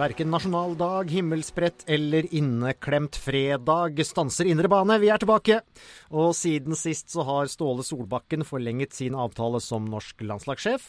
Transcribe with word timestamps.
Verken 0.00 0.30
nasjonaldag, 0.32 1.10
himmelsprett 1.12 1.82
eller 1.86 2.24
inneklemt 2.34 3.18
fredag 3.20 3.98
stanser 4.06 4.48
indre 4.48 4.70
bane. 4.72 4.96
Vi 4.96 5.10
er 5.12 5.20
tilbake. 5.20 5.58
Og 6.16 6.30
siden 6.38 6.72
sist 6.78 7.12
så 7.12 7.26
har 7.28 7.50
Ståle 7.52 7.84
Solbakken 7.84 8.46
forlenget 8.48 8.96
sin 8.96 9.12
avtale 9.12 9.60
som 9.60 9.90
norsk 9.92 10.24
landslagssjef. 10.24 10.86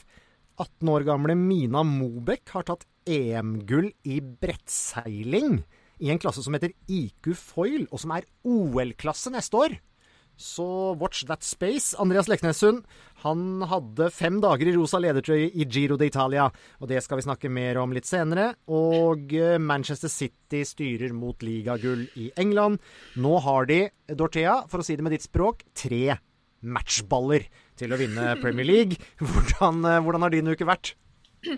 18 0.55 0.93
år 0.93 1.03
gamle 1.09 1.35
Mina 1.35 1.83
Mobek 1.83 2.55
har 2.55 2.69
tatt 2.69 2.87
EM-gull 3.03 3.89
i 4.07 4.21
brettseiling 4.21 5.59
i 5.99 6.13
en 6.13 6.21
klasse 6.21 6.45
som 6.45 6.55
heter 6.55 6.71
IQ 6.87 7.33
Foil, 7.35 7.89
og 7.91 7.99
som 7.99 8.15
er 8.15 8.29
OL-klasse 8.47 9.35
neste 9.35 9.59
år. 9.59 9.75
Så 10.41 10.65
watch 10.97 11.23
that 11.29 11.45
space. 11.45 11.93
Andreas 12.01 12.29
Leknessund 12.31 12.81
han 13.21 13.61
hadde 13.69 14.07
fem 14.09 14.39
dager 14.41 14.71
i 14.71 14.73
rosa 14.73 14.97
ledertrøye 15.01 15.51
i 15.53 15.67
Giro 15.69 15.97
d'Italia, 16.01 16.47
og 16.81 16.89
det 16.89 17.03
skal 17.05 17.19
vi 17.19 17.25
snakke 17.27 17.51
mer 17.53 17.77
om 17.77 17.93
litt 17.93 18.09
senere. 18.09 18.47
Og 18.73 19.35
eh, 19.37 19.59
Manchester 19.61 20.09
City 20.09 20.63
styrer 20.65 21.13
mot 21.13 21.45
ligagull 21.45 22.07
i 22.17 22.31
England. 22.41 22.81
Nå 23.21 23.35
har 23.45 23.69
de, 23.69 23.83
Dorthea, 24.09 24.63
for 24.71 24.81
å 24.81 24.87
si 24.87 24.97
det 24.97 25.05
med 25.05 25.13
ditt 25.13 25.27
språk, 25.27 25.61
tre 25.77 26.17
matchballer 26.61 27.45
til 27.77 27.93
å 27.93 28.01
vinne 28.01 28.33
Premier 28.41 28.65
League. 28.65 28.97
Hvordan, 29.21 29.85
eh, 29.85 30.01
hvordan 30.01 30.25
har 30.25 30.33
din 30.33 30.51
uke 30.53 30.67
vært? 30.69 30.95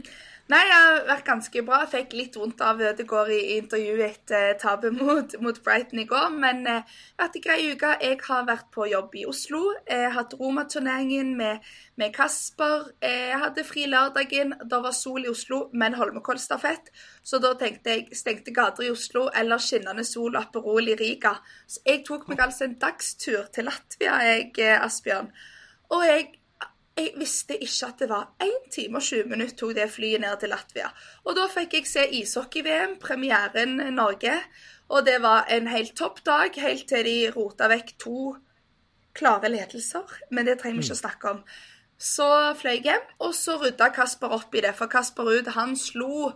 Nei, 0.52 0.60
det 0.68 0.76
har 0.76 1.06
vært 1.08 1.24
ganske 1.24 1.62
bra. 1.64 1.78
Jeg 1.86 1.90
fikk 1.94 2.14
litt 2.18 2.34
vondt 2.36 2.60
av 2.68 2.82
Ødegaard 2.84 3.30
i, 3.32 3.54
intervjuet 3.62 4.02
etter 4.10 4.50
uh, 4.52 4.58
tapet 4.60 4.98
mot, 4.98 5.36
mot, 5.40 5.62
Brighton 5.64 6.02
i 6.02 6.06
går. 6.10 6.36
Men 6.36 6.66
det 6.66 6.74
har 6.82 7.22
vært 7.22 7.38
en 7.40 7.46
grei 7.46 7.56
uke. 7.72 7.92
Jeg 8.04 8.20
har 8.26 8.44
vært 8.50 8.68
på 8.76 8.90
jobb 8.92 9.16
i 9.22 9.24
Oslo. 9.30 9.62
Jeg 9.88 10.10
har 10.10 10.18
hatt 10.18 10.36
Roma-turneringen 10.42 11.32
med, 11.40 11.64
med, 11.96 12.12
Kasper. 12.18 12.92
Jeg 13.00 13.40
hadde 13.46 13.66
fri 13.70 13.88
lørdagen. 13.88 14.52
Da 14.68 14.82
var 14.84 14.98
sol 15.00 15.24
i 15.24 15.32
Oslo, 15.32 15.62
men 15.72 15.96
Holmenkollstafett. 15.96 16.92
Så 17.24 17.40
da 17.40 17.56
tenkte 17.56 17.96
jeg 17.96 18.20
stengte 18.20 18.52
gater 18.52 18.90
i 18.90 18.92
Oslo 18.92 19.30
eller 19.32 19.64
skinnende 19.64 20.04
sol 20.04 20.36
og 20.36 20.42
Aperol 20.44 20.92
i 20.92 21.00
Riga. 21.00 21.38
Så 21.72 21.86
jeg 21.88 22.04
tok 22.04 22.28
meg 22.28 22.44
altså 22.44 22.68
en 22.68 22.76
dagstur 22.84 23.48
til 23.56 23.72
Latvia, 23.72 24.20
jeg, 24.28 24.52
eh, 24.60 24.76
Asbjørn. 24.76 25.32
Og 25.96 26.04
jeg 26.04 26.34
jeg 26.98 27.14
visste 27.18 27.58
ikke 27.58 27.88
at 27.88 28.02
det 28.04 28.08
var 28.12 28.30
1 28.44 28.70
time 28.74 29.00
og 29.00 29.06
20 29.06 29.30
minutter 29.32 29.58
tok 29.58 29.74
det 29.78 29.90
flyet 29.90 30.22
ned 30.22 30.38
til 30.40 30.52
Latvia. 30.54 30.92
Og 31.26 31.36
da 31.38 31.48
fikk 31.50 31.74
jeg 31.80 31.90
se 31.90 32.06
ishockey-VM, 32.20 33.00
premieren 33.02 33.80
Norge. 33.96 34.36
Og 34.94 35.06
det 35.08 35.20
var 35.24 35.48
en 35.50 35.68
helt 35.72 35.96
topp 35.98 36.22
dag, 36.26 36.54
helt 36.62 36.88
til 36.90 37.06
de 37.08 37.18
rota 37.34 37.70
vekk 37.72 37.96
to 38.04 38.36
klare 39.18 39.50
ledelser. 39.50 40.06
Men 40.30 40.46
det 40.46 40.60
trenger 40.62 40.82
vi 40.82 40.86
ikke 40.86 41.00
å 41.00 41.02
snakke 41.02 41.34
om. 41.34 41.44
Så 41.98 42.30
fløy 42.60 42.76
jeg 42.76 42.86
hjem, 42.90 43.06
og 43.26 43.34
så 43.38 43.58
rydda 43.62 43.90
Kasper 43.96 44.34
opp 44.38 44.54
i 44.54 44.62
det. 44.66 44.74
For 44.78 44.92
Kasper 44.92 45.30
Ruud, 45.30 45.54
han 45.58 45.78
slo 45.80 46.34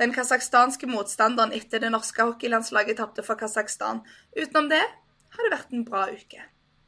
den 0.00 0.12
kasakhstanske 0.12 0.88
motstanderen 0.90 1.54
etter 1.54 1.80
det 1.80 1.92
norske 1.94 2.24
hockeylandslaget 2.24 2.98
tapte 2.98 3.24
for 3.24 3.38
Kasakhstan. 3.40 4.02
Utenom 4.34 4.72
det 4.72 4.82
har 4.82 5.46
det 5.46 5.54
vært 5.54 5.72
en 5.72 5.86
bra 5.86 6.08
uke. 6.10 6.42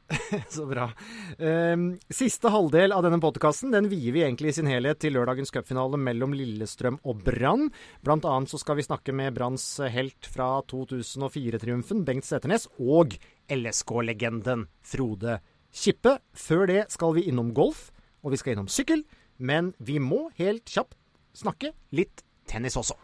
Så 0.49 0.65
bra. 0.65 0.91
Um, 1.37 1.97
siste 2.09 2.51
halvdel 2.51 2.93
av 2.95 3.03
denne 3.05 3.19
podkasten 3.23 3.73
den 3.73 3.89
vier 3.91 4.15
vi 4.15 4.23
egentlig 4.23 4.53
i 4.53 4.57
sin 4.59 4.69
helhet 4.69 5.01
til 5.03 5.17
lørdagens 5.17 5.51
cupfinale 5.53 5.99
mellom 5.99 6.35
Lillestrøm 6.37 6.99
og 7.07 7.23
Brann. 7.27 7.67
Blant 8.05 8.27
annet 8.27 8.51
så 8.51 8.59
skal 8.61 8.79
vi 8.79 8.87
snakke 8.87 9.15
med 9.15 9.35
Branns 9.35 9.65
helt 9.93 10.29
fra 10.31 10.61
2004-triumfen, 10.71 12.05
Bengt 12.07 12.27
Seternes, 12.27 12.69
og 12.79 13.17
LSK-legenden 13.51 14.67
Frode 14.85 15.39
Kippe. 15.75 16.17
Før 16.33 16.67
det 16.71 16.81
skal 16.93 17.17
vi 17.17 17.27
innom 17.29 17.53
golf, 17.57 17.89
og 18.23 18.33
vi 18.33 18.41
skal 18.41 18.55
innom 18.55 18.71
sykkel. 18.71 19.03
Men 19.37 19.73
vi 19.77 19.99
må 20.01 20.27
helt 20.39 20.65
kjapt 20.71 20.97
snakke 21.37 21.75
litt 21.93 22.23
tennis 22.49 22.79
også. 22.79 22.97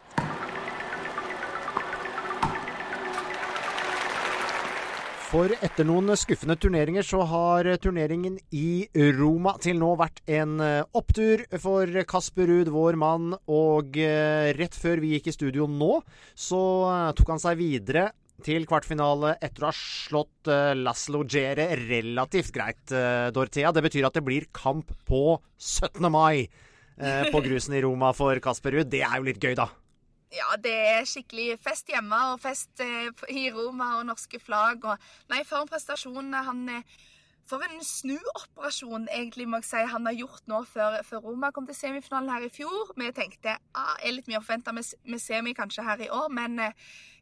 For 5.34 5.50
etter 5.66 5.82
noen 5.82 6.12
skuffende 6.14 6.54
turneringer 6.62 7.02
så 7.02 7.24
har 7.26 7.66
turneringen 7.82 8.36
i 8.54 8.86
Roma 9.16 9.56
til 9.58 9.80
nå 9.80 9.88
vært 9.98 10.20
en 10.30 10.60
eh, 10.62 10.84
opptur 10.94 11.42
for 11.58 11.90
Kasper 12.06 12.46
Ruud, 12.46 12.70
vår 12.70 12.94
mann. 13.02 13.34
Og 13.50 13.98
eh, 13.98 14.52
rett 14.54 14.78
før 14.78 15.02
vi 15.02 15.16
gikk 15.16 15.32
i 15.32 15.34
studio 15.34 15.66
nå, 15.66 15.98
så 16.38 16.62
eh, 16.86 17.10
tok 17.18 17.34
han 17.34 17.42
seg 17.42 17.58
videre 17.58 18.06
til 18.46 18.62
kvartfinale 18.70 19.34
etter 19.42 19.66
å 19.66 19.72
ha 19.72 19.74
slått 19.74 20.54
Laslo 20.78 21.26
Gere 21.26 21.72
relativt 21.82 22.54
greit, 22.54 22.94
Dorthea. 23.34 23.74
Det 23.74 23.88
betyr 23.88 24.06
at 24.06 24.14
det 24.14 24.26
blir 24.26 24.46
kamp 24.54 24.94
på 25.02 25.40
17. 25.58 25.98
mai 26.14 26.46
på 26.94 27.42
grusen 27.48 27.74
i 27.74 27.82
Roma 27.82 28.14
for 28.14 28.38
Kasper 28.44 28.78
Ruud. 28.78 28.92
Det 28.94 29.02
er 29.02 29.18
jo 29.18 29.32
litt 29.32 29.42
gøy, 29.42 29.56
da. 29.58 29.72
Ja, 30.34 30.56
det 30.58 30.74
er 30.74 31.06
skikkelig 31.06 31.58
fest 31.62 31.90
hjemme 31.92 32.18
og 32.32 32.40
fest 32.42 32.82
eh, 32.82 33.10
i 33.30 33.46
Roma 33.54 33.94
og 34.00 34.08
norske 34.08 34.40
flagg. 34.42 34.84
Og, 34.88 35.10
nei, 35.30 35.42
for 35.46 35.62
en 35.62 35.70
prestasjon. 35.70 36.34
Han 36.48 36.68
eh, 36.72 36.94
For 37.44 37.60
en 37.60 37.82
snuoperasjon 37.84 39.04
egentlig 39.12 39.44
må 39.46 39.58
jeg 39.60 39.68
si 39.68 39.80
han 39.92 40.06
har 40.08 40.14
gjort 40.16 40.46
nå 40.48 40.62
før, 40.64 40.94
før 41.04 41.26
Roma 41.26 41.50
kom 41.52 41.66
til 41.68 41.76
semifinalen 41.76 42.32
her 42.32 42.46
i 42.46 42.52
fjor. 42.52 42.94
Vi 42.96 43.10
tenkte 43.12 43.58
ah, 43.76 43.98
er 44.00 44.16
litt 44.16 44.30
mye 44.30 44.40
å 44.40 44.46
forvente 44.46 44.72
med, 44.72 44.94
med 45.04 45.20
semi 45.20 45.52
kanskje 45.54 45.84
her 45.84 46.06
i 46.06 46.08
år, 46.08 46.30
men 46.32 46.56
eh, 46.64 46.72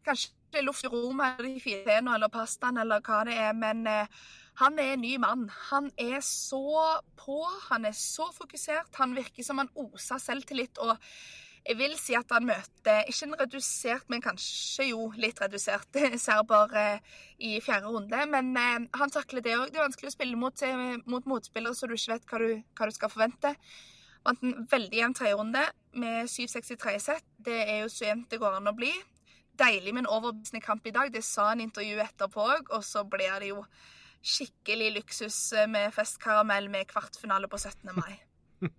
kanskje 0.07 0.63
luft 0.63 0.87
i 0.87 0.93
Roma 0.93 1.33
eller 1.33 1.57
de 1.57 1.65
fire 1.65 1.99
eller 1.99 2.31
pastaen 2.31 2.79
eller 2.79 3.03
hva 3.03 3.25
det 3.27 3.35
er. 3.35 3.53
men 3.57 3.83
eh, 3.91 4.23
han 4.61 4.79
er 4.79 4.93
en 4.93 5.01
ny 5.01 5.17
mann. 5.17 5.47
Han 5.71 5.91
er 5.99 6.21
så 6.21 7.01
på, 7.17 7.39
han 7.71 7.87
er 7.89 7.95
så 7.97 8.29
fokusert. 8.37 8.93
Han 9.01 9.17
virker 9.17 9.45
som 9.47 9.59
han 9.59 9.71
oser 9.75 10.21
selvtillit. 10.21 10.79
og 10.79 10.97
jeg 11.63 11.79
vil 11.79 11.93
si 11.99 12.15
at 12.19 12.31
han 12.35 12.47
møter 12.47 13.07
ikke 13.07 13.29
en 13.29 13.37
redusert, 13.39 14.09
men 14.11 14.23
kanskje 14.25 14.89
jo 14.89 15.07
litt 15.21 15.39
redusert 15.43 15.99
serber 16.25 16.75
eh, 16.79 17.13
i 17.39 17.55
fjerde 17.63 17.93
runde. 17.93 18.25
Men 18.33 18.51
eh, 18.59 18.89
han 18.99 19.15
takler 19.15 19.45
det 19.45 19.55
òg. 19.55 19.71
Det 19.71 19.79
er 19.79 19.87
vanskelig 19.87 20.11
å 20.11 20.17
spille 20.17 20.39
mot, 20.39 20.65
eh, 20.67 20.97
mot 21.07 21.29
motspillere 21.31 21.79
så 21.79 21.87
du 21.87 21.95
ikke 21.95 22.17
vet 22.17 22.27
hva 22.31 22.43
du, 22.43 22.49
hva 22.79 22.89
du 22.91 22.97
skal 22.97 23.13
forvente. 23.13 23.55
Vant 24.27 24.43
en 24.43 24.67
veldig 24.71 25.01
jevn 25.03 25.17
tredjerunde 25.19 25.63
med 26.03 26.31
7-6 26.31 26.75
i 26.75 26.81
tredje 26.83 27.07
sett. 27.07 27.31
Det 27.39 27.61
er 27.63 27.83
jo 27.85 27.95
så 27.95 28.09
jevnt 28.11 28.31
det 28.31 28.43
går 28.43 28.59
an 28.59 28.71
å 28.71 28.77
bli. 28.79 28.91
Deilig 29.59 29.95
med 29.95 30.05
en 30.05 30.13
overbevisende 30.17 30.65
kamp 30.65 30.87
i 30.87 30.95
dag. 30.95 31.15
Det 31.15 31.23
sa 31.27 31.53
han 31.53 31.63
i 31.63 31.69
intervjuet 31.69 32.09
etterpå 32.09 32.49
òg. 32.57 32.75
Og 32.75 32.87
så 32.87 33.07
blir 33.07 33.39
det 33.43 33.53
jo 33.53 33.63
skikkelig 34.23 34.93
luksus 34.99 35.39
med 35.71 35.95
festkaramell 35.95 36.71
med 36.71 36.91
kvartfinale 36.91 37.51
på 37.51 37.63
17. 37.63 37.91
mai. 37.95 38.15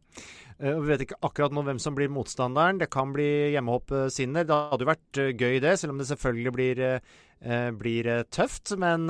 Eh, 0.61 0.75
vi 0.79 0.91
vet 0.91 1.01
ikke 1.01 1.17
akkurat 1.25 1.53
nå 1.55 1.63
hvem 1.65 1.79
som 1.81 1.95
blir 1.97 2.11
motstanderen. 2.13 2.77
Det 2.77 2.91
kan 2.93 3.09
bli 3.11 3.25
hjemmehoppsinner. 3.55 4.45
Det 4.47 4.59
hadde 4.69 4.85
jo 4.85 4.89
vært 4.91 5.19
eh, 5.19 5.31
gøy, 5.33 5.57
det, 5.63 5.71
selv 5.81 5.95
om 5.95 6.01
det 6.01 6.05
selvfølgelig 6.11 6.53
blir, 6.55 6.81
eh, 6.85 7.69
blir 7.73 8.09
tøft. 8.29 8.75
Men 8.79 9.09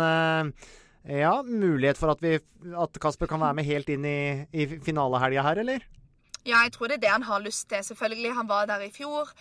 ja, 1.04 1.34
mulighet 1.44 2.00
for 2.00 2.14
at, 2.14 2.24
vi, 2.24 2.38
at, 2.40 3.00
Kasper 3.04 3.28
kan 3.28 3.44
være 3.44 3.60
med 3.60 3.68
helt 3.68 3.92
inn 3.92 4.08
i, 4.08 4.20
i 4.56 4.70
finalehelga 4.88 5.44
her, 5.44 5.62
eller? 5.66 5.84
Ja, 6.48 6.64
jeg 6.64 6.74
tror 6.78 6.90
det 6.90 7.02
er 7.02 7.04
det 7.04 7.12
han 7.12 7.28
har 7.28 7.44
lyst 7.44 7.68
til. 7.70 7.84
Selvfølgelig, 7.92 8.34
han 8.40 8.50
var 8.50 8.72
der 8.72 8.88
i 8.88 8.92
fjor. 8.96 9.36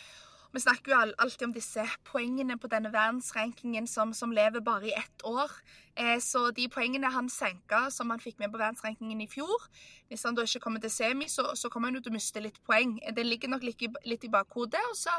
Vi 0.53 0.61
snakker 0.61 0.93
jo 0.93 1.13
alltid 1.17 1.47
om 1.47 1.53
disse 1.55 1.85
poengene 2.05 2.59
på 2.61 2.69
denne 2.69 2.91
verdensrankingen 2.93 3.87
som, 3.89 4.11
som 4.13 4.35
lever 4.37 4.61
bare 4.61 4.91
i 4.91 4.93
ett 4.93 5.25
år. 5.25 5.49
Eh, 5.97 6.19
så 6.21 6.51
de 6.53 6.67
poengene 6.73 7.09
han 7.13 7.31
senka 7.33 7.87
som 7.93 8.13
han 8.13 8.21
fikk 8.21 8.39
med 8.41 8.53
på 8.53 8.57
verdensrankingen 8.57 9.21
i 9.21 9.27
fjor 9.29 9.67
Hvis 10.09 10.23
han 10.25 10.33
da 10.33 10.47
ikke 10.47 10.63
kommer 10.65 10.81
til 10.81 10.93
semi, 10.93 11.27
så, 11.29 11.51
så 11.57 11.69
kommer 11.73 11.89
han 11.91 11.99
jo 11.99 12.03
til 12.05 12.13
å 12.13 12.17
miste 12.17 12.41
litt 12.45 12.61
poeng. 12.69 12.99
Det 13.17 13.25
ligger 13.25 13.53
nok 13.53 13.65
litt 13.65 13.85
litt 14.09 14.25
i 14.29 14.31
bakhodet. 14.33 14.81
Og 14.91 14.97
så 14.97 15.15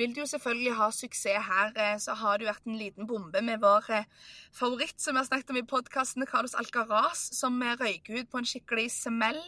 vil 0.00 0.14
de 0.16 0.22
jo 0.22 0.28
selvfølgelig 0.28 0.74
ha 0.80 0.88
suksess 0.92 1.48
her. 1.48 1.72
Eh, 1.76 1.96
så 2.00 2.16
har 2.16 2.38
det 2.38 2.46
jo 2.46 2.52
vært 2.54 2.68
en 2.68 2.80
liten 2.80 3.08
bombe 3.08 3.44
med 3.44 3.60
vår 3.60 3.92
eh, 3.92 4.08
favoritt 4.56 4.96
som 5.00 5.16
vi 5.16 5.20
har 5.20 5.28
snakket 5.28 5.52
om 5.52 5.60
i 5.60 5.66
podkasten, 5.68 6.28
Carlos 6.28 6.56
Alcaraz, 6.56 7.26
som 7.36 7.60
røyk 7.60 8.08
ut 8.08 8.32
på 8.32 8.40
en 8.40 8.48
skikkelig 8.48 8.88
smell 8.96 9.42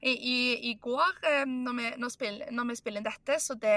i, 0.00 0.12
i, 0.16 0.38
i 0.72 0.74
går 0.80 1.20
når 1.48 1.76
vi, 1.76 1.92
når, 2.00 2.12
spill, 2.16 2.42
når 2.48 2.72
vi 2.72 2.80
spiller 2.80 3.04
inn 3.04 3.10
dette. 3.10 3.36
Så 3.44 3.60
det 3.60 3.76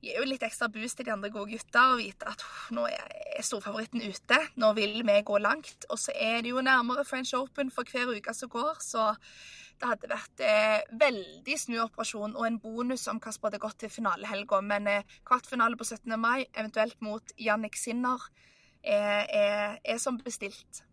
gir 0.00 0.16
jo 0.16 0.26
litt 0.26 0.44
ekstra 0.46 0.68
boost 0.72 0.98
til 0.98 1.08
de 1.08 1.12
andre 1.14 1.30
gode 1.32 1.52
gutta 1.54 1.90
å 1.92 1.98
vite 2.00 2.28
at 2.28 2.44
nå 2.74 2.86
er 2.88 3.44
storfavoritten 3.44 4.02
ute. 4.02 4.38
Nå 4.60 4.72
vil 4.78 5.00
vi 5.06 5.16
gå 5.26 5.40
langt. 5.40 5.86
Og 5.90 6.00
så 6.00 6.14
er 6.16 6.40
det 6.44 6.52
jo 6.54 6.64
nærmere 6.64 7.04
French 7.08 7.34
Open 7.36 7.72
for 7.74 7.88
hver 7.88 8.12
uke 8.16 8.34
som 8.36 8.52
går, 8.52 8.80
så 8.84 9.10
det 9.80 9.88
hadde 9.88 10.10
vært 10.10 10.42
eh, 10.44 10.82
veldig 11.00 11.56
snuoperasjon 11.62 12.36
og 12.36 12.44
en 12.44 12.58
bonus 12.60 13.06
om 13.08 13.20
Kasper 13.22 13.48
hadde 13.48 13.62
gått 13.62 13.78
til 13.80 13.92
finalehelga. 13.92 14.60
Men 14.60 14.88
eh, 14.90 15.16
kvartfinale 15.28 15.80
på 15.80 15.88
17. 15.88 16.16
mai, 16.20 16.44
eventuelt 16.52 17.00
mot 17.04 17.34
Jannik 17.40 17.80
Sinner, 17.80 18.28
eh, 18.84 19.24
er, 19.24 19.80
er 19.80 20.00
som 20.02 20.20
bestilt. 20.20 20.84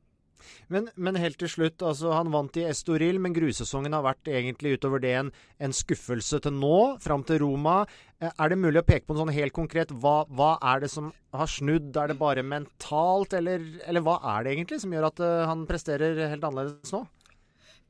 Men, 0.73 0.89
men, 0.95 1.19
helt 1.19 1.39
til 1.41 1.51
slutt, 1.51 1.83
altså 1.85 2.13
han 2.15 2.31
vant 2.33 2.59
i 2.59 2.65
Estoril, 2.69 3.19
men 3.23 3.35
grusesongen 3.35 3.95
har 3.95 4.05
vært 4.05 4.29
egentlig 4.31 4.75
utover 4.77 5.01
det 5.03 5.13
en, 5.19 5.31
en 5.63 5.75
skuffelse 5.75 6.41
til 6.43 6.55
nå, 6.57 6.77
fram 7.03 7.25
til 7.27 7.41
Roma. 7.43 7.79
Eh, 8.19 8.31
er 8.31 8.53
det 8.53 8.59
mulig 8.61 8.81
å 8.81 8.87
peke 8.87 9.07
på 9.07 9.15
noe 9.15 9.25
sånn 9.25 9.35
helt 9.37 9.55
konkret? 9.55 9.93
Hva, 9.93 10.21
hva, 10.29 10.55
er 10.73 10.85
det 10.85 10.91
som 10.93 11.11
har 11.35 11.51
snudd? 11.51 11.91
Er 11.97 12.11
det 12.11 12.19
bare 12.21 12.45
mentalt, 12.45 13.37
eller, 13.37 13.63
eller 13.87 14.05
hva 14.05 14.19
er 14.35 14.45
det 14.45 14.55
egentlig 14.55 14.81
som 14.83 14.93
gjør 14.95 15.11
at 15.11 15.23
uh, 15.23 15.45
han 15.49 15.67
presterer 15.69 16.27
helt 16.27 16.45
annerledes 16.47 16.93
nå? 16.95 17.05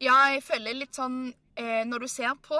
Ja, 0.03 0.17
jeg 0.33 0.43
føler 0.45 0.77
litt 0.77 0.93
sånn 0.93 1.31
eh, 1.57 1.81
Når 1.89 2.03
du 2.05 2.09
ser 2.11 2.35
på, 2.45 2.57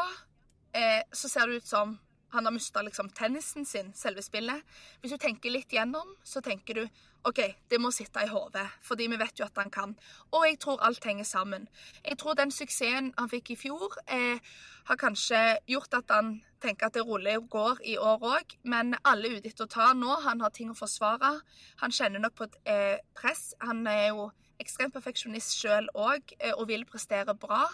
eh, 0.74 1.04
så 1.13 1.30
ser 1.30 1.50
det 1.50 1.62
ut 1.62 1.69
som 1.69 1.98
han 2.33 2.45
har 2.45 2.51
mista 2.51 2.81
liksom 2.81 3.09
tennisen 3.15 3.65
sin, 3.65 3.94
selve 3.95 4.21
spillet. 4.21 4.63
Hvis 5.01 5.13
du 5.15 5.18
tenker 5.21 5.53
litt 5.53 5.71
gjennom, 5.74 6.15
så 6.24 6.41
tenker 6.41 6.81
du 6.81 6.88
OK, 7.27 7.39
det 7.69 7.79
må 7.81 7.89
sitte 7.91 8.21
i 8.24 8.29
hodet, 8.31 8.63
fordi 8.85 9.07
vi 9.12 9.18
vet 9.19 9.39
jo 9.39 9.45
at 9.47 9.57
han 9.59 9.71
kan. 9.74 9.95
Og 10.31 10.45
jeg 10.47 10.59
tror 10.63 10.83
alt 10.85 11.03
henger 11.03 11.27
sammen. 11.27 11.68
Jeg 12.06 12.18
tror 12.21 12.38
den 12.39 12.53
suksessen 12.56 13.09
han 13.18 13.31
fikk 13.31 13.51
i 13.51 13.57
fjor, 13.59 13.97
eh, 14.07 14.39
har 14.88 15.00
kanskje 15.01 15.41
gjort 15.68 15.97
at 15.97 16.13
han 16.13 16.38
tenker 16.63 16.88
at 16.88 16.95
det 16.95 17.03
rolig 17.03 17.35
går 17.50 17.81
i 17.83 17.97
år 17.97 18.24
òg, 18.24 18.56
men 18.63 18.95
alle 19.03 19.27
er 19.27 19.38
ute 19.38 19.51
etter 19.51 19.68
å 19.68 19.74
ta 19.75 19.94
nå. 19.94 20.21
Han 20.24 20.41
har 20.41 20.53
ting 20.56 20.71
å 20.71 20.77
forsvare. 20.77 21.41
Han 21.83 21.91
kjenner 21.91 22.24
nok 22.24 22.35
på 22.35 22.47
et 22.47 22.59
eh, 22.65 22.97
press. 23.15 23.53
Han 23.59 23.85
er 23.88 24.07
jo 24.13 24.29
ekstremt 24.62 24.95
perfeksjonist 24.95 25.57
sjøl 25.57 25.89
òg, 25.95 26.33
eh, 26.39 26.53
og 26.56 26.68
vil 26.71 26.85
prestere 26.85 27.35
bra. 27.35 27.65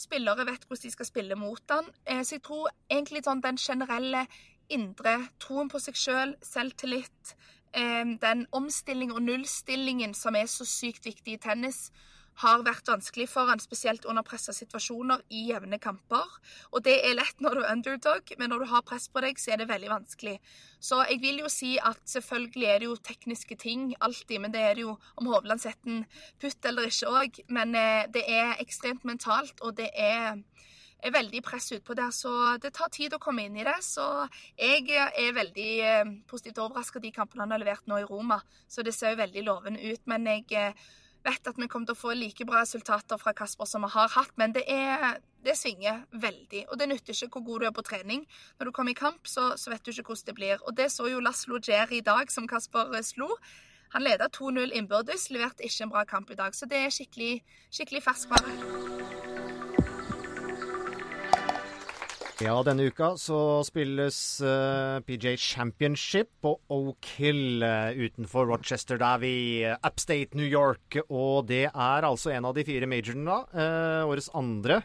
Spillere 0.00 0.46
vet 0.48 0.64
hvordan 0.64 0.86
de 0.86 0.94
skal 0.94 1.08
spille 1.08 1.36
mot 1.36 1.72
han. 1.72 1.88
Eh, 2.06 2.22
så 2.24 2.38
jeg 2.38 2.44
tror 2.46 2.70
egentlig 2.88 3.24
sånn 3.26 3.42
den 3.44 3.60
generelle 3.60 4.24
indre 4.72 5.16
troen 5.42 5.68
på 5.68 5.80
seg 5.82 5.98
sjøl, 5.98 6.36
selv, 6.40 6.72
selvtillit, 6.72 7.34
eh, 7.76 8.06
den 8.22 8.46
omstilling 8.56 9.12
og 9.12 9.22
nullstillingen 9.26 10.14
som 10.16 10.38
er 10.38 10.48
så 10.48 10.64
sykt 10.64 11.04
viktig 11.10 11.36
i 11.36 11.42
tennis, 11.42 11.90
har 12.40 12.62
vært 12.64 12.88
vanskelig 12.88 13.26
for 13.28 13.50
han, 13.50 13.60
spesielt 13.60 14.06
under 14.08 14.24
pressa 14.26 14.52
situasjoner 14.56 15.22
i 15.36 15.46
jevne 15.50 15.78
kamper. 15.82 16.38
Og 16.72 16.84
det 16.86 16.96
er 17.04 17.16
lett 17.18 17.42
når 17.44 17.58
du 17.58 17.62
er 17.62 17.72
underdog, 17.74 18.32
men 18.38 18.52
når 18.52 18.64
du 18.64 18.70
har 18.72 18.86
press 18.86 19.08
på 19.12 19.22
deg, 19.24 19.40
så 19.40 19.54
er 19.54 19.62
det 19.62 19.68
veldig 19.68 19.90
vanskelig. 19.92 20.36
Så 20.80 21.02
jeg 21.10 21.20
vil 21.20 21.42
jo 21.44 21.50
si 21.52 21.74
at 21.76 22.00
selvfølgelig 22.08 22.68
er 22.70 22.80
det 22.80 22.88
jo 22.88 22.96
tekniske 23.10 23.58
ting 23.60 23.90
alltid, 24.00 24.38
men 24.40 24.54
det 24.54 24.64
er 24.64 24.78
det 24.78 24.86
jo 24.86 24.96
om 25.20 25.28
Hovland 25.32 25.60
setter 25.60 25.98
en 25.98 26.06
putt 26.40 26.70
eller 26.70 26.88
ikke 26.88 27.14
òg. 27.20 27.42
Men 27.52 27.76
eh, 27.76 28.06
det 28.12 28.24
er 28.28 28.56
ekstremt 28.62 29.04
mentalt, 29.04 29.60
og 29.60 29.76
det 29.76 29.90
er 29.94 30.40
er 31.00 31.14
veldig 31.14 31.42
press 31.44 31.70
utpå 31.72 31.94
der, 31.96 32.10
så 32.12 32.30
det 32.62 32.72
tar 32.76 32.90
tid 32.92 33.14
å 33.16 33.20
komme 33.22 33.46
inn 33.46 33.56
i 33.58 33.66
det. 33.66 33.78
Så 33.84 34.04
jeg 34.58 34.88
er 34.92 35.36
veldig 35.36 35.68
eh, 35.80 36.14
positivt 36.28 36.60
overraska 36.62 37.02
de 37.02 37.12
kampene 37.14 37.46
han 37.46 37.54
har 37.54 37.62
levert 37.62 37.86
nå 37.90 38.00
i 38.02 38.08
Roma. 38.08 38.40
Så 38.68 38.84
det 38.86 38.94
ser 38.96 39.14
jo 39.14 39.22
veldig 39.22 39.44
lovende 39.46 39.80
ut. 39.80 40.02
Men 40.10 40.28
jeg 40.28 40.46
eh, 40.56 40.88
vet 41.24 41.48
at 41.48 41.58
vi 41.58 41.68
kommer 41.68 41.90
til 41.90 41.96
å 41.96 42.00
få 42.00 42.14
like 42.16 42.46
bra 42.48 42.62
resultater 42.62 43.20
fra 43.20 43.34
Kasper 43.36 43.68
som 43.68 43.84
vi 43.84 43.92
har 43.92 44.12
hatt, 44.14 44.32
men 44.40 44.54
det, 44.56 44.64
er, 44.70 45.20
det 45.44 45.56
svinger 45.58 46.04
veldig. 46.12 46.66
Og 46.70 46.80
det 46.80 46.88
nytter 46.90 47.16
ikke 47.16 47.40
hvor 47.40 47.46
god 47.48 47.60
du 47.60 47.68
er 47.68 47.74
på 47.76 47.86
trening. 47.86 48.24
Når 48.58 48.70
du 48.70 48.74
kommer 48.76 48.96
i 48.96 49.00
kamp, 49.00 49.28
så, 49.28 49.50
så 49.60 49.72
vet 49.72 49.84
du 49.84 49.92
ikke 49.92 50.08
hvordan 50.10 50.30
det 50.30 50.36
blir. 50.38 50.64
Og 50.64 50.76
det 50.76 50.90
så 50.94 51.08
jo 51.10 51.22
Laslo 51.24 51.60
Djeri 51.60 52.00
i 52.00 52.06
dag, 52.06 52.32
som 52.32 52.48
Kasper 52.50 52.94
eh, 52.96 53.04
slo. 53.06 53.28
Han 53.94 54.06
leda 54.06 54.30
2-0 54.30 54.76
innbyrdes, 54.78 55.30
leverte 55.34 55.66
ikke 55.66 55.88
en 55.88 55.94
bra 55.96 56.04
kamp 56.08 56.30
i 56.30 56.38
dag. 56.38 56.54
Så 56.54 56.70
det 56.70 56.84
er 56.84 56.94
skikkelig, 56.94 57.40
skikkelig 57.74 58.04
ferskvare. 58.06 59.49
Ja, 62.40 62.54
denne 62.64 62.86
uka 62.88 63.10
så 63.20 63.60
spilles 63.68 64.16
uh, 64.40 64.48
eh, 64.48 65.02
PJ 65.04 65.34
Championship 65.36 66.30
på 66.40 66.54
Oak 66.72 67.08
Hill 67.18 67.60
uh, 67.60 67.92
utenfor 67.92 68.46
Rochester. 68.48 68.96
Der 68.96 69.18
vi 69.20 69.32
uh, 69.68 69.74
upstate 69.84 70.38
New 70.38 70.48
York. 70.48 70.96
Og 71.12 71.44
det 71.50 71.66
er 71.68 72.06
altså 72.08 72.32
en 72.32 72.46
av 72.48 72.54
de 72.56 72.64
fire 72.64 72.88
majorene, 72.88 73.26
da. 73.28 73.66
årets 74.08 74.30
andre. 74.32 74.78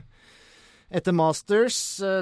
Etter 0.92 1.16
Masters. 1.16 1.78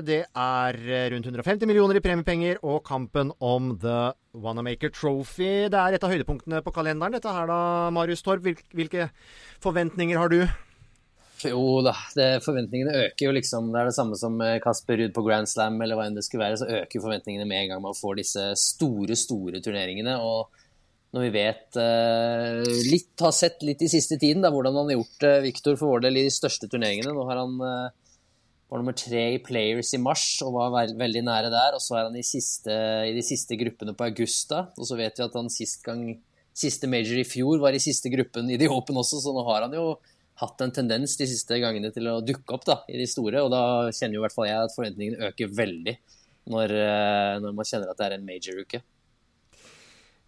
det 0.06 0.20
er 0.30 0.78
rundt 1.12 1.26
150 1.26 1.66
millioner 1.68 1.98
i 1.98 2.04
premiepenger 2.06 2.62
og 2.62 2.84
kampen 2.86 3.34
om 3.42 3.74
The 3.82 4.14
Wanamaker 4.38 4.94
Trophy. 4.94 5.66
Det 5.74 5.82
er 5.82 5.98
et 5.98 6.06
av 6.06 6.14
høydepunktene 6.14 6.62
på 6.62 6.76
kalenderen, 6.78 7.18
dette 7.18 7.34
her 7.34 7.50
da, 7.50 7.90
Marius 7.90 8.22
Torp. 8.22 8.46
Hvilke 8.46 9.10
forventninger 9.66 10.22
har 10.22 10.30
du? 10.30 10.46
Jo 11.50 11.82
da, 11.86 11.94
det, 12.18 12.28
forventningene 12.46 13.08
øker 13.08 13.28
jo 13.28 13.36
liksom. 13.36 13.72
Det 13.74 13.82
er 13.82 13.90
det 13.90 13.96
samme 13.98 14.18
som 14.20 14.40
Kasper 14.64 15.02
Ruud 15.02 15.16
på 15.16 15.26
Grand 15.26 15.50
Slam 15.50 15.82
eller 15.84 16.00
hva 16.00 16.08
enn 16.08 16.18
det 16.18 16.26
skulle 16.28 16.46
være. 16.46 16.60
Så 16.62 16.70
øker 16.82 17.04
forventningene 17.04 17.48
med 17.50 17.64
en 17.64 17.74
gang 17.74 17.84
man 17.84 17.98
får 17.98 18.20
disse 18.22 18.50
store, 18.60 19.18
store 19.20 19.64
turneringene. 19.64 20.18
Og 20.24 20.54
når 21.14 21.28
vi 21.28 21.34
vet 21.36 21.78
uh, 21.78 22.62
litt, 22.90 23.14
har 23.22 23.34
sett 23.38 23.62
litt 23.66 23.84
i 23.86 23.92
siste 23.92 24.18
tiden 24.22 24.42
da, 24.42 24.50
hvordan 24.54 24.80
han 24.80 24.90
har 24.90 24.98
gjort 24.98 25.26
uh, 25.28 25.42
Viktor 25.46 25.78
for 25.78 25.94
vår 25.94 26.08
del 26.08 26.18
i 26.18 26.26
de 26.26 26.34
største 26.34 26.70
turneringene. 26.72 27.14
Nå 27.14 27.26
har 27.30 27.42
han 27.44 27.60
uh, 27.62 27.92
var 28.74 28.82
nummer 28.82 28.96
tre 28.98 29.28
i 29.36 29.42
Players 29.46 29.92
i 29.94 30.00
mars 30.02 30.26
og 30.42 30.56
var 30.56 30.72
ve 30.74 30.88
veldig 30.98 31.22
nære 31.28 31.52
der. 31.54 31.78
Og 31.78 31.84
så 31.86 32.00
er 32.00 32.08
han 32.08 32.18
i, 32.18 32.26
siste, 32.26 32.74
i, 33.06 33.14
de 33.14 33.22
siste 33.26 33.58
gruppene 33.60 33.94
på 33.94 34.08
Augusta. 34.08 34.66
Og 34.74 34.90
så 34.90 34.98
vet 34.98 35.22
vi 35.22 35.28
at 35.28 35.38
han 35.38 35.54
sist 35.54 35.86
gang, 35.86 36.08
siste 36.58 36.90
major 36.90 37.22
i 37.22 37.28
fjor 37.28 37.62
var 37.62 37.78
i 37.78 37.84
siste 37.84 38.10
gruppen 38.14 38.50
i 38.50 38.58
The 38.58 38.72
Open 38.74 38.98
også, 38.98 39.22
så 39.22 39.34
nå 39.34 39.46
har 39.52 39.68
han 39.68 39.78
jo 39.78 39.92
hatt 40.42 40.64
en 40.66 40.74
tendens 40.74 41.16
de 41.20 41.28
siste 41.30 41.60
gangene 41.62 41.92
til 41.94 42.10
å 42.10 42.18
dukke 42.26 42.56
opp 42.56 42.66
da, 42.66 42.80
i 42.90 42.98
de 42.98 43.08
store. 43.10 43.44
Og 43.46 43.52
da 43.54 43.64
kjenner 43.94 44.18
jo 44.18 44.24
i 44.24 44.26
hvert 44.26 44.36
fall 44.36 44.50
jeg 44.50 44.66
at 44.66 44.76
forventningene 44.76 45.30
øker 45.30 45.54
veldig 45.54 45.96
når, 46.52 46.76
eh, 46.76 47.38
når 47.44 47.56
man 47.56 47.70
kjenner 47.70 47.92
at 47.92 48.00
det 48.00 48.10
er 48.10 48.18
en 48.18 48.28
major-uke. 48.28 48.84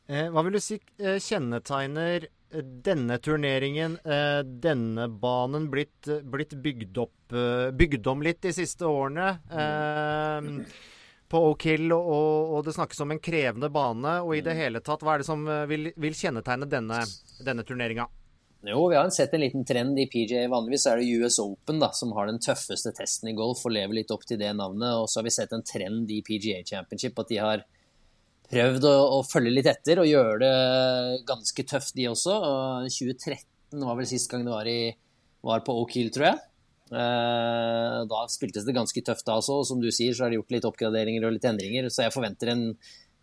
Eh, 0.05 0.27
hva 0.31 0.43
vil 0.45 0.57
du 0.57 0.61
si 0.63 0.77
eh, 1.01 1.17
kjennetegner 1.17 2.29
denne 2.55 3.17
turneringen, 3.19 3.97
denne 4.63 5.05
banen, 5.11 5.65
blitt, 5.67 6.07
blitt 6.23 6.53
bygd, 6.63 6.99
opp, 7.01 7.33
bygd 7.75 8.05
om 8.07 8.21
litt 8.23 8.39
de 8.45 8.53
siste 8.55 8.87
årene? 8.87 9.33
Mm. 9.49 10.61
på 11.27 11.41
Oak 11.49 11.65
Hill, 11.67 11.89
og, 11.91 12.53
og, 12.53 12.61
det 12.63 12.77
snakkes 12.77 13.01
om 13.03 13.11
en 13.11 13.19
krevende 13.19 13.67
bane. 13.73 14.13
og 14.21 14.37
i 14.37 14.43
det 14.45 14.55
hele 14.55 14.79
tatt, 14.85 15.03
Hva 15.03 15.17
er 15.17 15.25
det 15.25 15.27
som 15.27 15.43
vil, 15.67 15.89
vil 15.99 16.15
kjennetegne 16.15 16.69
denne, 16.69 17.01
denne 17.43 17.65
turneringa? 17.67 18.07
Jo, 18.65 18.87
vi 18.89 18.95
har 18.97 19.09
sett 19.13 19.33
en 19.33 19.43
liten 19.43 19.65
trend 19.67 19.99
i 20.01 20.07
PJ. 20.09 20.47
Vanligvis 20.49 20.87
er 20.89 20.97
det 20.97 21.19
US 21.21 21.37
Open 21.43 21.77
da, 21.81 21.91
som 21.93 22.15
har 22.17 22.25
den 22.29 22.39
tøffeste 22.41 22.89
testen 22.97 23.29
i 23.29 23.35
golf 23.37 23.61
og 23.67 23.75
lever 23.75 23.99
litt 23.99 24.13
opp 24.13 24.25
til 24.25 24.39
det 24.41 24.49
navnet. 24.57 24.95
Og 24.97 25.09
så 25.09 25.19
har 25.19 25.27
vi 25.27 25.33
sett 25.35 25.53
en 25.53 25.65
trend 25.65 26.09
i 26.09 26.23
PGA 26.25 26.63
Championship 26.65 27.21
at 27.21 27.29
de 27.29 27.39
har 27.43 27.65
prøvd 28.49 28.87
å, 28.89 28.95
å 29.17 29.21
følge 29.25 29.53
litt 29.53 29.69
etter 29.69 30.01
og 30.01 30.09
gjøre 30.09 30.39
det 30.41 31.21
ganske 31.29 31.67
tøft, 31.69 31.93
de 31.97 32.09
også. 32.09 32.33
Og 32.33 32.89
2013 32.89 33.85
var 33.85 34.01
vel 34.01 34.09
sist 34.09 34.31
gang 34.31 34.45
det 34.47 34.53
var, 34.55 34.69
i, 34.69 34.91
var 35.45 35.65
på 35.65 35.77
Oak 35.83 35.97
Hill, 35.99 36.11
tror 36.15 36.31
jeg. 36.31 36.43
Eh, 36.85 38.01
da 38.09 38.25
spiltes 38.29 38.65
det 38.65 38.77
ganske 38.77 39.01
tøft 39.05 39.25
da 39.25 39.39
også, 39.41 39.61
og 39.61 39.69
som 39.69 39.81
du 39.81 39.89
sier 39.93 40.13
så 40.13 40.25
har 40.25 40.33
de 40.33 40.37
gjort 40.39 40.53
litt 40.53 40.69
oppgraderinger 40.69 41.25
og 41.25 41.37
litt 41.37 41.49
endringer. 41.49 41.89
Så 41.93 42.05
jeg 42.05 42.17
forventer 42.17 42.53
en 42.53 42.69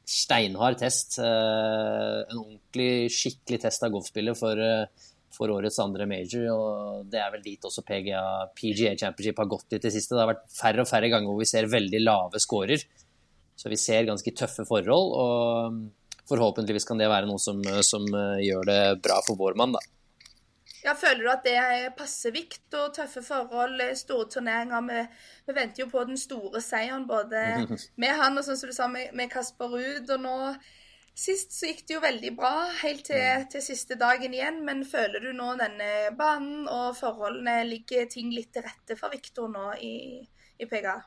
steinhard 0.09 0.79
test. 0.83 1.19
Eh, 1.23 2.19
en 2.29 2.43
ordentlig, 2.43 3.11
skikkelig 3.15 3.63
test 3.67 3.87
av 3.87 3.95
golfspillet 3.95 4.39
for 4.39 4.59
eh, 4.59 5.11
for 5.33 5.53
årets 5.55 5.79
andre 5.83 6.07
major. 6.11 6.49
og 6.53 7.07
Det 7.13 7.21
er 7.21 7.33
vel 7.35 7.45
dit 7.45 7.65
også 7.65 7.85
PGA, 7.87 8.25
PGA 8.59 8.93
Championship 8.99 9.41
har 9.43 9.51
gått 9.51 9.73
litt 9.73 9.87
det 9.87 9.95
siste. 9.95 10.15
Det 10.17 10.25
har 10.25 10.33
vært 10.35 10.47
færre 10.53 10.85
og 10.85 10.91
færre 10.91 11.11
ganger 11.13 11.31
hvor 11.31 11.41
vi 11.41 11.49
ser 11.49 11.71
veldig 11.73 12.03
lave 12.03 12.43
scorer. 12.43 12.85
Så 13.57 13.71
vi 13.73 13.79
ser 13.81 14.09
ganske 14.09 14.35
tøffe 14.37 14.67
forhold. 14.69 15.17
og 15.25 16.29
Forhåpentligvis 16.31 16.87
kan 16.89 17.01
det 17.01 17.11
være 17.11 17.27
noe 17.29 17.41
som, 17.43 17.59
som 17.85 18.07
gjør 18.41 18.69
det 18.69 18.83
bra 19.05 19.19
for 19.27 19.41
vår 19.41 19.59
mann, 19.59 19.75
da. 19.75 19.83
Ja, 20.83 20.95
Føler 20.99 21.23
du 21.23 21.31
at 21.31 21.45
det 21.47 21.95
passer 21.99 22.35
vikt 22.35 22.75
og 22.75 22.95
tøffe 22.97 23.23
forhold, 23.23 23.79
store 23.99 24.29
turneringer? 24.31 24.83
Vi, 24.89 25.03
vi, 25.47 25.55
venter 25.55 25.85
jo 25.85 25.91
på 25.93 26.03
den 26.09 26.19
store 26.19 26.63
seieren 26.65 27.07
både 27.07 27.43
med 28.03 28.17
han 28.19 28.39
og 28.39 28.47
sånn 28.47 28.59
som 28.59 28.73
du 28.73 28.75
sa 28.75 28.89
med, 28.91 29.13
med 29.19 29.31
Kasper 29.31 29.71
Ruud. 29.71 30.11
Og 30.11 30.25
nå 30.25 30.37
sist 31.19 31.53
så 31.55 31.69
gikk 31.69 31.83
det 31.89 31.97
jo 31.97 32.03
veldig 32.03 32.33
bra, 32.37 32.53
helt 32.83 33.05
til, 33.09 33.21
mm. 33.21 33.49
til, 33.53 33.65
siste 33.65 33.99
dagen 34.01 34.35
igjen. 34.35 34.63
Men 34.67 34.85
føler 34.89 35.25
du 35.25 35.33
nå 35.37 35.53
denne 35.61 35.89
banen 36.19 36.69
og 36.71 36.97
forholdene 36.99 37.63
ligger 37.69 38.09
ting 38.11 38.33
litt 38.35 38.53
til 38.55 38.67
rette 38.67 38.99
for 38.99 39.13
Viktor 39.15 39.51
nå 39.53 39.73
i, 39.81 39.95
i 40.59 40.69
PGA? 40.71 40.99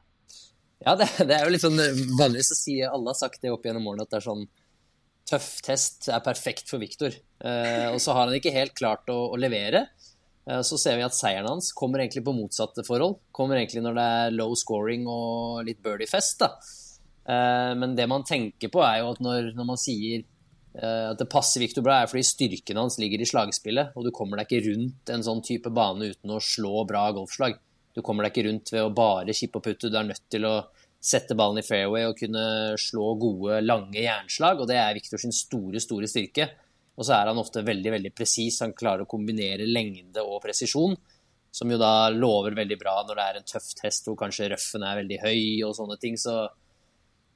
Ja, 0.85 0.95
det, 0.99 1.09
det, 1.23 1.33
er 1.33 1.47
jo 1.47 1.53
litt 1.53 1.63
sånn 1.63 1.79
Vanligvis 2.19 2.51
så 2.51 2.57
sier 2.59 2.91
alle 2.93 3.13
har 3.13 3.17
sagt 3.17 3.41
det 3.41 3.53
opp 3.53 3.63
gjennom 3.65 3.87
årene 3.89 4.05
at 4.05 4.11
det 4.11 4.19
er 4.19 4.25
sånn 4.27 4.45
tøff 5.25 5.47
test 5.65 6.09
er 6.13 6.21
perfekt 6.21 6.69
for 6.69 6.81
Viktor. 6.81 7.15
Eh, 7.41 7.87
og 7.89 7.97
så 8.03 8.13
har 8.13 8.27
han 8.27 8.37
ikke 8.37 8.53
helt 8.53 8.75
klart 8.77 9.09
å, 9.09 9.17
å 9.33 9.39
levere. 9.39 9.87
Eh, 10.45 10.61
så 10.61 10.77
ser 10.77 10.99
vi 10.99 11.05
at 11.05 11.17
seieren 11.17 11.49
hans 11.49 11.71
kommer 11.77 12.03
egentlig 12.03 12.25
på 12.27 12.35
motsatte 12.37 12.85
forhold. 12.85 13.17
Kommer 13.35 13.57
egentlig 13.57 13.81
når 13.85 13.97
det 13.97 14.07
er 14.19 14.35
low 14.37 14.53
scoring 14.59 15.07
og 15.09 15.63
litt 15.67 15.81
birdie-fest. 15.85 16.43
da. 16.43 16.51
Eh, 17.25 17.73
men 17.77 17.95
det 17.97 18.07
man 18.09 18.25
tenker 18.27 18.71
på, 18.73 18.83
er 18.85 19.01
jo 19.01 19.11
at 19.15 19.21
når, 19.23 19.51
når 19.57 19.69
man 19.71 19.81
sier 19.81 20.21
eh, 20.21 21.05
at 21.11 21.21
det 21.21 21.29
passer 21.31 21.63
Victor 21.63 21.85
bra, 21.85 22.01
er 22.01 22.11
fordi 22.11 22.25
styrken 22.27 22.81
hans 22.81 22.99
ligger 23.01 23.23
i 23.23 23.29
slagspillet. 23.29 23.95
Og 23.97 24.07
du 24.07 24.13
kommer 24.15 24.41
deg 24.41 24.49
ikke 24.49 24.71
rundt 24.71 25.13
en 25.13 25.25
sånn 25.25 25.43
type 25.45 25.73
bane 25.73 26.11
uten 26.13 26.35
å 26.35 26.41
slå 26.43 26.85
bra 26.89 27.07
golfslag. 27.15 27.57
Du 27.95 28.03
kommer 28.03 28.25
deg 28.25 28.35
ikke 28.35 28.49
rundt 28.49 28.73
ved 28.75 28.83
å 28.83 28.93
bare 28.93 29.35
kippe 29.35 29.61
og 29.61 29.65
putte. 29.69 29.89
Du 29.89 29.97
er 29.97 30.09
nødt 30.09 30.25
til 30.31 30.45
å 30.47 30.57
sette 31.05 31.37
ballen 31.37 31.61
i 31.61 31.65
fairway 31.65 32.07
og 32.09 32.17
kunne 32.17 32.75
slå 32.81 33.13
gode, 33.21 33.61
lange 33.63 34.01
jernslag. 34.03 34.61
Og 34.61 34.69
det 34.69 34.79
er 34.81 34.95
Victor 34.97 35.21
sin 35.21 35.35
store, 35.35 35.81
store 35.83 36.09
styrke. 36.11 36.49
Og 36.95 37.03
så 37.07 37.17
er 37.17 37.29
han 37.29 37.39
ofte 37.39 37.63
veldig 37.65 37.93
veldig 37.97 38.11
presis. 38.15 38.61
Han 38.63 38.75
klarer 38.77 39.05
å 39.05 39.09
kombinere 39.09 39.67
lengde 39.67 40.23
og 40.23 40.41
presisjon. 40.43 40.95
Som 41.55 41.71
jo 41.71 41.79
da 41.79 42.09
lover 42.11 42.55
veldig 42.57 42.77
bra 42.81 42.97
når 43.07 43.15
det 43.15 43.25
er 43.25 43.39
en 43.39 43.47
tøff 43.47 43.69
test 43.79 44.09
hvor 44.09 44.17
kanskje 44.19 44.49
røffen 44.51 44.83
er 44.83 44.99
veldig 44.99 45.19
høy 45.23 45.43
og 45.67 45.75
sånne 45.77 45.99
ting. 46.01 46.17
Så 46.19 46.35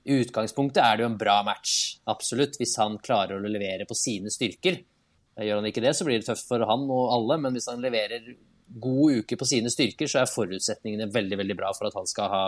i 0.07 0.19
utgangspunktet 0.23 0.79
er 0.83 0.97
det 0.97 1.03
jo 1.03 1.09
en 1.11 1.19
bra 1.19 1.39
match, 1.45 1.99
absolutt, 2.09 2.57
hvis 2.59 2.77
han 2.79 2.97
klarer 3.03 3.37
å 3.37 3.51
levere 3.51 3.87
på 3.89 3.97
sine 3.97 4.31
styrker. 4.33 4.79
Gjør 5.39 5.61
han 5.61 5.67
ikke 5.69 5.83
det, 5.83 5.93
så 5.95 6.07
blir 6.07 6.19
det 6.19 6.27
tøft 6.27 6.47
for 6.47 6.63
han 6.67 6.85
og 6.91 7.13
alle, 7.15 7.39
men 7.43 7.55
hvis 7.55 7.69
han 7.71 7.83
leverer 7.83 8.31
god 8.69 9.23
uke 9.23 9.37
på 9.39 9.47
sine 9.47 9.71
styrker, 9.71 10.09
så 10.09 10.21
er 10.21 10.31
forutsetningene 10.31 11.09
veldig 11.13 11.39
veldig 11.39 11.57
bra 11.57 11.71
for 11.75 11.89
at 11.89 11.97
han 11.97 12.09
skal 12.09 12.31
ha 12.31 12.43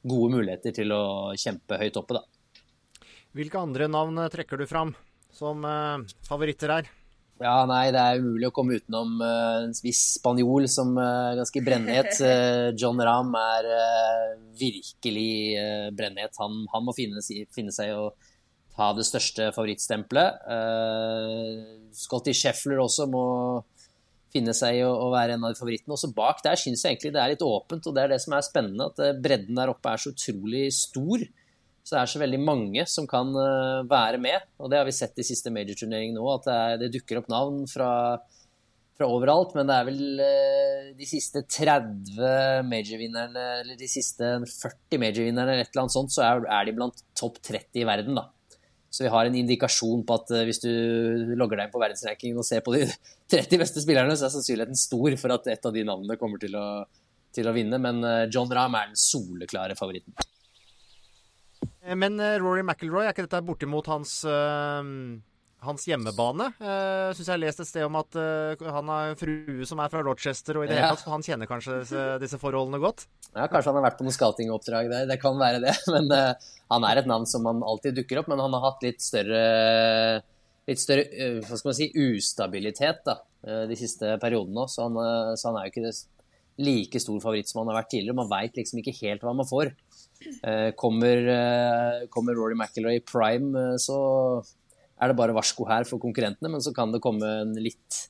gode 0.00 0.32
muligheter 0.32 0.74
til 0.80 0.92
å 0.96 1.02
kjempe 1.38 1.78
høyt 1.80 1.98
oppe, 2.00 2.18
da. 2.18 2.24
Hvilke 3.36 3.60
andre 3.60 3.86
navn 3.90 4.18
eh, 4.18 4.30
trekker 4.32 4.58
du 4.58 4.66
fram 4.66 4.94
som 5.30 5.62
uh, 5.62 6.02
favoritter 6.26 6.72
her? 6.74 6.88
Ja, 7.40 7.62
nei, 7.64 7.86
det 7.88 8.00
er 8.00 8.20
umulig 8.20 8.50
å 8.50 8.52
komme 8.52 8.76
utenom 8.76 9.14
uh, 9.24 9.62
en 9.64 9.72
viss 9.80 10.02
spanjol 10.18 10.66
som 10.68 10.92
uh, 11.00 11.32
ganske 11.38 11.62
brennhet. 11.64 12.18
John 12.80 13.00
Rahm 13.00 13.32
er 13.40 13.68
virkelig 14.60 15.56
brennhet. 15.96 16.36
Han, 16.42 16.66
han, 16.68 16.84
må 16.84 16.92
finne, 16.96 17.24
finne 17.24 17.72
seg 17.72 17.94
å 17.96 18.10
ta 18.76 18.90
det 18.96 19.06
største 19.08 19.48
favorittstempelet. 19.56 20.44
Scotty 21.96 22.36
Scheffler 22.36 22.82
også 22.84 23.08
må 23.10 23.24
finne 24.30 24.52
seg 24.54 24.82
å, 24.84 24.92
å, 25.06 25.08
være 25.14 25.38
en 25.38 25.48
av 25.48 25.56
favorittene. 25.58 25.96
Også 25.96 26.12
bak 26.16 26.44
der 26.44 26.60
syns 26.60 26.84
jeg 26.84 26.94
egentlig 26.94 27.14
det 27.16 27.22
er 27.24 27.32
litt 27.32 27.44
åpent, 27.44 27.88
og 27.88 27.96
det 27.96 28.04
er 28.04 28.14
det 28.14 28.20
som 28.22 28.36
er 28.36 28.46
spennende. 28.46 28.90
At 28.92 29.20
bredden 29.24 29.58
der 29.58 29.72
oppe 29.72 29.94
er 29.94 30.04
så 30.04 30.12
utrolig 30.12 30.68
stor. 30.76 31.24
Så 31.90 31.96
det 31.96 32.02
er 32.04 32.10
så 32.12 32.20
veldig 32.22 32.38
mange 32.38 32.82
som 32.86 33.06
kan 33.10 33.32
eh, 33.34 33.80
være 33.90 34.18
med. 34.22 34.44
Og 34.62 34.70
det 34.70 34.78
har 34.78 34.86
vi 34.86 34.94
sett 34.94 35.16
i 35.18 35.26
siste 35.26 35.50
major-turnering 35.50 36.12
nå, 36.14 36.22
at 36.36 36.44
det, 36.46 36.58
er, 36.58 36.76
det, 36.84 36.90
dukker 36.94 37.18
opp 37.18 37.26
navn 37.32 37.64
fra, 37.66 37.88
fra, 38.94 39.08
overalt. 39.08 39.56
Men 39.58 39.66
det 39.66 39.74
er 39.74 39.88
vel 39.88 40.22
eh, 40.22 40.84
de 40.94 41.08
siste 41.10 41.42
30 41.50 42.14
major-vinnerne, 42.70 43.48
eller 43.64 43.80
de 43.80 43.90
siste 43.90 44.36
40 44.52 45.02
major-vinnerne, 45.02 45.48
eller 45.50 45.66
et 45.66 45.74
eller 45.74 45.88
annet 45.88 45.96
sånt, 45.96 46.14
så 46.14 46.22
er, 46.28 46.46
er 46.60 46.70
de 46.70 46.78
blant 46.78 47.02
topp 47.18 47.42
30 47.50 47.82
i 47.82 47.88
verden, 47.90 48.22
da. 48.22 48.28
Så 48.94 49.08
vi 49.08 49.10
har 49.10 49.26
en 49.26 49.42
indikasjon 49.42 50.06
på 50.06 50.14
at 50.18 50.30
uh, 50.34 50.46
hvis 50.46 50.62
du 50.62 50.70
logger 51.38 51.58
deg 51.58 51.68
inn 51.68 51.74
på 51.74 51.82
verdensrankingen 51.82 52.38
og 52.42 52.46
ser 52.46 52.62
på 52.66 52.74
de 52.74 52.84
30 53.34 53.64
beste 53.66 53.82
spillerne, 53.82 54.14
så 54.14 54.28
er 54.28 54.36
sannsynligheten 54.38 54.78
stor 54.78 55.18
for 55.18 55.34
at 55.34 55.50
et 55.50 55.66
av 55.66 55.74
de 55.74 55.86
navnene 55.90 56.18
kommer 56.22 56.42
til 56.42 56.54
å, 56.58 56.66
til 57.34 57.50
å 57.50 57.54
vinne. 57.58 57.82
Men 57.82 58.02
John 58.30 58.50
Rahm 58.54 58.78
er 58.78 58.92
den 58.92 59.06
soleklare 59.10 59.78
favoritten. 59.78 60.14
Eh, 61.90 61.98
men 61.98 62.20
Rory 62.42 62.62
McIlroy, 62.62 63.08
er 63.08 63.14
ikke 63.14 63.26
dette 63.26 63.42
bortimot 63.46 63.90
hans 63.90 64.22
uh 64.28 65.18
hans 65.60 65.82
hjemmebane. 65.84 66.46
Uh, 66.56 67.10
Syns 67.12 67.26
jeg 67.26 67.34
har 67.34 67.40
lest 67.42 67.60
et 67.60 67.68
sted 67.68 67.82
om 67.84 67.98
at 68.00 68.16
han 68.16 68.88
har 68.88 69.10
en 69.10 69.18
frue 69.20 69.66
som 69.68 69.82
er 69.84 69.90
fra 69.92 70.00
Rochester, 70.06 70.56
og 70.56 70.64
i 70.64 70.70
det 70.70 70.78
ja. 70.78 70.86
hele 70.86 70.96
tatt, 70.96 71.10
han 71.12 71.24
kjenner 71.26 71.50
kanskje 71.50 71.82
disse, 71.82 72.04
disse, 72.22 72.38
forholdene 72.40 72.80
godt? 72.80 73.04
Ja, 73.34 73.44
kanskje 73.44 73.68
han 73.68 73.76
har 73.76 73.84
vært 73.90 73.98
på 73.98 74.06
noen 74.06 74.16
scoutingoppdrag 74.16 74.88
der. 74.88 75.04
Det 75.10 75.18
kan 75.20 75.36
være 75.36 75.60
det. 75.66 75.74
Men 75.92 76.08
han 76.08 76.86
er 76.88 77.02
et 77.02 77.10
navn 77.10 77.28
som 77.28 77.44
han 77.44 77.60
alltid 77.60 77.98
dukker 78.00 78.22
opp, 78.22 78.30
men 78.32 78.40
han 78.40 78.56
har 78.56 78.64
hatt 78.70 78.86
litt 78.86 79.04
større 79.04 79.42
litt 80.70 80.80
større 80.80 81.28
hva 81.42 81.58
skal 81.58 81.68
man 81.68 81.76
si, 81.76 81.90
ustabilitet 82.08 83.04
da, 83.04 83.18
de 83.68 83.76
siste 83.76 84.16
periodene. 84.22 84.64
Så 84.70 84.88
han, 84.88 84.96
så 85.36 85.50
han 85.50 85.60
er 85.60 85.68
jo 85.68 85.74
ikke 85.74 85.92
like 86.60 87.00
stor 87.02 87.20
favoritt 87.20 87.50
som 87.50 87.62
han 87.62 87.72
har 87.72 87.82
vært 87.82 87.92
tidligere. 87.94 88.16
Man 88.16 88.30
veit 88.30 88.56
liksom 88.56 88.80
ikke 88.80 88.96
helt 89.02 89.24
hva 89.26 89.34
man 89.36 89.48
får. 89.48 89.72
Kommer, 90.76 91.28
kommer 92.12 92.36
Rory 92.36 92.56
McIlroy 92.58 92.98
i 92.98 93.04
prime, 93.04 93.62
så 93.80 93.96
er 95.00 95.10
det 95.10 95.16
bare 95.16 95.34
varsko 95.36 95.64
her 95.68 95.86
for 95.88 96.02
konkurrentene, 96.02 96.50
men 96.52 96.60
så 96.64 96.74
kan 96.76 96.92
det 96.92 97.00
komme 97.04 97.28
en 97.42 97.54
litt 97.56 98.02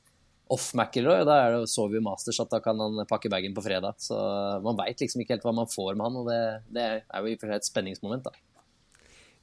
off 0.50 0.72
McIlroy, 0.74 1.22
og 1.22 1.28
da 1.28 1.36
er 1.44 1.54
det, 1.54 1.70
så 1.70 1.86
vi 1.90 2.02
Masters 2.02 2.40
at 2.42 2.50
da 2.50 2.58
kan 2.64 2.80
han 2.82 3.04
pakke 3.08 3.30
bagen 3.30 3.54
på 3.54 3.62
fredag. 3.62 4.00
Så 4.02 4.18
man 4.64 4.78
veit 4.80 5.02
liksom 5.02 5.22
ikke 5.22 5.36
helt 5.36 5.46
hva 5.46 5.54
man 5.60 5.70
får 5.70 5.94
med 5.94 6.08
han, 6.08 6.18
og 6.18 6.30
det, 6.30 6.40
det 6.74 6.86
er 6.98 7.22
jo 7.22 7.30
i 7.30 7.36
og 7.36 7.42
for 7.42 7.52
seg 7.52 7.60
et 7.60 7.70
spenningsmoment, 7.70 8.26
da. 8.26 8.34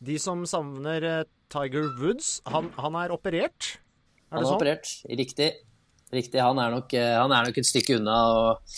De 0.07 0.19
som 0.21 0.43
savner 0.45 1.07
eh, 1.07 1.23
Tiger 1.49 1.87
Woods, 1.97 2.37
han, 2.51 2.69
han 2.77 2.99
er 2.99 3.15
operert? 3.15 3.77
Er 4.27 4.35
han 4.35 4.43
er 4.43 4.49
sånn? 4.51 4.59
operert, 4.59 4.91
riktig. 5.09 5.49
Riktig. 6.13 6.39
Han 6.43 6.59
er, 6.61 6.75
nok, 6.75 6.93
eh, 6.95 7.15
han 7.15 7.33
er 7.33 7.47
nok 7.47 7.57
et 7.59 7.67
stykke 7.67 7.97
unna. 7.97 8.17
og 8.35 8.77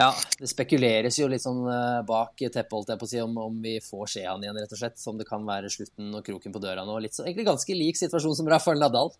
ja, 0.00 0.08
det 0.40 0.48
spekuleres 0.48 1.18
jo 1.20 1.26
litt 1.28 1.44
sånn 1.44 1.60
eh, 1.68 1.98
bak 2.08 2.38
teppet, 2.40 2.72
holdt 2.72 2.92
jeg 2.92 3.00
på 3.00 3.06
å 3.06 3.10
si, 3.10 3.18
om, 3.20 3.34
om, 3.42 3.58
vi 3.60 3.74
får 3.84 4.12
se 4.14 4.22
han 4.24 4.40
igjen, 4.44 4.56
rett 4.62 4.72
og 4.72 4.80
slett. 4.80 4.96
Som 5.00 5.18
det 5.20 5.26
kan 5.28 5.44
være 5.46 5.72
slutten 5.72 6.14
og 6.16 6.24
kroken 6.24 6.54
på 6.54 6.62
døra 6.62 6.86
nå. 6.88 6.96
Så, 7.10 7.26
egentlig 7.26 7.48
ganske 7.50 7.76
lik 7.76 8.00
situasjon 8.00 8.38
som 8.38 8.48
Rafael 8.48 8.80
Nadal. 8.80 9.12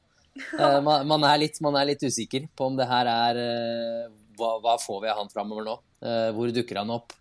Uh, 0.57 0.81
man, 0.87 1.05
man, 1.11 1.27
er 1.29 1.43
litt, 1.43 1.61
man, 1.65 1.77
er 1.77 1.91
litt, 1.91 2.05
usikker 2.07 2.49
på 2.57 2.71
om 2.71 2.79
det 2.79 2.89
her 2.89 3.11
er 3.13 3.41
uh, 3.43 4.13
hva, 4.41 4.55
hva, 4.65 4.79
får 4.81 5.03
vi 5.05 5.11
av 5.13 5.21
han 5.21 5.33
framover 5.33 5.67
nå? 5.69 5.77
Uh, 6.01 6.31
hvor 6.37 6.53
dukker 6.55 6.83
han 6.83 6.97
opp? 6.97 7.17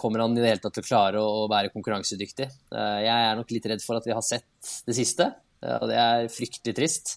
kommer 0.00 0.22
han 0.22 0.32
i 0.32 0.40
det 0.40 0.48
hele 0.48 0.60
tatt 0.64 0.72
til 0.72 0.80
å 0.80 0.86
klare 0.86 1.20
å, 1.20 1.42
å 1.42 1.48
være 1.52 1.68
konkurransedyktig? 1.68 2.46
jeg 2.72 3.12
er 3.12 3.34
nok 3.36 3.50
litt 3.52 3.66
redd 3.68 3.82
for 3.84 3.98
at 3.98 4.06
vi 4.08 4.14
har 4.16 4.24
sett 4.24 4.70
det 4.88 4.94
siste, 4.96 5.26
og 5.60 5.84
det 5.90 5.98
er 6.00 6.30
fryktelig 6.32 6.72
trist. 6.78 7.12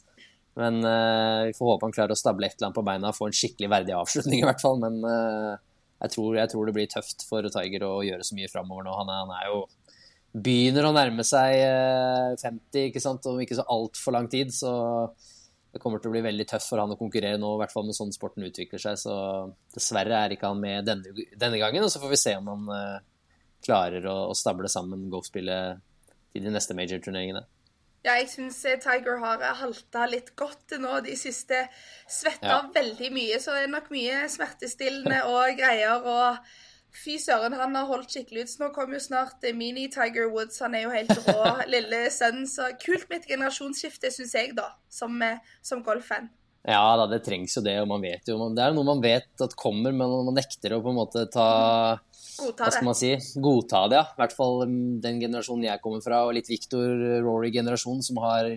Men 0.60 0.82
uh, 0.84 1.48
vi 1.48 1.56
får 1.56 1.72
håpe 1.72 1.88
han 1.88 1.96
klarer 1.96 2.13
å 2.13 2.20
stable 2.20 2.48
et 2.48 2.58
eller 2.58 2.68
annet 2.68 2.78
på 2.78 2.86
beina 2.88 3.12
og 3.12 3.16
få 3.16 3.30
en 3.30 3.36
skikkelig 3.39 3.70
verdig 3.72 3.96
avslutning, 3.96 4.42
i 4.42 4.48
hvert 4.48 4.63
fall. 4.63 4.80
Men 4.82 5.00
uh, 5.06 5.56
jeg, 6.04 6.13
tror, 6.16 6.36
jeg, 6.36 6.51
tror, 6.51 6.68
det 6.68 6.75
blir 6.75 6.89
tøft 6.92 7.24
for 7.30 7.48
Tiger 7.54 7.86
å 7.88 7.94
gjøre 8.04 8.25
så 8.28 8.36
mye 8.36 8.51
framover 8.51 8.88
nå. 8.88 8.96
Han 9.00 9.12
er, 9.13 9.22
han 9.24 9.36
er, 9.38 9.51
jo 9.54 9.62
Begynner 10.30 10.86
å 10.86 10.94
nærme 10.94 11.24
seg 11.25 11.56
uh, 11.66 12.36
eh, 12.36 12.42
50 12.44 12.89
ikke 12.92 13.01
sant? 13.01 13.24
om 13.25 13.39
ikke 13.42 13.58
så 13.58 13.63
altfor 13.74 14.13
lang 14.13 14.28
tid. 14.30 14.51
Så 14.54 14.70
det 15.74 15.82
kommer 15.82 16.01
til 16.01 16.12
å 16.12 16.13
bli 16.13 16.22
veldig 16.25 16.46
tøft 16.51 16.70
for 16.70 16.82
han 16.82 16.94
å 16.94 16.98
konkurrere 17.00 17.39
nå, 17.42 17.56
i 17.56 17.62
hvert 17.63 17.74
fall 17.74 17.88
med 17.88 17.98
sånn 17.98 18.13
sporten 18.13 18.46
utvikler 18.46 18.84
seg. 18.84 19.00
Så 19.01 19.16
dessverre 19.74 20.20
er 20.20 20.36
ikke 20.36 20.51
han 20.51 20.62
med 20.62 20.86
denne, 20.86 21.25
denne 21.34 21.62
gangen, 21.62 21.86
og 21.86 21.94
så 21.94 22.01
får 22.04 22.13
vi 22.13 22.22
se 22.22 22.36
om 22.38 22.51
han 22.51 22.68
klarer 23.66 24.06
å, 24.10 24.18
å 24.30 24.38
stable 24.38 24.70
sammen 24.72 25.10
golfspillet 25.12 25.82
til 26.34 26.46
de 26.46 26.54
neste 26.54 26.78
major-turneringene. 26.78 27.42
Ja, 28.00 28.15
jeg 28.15 28.29
syns 28.32 28.62
eh, 28.63 28.79
Tiger 28.79 29.20
har 29.20 29.44
eh, 29.44 29.60
halta 29.60 30.06
litt 30.08 30.32
godt 30.39 30.77
nå 30.79 31.01
de 31.03 31.18
siste. 31.20 31.65
Svetta 32.08 32.53
ja. 32.53 32.63
veldig 32.75 33.12
mye, 33.12 33.39
så 33.44 33.58
det 33.58 33.65
er 33.65 33.74
nok 33.74 33.91
mye 33.91 34.24
smertestillende 34.32 35.22
og 35.34 35.60
greier. 35.60 36.08
og 36.08 36.39
Fy 36.89 37.20
søren, 37.22 37.53
han 37.53 37.75
har 37.77 37.86
holdt 37.89 38.15
skikkelig 38.15 38.48
ut. 38.48 38.51
Så 38.53 38.63
nå 38.63 38.72
kommer 38.75 38.98
jo 38.98 39.03
snart 39.10 39.44
eh, 39.44 39.56
mini-Tiger 39.56 40.32
Woods. 40.32 40.62
Han 40.63 40.79
er 40.79 40.88
jo 40.88 40.96
helt 40.96 41.27
rå, 41.27 41.44
lille 41.75 42.06
sønn. 42.15 42.46
Så 42.50 42.72
kult 42.82 43.10
med 43.12 43.22
et 43.22 43.32
generasjonsskifte, 43.36 44.13
syns 44.15 44.36
jeg, 44.38 44.56
da, 44.58 44.72
som, 44.88 45.20
som 45.65 45.84
golffan. 45.86 46.32
Ja 46.68 46.82
da, 47.00 47.06
det 47.08 47.22
trengs 47.24 47.56
jo 47.56 47.62
det, 47.63 47.77
og 47.79 47.88
man 47.88 48.01
vet 48.03 48.27
jo 48.27 48.36
Det 48.51 48.60
er 48.62 48.74
noe 48.75 48.84
man 48.84 49.00
vet 49.00 49.44
at 49.46 49.53
kommer, 49.58 49.94
men 49.96 50.12
man 50.27 50.36
nekter 50.36 50.75
å 50.75 50.82
på 50.84 50.91
en 50.91 50.98
måte 50.98 51.24
ta 51.32 51.46
Godta 52.39 52.67
Hva 52.67 52.74
skal 52.74 52.88
man 52.88 52.98
si? 52.98 53.13
Godta 53.43 53.86
det, 53.91 54.00
ja. 54.00 54.05
I 54.15 54.22
hvert 54.22 54.36
fall 54.38 54.63
um, 54.65 54.77
den 55.03 55.19
generasjonen 55.22 55.67
jeg 55.67 55.84
kommer 55.84 56.03
fra, 56.05 56.24
og 56.27 56.36
litt 56.38 56.50
Victor 56.51 56.93
Rory-generasjonen, 57.25 58.05
som 58.05 58.22
har 58.24 58.51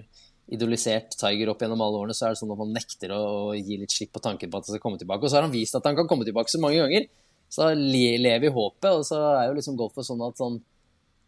idolisert 0.52 1.14
Tiger 1.16 1.52
opp 1.52 1.62
gjennom 1.62 1.80
alle 1.84 2.02
årene, 2.02 2.16
så 2.16 2.26
er 2.26 2.34
det 2.34 2.42
sånn 2.42 2.52
at 2.52 2.60
man 2.60 2.74
nekter 2.74 3.14
å 3.14 3.22
gi 3.56 3.78
litt 3.80 3.94
slipp 3.94 4.12
på 4.16 4.22
tanken 4.24 4.50
på 4.50 4.58
at 4.58 4.68
han 4.68 4.76
skal 4.76 4.84
komme 4.84 5.00
tilbake. 5.00 5.24
Og 5.24 5.32
så 5.32 5.38
har 5.38 5.46
han 5.46 5.54
vist 5.54 5.78
at 5.78 5.86
han 5.88 5.96
kan 5.98 6.10
komme 6.10 6.26
tilbake 6.28 6.52
så 6.52 6.60
mange 6.62 6.82
ganger. 6.82 7.08
Så 7.52 7.70
lever 7.76 8.48
i 8.48 8.52
håpet, 8.52 8.90
og 8.90 9.04
så 9.06 9.20
er 9.36 9.48
jo 9.48 9.56
liksom 9.58 9.78
golfen 9.80 10.06
sånn 10.06 10.24
at 10.24 10.40
sånn 10.40 10.60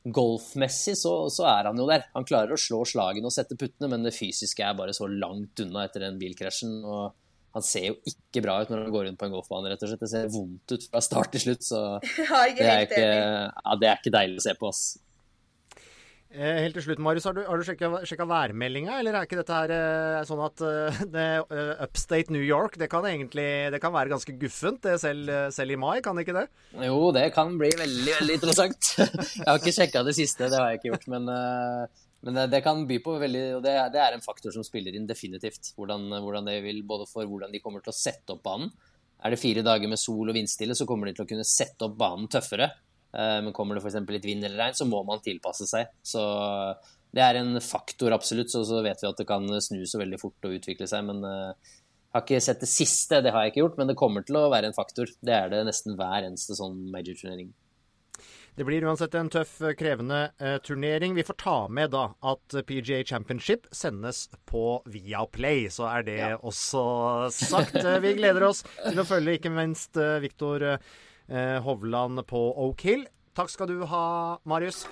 golfmessig 0.05 0.97
så, 1.01 1.13
så, 1.33 1.47
er 1.49 1.71
han 1.71 1.79
jo 1.81 1.87
der. 1.89 2.07
Han 2.17 2.27
klarer 2.29 2.53
å 2.53 2.61
slå 2.61 2.83
slagene 2.89 3.29
og 3.31 3.33
sette 3.33 3.57
puttene, 3.61 3.89
men 3.93 4.05
det 4.05 4.13
fysiske 4.17 4.65
er 4.65 4.77
bare 4.77 4.93
så 4.97 5.09
langt 5.09 5.61
unna 5.65 5.87
etter 5.87 6.05
den 6.05 6.19
bilkrasjen. 6.21 6.83
og 6.85 7.15
han 7.55 7.63
ser 7.63 7.89
jo 7.93 7.95
ikke 8.11 8.43
bra 8.43 8.59
ut 8.63 8.71
når 8.73 8.83
han 8.83 8.93
går 8.95 9.09
rundt 9.09 9.21
på 9.21 9.29
en 9.29 9.35
golfbane, 9.37 9.71
rett 9.71 9.87
og 9.87 9.93
slett. 9.93 10.03
Det 10.03 10.11
ser 10.11 10.31
vondt 10.35 10.75
ut 10.75 10.87
fra 10.91 11.03
start 11.05 11.35
til 11.37 11.47
slutt, 11.47 11.67
så 11.67 11.81
ja, 12.19 12.45
det, 12.51 12.67
er 12.67 12.87
ikke, 12.89 13.07
ja, 13.07 13.81
det 13.81 13.91
er 13.91 14.01
ikke 14.01 14.15
deilig 14.17 14.43
å 14.43 14.47
se 14.49 14.57
på. 14.59 14.75
ass. 14.75 14.85
Eh, 16.35 16.57
helt 16.65 16.75
til 16.75 16.83
slutt, 16.89 17.03
Marius, 17.05 17.29
har 17.29 17.37
du, 17.37 17.45
har 17.47 17.61
du 17.61 17.63
sjekka 17.63 18.27
værmeldinga, 18.27 18.97
eller 18.99 19.15
er 19.15 19.29
ikke 19.29 19.39
dette 19.39 19.55
her 19.55 19.71
eh, 19.71 20.25
sånn 20.27 20.43
at 20.43 20.65
uh, 20.67 21.03
det, 21.15 21.27
upstate 21.85 22.35
New 22.35 22.43
York 22.43 22.75
det 22.81 22.89
kan 22.91 23.07
egentlig 23.07 23.47
det 23.71 23.79
kan 23.83 23.95
være 23.95 24.11
ganske 24.11 24.35
guffent 24.41 24.83
det 24.83 24.97
selv, 24.99 25.31
selv, 25.55 25.77
i 25.77 25.79
mai, 25.79 26.01
kan 26.03 26.19
det 26.19 26.27
ikke 26.27 26.41
det? 26.41 26.49
Jo, 26.89 27.13
det 27.15 27.29
kan 27.37 27.55
bli 27.61 27.71
veldig, 27.79 28.17
veldig 28.19 28.39
interessant. 28.41 28.91
jeg 28.99 29.47
har 29.47 29.63
ikke 29.63 29.77
sjekka 29.79 30.03
det 30.09 30.17
siste, 30.19 30.51
det 30.51 30.59
har 30.59 30.73
jeg 30.73 30.83
ikke 30.83 30.91
gjort. 30.91 31.07
Men, 31.15 31.31
uh, 31.31 32.04
men 32.25 32.41
det 32.49 32.63
kan 32.65 32.87
by 32.89 32.97
på 33.05 33.19
veldig 33.21 33.45
Og 33.59 33.63
det, 33.65 33.75
det, 33.93 34.01
er 34.01 34.17
en 34.17 34.25
faktor 34.25 34.55
som 34.55 34.65
spiller 34.65 34.97
inn 34.97 35.09
definitivt. 35.09 35.75
Hvordan, 35.77 36.09
hvordan, 36.25 36.49
det 36.49 36.59
vil, 36.65 36.81
både 36.89 37.07
for 37.11 37.29
hvordan 37.29 37.53
de 37.53 37.61
kommer 37.61 37.85
til 37.85 37.93
å 37.93 37.97
sette 37.97 38.33
opp 38.33 38.43
banen. 38.47 38.73
Er 39.25 39.33
det 39.33 39.41
fire 39.41 39.65
dager 39.65 39.89
med 39.89 40.01
sol 40.01 40.29
og 40.29 40.37
vindstille, 40.37 40.77
så 40.77 40.87
kommer 40.89 41.09
de 41.09 41.15
til 41.17 41.25
å 41.25 41.29
kunne 41.29 41.47
sette 41.49 41.87
opp 41.87 41.97
banen 42.01 42.29
tøffere. 42.33 42.71
Eh, 43.15 43.39
men 43.45 43.55
kommer 43.57 43.77
det 43.77 43.85
f.eks. 43.85 44.01
litt 44.11 44.27
vind 44.27 44.45
eller 44.45 44.61
regn, 44.67 44.77
så 44.77 44.89
må 44.89 45.01
man 45.07 45.23
tilpasse 45.25 45.69
seg. 45.71 45.93
Så 46.05 46.23
det 47.15 47.23
er 47.23 47.39
en 47.39 47.57
faktor, 47.63 48.15
absolutt. 48.17 48.53
Så, 48.53 48.65
så 48.69 48.83
vet 48.85 49.03
vi 49.03 49.11
at 49.11 49.21
det 49.21 49.29
kan 49.29 49.49
snu 49.63 49.85
så 49.87 50.01
veldig 50.03 50.21
fort 50.21 50.49
og 50.49 50.57
utvikle 50.59 50.89
seg. 50.91 51.07
Men 51.09 51.23
jeg 51.25 51.55
uh, 51.55 51.75
har 52.17 52.25
ikke 52.25 52.43
sett 52.43 52.65
det 52.65 52.71
siste, 52.71 53.23
det 53.25 53.35
har 53.35 53.47
jeg 53.47 53.55
ikke 53.55 53.63
gjort. 53.63 53.79
Men 53.81 53.93
det 53.93 53.99
kommer 54.01 54.27
til 54.27 54.41
å 54.41 54.49
være 54.53 54.71
en 54.71 54.77
faktor. 54.77 55.13
Det 55.25 55.37
er 55.37 55.53
det 55.53 55.63
nesten 55.69 55.97
hver 55.99 56.27
eneste 56.27 56.59
sånn 56.59 56.81
major-turnering. 56.95 57.53
Det 58.55 58.67
blir 58.67 58.85
uansett 58.87 59.15
en 59.19 59.31
tøff, 59.33 59.57
krevende 59.79 60.29
eh, 60.39 60.61
turnering. 60.63 61.17
Vi 61.19 61.25
får 61.27 61.39
ta 61.43 61.57
med 61.69 61.91
da 61.95 62.05
at 62.23 62.59
PGA 62.69 63.01
Championship 63.07 63.67
sendes 63.75 64.29
på 64.47 64.79
Viaplay, 64.87 65.67
så 65.75 65.89
er 65.91 66.07
det 66.07 66.21
ja. 66.21 66.37
også 66.39 66.85
sagt. 67.35 67.81
Vi 68.05 68.15
gleder 68.21 68.47
oss 68.47 68.63
til 68.85 69.03
å 69.03 69.09
følge 69.09 69.41
ikke 69.41 69.53
minst 69.55 69.99
eh, 69.99 70.21
Viktor 70.23 70.63
eh, 70.75 70.95
Eh, 71.29 71.63
Hovland 71.63 72.27
på 72.27 72.53
Oak 72.67 72.81
Hill. 72.85 73.07
Takk 73.35 73.51
skal 73.51 73.71
du 73.71 73.85
ha, 73.89 74.39
Marius. 74.45 74.85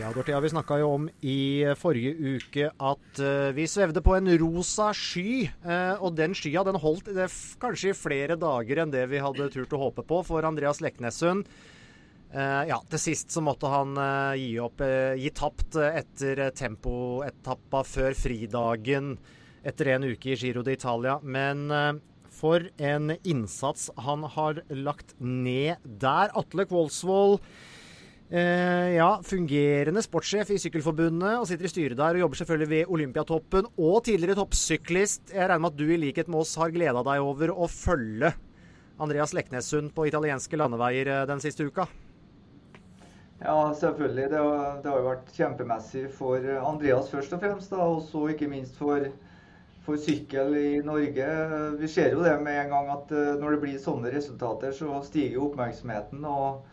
Ja, 0.00 0.10
Dorthea, 0.14 0.40
vi 0.42 0.50
snakka 0.50 0.78
jo 0.80 0.88
om 0.96 1.04
i 1.22 1.64
forrige 1.78 2.14
uke 2.36 2.70
at 2.72 3.20
uh, 3.22 3.52
vi 3.54 3.66
svevde 3.70 4.02
på 4.04 4.16
en 4.16 4.32
rosa 4.40 4.88
sky. 4.96 5.44
Uh, 5.62 6.00
og 6.02 6.16
den 6.18 6.34
skya 6.34 6.64
den 6.66 6.80
holdt 6.82 7.12
det 7.14 7.28
kanskje 7.62 7.92
i 7.92 7.98
flere 7.98 8.38
dager 8.40 8.82
enn 8.82 8.94
det 8.94 9.06
vi 9.12 9.22
hadde 9.22 9.50
turt 9.54 9.76
å 9.76 9.82
håpe 9.86 10.02
på 10.08 10.20
for 10.26 10.46
Andreas 10.48 10.82
Leknessund. 10.84 11.48
Ja, 12.34 12.80
til 12.90 12.98
sist 12.98 13.30
så 13.30 13.38
måtte 13.46 13.68
han 13.70 13.92
gi 14.34 14.56
opp, 14.58 14.80
gi 14.82 15.30
tapt 15.30 15.76
etter 15.78 16.40
tempoetappa 16.58 17.84
før 17.86 18.16
fridagen 18.18 19.12
etter 19.64 19.94
en 19.94 20.06
uke 20.10 20.32
i 20.34 20.38
Giro 20.38 20.64
d'Italia. 20.64 21.18
Men 21.22 21.70
eh, 21.70 21.92
for 22.34 22.68
en 22.78 23.14
innsats 23.22 23.90
han 24.06 24.26
har 24.36 24.60
lagt 24.70 25.14
ned 25.18 25.80
der. 25.84 26.32
Atle 26.36 26.66
Kvålsvold. 26.68 27.40
Eh, 28.30 28.94
ja, 28.96 29.08
fungerende 29.22 30.00
sportssjef 30.02 30.54
i 30.54 30.56
Sykkelforbundet 30.62 31.36
og 31.36 31.44
sitter 31.48 31.68
i 31.68 31.70
styret 31.70 31.98
der 31.98 32.16
og 32.16 32.22
jobber 32.22 32.40
selvfølgelig 32.40 32.70
ved 32.70 32.94
Olympiatoppen. 32.96 33.68
Og 33.76 33.98
tidligere 34.06 34.38
toppsyklist. 34.38 35.34
Jeg 35.34 35.48
regner 35.50 35.66
med 35.66 35.74
at 35.74 35.78
du 35.78 35.92
i 35.92 36.00
likhet 36.00 36.30
med 36.32 36.40
oss 36.40 36.54
har 36.60 36.72
gleda 36.72 37.04
deg 37.04 37.20
over 37.24 37.52
å 37.52 37.68
følge 37.68 38.32
Andreas 38.98 39.34
Leknessund 39.36 39.92
på 39.92 40.08
italienske 40.08 40.56
landeveier 40.56 41.10
eh, 41.12 41.26
den 41.28 41.44
siste 41.44 41.68
uka? 41.68 41.86
Ja, 43.44 43.58
selvfølgelig. 43.76 44.30
Det 44.32 44.40
har, 44.40 44.80
det 44.80 44.88
har 44.88 44.98
jo 45.02 45.10
vært 45.10 45.36
kjempemessig 45.36 46.08
for 46.16 46.50
Andreas 46.64 47.12
først 47.12 47.34
og 47.36 47.44
fremst. 47.44 47.74
Da, 47.74 47.84
og 47.84 48.06
så 48.08 48.28
ikke 48.32 48.48
minst 48.48 48.78
for 48.80 49.10
for 49.84 50.00
sykkel 50.00 50.54
i 50.56 50.68
Norge. 50.80 51.26
Vi 51.76 51.88
ser 51.92 52.14
jo 52.14 52.22
det 52.24 52.38
med 52.40 52.56
en 52.56 52.70
gang 52.72 52.86
at 52.94 53.10
eh, 53.12 53.34
når 53.40 53.56
det 53.56 53.64
blir 53.66 53.82
sånne 53.82 54.12
resultater, 54.14 54.72
så 54.72 55.02
stiger 55.04 55.44
oppmerksomheten. 55.44 56.24
og 56.24 56.64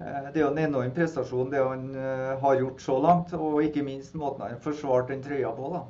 Det 0.00 0.38
er 0.38 0.42
jo 0.46 0.48
en 0.48 0.62
enorm 0.62 0.92
prestasjon 0.96 1.50
det 1.52 1.60
han 1.60 1.90
eh, 1.92 2.32
har 2.40 2.56
gjort 2.56 2.80
så 2.80 2.96
langt, 3.04 3.34
og 3.36 3.60
ikke 3.66 3.84
minst 3.84 4.16
måten 4.16 4.46
han 4.46 4.62
forsvarte 4.64 5.12
den 5.12 5.24
trøya 5.26 5.52
på. 5.56 5.70
da. 5.74 5.82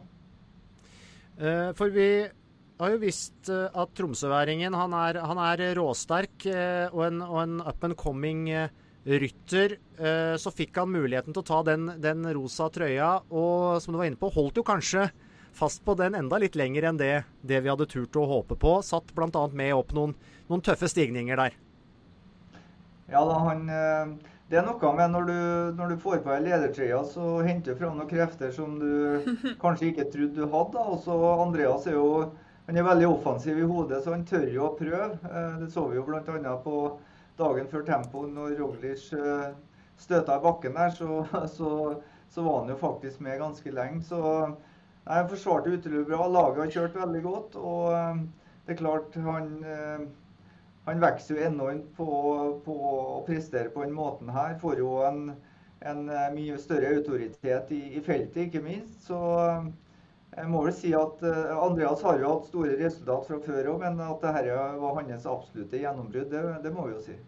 For 1.78 1.94
vi 1.94 2.08
har 2.80 2.90
jo 2.92 2.98
visst 3.00 3.48
at 3.48 3.92
tromsøværingen 3.96 4.74
han 4.76 4.92
er, 4.98 5.20
han 5.24 5.38
er 5.40 5.62
råsterk 5.78 6.44
og 6.90 7.00
en, 7.06 7.22
og 7.24 7.38
en 7.40 7.54
up 7.62 7.86
and 7.86 7.96
coming 7.96 8.42
rytter. 9.08 9.78
Så 10.36 10.52
fikk 10.52 10.82
han 10.82 10.92
muligheten 10.92 11.32
til 11.32 11.40
å 11.40 11.48
ta 11.48 11.62
den, 11.70 11.94
den 12.02 12.28
rosa 12.36 12.68
trøya, 12.68 13.14
og 13.32 13.80
som 13.80 13.94
du 13.94 14.02
var 14.02 14.10
inne 14.10 14.20
på, 14.20 14.28
holdt 14.36 14.60
jo 14.60 14.66
kanskje 14.68 15.06
fast 15.52 15.84
på 15.84 15.94
den 15.94 16.14
enda 16.14 16.38
litt 16.38 16.56
lenger 16.58 16.90
enn 16.90 17.00
det, 17.00 17.14
det 17.42 17.60
vi 17.62 17.70
hadde 17.70 17.88
turt 17.90 18.16
å 18.16 18.26
håpe 18.28 18.56
på. 18.60 18.78
Satt 18.86 19.12
bl.a. 19.16 19.46
med 19.52 19.74
opp 19.74 19.94
noen, 19.96 20.14
noen, 20.48 20.62
tøffe 20.64 20.88
stigninger 20.90 21.40
der. 21.40 21.56
Ja 23.10 23.24
da, 23.26 23.38
han, 23.42 23.68
eh, 23.68 24.34
Det 24.50 24.58
er 24.58 24.66
noe 24.66 24.90
med 24.98 25.12
når 25.14 25.26
du, 25.26 25.38
når 25.78 25.92
du 25.92 25.96
får 26.02 26.22
på 26.22 26.30
deg 26.30 26.44
ledertrøya, 26.46 27.00
så 27.06 27.40
henter 27.46 27.74
du 27.74 27.78
fram 27.78 27.98
noen 27.98 28.10
krefter 28.10 28.50
som 28.54 28.78
du 28.78 29.26
kanskje 29.62 29.90
ikke 29.90 30.08
trodde 30.10 30.38
du 30.38 30.46
hadde. 30.50 30.84
Også 30.94 31.16
Andreas 31.42 31.86
er 31.90 31.98
jo 31.98 32.30
han 32.66 32.78
er 32.78 32.86
veldig 32.86 33.06
offensiv 33.10 33.58
i 33.58 33.66
hodet, 33.66 33.98
så 34.04 34.12
han 34.14 34.22
tør 34.26 34.46
jo 34.54 34.68
å 34.68 34.74
prøve. 34.78 35.08
Eh, 35.26 35.54
det 35.62 35.70
så 35.74 35.88
vi 35.90 35.98
jo 35.98 36.04
bl.a. 36.06 36.54
på 36.62 36.76
dagen 37.38 37.70
før 37.70 37.82
tempo, 37.86 38.22
når 38.30 38.54
Roglic 38.60 39.08
eh, 39.16 39.48
støta 39.98 40.38
i 40.38 40.44
bakken 40.44 40.78
der, 40.78 40.94
så, 40.94 41.24
så, 41.56 41.70
så, 42.30 42.44
var 42.46 42.60
han 42.60 42.70
jo 42.70 42.78
faktisk 42.78 43.22
med 43.26 43.40
ganske 43.42 43.74
lenge. 43.74 44.04
Så 44.06 44.20
Han 45.10 45.30
forsvarte 45.30 45.74
utrolig 45.74 46.06
bra. 46.06 46.28
Laget 46.28 46.62
har 46.62 46.74
kjørt 46.76 46.98
veldig 47.00 47.22
godt. 47.26 47.58
Og 47.58 48.26
det 48.66 48.76
er 48.76 48.82
klart, 48.84 49.18
han, 49.18 49.50
han 50.86 51.02
vokser 51.02 51.36
jo 51.36 51.44
enormt 51.46 51.90
på, 51.96 52.08
på, 52.64 52.76
å 53.16 53.22
prestere 53.26 53.72
på 53.74 53.84
den 53.84 53.94
måten 53.96 54.30
her. 54.32 54.56
Får 54.62 54.80
jo 54.80 54.96
en, 55.06 55.34
en 55.92 56.02
eh, 56.08 56.28
mye 56.34 56.58
større 56.62 56.94
autoritet 56.96 57.72
i, 57.76 57.82
i, 57.98 58.02
feltet, 58.06 58.46
ikke 58.46 58.64
minst. 58.64 59.02
Så 59.06 59.20
jeg 60.36 60.48
må 60.50 60.64
vel 60.64 60.74
si 60.76 60.94
at 60.96 61.24
Andreas 61.56 62.04
har 62.06 62.22
jo 62.22 62.36
hatt 62.36 62.48
store 62.48 62.78
resultat 62.80 63.28
fra 63.28 63.40
før 63.44 63.74
òg, 63.74 63.84
men 63.84 64.00
at 64.06 64.24
dette 64.24 64.56
var 64.80 65.00
hans 65.00 65.28
absolutte 65.28 65.82
gjennombrudd, 65.82 66.30
det, 66.32 66.44
det 66.64 66.74
må 66.74 66.86
vi 66.88 66.96
jo 66.96 67.04
si. 67.10 67.18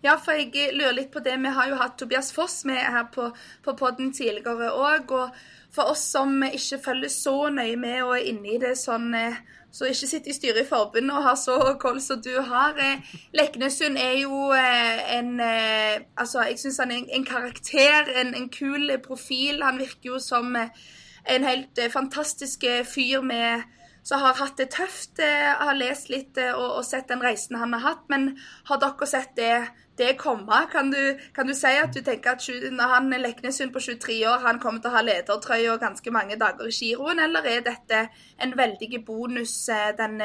Ja, 0.00 0.14
for 0.22 0.38
jeg 0.38 0.76
lurer 0.78 0.94
litt 0.94 1.10
på 1.10 1.18
det. 1.24 1.34
Vi 1.42 1.50
har 1.56 1.70
jo 1.72 1.78
hatt 1.80 1.96
Tobias 1.98 2.30
Foss 2.30 2.60
med 2.68 2.78
her 2.78 3.08
på, 3.10 3.32
på 3.64 3.72
podden 3.74 4.12
tidligere 4.14 4.70
òg. 4.70 5.10
Og 5.10 5.38
for 5.74 5.90
oss 5.90 6.04
som 6.12 6.36
ikke 6.46 6.78
følger 6.84 7.10
så 7.10 7.48
nøye 7.50 7.76
med 7.76 8.04
og 8.04 8.14
er 8.14 8.28
inne 8.30 8.52
i 8.54 8.60
det 8.62 8.76
sånn 8.78 9.10
eh, 9.18 9.40
så 9.74 9.90
ikke 9.90 10.08
sitter 10.08 10.30
i 10.32 10.36
styret 10.36 10.62
i 10.62 10.68
forbundet 10.68 11.12
og 11.12 11.26
har 11.26 11.34
så 11.36 11.56
koll 11.82 11.98
som 12.00 12.22
du 12.22 12.30
har. 12.46 12.78
Eh, 12.78 13.10
Leknesund 13.34 13.98
er 13.98 14.14
jo 14.22 14.52
eh, 14.54 15.02
en 15.18 15.34
Altså, 15.42 16.44
jeg 16.46 16.60
syns 16.62 16.78
han 16.78 16.94
er 16.94 17.02
en, 17.18 17.26
karakter, 17.26 18.12
en, 18.22 18.32
en, 18.38 18.48
kul 18.54 18.94
profil. 19.02 19.64
Han 19.66 19.82
virker 19.82 20.12
jo 20.14 20.22
som 20.22 20.54
en 20.54 21.44
helt 21.44 21.82
fantastisk 21.90 22.64
fyr 22.86 23.26
med 23.26 23.66
som 24.08 24.22
har 24.24 24.38
hatt 24.38 24.56
det 24.56 24.70
tøft. 24.72 25.20
Jeg 25.20 25.56
har 25.60 25.76
lest 25.76 26.08
litt 26.08 26.38
og, 26.54 26.78
og 26.78 26.84
sett 26.86 27.10
den 27.10 27.20
reisen 27.24 27.58
han 27.60 27.76
har 27.76 27.84
hatt. 27.84 28.06
Men 28.12 28.30
har 28.70 28.80
dere 28.80 29.08
sett 29.10 29.34
det 29.36 29.52
det 29.98 30.12
komme? 30.16 30.60
Kan 30.72 30.92
du, 30.94 31.18
kan 31.34 31.46
du, 31.46 31.54
si 31.58 31.72
at 31.74 31.92
du 31.94 32.00
tenker 32.06 32.36
at 32.36 32.46
når 32.72 32.94
han 32.94 33.10
Leknesund 33.18 33.74
på 33.74 33.82
23 33.82 34.20
år 34.30 34.44
han 34.46 34.60
kommer 34.62 34.78
til 34.78 34.92
å 34.92 34.94
ha 34.94 35.02
ledertrøya 35.02 35.74
ganske 35.82 36.12
mange 36.14 36.38
dager 36.38 36.70
i 36.70 36.74
giroen, 36.74 37.18
eller 37.18 37.46
er 37.50 37.66
dette 37.66 38.04
en 38.38 38.54
veldig 38.56 39.02
bonus, 39.06 39.56
eh, 39.74 39.90
den 39.98 40.22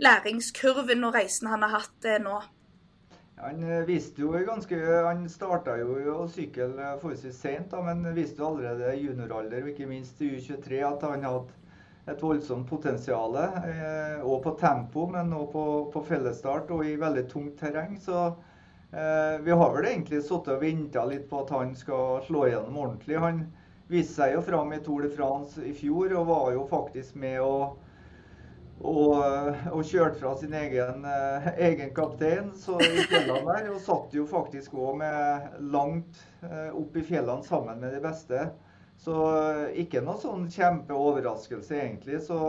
læringskurven 0.00 1.04
og 1.04 1.18
reisen 1.18 1.50
han 1.50 1.66
har 1.66 1.80
hatt 1.80 2.06
eh, 2.06 2.22
nå? 2.22 2.38
Han 3.40 3.64
viste 3.88 4.20
jo 4.20 4.34
ganske, 4.46 4.78
han 5.06 5.24
starta 5.32 5.78
jo 5.80 5.96
å 6.12 6.26
sykle 6.28 6.70
forholdsvis 7.00 7.38
sent, 7.40 7.74
men 7.82 8.04
visste 8.14 8.44
jo 8.44 8.50
allerede 8.52 8.92
junioralder 9.00 9.64
og 9.64 9.72
ikke 9.72 9.88
minst 9.88 10.20
i 10.20 10.34
U23 10.36 10.82
at 10.84 11.06
han 11.08 11.24
hadde 11.24 11.59
et 12.10 12.22
voldsomt 12.22 12.68
potensial. 12.68 13.36
Eh, 13.40 14.20
og 14.20 14.42
på 14.44 14.56
tempo, 14.60 15.06
men 15.10 15.32
òg 15.36 15.50
på, 15.54 15.66
på 15.94 16.04
fellesstart 16.10 16.72
og 16.74 16.86
i 16.86 16.98
veldig 17.00 17.26
tungt 17.30 17.58
terreng. 17.62 17.96
Så 18.00 18.30
Eh, 18.92 19.40
vi 19.40 19.50
har 19.50 19.74
vel 19.74 19.86
egentlig 19.86 20.18
sittet 20.24 20.56
og 20.56 20.62
venta 20.64 21.04
litt 21.06 21.28
på 21.30 21.44
at 21.44 21.52
han 21.54 21.76
skal 21.78 22.24
slå 22.26 22.48
igjennom 22.48 22.78
ordentlig. 22.84 23.20
Han 23.22 23.44
viste 23.90 24.16
seg 24.16 24.34
jo 24.34 24.40
fram 24.42 24.72
i 24.74 24.80
Tour 24.82 25.06
de 25.06 25.10
France 25.14 25.62
i 25.62 25.74
fjor 25.76 26.10
og 26.18 26.26
var 26.26 26.48
jo 26.56 26.64
faktisk 26.66 27.14
med 27.22 27.38
og, 27.44 27.76
og, 28.80 29.14
og 29.70 29.84
kjørte 29.86 30.18
fra 30.18 30.34
sin 30.40 30.56
egen, 30.58 31.06
uh, 31.06 31.46
egen 31.54 31.94
kaptein 31.94 32.50
så 32.58 32.80
i 32.82 33.06
fjellene 33.12 33.44
der. 33.46 33.70
Og 33.70 33.78
satt 33.84 34.16
jo 34.18 34.26
faktisk 34.26 34.74
òg 34.74 34.98
med 35.04 35.62
langt 35.70 36.18
uh, 36.42 36.74
opp 36.74 36.98
i 36.98 37.06
fjellene 37.06 37.46
sammen 37.46 37.78
med 37.78 37.94
de 37.94 38.02
beste. 38.02 38.48
Så 39.00 39.16
uh, 39.16 39.66
ikke 39.80 40.02
noe 40.04 40.20
sånn 40.20 40.48
kjempeoverraskelse, 40.52 41.76
egentlig. 41.80 42.20
Så 42.26 42.40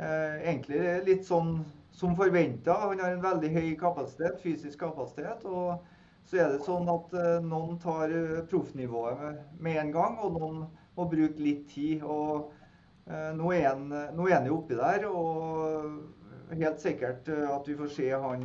egentlig 0.00 0.78
litt 1.04 1.26
sånn 1.28 1.58
som 1.92 2.14
forventa. 2.16 2.72
Han 2.86 3.02
har 3.02 3.12
en 3.12 3.20
veldig 3.20 3.50
høy 3.52 3.66
kapasitet, 3.76 4.38
fysisk 4.40 4.80
kapasitet. 4.80 5.44
og 5.44 5.82
så 6.30 6.38
er 6.38 6.52
det 6.52 6.62
sånn 6.62 6.88
at 6.92 7.14
uh, 7.16 7.42
noen 7.42 7.78
tar 7.82 8.12
uh, 8.14 8.38
proffnivået 8.50 9.40
med, 9.58 9.76
en 9.82 9.92
gang, 9.94 10.18
og 10.22 10.36
noen 10.38 10.60
må 10.96 11.06
bruke 11.10 11.42
litt 11.42 11.68
tid. 11.74 12.06
Og, 12.06 12.56
Nå 13.10 13.48
nå 13.50 13.50
er 13.50 14.34
han 14.36 14.44
jo 14.46 14.56
oppi 14.60 14.76
der, 14.78 15.02
og 15.08 16.52
helt 16.54 16.78
sikkert 16.78 17.26
at 17.26 17.66
vi 17.66 17.74
får 17.74 17.88
se 17.90 18.10
han 18.12 18.44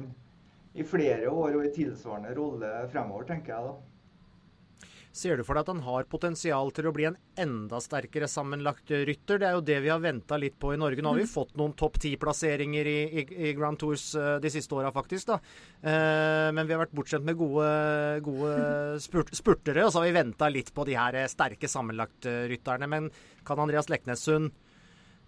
i 0.73 0.85
flere 0.87 1.29
år 1.29 1.59
og 1.59 1.67
i 1.67 1.73
tilsvarende 1.75 2.31
rolle 2.33 2.71
fremover, 2.89 3.27
tenker 3.29 3.53
jeg 3.53 3.67
da. 3.67 3.73
Ser 5.15 5.39
du 5.39 5.45
for 5.47 5.55
deg 5.55 5.63
at 5.63 5.69
han 5.71 5.83
har 5.85 6.07
potensial 6.11 6.73
til 6.75 6.89
å 6.89 6.91
bli 6.91 7.05
en 7.07 7.15
enda 7.39 7.77
sterkere 7.79 8.27
sammenlagt 8.27 8.91
rytter? 8.91 9.39
Det 9.39 9.47
er 9.47 9.53
jo 9.55 9.63
det 9.63 9.77
vi 9.85 9.91
har 9.93 10.01
venta 10.03 10.35
litt 10.35 10.57
på 10.59 10.73
i 10.75 10.79
Norge. 10.81 10.99
Nå 10.99 11.13
har 11.13 11.21
vi 11.21 11.27
mm. 11.27 11.31
fått 11.31 11.53
noen 11.55 11.71
topp 11.79 12.01
ti-plasseringer 12.03 12.89
i, 12.91 12.97
i, 13.21 13.23
i, 13.47 13.53
Grand 13.55 13.79
Tours 13.79 14.09
uh, 14.19 14.35
de 14.43 14.51
siste 14.51 14.75
åra, 14.75 14.91
faktisk. 14.91 15.31
da. 15.31 15.37
Eh, 15.79 16.49
men 16.51 16.67
vi 16.67 16.75
har 16.75 16.83
vært 16.83 16.97
bortskjemt 16.99 17.29
med 17.29 17.39
gode, 17.39 17.69
gode 18.27 18.51
spurt, 19.05 19.31
spurtere, 19.39 19.87
og 19.87 19.95
så 19.95 20.01
har 20.01 20.09
vi 20.09 20.17
venta 20.19 20.51
litt 20.51 20.73
på 20.75 20.83
de 20.89 20.99
her 20.99 21.21
sterke 21.31 21.71
sammenlagtrytterne. 21.71 22.91
Men 22.91 23.07
kan 23.47 23.63
Andreas 23.63 23.87
Leknessund 23.93 24.51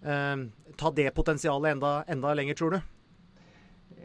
eh, 0.04 0.46
ta 0.76 0.92
det 1.00 1.08
potensialet 1.16 1.78
enda, 1.78 1.94
enda 2.12 2.36
lenger, 2.36 2.60
tror 2.60 2.76
du? 2.76 2.80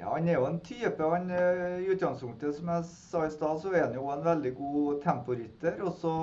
Ja, 0.04 0.16
Han 0.18 0.28
er 0.28 0.36
jo 0.36 0.48
en 0.50 0.60
type. 0.60 1.04
han 1.10 1.30
eh, 1.32 1.78
I 1.80 1.92
utgangspunktet, 1.94 2.56
som 2.58 2.72
jeg 2.74 2.88
sa 2.90 3.26
i 3.26 3.32
stad, 3.32 3.62
så 3.62 3.72
er 3.72 3.86
han 3.86 3.96
jo 3.96 4.10
en 4.12 4.26
veldig 4.26 4.52
god 4.58 5.00
temporytter. 5.06 5.80
Og 5.82 5.96
så 6.02 6.16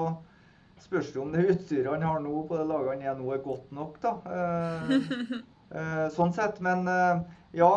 spørs 0.80 1.12
det 1.14 1.22
om 1.22 1.32
det 1.32 1.46
utstyret 1.54 1.88
han 1.88 2.04
har 2.04 2.20
nå 2.20 2.44
på 2.48 2.60
det 2.60 2.68
laget 2.68 2.92
han 2.92 3.06
er 3.08 3.18
nå, 3.18 3.32
er 3.32 3.44
godt 3.44 3.72
nok, 3.72 3.96
da. 4.04 4.14
Eh, 4.36 4.94
eh, 5.80 6.06
sånn 6.12 6.36
sett. 6.36 6.60
Men 6.60 6.84
ja, 7.56 7.72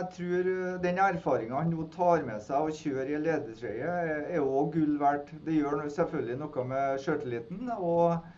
jeg 0.00 0.08
tror 0.16 0.52
den 0.82 1.00
erfaringa 1.04 1.60
han 1.60 1.70
nå 1.70 1.84
tar 1.92 2.24
med 2.26 2.40
seg 2.42 2.70
og 2.70 2.78
kjører 2.80 3.12
i 3.12 3.24
ledertrøye, 3.28 3.96
er 4.24 4.38
jo 4.40 4.68
gull 4.72 4.96
verdt. 5.04 5.34
Det 5.44 5.60
gjør 5.60 5.84
selvfølgelig 5.92 6.40
noe 6.40 6.70
med 6.72 7.04
sjøltilliten. 7.04 7.68
og 7.76 8.16
Eh, 8.16 8.31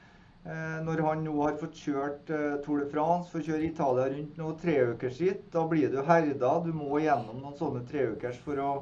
når 0.44 1.00
han 1.00 1.22
nå 1.24 1.35
har 1.40 1.54
fått 1.57 1.78
kjørt 1.80 2.28
eh, 2.28 2.57
Tour 2.64 2.83
de 2.83 2.88
France, 2.92 3.30
får 3.33 3.46
kjøre 3.46 3.64
Italia 3.64 4.11
rundt 4.12 4.37
nå 4.37 4.50
treukersritt, 4.61 5.46
da 5.54 5.62
blir 5.68 5.88
du 5.92 6.02
herda. 6.04 6.50
Du 6.66 6.68
må 6.76 7.00
gjennom 7.00 7.38
noen 7.40 7.57
sånne 7.57 7.80
treukers 7.88 8.37
for 8.44 8.61
å, 8.61 8.72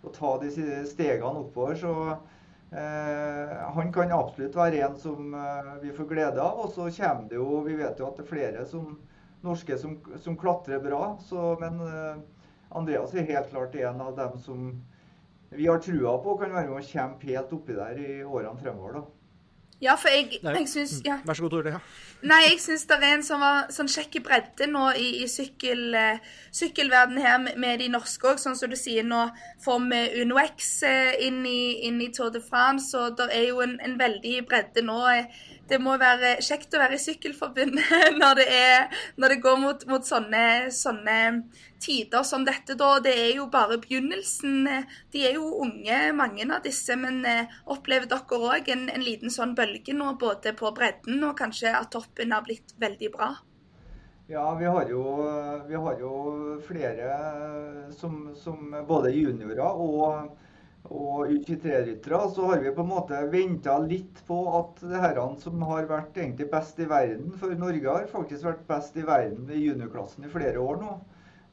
å 0.00 0.12
ta 0.16 0.30
de 0.40 0.48
stegene 0.88 1.42
oppover. 1.44 1.76
Så 1.82 1.92
eh, 2.08 3.52
han 3.76 3.92
kan 3.92 4.16
absolutt 4.16 4.56
være 4.56 4.80
en 4.88 4.96
som 5.04 5.36
eh, 5.36 5.72
vi 5.84 5.92
får 5.92 6.08
glede 6.14 6.40
av. 6.40 6.64
Og 6.64 6.72
så 6.72 6.88
kommer 6.96 7.28
det 7.28 7.40
jo 7.42 7.60
Vi 7.68 7.76
vet 7.82 8.00
jo 8.00 8.08
at 8.08 8.16
det 8.16 8.24
er 8.24 8.32
flere 8.32 8.66
som, 8.72 8.96
norske 9.44 9.76
som, 9.84 9.98
som 10.16 10.38
klatrer 10.40 10.80
bra. 10.80 11.18
Så, 11.28 11.52
men 11.60 11.76
eh, 11.90 12.22
Andreas 12.72 13.12
er 13.12 13.28
helt 13.28 13.52
klart 13.52 13.76
en 13.76 14.00
av 14.00 14.16
dem 14.16 14.40
som 14.40 14.70
vi 15.52 15.68
har 15.68 15.84
trua 15.84 16.16
på 16.24 16.38
kan 16.40 16.54
være 16.54 16.70
med 16.70 16.78
å 16.80 16.86
kjempe 16.88 17.28
helt 17.28 17.52
oppi 17.52 17.76
der 17.76 17.98
i 18.00 18.22
årene 18.24 18.56
fremover. 18.64 19.02
da. 19.02 19.21
Ja, 19.82 19.94
for 19.98 20.08
jeg, 20.14 20.38
jeg 20.42 20.68
syns 20.70 21.00
ja. 21.04 21.18
Vær 21.26 21.34
så 21.34 21.42
god, 21.42 21.50
Tore. 21.56 21.70
Ja. 21.74 21.80
Nei, 22.22 22.38
jeg 22.44 22.60
syns 22.62 22.84
det 22.86 22.96
er 23.00 23.16
en 23.16 23.24
som 23.26 23.40
var 23.42 23.70
sånn 23.74 23.88
kjekk 23.90 24.20
bredde 24.22 24.68
nå 24.70 24.92
i, 24.94 25.08
i 25.24 25.26
sykkel, 25.26 25.80
uh, 25.90 26.36
sykkelverdenen 26.54 27.24
her 27.24 27.40
med, 27.42 27.56
med, 27.58 27.80
de 27.82 27.88
norske 27.90 28.28
òg. 28.30 28.38
Sånn 28.38 28.54
som 28.58 28.70
du 28.70 28.76
sier, 28.78 29.02
nå 29.02 29.24
får 29.64 29.80
vi 29.90 30.02
Uno 30.22 30.38
X 30.38 30.70
uh, 30.86 31.16
inn, 31.18 31.40
inn, 31.48 31.98
i 31.98 32.12
Tour 32.14 32.30
de 32.30 32.42
France, 32.44 32.94
og 32.94 33.18
det 33.18 33.26
er 33.34 33.48
jo 33.48 33.58
en, 33.66 33.74
en 33.82 33.98
veldig 33.98 34.36
bredde 34.46 34.86
nå. 34.86 35.00
Det 35.72 35.78
må 35.82 35.96
være 35.98 36.36
kjekt 36.44 36.74
å 36.76 36.80
være 36.82 36.98
i 36.98 37.02
Sykkelforbundet 37.02 37.90
når 38.20 38.38
det, 38.38 38.46
er, 38.54 39.02
når 39.18 39.34
det 39.34 39.42
går 39.42 39.60
mot, 39.62 39.84
mot 39.90 40.06
sånne, 40.06 40.46
sånne, 40.74 41.18
tider 41.82 42.22
som 42.22 42.44
dette. 42.46 42.76
Da. 42.78 42.90
Det 43.02 43.12
er 43.18 43.30
jo 43.38 43.48
bare 43.50 43.78
begynnelsen. 43.82 44.68
De 45.12 45.24
er 45.26 45.38
jo 45.38 45.48
unge, 45.64 45.98
mange 46.14 46.46
av 46.46 46.62
disse. 46.62 46.94
Men 46.98 47.22
eh, 47.26 47.50
opplever 47.74 48.06
dere 48.10 48.38
òg 48.52 48.70
en, 48.74 48.86
en, 48.92 49.02
liten 49.02 49.32
sånn 49.34 49.56
bølge 49.58 49.96
nå, 49.96 50.12
både 50.20 50.54
på 50.58 50.70
bredden 50.76 51.22
og 51.26 51.34
kanskje 51.40 51.74
at 51.74 51.90
toppen 51.94 52.11
har 52.18 52.44
blitt 52.46 52.74
veldig 52.76 53.10
bra? 53.14 53.32
Ja, 54.30 54.54
vi 54.54 54.64
har 54.64 54.88
jo, 54.88 55.02
vi 55.68 55.74
har 55.74 55.98
jo 56.00 56.12
flere 56.64 57.16
som, 57.92 58.30
som 58.38 58.70
både 58.88 59.10
juniorer 59.12 59.60
og 59.66 60.38
og 60.90 61.30
U23-ryttere, 61.30 62.18
så 62.34 62.46
har 62.50 62.62
vi 62.62 62.72
på 62.74 62.82
en 62.82 62.90
måte 62.90 63.18
venta 63.30 63.76
litt 63.78 64.18
på 64.26 64.38
at 64.58 64.80
herrene 64.82 65.38
som 65.40 65.62
har 65.68 65.86
vært 65.90 66.16
egentlig 66.18 66.48
best 66.50 66.80
i 66.82 66.88
verden 66.90 67.36
For 67.38 67.54
Norge 67.58 67.86
har 67.86 68.08
faktisk 68.10 68.48
vært 68.48 68.64
best 68.66 68.96
i 68.98 69.06
verden 69.06 69.50
i 69.50 69.62
juniorklassen 69.62 70.26
i 70.26 70.32
flere 70.32 70.58
år 70.60 70.80
nå. 70.82 70.96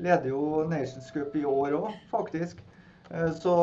Leder 0.02 0.32
jo 0.32 0.64
Nations 0.70 1.12
Cup 1.14 1.36
i 1.36 1.46
år 1.46 1.76
òg, 1.78 1.94
faktisk. 2.10 2.64
Eh, 3.12 3.30
så, 3.36 3.56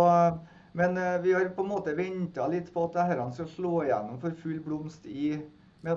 men 0.77 0.99
eh, 1.01 1.19
vi 1.25 1.35
har 1.35 1.49
på 1.57 1.65
en 1.65 1.73
måte 1.73 1.97
venta 1.99 2.47
litt 2.53 2.71
på 2.75 2.87
at 2.87 3.01
herrene 3.09 3.35
skal 3.35 3.51
slå 3.51 3.75
igjennom 3.87 4.21
for 4.23 4.37
full 4.43 4.61
blomst 4.63 5.09
i, 5.09 5.33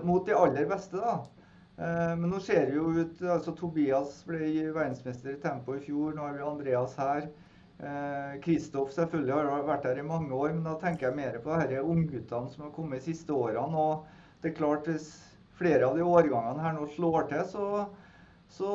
mot 0.04 0.26
de 0.26 0.38
aller 0.38 0.66
beste. 0.70 0.98
da. 0.98 1.20
Eh, 1.80 2.16
men 2.20 2.30
nå 2.30 2.40
ser 2.44 2.66
det 2.68 2.76
jo 2.76 2.90
ut 2.92 3.22
altså 3.24 3.54
Tobias 3.56 4.18
ble 4.28 4.50
verdensmester 4.76 5.36
i 5.36 5.42
tempo 5.44 5.78
i 5.78 5.84
fjor. 5.84 6.12
Nå 6.16 6.26
har 6.26 6.36
vi 6.36 6.44
Andreas 6.44 6.98
her. 7.00 7.30
Kristoff 8.44 8.90
eh, 8.90 8.96
selvfølgelig 8.98 9.36
har 9.38 9.64
vært 9.68 9.88
her 9.88 10.02
i 10.02 10.04
mange 10.04 10.36
år, 10.36 10.52
men 10.52 10.66
da 10.68 10.76
tenker 10.82 11.08
jeg 11.08 11.20
mer 11.22 11.40
på 11.44 11.56
disse 11.62 11.84
ungguttene 11.94 12.52
som 12.52 12.66
har 12.66 12.76
kommet 12.76 13.00
de 13.00 13.14
siste 13.14 13.32
årene. 13.34 13.86
og 13.88 14.42
det 14.42 14.52
er 14.52 14.60
klart 14.60 14.88
Hvis 14.88 15.08
flere 15.60 15.88
av 15.88 15.98
de 15.98 16.04
årgangene 16.04 16.64
her 16.64 16.76
nå 16.76 16.88
slår 16.96 17.30
til, 17.32 17.46
så, 17.48 17.66
så 18.52 18.72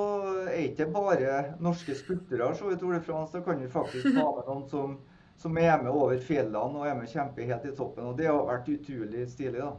er 0.46 0.70
ikke 0.70 0.88
bare 0.92 1.38
norske 1.60 1.96
spurtere 1.96 2.50
så 2.56 2.72
i 2.72 2.78
Tour 2.80 2.96
de 2.96 3.00
France. 3.04 3.32
Da 3.36 3.44
kan 3.44 3.60
vi 3.60 3.68
faktisk 3.68 4.08
ta 4.16 4.24
med 4.24 4.48
noen 4.48 4.68
som, 4.72 4.98
som 5.40 5.58
er 5.60 5.76
med 5.82 5.92
over 5.92 6.16
fjellene 6.20 6.80
og 6.80 6.88
er 6.88 6.96
med 6.96 7.12
og 7.12 7.40
helt 7.52 7.68
i 7.68 7.76
toppen. 7.76 8.08
og 8.08 8.16
Det 8.16 8.28
har 8.32 8.44
vært 8.48 8.72
utrolig 8.78 9.28
stilig. 9.28 9.60
da. 9.60 9.74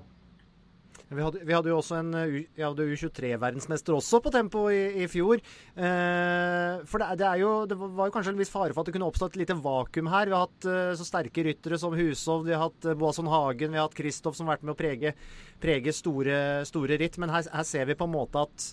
Vi 1.06 1.22
hadde, 1.22 1.42
vi 1.46 1.54
hadde, 1.54 1.70
jo 1.70 1.78
også 1.78 2.00
en 2.00 2.16
U23-verdensmester 2.58 3.94
også 3.94 4.20
på 4.26 4.32
tempo 4.34 4.64
i, 4.74 5.04
i 5.04 5.10
fjor. 5.10 5.38
Eh, 5.78 6.82
for 6.90 7.04
det, 7.04 7.20
det, 7.22 7.30
jo, 7.44 7.52
det, 7.70 7.78
var 7.78 8.10
jo 8.10 8.16
kanskje 8.16 8.34
en 8.34 8.40
viss 8.42 8.50
fare 8.54 8.74
for 8.74 8.82
at 8.82 8.90
det 8.90 8.96
kunne 8.96 9.10
oppstå 9.12 9.30
et 9.30 9.38
lite 9.44 9.58
vakuum 9.62 10.10
her. 10.10 10.32
Vi 10.32 10.36
har 10.36 10.48
hatt 10.48 10.68
eh, 10.72 10.96
så 10.98 11.06
sterke 11.06 11.46
ryttere 11.46 11.78
som 11.82 11.94
Hushovd, 11.94 12.50
vi 12.50 12.56
har 12.58 12.66
hatt 12.66 12.90
eh, 12.90 12.98
Boasson 12.98 13.30
Hagen, 13.30 13.76
vi 13.76 13.78
har 13.78 13.86
hatt 13.86 13.98
Kristoff 13.98 14.40
som 14.40 14.50
har 14.50 14.58
vært 14.58 14.66
med 14.66 14.74
å 14.74 14.80
prege, 14.80 15.14
prege 15.62 15.94
store, 15.94 16.42
store, 16.66 16.98
ritt. 17.02 17.22
Men 17.22 17.36
her, 17.36 17.46
her, 17.54 17.70
ser 17.70 17.86
vi 17.86 18.00
på 18.00 18.10
en 18.10 18.16
måte 18.16 18.42
at 18.42 18.68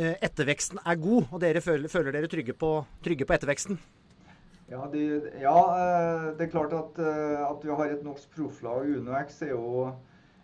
eh, 0.00 0.16
etterveksten 0.16 0.80
er 0.80 1.04
god, 1.04 1.28
og 1.28 1.44
dere 1.44 1.64
føler, 1.64 1.92
føler 1.92 2.16
dere 2.16 2.32
trygge 2.32 2.56
på, 2.56 2.72
trygge 3.04 3.28
på 3.28 3.36
etterveksten? 3.36 3.82
Ja, 4.68 4.82
de, 4.92 5.04
ja, 5.40 5.58
eh, 5.76 6.24
det 6.36 6.48
er 6.48 6.52
klart 6.52 6.74
at, 6.76 6.98
eh, 7.00 7.40
at 7.40 7.62
vi 7.64 7.72
har 7.72 7.92
et 7.92 8.04
norsk 8.04 8.32
profflag. 8.34 8.88
UnoX 9.00 9.40
er 9.46 9.54
jo 9.54 9.92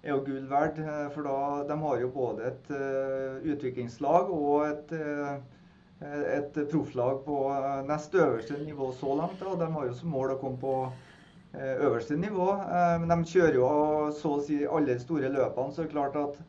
er 0.05 0.13
jo 0.13 0.23
gull 0.27 0.47
verdt. 0.51 0.79
Eh, 0.83 1.09
for 1.15 1.27
da, 1.27 1.39
de 1.69 1.81
har 1.81 2.03
jo 2.03 2.13
både 2.15 2.51
et 2.51 2.71
uh, 2.75 3.41
utviklingslag 3.55 4.31
og 4.35 4.67
et, 4.69 4.95
uh, 5.01 5.37
et 6.35 6.61
profflag 6.71 7.23
på 7.25 7.41
nest 7.89 8.15
øverste 8.15 8.61
nivå 8.63 8.93
så 9.01 9.17
langt. 9.21 9.43
Og 9.43 9.59
de 9.61 9.71
har 9.77 9.89
jo 9.89 9.99
som 9.99 10.15
mål 10.15 10.35
å 10.37 10.41
komme 10.43 10.61
på 10.61 10.75
uh, 10.85 11.75
øverste 11.75 12.19
nivå. 12.21 12.51
men 13.01 13.13
de 13.13 13.31
kjører 13.33 13.61
jo 13.61 13.71
så 14.19 14.37
å 14.37 14.43
si 14.45 14.65
alle 14.67 14.99
store 15.01 15.33
løpene. 15.33 15.73
Så 15.73 15.83
det 15.83 15.89
er 15.89 15.97
klart 15.97 16.21
at 16.21 16.43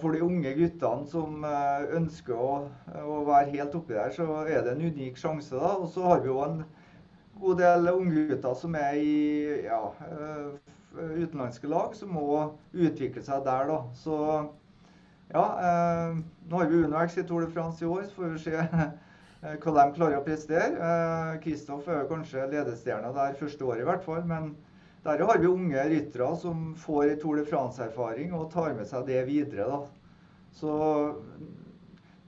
for 0.00 0.16
de 0.16 0.22
unge 0.24 0.54
guttene 0.56 1.04
som 1.10 1.42
ønsker 1.92 2.32
å, 2.40 2.52
å, 3.04 3.16
være 3.28 3.50
helt 3.52 3.74
oppi 3.76 3.92
der, 3.92 4.14
så 4.16 4.24
er 4.48 4.62
det 4.64 4.72
en 4.72 4.80
unik 4.80 5.20
sjanse. 5.20 5.52
da. 5.52 5.74
Og 5.76 5.90
så 5.92 6.06
har 6.06 6.22
vi 6.24 6.30
jo 6.30 6.38
en 6.40 6.62
god 7.38 7.60
del 7.60 7.90
unggutter 7.92 8.56
som 8.56 8.78
er 8.80 8.96
i 8.96 9.18
ja, 9.66 9.82
utenlandske 10.98 11.70
lag 11.70 11.94
som 11.96 12.14
må 12.14 12.28
utvikle 12.72 13.22
seg 13.24 13.44
der, 13.46 13.70
da. 13.70 13.78
Så 13.98 14.16
ja, 15.32 15.44
eh, 15.68 16.16
nå 16.48 16.62
har 16.62 16.70
vi 16.70 16.84
UnoX 16.84 17.18
i 17.20 17.26
Tour 17.28 17.44
de 17.44 17.52
France 17.52 17.84
i 17.84 17.88
år, 17.88 18.06
så 18.08 18.20
får 18.20 18.32
vi 18.34 18.42
se 18.46 18.56
eh, 18.58 19.58
hva 19.60 19.74
de 19.76 19.86
klarer 19.98 20.18
å 20.20 20.24
prestere. 20.26 20.94
Kristoff 21.44 21.88
eh, 21.88 22.00
er 22.00 22.08
kanskje 22.10 22.48
ledestjerna 22.54 23.12
der 23.16 23.38
første 23.40 23.68
året 23.68 23.84
i 23.84 23.88
hvert 23.90 24.06
fall. 24.06 24.24
Men 24.28 24.54
der 25.04 25.22
har 25.24 25.38
vi 25.38 25.50
unge 25.50 25.84
ryttere 25.92 26.32
som 26.40 26.72
får 26.80 27.14
Tour 27.22 27.38
de 27.38 27.46
France-erfaring 27.48 28.34
og 28.36 28.50
tar 28.52 28.74
med 28.76 28.88
seg 28.88 29.06
det 29.08 29.22
videre. 29.28 29.68
da. 29.68 29.84
Så 30.58 30.72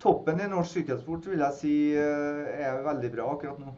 toppen 0.00 0.40
i 0.40 0.48
norsk 0.48 0.78
sykkelsport 0.78 1.26
vil 1.28 1.42
jeg 1.44 1.56
si 1.59 1.76
eh, 1.98 2.66
er 2.66 2.85
veldig 2.85 3.11
bra 3.16 3.30
akkurat 3.35 3.61
nå. 3.61 3.74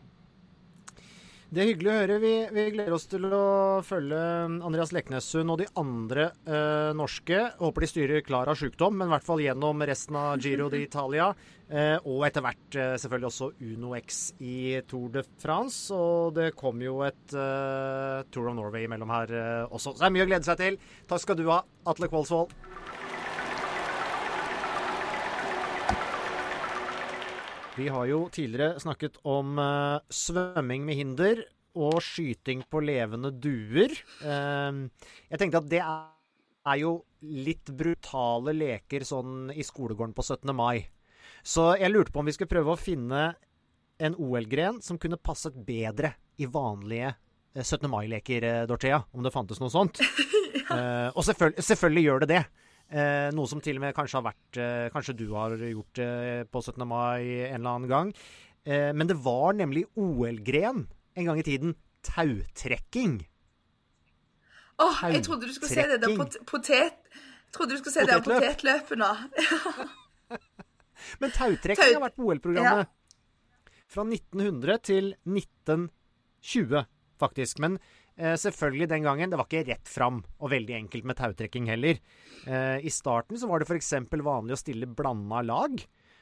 Det 1.53 1.61
er 1.61 1.69
hyggelig 1.69 1.91
å 1.93 1.95
høre. 1.99 2.15
Vi, 2.23 2.29
vi, 2.49 2.63
gleder 2.73 2.95
oss 2.97 3.05
til 3.13 3.27
å 3.29 3.81
følge 3.85 4.17
Andreas 4.65 4.95
Leknessund 4.97 5.53
og 5.53 5.59
de 5.61 5.67
andre 5.77 6.31
eh, 6.49 6.93
norske. 6.97 7.43
Håper 7.59 7.85
de 7.85 7.89
styrer 7.91 8.25
klar 8.25 8.49
av 8.49 8.57
sykdom, 8.57 8.97
men 8.97 9.11
i 9.11 9.13
hvert 9.13 9.27
fall 9.27 9.43
gjennom 9.45 9.85
resten 9.85 10.17
av 10.17 10.41
Giro 10.41 10.71
d'Italia. 10.73 11.33
Eh, 11.73 11.95
og 12.05 12.27
etter 12.27 12.43
hvert 12.45 12.77
eh, 12.77 12.91
selvfølgelig 13.01 13.29
også 13.31 13.47
Uno 13.65 13.95
X 13.97 14.17
i 14.45 14.83
Tour 14.85 15.07
de 15.15 15.23
France. 15.41 15.87
Og 15.97 16.35
det 16.37 16.51
kommer 16.59 16.85
jo 16.85 16.99
et 17.07 17.33
eh, 17.33 18.27
Tour 18.29 18.51
of 18.51 18.59
Norway 18.59 18.85
imellom 18.85 19.09
her 19.15 19.33
eh, 19.33 19.63
også. 19.71 19.95
Så 19.95 20.03
det 20.03 20.11
er 20.11 20.13
mye 20.19 20.27
å 20.27 20.29
glede 20.29 20.45
seg 20.51 20.61
til. 20.61 20.77
Takk 21.09 21.25
skal 21.25 21.39
du 21.41 21.47
ha, 21.49 21.63
Atle 21.89 22.11
Kvalsvold. 22.13 22.53
Vi 27.73 27.89
har 27.89 28.05
jo 28.05 28.27
tidligere 28.29 28.81
snakket 28.81 29.15
om 29.25 29.57
uh, 29.57 30.01
svømming 30.13 30.85
med 30.85 30.99
hinder 30.99 31.39
og 31.73 32.03
skyting 32.05 32.67
på 32.69 32.83
levende 32.85 33.31
duer. 33.33 33.95
Uh, 34.21 34.91
jeg 35.31 35.41
tenkte 35.41 35.63
at 35.63 35.71
det 35.73 35.81
er, 35.81 36.11
er, 36.67 36.77
jo 36.83 36.99
litt 37.25 37.73
brutale 37.73 38.53
leker 38.53 39.07
sånn 39.09 39.49
i 39.57 39.65
skolegården 39.65 40.13
på 40.13 40.25
17. 40.27 40.53
mai. 40.53 40.85
Så 41.41 41.71
jeg 41.81 41.95
lurte 41.95 42.13
på 42.13 42.21
om 42.21 42.29
vi 42.29 42.37
skulle 42.37 42.53
prøve 42.53 42.75
å 42.75 42.81
finne 42.81 43.31
en 44.03 44.19
OL-gren 44.21 44.83
som 44.85 45.01
kunne 45.01 45.17
passet 45.17 45.57
bedre 45.57 46.13
i 46.37 46.49
vanlige 46.51 47.15
17. 47.57 47.89
mai-leker, 47.89 48.67
Dorthea. 48.69 49.01
Om 49.17 49.25
det 49.25 49.33
fantes 49.33 49.63
noe 49.63 49.73
sånt. 49.73 50.03
ja. 50.03 51.09
og 51.17 51.25
selvfølgelig, 51.25 51.65
selvfølgelig, 51.65 52.05
gjør 52.05 52.25
det 52.25 52.31
det. 52.35 52.45
Noe 52.93 53.49
som 53.49 53.63
til 53.65 53.79
og 53.79 53.87
med 53.87 53.95
kanskje 53.97 54.19
har 54.19 54.25
vært 54.27 54.59
Kanskje 54.93 55.15
du 55.17 55.23
har 55.33 55.55
gjort 55.57 55.97
det 55.97 56.51
på 56.53 56.61
17. 56.61 56.83
mai 56.85 57.49
en 57.49 57.57
eller 57.57 57.71
annen 57.71 57.89
gang. 57.89 58.11
men 58.69 59.09
det 59.09 59.17
var 59.25 59.57
nemlig 59.57 59.87
OL-gren 59.97 60.83
en 61.17 61.25
gang 61.25 61.41
i 61.41 61.47
tiden. 61.47 61.73
Tautrekking. 62.05 63.23
Åh, 64.83 64.87
oh, 64.87 65.15
jeg 65.15 65.25
trodde 65.25 65.47
du 65.47 65.55
skulle 65.55 65.73
se 65.73 65.89
det 65.89 66.03
der 66.03 66.17
pot 66.17 66.37
potet... 66.47 66.73
Jeg 66.73 66.91
trodde 67.53 67.77
du 67.77 67.79
skulle 67.83 67.95
se 67.95 68.01
det 68.09 68.25
potetløpet 68.25 68.99
nå. 68.99 69.11
Men 71.21 71.31
tautrekking 71.35 71.83
Taut 71.83 71.95
har 71.99 72.05
vært 72.07 72.17
på 72.17 72.25
OL-programmet. 72.31 72.89
Ja. 72.89 72.93
Fra 73.93 74.03
1900 74.07 74.79
til 74.89 75.11
1920, 75.29 76.85
faktisk. 77.21 77.61
Men 77.61 77.73
eh, 77.77 77.83
selvfølgelig 78.39 78.89
den 78.91 79.07
gangen, 79.07 79.33
det 79.33 79.39
var 79.41 79.49
ikke 79.49 79.67
rett 79.71 79.91
fram 79.91 80.21
og 80.39 80.53
veldig 80.53 80.77
enkelt 80.77 81.07
med 81.09 81.19
tautrekking 81.19 81.69
heller. 81.71 81.99
Eh, 82.47 82.79
I 82.85 82.93
starten 82.93 83.39
så 83.41 83.49
var 83.51 83.63
det 83.63 83.69
f.eks. 83.71 83.93
vanlig 84.13 84.57
å 84.57 84.61
stille 84.61 84.89
blanda 84.89 85.43
lag. 85.47 85.77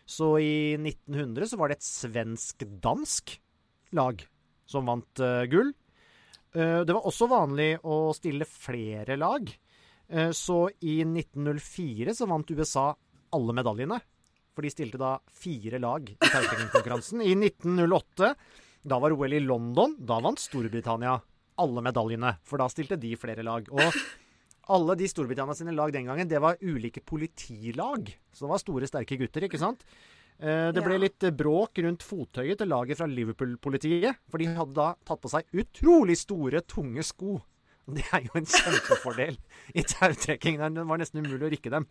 Så 0.08 0.32
i 0.42 0.76
1900 0.78 1.50
så 1.52 1.58
var 1.60 1.70
det 1.70 1.78
et 1.78 1.86
svensk-dansk 1.86 3.36
lag 3.94 4.24
som 4.70 4.86
vant 4.86 5.22
uh, 5.22 5.44
gull. 5.50 5.70
Det 6.50 6.90
var 6.90 7.04
også 7.06 7.28
vanlig 7.30 7.76
å 7.86 8.10
stille 8.10 8.42
flere 8.42 9.14
lag. 9.14 9.46
Så 10.34 10.56
i 10.82 10.96
1904 11.04 12.10
så 12.18 12.26
vant 12.26 12.50
USA 12.50 12.88
alle 13.38 13.54
medaljene. 13.54 14.00
For 14.54 14.66
de 14.66 14.72
stilte 14.74 14.98
da 14.98 15.12
fire 15.30 15.78
lag 15.78 16.10
i 16.10 16.16
tautrekkingkonkurransen. 16.18 17.22
I 17.22 17.36
1908, 17.38 18.32
da 18.82 18.98
var 18.98 19.14
OL 19.14 19.36
i 19.36 19.42
London, 19.44 19.94
da 20.02 20.18
vant 20.24 20.42
Storbritannia 20.42 21.20
alle 21.60 21.84
medaljene. 21.84 22.36
For 22.46 22.60
da 22.60 22.68
stilte 22.70 22.98
de 23.00 23.14
flere 23.18 23.44
lag. 23.46 23.66
Og 23.72 23.98
alle 24.76 24.96
de 25.00 25.08
Storbritannia 25.10 25.56
sine 25.58 25.74
lag 25.76 25.92
den 25.94 26.08
gangen, 26.10 26.30
det 26.30 26.40
var 26.42 26.60
ulike 26.62 27.02
politilag. 27.02 28.10
Så 28.32 28.46
det 28.46 28.52
var 28.54 28.62
store, 28.62 28.90
sterke 28.90 29.18
gutter, 29.20 29.46
ikke 29.48 29.60
sant? 29.60 29.84
Eh, 30.40 30.70
det 30.72 30.84
ble 30.84 30.96
litt 31.02 31.26
bråk 31.36 31.82
rundt 31.84 32.04
fottøyet 32.06 32.62
til 32.62 32.70
laget 32.72 33.00
fra 33.00 33.08
Liverpool-politiet. 33.10 34.22
For 34.32 34.40
de 34.40 34.52
hadde 34.56 34.76
da 34.76 34.92
tatt 35.04 35.20
på 35.20 35.32
seg 35.32 35.48
utrolig 35.62 36.16
store, 36.20 36.62
tunge 36.64 37.04
sko. 37.06 37.40
Det 37.90 38.04
er 38.14 38.22
jo 38.22 38.36
en 38.38 38.46
kjempefordel 38.46 39.36
i 39.74 39.82
tautrekking. 39.82 40.60
Det 40.76 40.84
var 40.86 41.00
nesten 41.00 41.24
umulig 41.24 41.48
å 41.48 41.50
rikke 41.56 41.72
dem. 41.74 41.88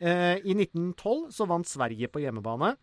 Eh, 0.00 0.40
I 0.42 0.56
1912 0.56 1.30
så 1.32 1.46
vant 1.48 1.68
Sverige 1.68 2.10
på 2.10 2.22
hjemmebane. 2.24 2.74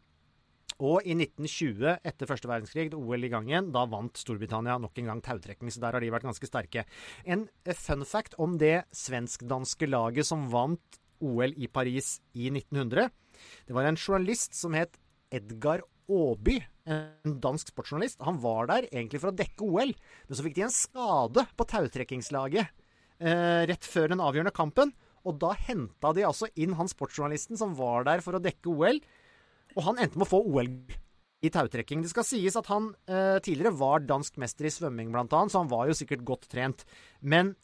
Og 0.80 1.04
i 1.04 1.16
1920, 1.18 1.98
etter 2.08 2.30
første 2.30 2.50
verdenskrig, 2.50 2.88
OL 2.96 3.28
i 3.28 3.32
gang 3.34 3.50
igjen, 3.50 3.72
da 3.76 3.84
vant 3.90 4.18
Storbritannia 4.18 4.78
nok 4.82 5.02
en 5.02 5.12
gang 5.12 5.24
tautrekking. 5.26 5.72
Så 5.74 5.84
der 5.84 5.98
har 5.98 6.04
de 6.04 6.12
vært 6.14 6.28
ganske 6.30 6.50
sterke. 6.50 6.86
En 7.26 7.48
fun 7.76 8.06
fact 8.08 8.38
om 8.42 8.56
det 8.62 8.84
svensk-danske 8.96 9.90
laget 9.90 10.30
som 10.30 10.48
vant 10.54 11.02
OL 11.22 11.54
i 11.54 11.68
Paris 11.70 12.16
i 12.34 12.48
1900 12.50 13.12
det 13.68 13.76
var 13.76 13.88
en 13.88 14.00
journalist 14.00 14.58
som 14.58 14.76
het 14.78 14.98
Edgar 15.32 15.84
Aaby, 16.12 16.58
en 16.92 17.38
dansk 17.44 17.72
sportsjournalist. 17.72 18.20
Han 18.26 18.40
var 18.44 18.68
der 18.72 18.90
egentlig 18.90 19.22
for 19.24 19.32
å 19.32 19.38
dekke 19.38 19.68
OL, 19.68 19.94
men 20.28 20.38
så 20.38 20.46
fikk 20.46 20.58
de 20.58 20.66
en 20.68 20.76
skade 20.76 21.46
på 21.56 21.68
tautrekkingslaget 21.72 22.66
eh, 23.22 23.64
rett 23.70 23.88
før 23.88 24.12
den 24.12 24.24
avgjørende 24.24 24.56
kampen. 24.56 24.94
Og 25.22 25.38
da 25.40 25.54
henta 25.68 26.12
de 26.18 26.26
altså 26.26 26.50
inn 26.60 26.74
han 26.80 26.90
sportsjournalisten 26.90 27.60
som 27.60 27.76
var 27.78 28.08
der 28.08 28.24
for 28.26 28.36
å 28.36 28.44
dekke 28.44 28.74
OL. 28.74 29.00
Og 29.76 29.86
han 29.88 30.02
endte 30.02 30.20
med 30.20 30.28
å 30.28 30.32
få 30.32 30.42
OL 30.44 30.70
i 31.42 31.50
tautrekking. 31.50 32.04
Det 32.04 32.12
skal 32.12 32.28
sies 32.28 32.58
at 32.60 32.70
han 32.70 32.92
eh, 33.10 33.40
tidligere 33.44 33.74
var 33.80 34.06
dansk 34.06 34.38
mester 34.42 34.68
i 34.70 34.74
svømming, 34.74 35.10
blant 35.14 35.34
annet, 35.34 35.54
så 35.54 35.64
han 35.64 35.72
var 35.72 35.90
jo 35.90 35.98
sikkert 35.98 36.26
godt 36.28 36.48
trent. 36.52 36.86
Men 37.22 37.56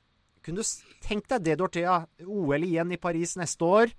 kunne 0.46 0.64
du 0.64 0.76
tenkt 1.04 1.30
deg 1.34 1.46
det, 1.46 1.58
Dorthea? 1.60 2.02
OL 2.26 2.66
igjen 2.66 2.94
i 2.96 3.02
Paris 3.02 3.36
neste 3.40 3.68
år. 3.68 3.94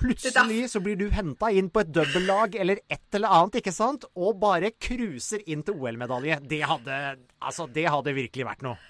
Plutselig 0.00 0.70
så 0.72 0.80
blir 0.80 0.96
du 0.96 1.10
henta 1.12 1.50
inn 1.52 1.68
på 1.68 1.82
et 1.82 1.90
dobbeltlag 1.92 2.54
eller 2.56 2.80
et 2.88 3.18
eller 3.18 3.34
annet, 3.36 3.58
ikke 3.60 3.74
sant? 3.74 4.06
Og 4.16 4.38
bare 4.40 4.72
cruiser 4.80 5.44
inn 5.52 5.60
til 5.66 5.76
OL-medalje. 5.76 6.40
Det 6.48 6.62
hadde 6.64 7.02
Altså, 7.40 7.66
det 7.68 7.86
hadde 7.88 8.16
virkelig 8.16 8.46
vært 8.48 8.64
noe. 8.64 8.80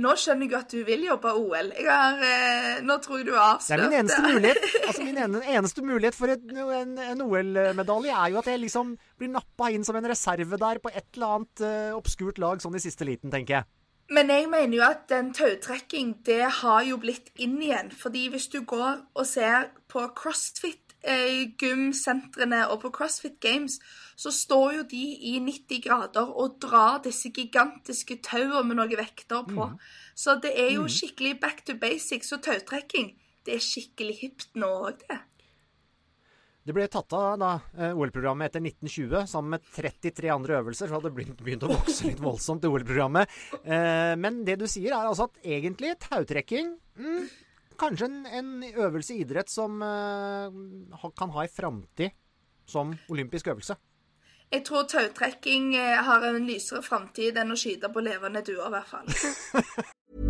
Nå 0.00 0.14
skjønner 0.18 0.48
jeg 0.48 0.56
at 0.58 0.72
du 0.72 0.80
vil 0.86 1.04
jobbe 1.06 1.32
OL. 1.36 1.72
Har, 1.86 2.22
eh, 2.24 2.78
nå 2.86 2.96
tror 3.04 3.20
jeg 3.20 3.28
du 3.28 3.34
har 3.36 3.56
avslørt 3.56 3.82
det. 3.82 3.86
er 3.86 3.90
min 3.90 3.98
eneste 4.00 4.22
mulighet 4.24 4.68
altså 4.88 5.06
min 5.06 5.20
eneste 5.56 5.84
mulighet 5.84 6.16
for 6.16 6.32
et, 6.34 6.46
en, 6.80 6.94
en 7.04 7.24
OL-medalje 7.26 8.14
er 8.16 8.32
jo 8.34 8.40
at 8.40 8.48
jeg 8.50 8.62
liksom 8.64 8.94
blir 9.20 9.32
nappa 9.34 9.70
inn 9.74 9.84
som 9.86 9.98
en 10.00 10.08
reserve 10.10 10.60
der 10.60 10.80
på 10.82 10.92
et 10.92 11.06
eller 11.14 11.36
annet 11.36 11.64
uh, 11.64 11.98
obskurt 11.98 12.40
lag 12.42 12.62
sånn 12.62 12.78
i 12.78 12.82
siste 12.82 13.06
liten, 13.08 13.32
tenker 13.32 13.60
jeg. 13.60 13.68
Men 14.10 14.30
jeg 14.32 14.48
mener 14.50 14.74
jo 14.74 14.82
at 14.82 15.04
den 15.10 15.30
tautrekking, 15.34 16.16
det 16.26 16.42
har 16.62 16.82
jo 16.82 16.96
blitt 16.98 17.30
inn 17.38 17.60
igjen. 17.62 17.92
Fordi 17.94 18.26
hvis 18.32 18.48
du 18.50 18.64
går 18.66 19.04
og 19.14 19.26
ser 19.28 19.70
på 19.90 20.02
CrossFit-gymsentrene 20.18 20.89
eh, 21.04 22.66
og 22.68 22.80
på 22.82 22.90
CrossFit 22.96 23.40
Games, 23.40 23.78
så 24.16 24.30
står 24.30 24.74
jo 24.74 24.82
de 24.90 25.02
i 25.32 25.38
90 25.40 25.82
grader 25.86 26.28
og 26.28 26.58
drar 26.60 27.00
disse 27.04 27.32
gigantiske 27.32 28.20
tauene 28.22 28.66
med 28.68 28.80
noen 28.80 28.98
vekter 29.00 29.46
på. 29.48 29.70
Mm. 29.72 29.78
Så 30.14 30.36
det 30.42 30.52
er 30.58 30.74
jo 30.74 30.84
mm. 30.84 30.92
skikkelig 30.98 31.34
back 31.40 31.64
to 31.64 31.78
basics. 31.80 32.32
Og 32.36 32.42
tautrekking, 32.44 33.14
det 33.46 33.56
er 33.56 33.64
skikkelig 33.64 34.16
hipt 34.20 34.56
nå 34.60 34.70
òg, 34.90 35.04
det. 35.08 35.22
Det 36.60 36.74
ble 36.76 36.84
tatt 36.92 37.14
av 37.16 37.38
da, 37.40 37.50
eh, 37.80 37.96
OL-programmet 37.96 38.50
etter 38.50 38.60
1920 38.60 39.24
sammen 39.26 39.56
med 39.56 39.64
33 39.74 40.28
andre 40.28 40.58
øvelser. 40.60 40.86
Så 40.86 40.98
hadde 40.98 41.08
det 41.08 41.16
begynt, 41.16 41.40
begynt 41.40 41.64
å 41.64 41.72
vokse 41.72 42.04
litt 42.06 42.20
voldsomt, 42.20 42.62
i 42.62 42.68
OL-programmet. 42.68 43.32
Eh, 43.64 44.12
men 44.20 44.42
det 44.44 44.58
du 44.60 44.66
sier, 44.68 44.92
er 44.92 45.08
altså 45.08 45.30
at 45.30 45.40
egentlig 45.40 45.96
tautrekking 46.04 46.74
mm, 47.00 47.24
Kanskje 47.80 48.10
en, 48.10 48.24
en, 48.26 48.50
øvelse 48.70 49.14
i 49.14 49.22
idrett 49.24 49.48
som 49.50 49.80
uh, 49.80 51.06
kan 51.16 51.32
ha 51.32 51.44
en 51.46 51.54
framtid 51.54 52.12
som 52.68 52.92
olympisk 53.08 53.48
øvelse. 53.48 53.76
Jeg 54.50 54.64
tror 54.66 54.82
tautrekking 54.90 55.76
eh, 55.78 56.00
har 56.04 56.26
en 56.26 56.42
lysere 56.46 56.82
framtid 56.82 57.38
enn 57.38 57.54
å 57.54 57.58
skyte 57.58 57.90
på 57.94 58.02
levende 58.02 58.42
duer, 58.46 58.66
i 58.66 58.74
hvert 58.74 58.90
fall. 58.90 60.26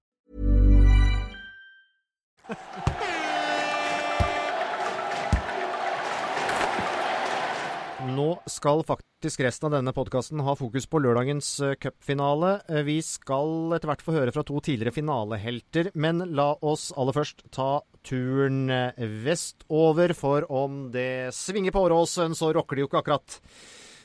Nå 8.11 8.31
skal 8.49 8.81
faktisk 8.83 9.43
resten 9.45 9.69
av 9.69 9.75
denne 9.77 9.91
podkasten 9.95 10.41
ha 10.43 10.55
fokus 10.57 10.87
på 10.89 10.99
lørdagens 10.99 11.47
uh, 11.63 11.75
cupfinale. 11.79 12.57
Uh, 12.67 12.81
vi 12.83 12.97
skal 13.05 13.71
etter 13.75 13.87
hvert 13.91 14.03
få 14.03 14.15
høre 14.15 14.33
fra 14.35 14.43
to 14.47 14.57
tidligere 14.63 14.95
finalehelter, 14.95 15.91
men 15.95 16.23
la 16.35 16.49
oss 16.65 16.89
aller 16.99 17.15
først 17.15 17.45
ta 17.55 17.69
turen 18.07 18.65
uh, 18.73 19.05
vestover. 19.23 20.15
For 20.17 20.47
om 20.51 20.89
det 20.91 21.31
svinger 21.37 21.75
på 21.75 21.85
Åråsen, 21.85 22.35
så 22.35 22.51
rokker 22.57 22.79
det 22.79 22.85
jo 22.85 22.89
ikke 22.91 23.03
akkurat. 23.03 23.37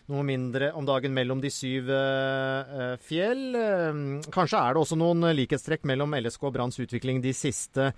noe 0.06 0.22
mindre 0.22 0.70
om 0.78 0.86
dagen 0.86 1.10
mellom 1.10 1.40
de 1.42 1.50
syv 1.50 1.88
fjell. 3.02 3.56
Kanskje 4.30 4.60
er 4.60 4.76
det 4.76 4.82
også 4.84 4.98
noen 5.00 5.32
likhetstrekk 5.34 5.82
mellom 5.90 6.14
LSK 6.14 6.46
og 6.46 6.54
Branns 6.54 6.78
utvikling 6.78 7.18
de 7.24 7.34
siste 7.34 7.90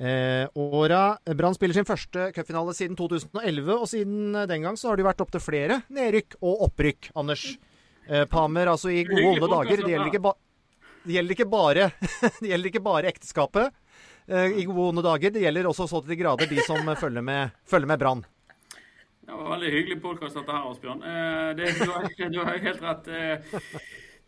uh, 0.00 0.46
åra. 0.54 1.02
Brann 1.36 1.56
spiller 1.56 1.76
sin 1.76 1.88
første 1.88 2.30
cupfinale 2.36 2.74
siden 2.76 2.96
2011, 2.98 3.74
og 3.74 3.88
siden 3.90 4.40
den 4.48 4.66
gang 4.66 4.78
så 4.80 4.90
har 4.90 5.00
det 5.00 5.06
vært 5.06 5.22
opptil 5.24 5.44
flere 5.44 5.82
nedrykk 5.92 6.38
og 6.40 6.66
opprykk, 6.68 7.12
Anders. 7.18 7.46
Eh, 8.08 8.24
Pamer, 8.26 8.72
altså 8.72 8.90
i 8.90 9.04
gode 9.06 9.36
onde 9.36 9.48
dager. 9.52 9.84
Det 9.84 9.92
gjelder 9.92 10.10
ikke, 10.10 10.24
ba 10.24 10.34
det 11.02 11.16
gjelder 11.16 11.34
ikke 11.34 11.50
bare, 11.50 11.88
det 12.40 12.50
gjelder 12.50 12.70
ikke 12.70 12.82
bare 12.82 13.10
ekteskapet 13.10 13.78
i 14.32 14.64
gode 14.68 14.84
onde 14.92 15.02
dager. 15.02 15.32
Det 15.34 15.42
gjelder 15.42 15.66
også 15.66 15.88
så 15.90 16.02
til 16.02 16.14
de 16.14 16.18
grader 16.20 16.50
de 16.50 16.62
som 16.66 16.86
følger 16.98 17.24
med, 17.26 17.54
følger 17.66 17.90
med 17.90 18.02
Brann. 18.02 18.22
Det 19.22 19.38
var 19.38 19.52
veldig 19.54 19.68
hyggelig 19.70 19.96
podkast 20.02 20.34
dette 20.34 20.50
her, 20.50 20.64
Asbjørn. 20.66 21.02
Eh, 21.06 21.50
det, 21.54 21.68
du, 21.78 21.90
har, 21.92 22.06
du, 22.34 22.38
har, 22.42 22.56
helt 22.64 22.82
rett. 22.82 23.10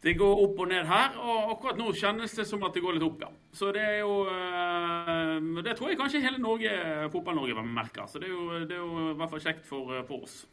Eh, 0.05 0.11
det 0.11 0.19
går 0.21 0.43
opp 0.45 0.59
og 0.61 0.69
ned 0.69 0.87
her, 0.87 1.17
og 1.19 1.53
akkurat 1.55 1.79
nå 1.81 1.93
kjennes 1.97 2.35
det 2.37 2.47
som 2.47 2.63
at 2.65 2.75
det 2.75 2.83
går 2.85 2.99
litt 2.99 3.07
opp, 3.07 3.23
ja. 3.25 3.31
Så 3.53 3.73
det 3.73 3.83
er 3.83 4.01
jo 4.03 4.25
eh, 4.29 5.63
Det 5.65 5.77
tror 5.77 5.91
jeg 5.91 5.99
kanskje 5.99 6.25
hele 6.25 6.39
Norge, 6.39 6.71
Fotball-Norge 7.13 7.65
merker. 7.65 8.07
Så 8.07 8.21
det 8.21 8.29
er, 8.29 8.35
jo, 8.35 8.67
det 8.69 8.77
er 8.77 8.83
jo 8.83 9.13
i 9.13 9.17
hvert 9.19 9.33
fall 9.33 9.45
kjekt 9.45 9.65
for, 9.67 9.95
for 10.09 10.27
oss. 10.27 10.45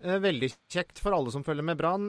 Veldig 0.00 0.48
kjekt 0.72 0.98
for 0.98 1.12
alle 1.12 1.28
som 1.28 1.42
følger 1.44 1.64
med 1.66 1.76
Brann. 1.76 2.06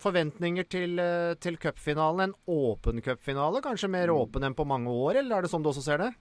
Forventninger 0.00 0.64
til, 0.64 1.02
til 1.36 1.58
cupfinalen. 1.60 2.32
En 2.32 2.54
åpen 2.56 3.02
cupfinale? 3.04 3.60
Kanskje 3.60 3.90
mer 3.92 4.08
mm. 4.08 4.16
åpen 4.16 4.48
enn 4.48 4.56
på 4.56 4.64
mange 4.64 4.88
år, 4.88 5.20
eller 5.20 5.36
er 5.36 5.44
det 5.44 5.52
sånn 5.52 5.64
du 5.64 5.68
også 5.68 5.84
ser 5.84 6.00
det? 6.00 6.14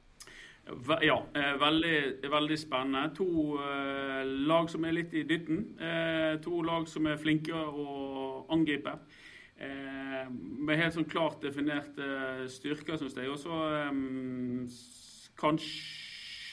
Ja, 1.01 1.17
eh, 1.35 1.59
veldig, 1.59 2.29
veldig 2.31 2.57
spennende. 2.59 3.09
To 3.17 3.57
uh, 3.59 4.21
lag 4.47 4.69
som 4.71 4.85
er 4.87 4.95
litt 4.95 5.13
i 5.13 5.25
dytten. 5.27 5.65
Uh, 5.75 6.39
to 6.43 6.61
lag 6.63 6.87
som 6.87 7.07
er 7.11 7.19
flinke 7.19 7.51
å 7.51 8.45
angripe. 8.53 8.95
Med 9.63 10.79
helt 10.79 10.95
sånn 10.95 11.07
klart 11.07 11.43
definerte 11.43 12.47
styrker, 12.51 12.97
syns 12.99 13.13
jeg. 13.15 13.29
Og 13.31 13.37
så 13.39 13.59
kanskje 15.39 16.01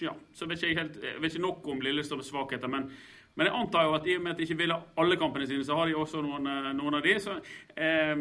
Ja, 0.05 0.13
så 0.33 0.47
vet 0.49 0.63
ikke 0.63 0.69
jeg 0.71 0.79
helt, 0.79 0.95
vet 1.21 1.35
ikke 1.35 1.43
nok 1.43 1.67
om 1.69 1.83
Lillestrøms 1.85 2.31
svakheter, 2.31 2.71
men 2.73 2.87
men 3.39 3.47
jeg 3.47 3.57
antar 3.57 3.87
jo 3.87 3.95
at 3.97 4.07
i 4.11 4.17
og 4.19 4.25
med 4.25 4.33
at 4.33 4.41
de 4.41 4.47
ikke 4.49 4.59
vil 4.59 4.75
ha 4.75 4.81
alle 5.01 5.17
kampene 5.21 5.47
sine, 5.49 5.65
så 5.65 5.79
har 5.79 5.89
de 5.89 5.97
også 5.97 6.21
noen, 6.25 6.49
eh, 6.51 6.73
noen 6.77 6.99
av 6.99 7.07
de. 7.07 7.15
Så 7.23 7.37
eh, 7.77 8.13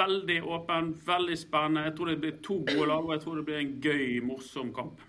veldig 0.00 0.40
åpen, 0.56 0.94
veldig 1.06 1.38
spennende. 1.38 1.84
Jeg 1.86 1.96
tror 1.98 2.10
det 2.10 2.18
blir 2.24 2.40
to 2.42 2.58
gode 2.64 2.88
lag, 2.90 3.04
og 3.04 3.14
jeg 3.14 3.24
tror 3.26 3.38
det 3.38 3.46
blir 3.50 3.60
en 3.60 3.76
gøy, 3.84 4.20
morsom 4.26 4.74
kamp. 4.74 5.04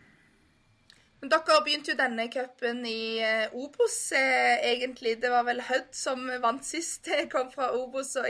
Men 1.22 1.30
Dere 1.30 1.60
begynte 1.62 1.94
jo 1.94 1.98
denne 2.00 2.24
cupen 2.34 2.80
i 2.90 3.22
uh, 3.22 3.58
Obos, 3.62 3.98
eh, 4.18 4.58
egentlig. 4.72 5.20
Det 5.22 5.30
var 5.30 5.46
vel 5.46 5.62
Hødd 5.68 5.92
som 5.94 6.26
vant 6.42 6.66
sist. 6.66 7.10
Kom 7.34 7.52
fra 7.54 7.70
Obos 7.78 8.16
og 8.18 8.26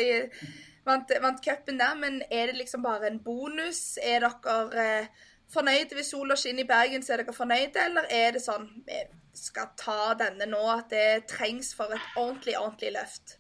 vant 0.86 1.44
cupen 1.46 1.80
der. 1.80 1.96
Men 1.96 2.20
er 2.28 2.52
det 2.52 2.58
liksom 2.60 2.84
bare 2.84 3.08
en 3.08 3.22
bonus? 3.24 3.96
Er 4.04 4.28
dere 4.28 4.84
eh, 4.84 5.28
fornøyde 5.54 5.98
hvis 5.98 6.14
sola 6.14 6.38
skinner 6.40 6.66
i 6.66 6.70
Bergen, 6.70 7.04
så 7.04 7.16
er 7.16 7.24
dere 7.24 7.36
fornøyde? 7.36 7.86
Eller 7.90 8.08
er 8.10 8.36
det 8.36 8.44
sånn 8.44 8.68
vi 8.88 9.02
skal 9.38 9.72
ta 9.80 10.14
denne 10.20 10.48
nå, 10.50 10.62
at 10.74 10.92
det 10.92 11.28
trengs 11.32 11.74
for 11.78 11.94
et 11.96 12.18
ordentlig, 12.20 12.58
ordentlig 12.60 12.94
løft? 12.98 13.38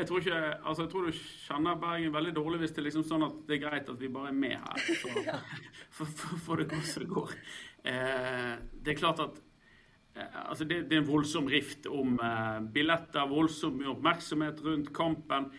Jeg 0.00 0.06
tror, 0.06 0.22
ikke, 0.22 0.38
altså 0.64 0.84
jeg 0.84 0.90
tror 0.92 1.06
du 1.06 1.18
kjenner 1.18 1.78
Bergen 1.80 2.14
veldig 2.14 2.32
dårlig 2.36 2.62
hvis 2.62 2.72
det 2.74 2.80
er 2.82 2.86
liksom 2.86 3.06
sånn 3.06 3.26
at 3.26 3.40
det 3.48 3.56
er 3.56 3.62
greit 3.66 3.90
at 3.90 4.00
vi 4.00 4.10
bare 4.12 4.30
er 4.30 4.38
med 4.38 4.56
her. 4.56 4.84
For, 5.90 6.06
for, 6.06 6.12
for, 6.16 6.42
for 6.44 6.60
det 6.60 6.70
går 6.70 6.84
som 6.86 7.02
det 7.02 7.10
går. 7.10 7.32
Eh, 7.90 8.52
det 8.84 8.92
er 8.92 8.98
klart 8.98 9.20
at 9.24 9.40
eh, 10.16 10.38
altså 10.46 10.64
det, 10.64 10.84
det, 10.88 10.96
er 10.96 11.02
en 11.02 11.10
voldsom 11.10 11.50
rift 11.50 11.88
om 11.90 12.14
eh, 12.22 12.60
billetter, 12.72 13.28
voldsom 13.28 13.82
oppmerksomhet 13.92 14.62
rundt 14.64 14.92
kampen. 14.96 15.50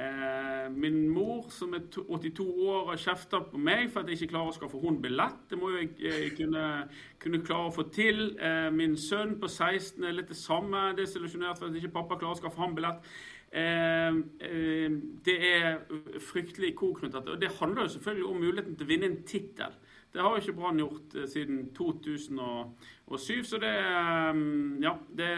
Eh, 0.00 0.70
min 0.72 1.08
mor, 1.08 1.46
som 1.50 1.74
er 1.74 1.80
82 1.92 2.44
år, 2.68 2.86
har 2.90 3.00
kjefta 3.00 3.40
på 3.50 3.58
meg 3.60 3.90
for 3.90 4.00
at 4.00 4.08
jeg 4.08 4.20
ikke 4.20 4.32
klarer 4.32 4.52
å 4.52 4.56
skaffe 4.56 4.80
henne 4.80 5.02
billett. 5.02 5.42
Det 5.50 5.58
må 5.60 5.72
jo 5.72 5.82
jeg 5.82 5.90
eh, 6.08 6.30
kunne, 6.38 6.62
kunne, 7.20 7.40
klare 7.44 7.68
å 7.68 7.74
få 7.74 7.84
til. 7.92 8.22
Eh, 8.38 8.70
min 8.72 8.96
sønn 8.96 9.36
på 9.42 9.50
16 9.50 10.06
er 10.06 10.16
litt 10.16 10.30
det 10.32 10.38
samme. 10.40 10.90
Desillusjonert 10.96 11.60
for 11.60 11.68
at 11.68 11.76
ikke 11.76 11.92
pappa 11.98 12.20
klarer 12.20 12.38
å 12.38 12.40
skaffe 12.40 12.62
ham 12.62 12.78
billett. 12.78 13.12
det 15.26 15.36
er 15.42 15.80
fryktelig 16.22 16.68
koknuttete. 16.78 17.32
Og 17.34 17.40
det 17.42 17.50
handler 17.58 17.82
jo 17.82 17.94
selvfølgelig 17.96 18.28
om 18.28 18.44
muligheten 18.44 18.76
til 18.76 18.86
å 18.86 18.90
vinne 18.92 19.10
en 19.10 19.22
tittel. 19.26 19.74
Det 20.10 20.22
har 20.24 20.38
ikke 20.40 20.56
Brann 20.58 20.80
gjort 20.80 21.14
eh, 21.14 21.26
siden 21.30 21.64
2007. 21.76 23.44
Så 23.46 23.60
det, 23.62 23.72
eh, 23.78 24.44
ja, 24.82 24.94
det, 25.06 25.32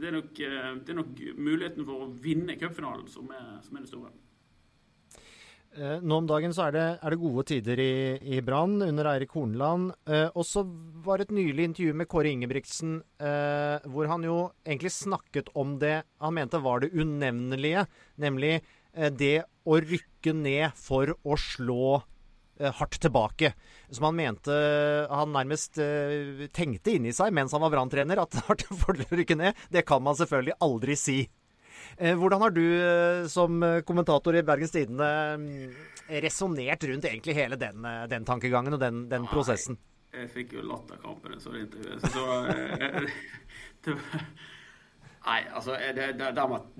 det, 0.00 0.08
er 0.10 0.16
nok, 0.18 0.30
eh, 0.42 0.70
det, 0.82 0.92
er 0.92 1.00
nok, 1.00 1.24
muligheten 1.38 1.86
for 1.86 2.06
å 2.06 2.12
vinne 2.22 2.58
cupfinalen 2.58 3.06
som, 3.10 3.30
som, 3.62 3.76
er 3.76 3.84
det 3.84 3.90
store. 3.90 4.14
Nå 5.76 6.16
om 6.22 6.24
dagen 6.24 6.54
så 6.56 6.70
er 6.70 6.72
det, 6.72 6.84
er 7.04 7.12
det 7.12 7.20
gode 7.20 7.42
tider 7.50 7.80
i, 7.84 7.94
i 8.32 8.38
Brann 8.40 8.80
under 8.80 9.10
Eirik 9.10 9.34
Horneland. 9.36 9.90
Eh, 10.08 10.30
og 10.32 10.46
så 10.48 10.64
var 11.04 11.20
det 11.20 11.28
et 11.28 11.36
nylig 11.36 11.68
intervju 11.68 11.98
med 12.00 12.08
Kåre 12.10 12.32
Ingebrigtsen 12.32 12.96
eh, 13.20 13.84
hvor 13.92 14.08
han 14.08 14.24
jo 14.24 14.38
egentlig 14.64 14.94
snakket 14.96 15.52
om 15.54 15.76
det 15.82 16.00
han 16.24 16.34
mente 16.38 16.62
var 16.64 16.80
det 16.82 16.94
unevnelige, 16.96 17.84
nemlig 18.24 18.54
eh, 18.56 19.12
det 19.12 19.36
å 19.68 19.78
rykke 19.84 20.34
ned 20.40 20.80
for 20.80 21.12
å 21.22 21.36
slå 21.38 22.00
Eh, 22.00 22.15
hardt 22.58 23.00
tilbake. 23.02 23.52
Som 23.90 24.08
han 24.08 24.16
mente 24.18 24.54
Han 25.10 25.34
nærmest 25.34 25.78
uh, 25.78 26.46
tenkte 26.56 26.96
inni 26.96 27.12
seg 27.14 27.34
mens 27.36 27.54
han 27.54 27.62
var 27.62 27.74
branntrener, 27.74 28.22
at 28.22 28.32
det 28.34 28.44
har 28.48 28.60
til 28.60 28.78
fordel 28.80 29.08
å 29.10 29.18
rykke 29.20 29.38
ned. 29.38 29.66
Det 29.72 29.84
kan 29.88 30.04
man 30.04 30.18
selvfølgelig 30.18 30.56
aldri 30.66 30.96
si. 31.00 31.18
Hvordan 31.96 32.42
har 32.42 32.52
du 32.52 32.64
som 33.30 33.62
kommentator 33.86 34.36
i 34.36 34.42
Bergens 34.44 34.72
Tidende 34.74 35.06
um, 35.38 35.44
resonnert 36.24 36.82
rundt 36.88 37.06
egentlig 37.08 37.36
hele 37.36 37.56
den, 37.60 37.86
den 38.10 38.26
tankegangen 38.26 38.74
og 38.76 38.82
den, 38.82 39.04
den 39.12 39.28
prosessen? 39.30 39.78
Jeg, 40.10 40.24
jeg 40.24 40.32
fikk 40.34 40.56
jo 40.58 40.64
latterkrampe 40.66 41.38
så 41.40 41.54
det 41.54 41.62
intervjuet. 41.68 42.08
Så, 42.10 42.24
det, 43.86 43.96
Nei, 45.26 45.40
altså 45.58 45.74
det, 45.96 46.04
det, 46.20 46.28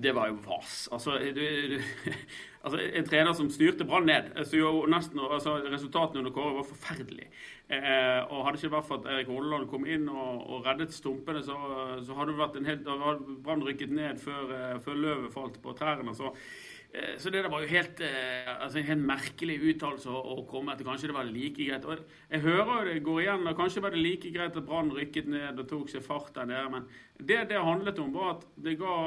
det, 0.03 0.13
var 0.15 0.29
jo 0.29 0.37
vas. 0.45 0.87
Altså, 0.91 1.17
du, 1.35 1.41
du, 1.73 1.81
altså, 2.63 2.79
en 2.79 3.07
trener 3.07 3.33
som 3.35 3.49
styrte 3.51 3.85
Brann 3.85 4.07
ned. 4.07 4.29
Jo 4.55 4.85
nesten, 4.87 5.19
altså, 5.19 5.57
Resultatene 5.67 6.23
under 6.23 6.31
Kåre 6.31 6.53
var 6.55 6.69
forferdelige. 6.69 7.27
Eh, 7.67 8.21
og 8.31 8.45
Hadde 8.45 8.61
ikke 8.61 8.71
vært 8.77 8.87
for 8.87 9.01
at 9.01 9.09
Erik 9.11 9.27
Horneland 9.27 9.67
kom 9.67 9.83
inn 9.83 10.07
og, 10.07 10.45
og 10.47 10.63
reddet 10.69 10.95
stumpene, 10.95 11.43
så, 11.43 11.57
så 12.07 12.15
hadde 12.15 12.37
det 12.55 12.79
Brann 13.43 13.67
rykket 13.67 13.91
ned 13.91 14.23
før, 14.23 14.55
eh, 14.55 14.79
før 14.85 15.03
løvet 15.03 15.35
falt 15.35 15.59
på 15.63 15.75
trærne. 15.75 16.15
Så, 16.15 16.31
eh, 16.31 16.66
så 17.21 17.31
det 17.33 17.43
var 17.51 17.61
jo 17.63 17.69
helt, 17.71 18.01
eh, 18.01 18.49
altså, 18.53 18.79
en 18.79 18.89
helt 18.89 19.05
merkelig 19.09 19.57
uttalelse 19.73 20.09
å, 20.09 20.39
komme 20.49 20.73
etter. 20.73 20.87
Kanskje 20.87 21.11
det 21.11 21.17
var 21.17 21.29
like 21.29 21.67
greit. 21.67 21.85
Og 21.85 22.01
jeg 22.31 22.45
hører 22.45 22.91
det 22.91 23.03
går 23.05 23.21
igjen, 23.25 23.47
og 23.47 23.59
kanskje 23.59 23.83
var 23.83 23.95
det 23.95 24.01
like 24.03 24.31
greit 24.33 24.57
at 24.57 24.65
Brann 24.67 24.93
rykket 24.95 25.29
ned 25.31 25.61
og 25.61 25.69
tok 25.69 25.93
seg 25.93 26.05
fart 26.05 26.33
der 26.35 26.49
nede. 26.49 26.67
Men 26.73 26.89
det 27.19 27.43
det 27.51 27.63
handlet 27.63 27.99
om, 28.03 28.13
var 28.13 28.35
at 28.37 28.45
det 28.63 28.77
ga 28.81 28.97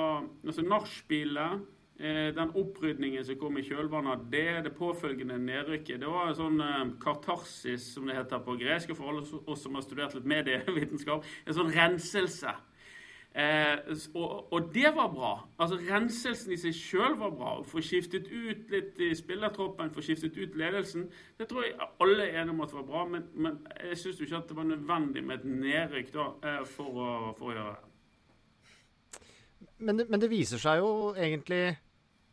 altså 0.44 0.66
Nachspielet 0.66 1.68
Eh, 2.00 2.30
den 2.32 2.48
opprydningen 2.56 3.24
som 3.28 3.36
kom 3.36 3.58
i 3.60 3.62
kjølvannet 3.66 4.14
av 4.14 4.22
det, 4.32 4.62
det 4.64 4.70
påfølgende 4.72 5.34
nedrykket, 5.36 5.98
det 6.00 6.08
var 6.08 6.30
en 6.30 6.38
sånn 6.38 6.62
eh, 6.64 6.92
katarsis, 7.02 7.90
som 7.92 8.06
det 8.08 8.16
heter 8.16 8.40
på 8.46 8.54
gresk, 8.56 8.94
for 8.96 9.10
alle 9.10 9.20
oss 9.20 9.66
som 9.66 9.76
har 9.76 9.84
studert 9.84 10.16
litt 10.16 10.30
medievitenskap. 10.32 11.28
En 11.44 11.58
sånn 11.58 11.74
renselse. 11.74 12.54
Eh, 13.34 13.78
og, 14.14 14.52
og, 14.52 14.70
det 14.74 14.90
var 14.94 15.08
bra. 15.14 15.32
Altså 15.62 15.76
Renselsen 15.78 16.50
i 16.50 16.58
seg 16.58 16.74
sjøl 16.74 17.14
var 17.20 17.30
bra. 17.36 17.52
Å 17.60 17.66
få 17.66 17.82
skiftet 17.84 18.26
ut 18.26 18.72
litt 18.72 18.98
i 18.98 19.12
spillertroppen, 19.14 19.92
få 19.94 20.02
skiftet 20.02 20.38
ut 20.38 20.56
ledelsen. 20.58 21.06
Det 21.38 21.46
tror 21.50 21.68
jeg 21.68 21.76
alle 21.78 22.26
er 22.26 22.40
enige 22.40 22.56
om 22.56 22.64
at 22.64 22.72
det 22.72 22.80
var 22.80 22.88
bra, 22.88 23.04
men, 23.12 23.28
men 23.38 23.60
jeg 23.86 24.00
syns 24.02 24.24
ikke 24.24 24.40
at 24.40 24.50
det 24.50 24.58
var 24.58 24.66
nødvendig 24.66 25.22
med 25.26 25.38
et 25.38 25.46
nedrykk 25.62 26.10
da, 26.16 26.26
eh, 26.42 26.64
for, 26.72 26.90
å, 26.90 27.12
for, 27.38 27.52
å, 27.52 27.54
gjøre 27.54 27.76
det. 27.76 27.86
Men, 29.78 30.02
men 30.08 30.20
det 30.20 30.32
viser 30.32 30.60
seg 30.60 30.82
jo 30.82 30.90
egentlig 31.14 31.62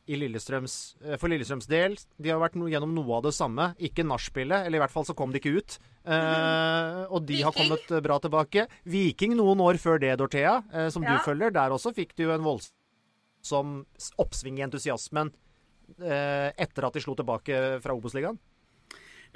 Lillestrøms, 0.08 0.98
eh, 1.04 1.20
for 1.22 1.30
Lillestrøms 1.30 1.70
del. 1.70 2.00
De 2.18 2.34
har 2.34 2.42
vært 2.42 2.58
no, 2.58 2.72
gjennom 2.72 2.96
noe 2.96 3.20
av 3.20 3.28
det 3.28 3.36
samme. 3.38 3.76
Ikke 3.78 4.08
nachspielet, 4.08 4.66
eller 4.66 4.80
i 4.80 4.84
hvert 4.86 4.98
fall 4.98 5.06
så 5.06 5.16
kom 5.18 5.30
de 5.30 5.44
ikke 5.44 5.60
ut. 5.60 5.78
Eh, 6.08 7.02
og 7.12 7.26
de 7.28 7.42
har 7.44 7.56
kommet 7.56 7.90
bra 8.04 8.18
tilbake. 8.24 8.68
Viking 8.88 9.36
noen 9.38 9.62
år 9.64 9.80
før 9.82 10.00
det, 10.02 10.14
Dorthea, 10.20 10.62
eh, 10.72 10.90
som 10.94 11.04
ja. 11.04 11.16
du 11.18 11.26
følger. 11.26 11.52
Der 11.56 11.76
også 11.76 11.94
fikk 11.96 12.16
du 12.20 12.30
en 12.32 12.46
voldsom 12.46 13.82
oppsving 14.22 14.62
i 14.62 14.66
entusiasmen 14.68 15.34
eh, 16.00 16.54
etter 16.56 16.88
at 16.88 16.96
de 16.96 17.04
slo 17.04 17.18
tilbake 17.18 17.82
fra 17.84 17.98
Obos-ligaen. 17.98 18.40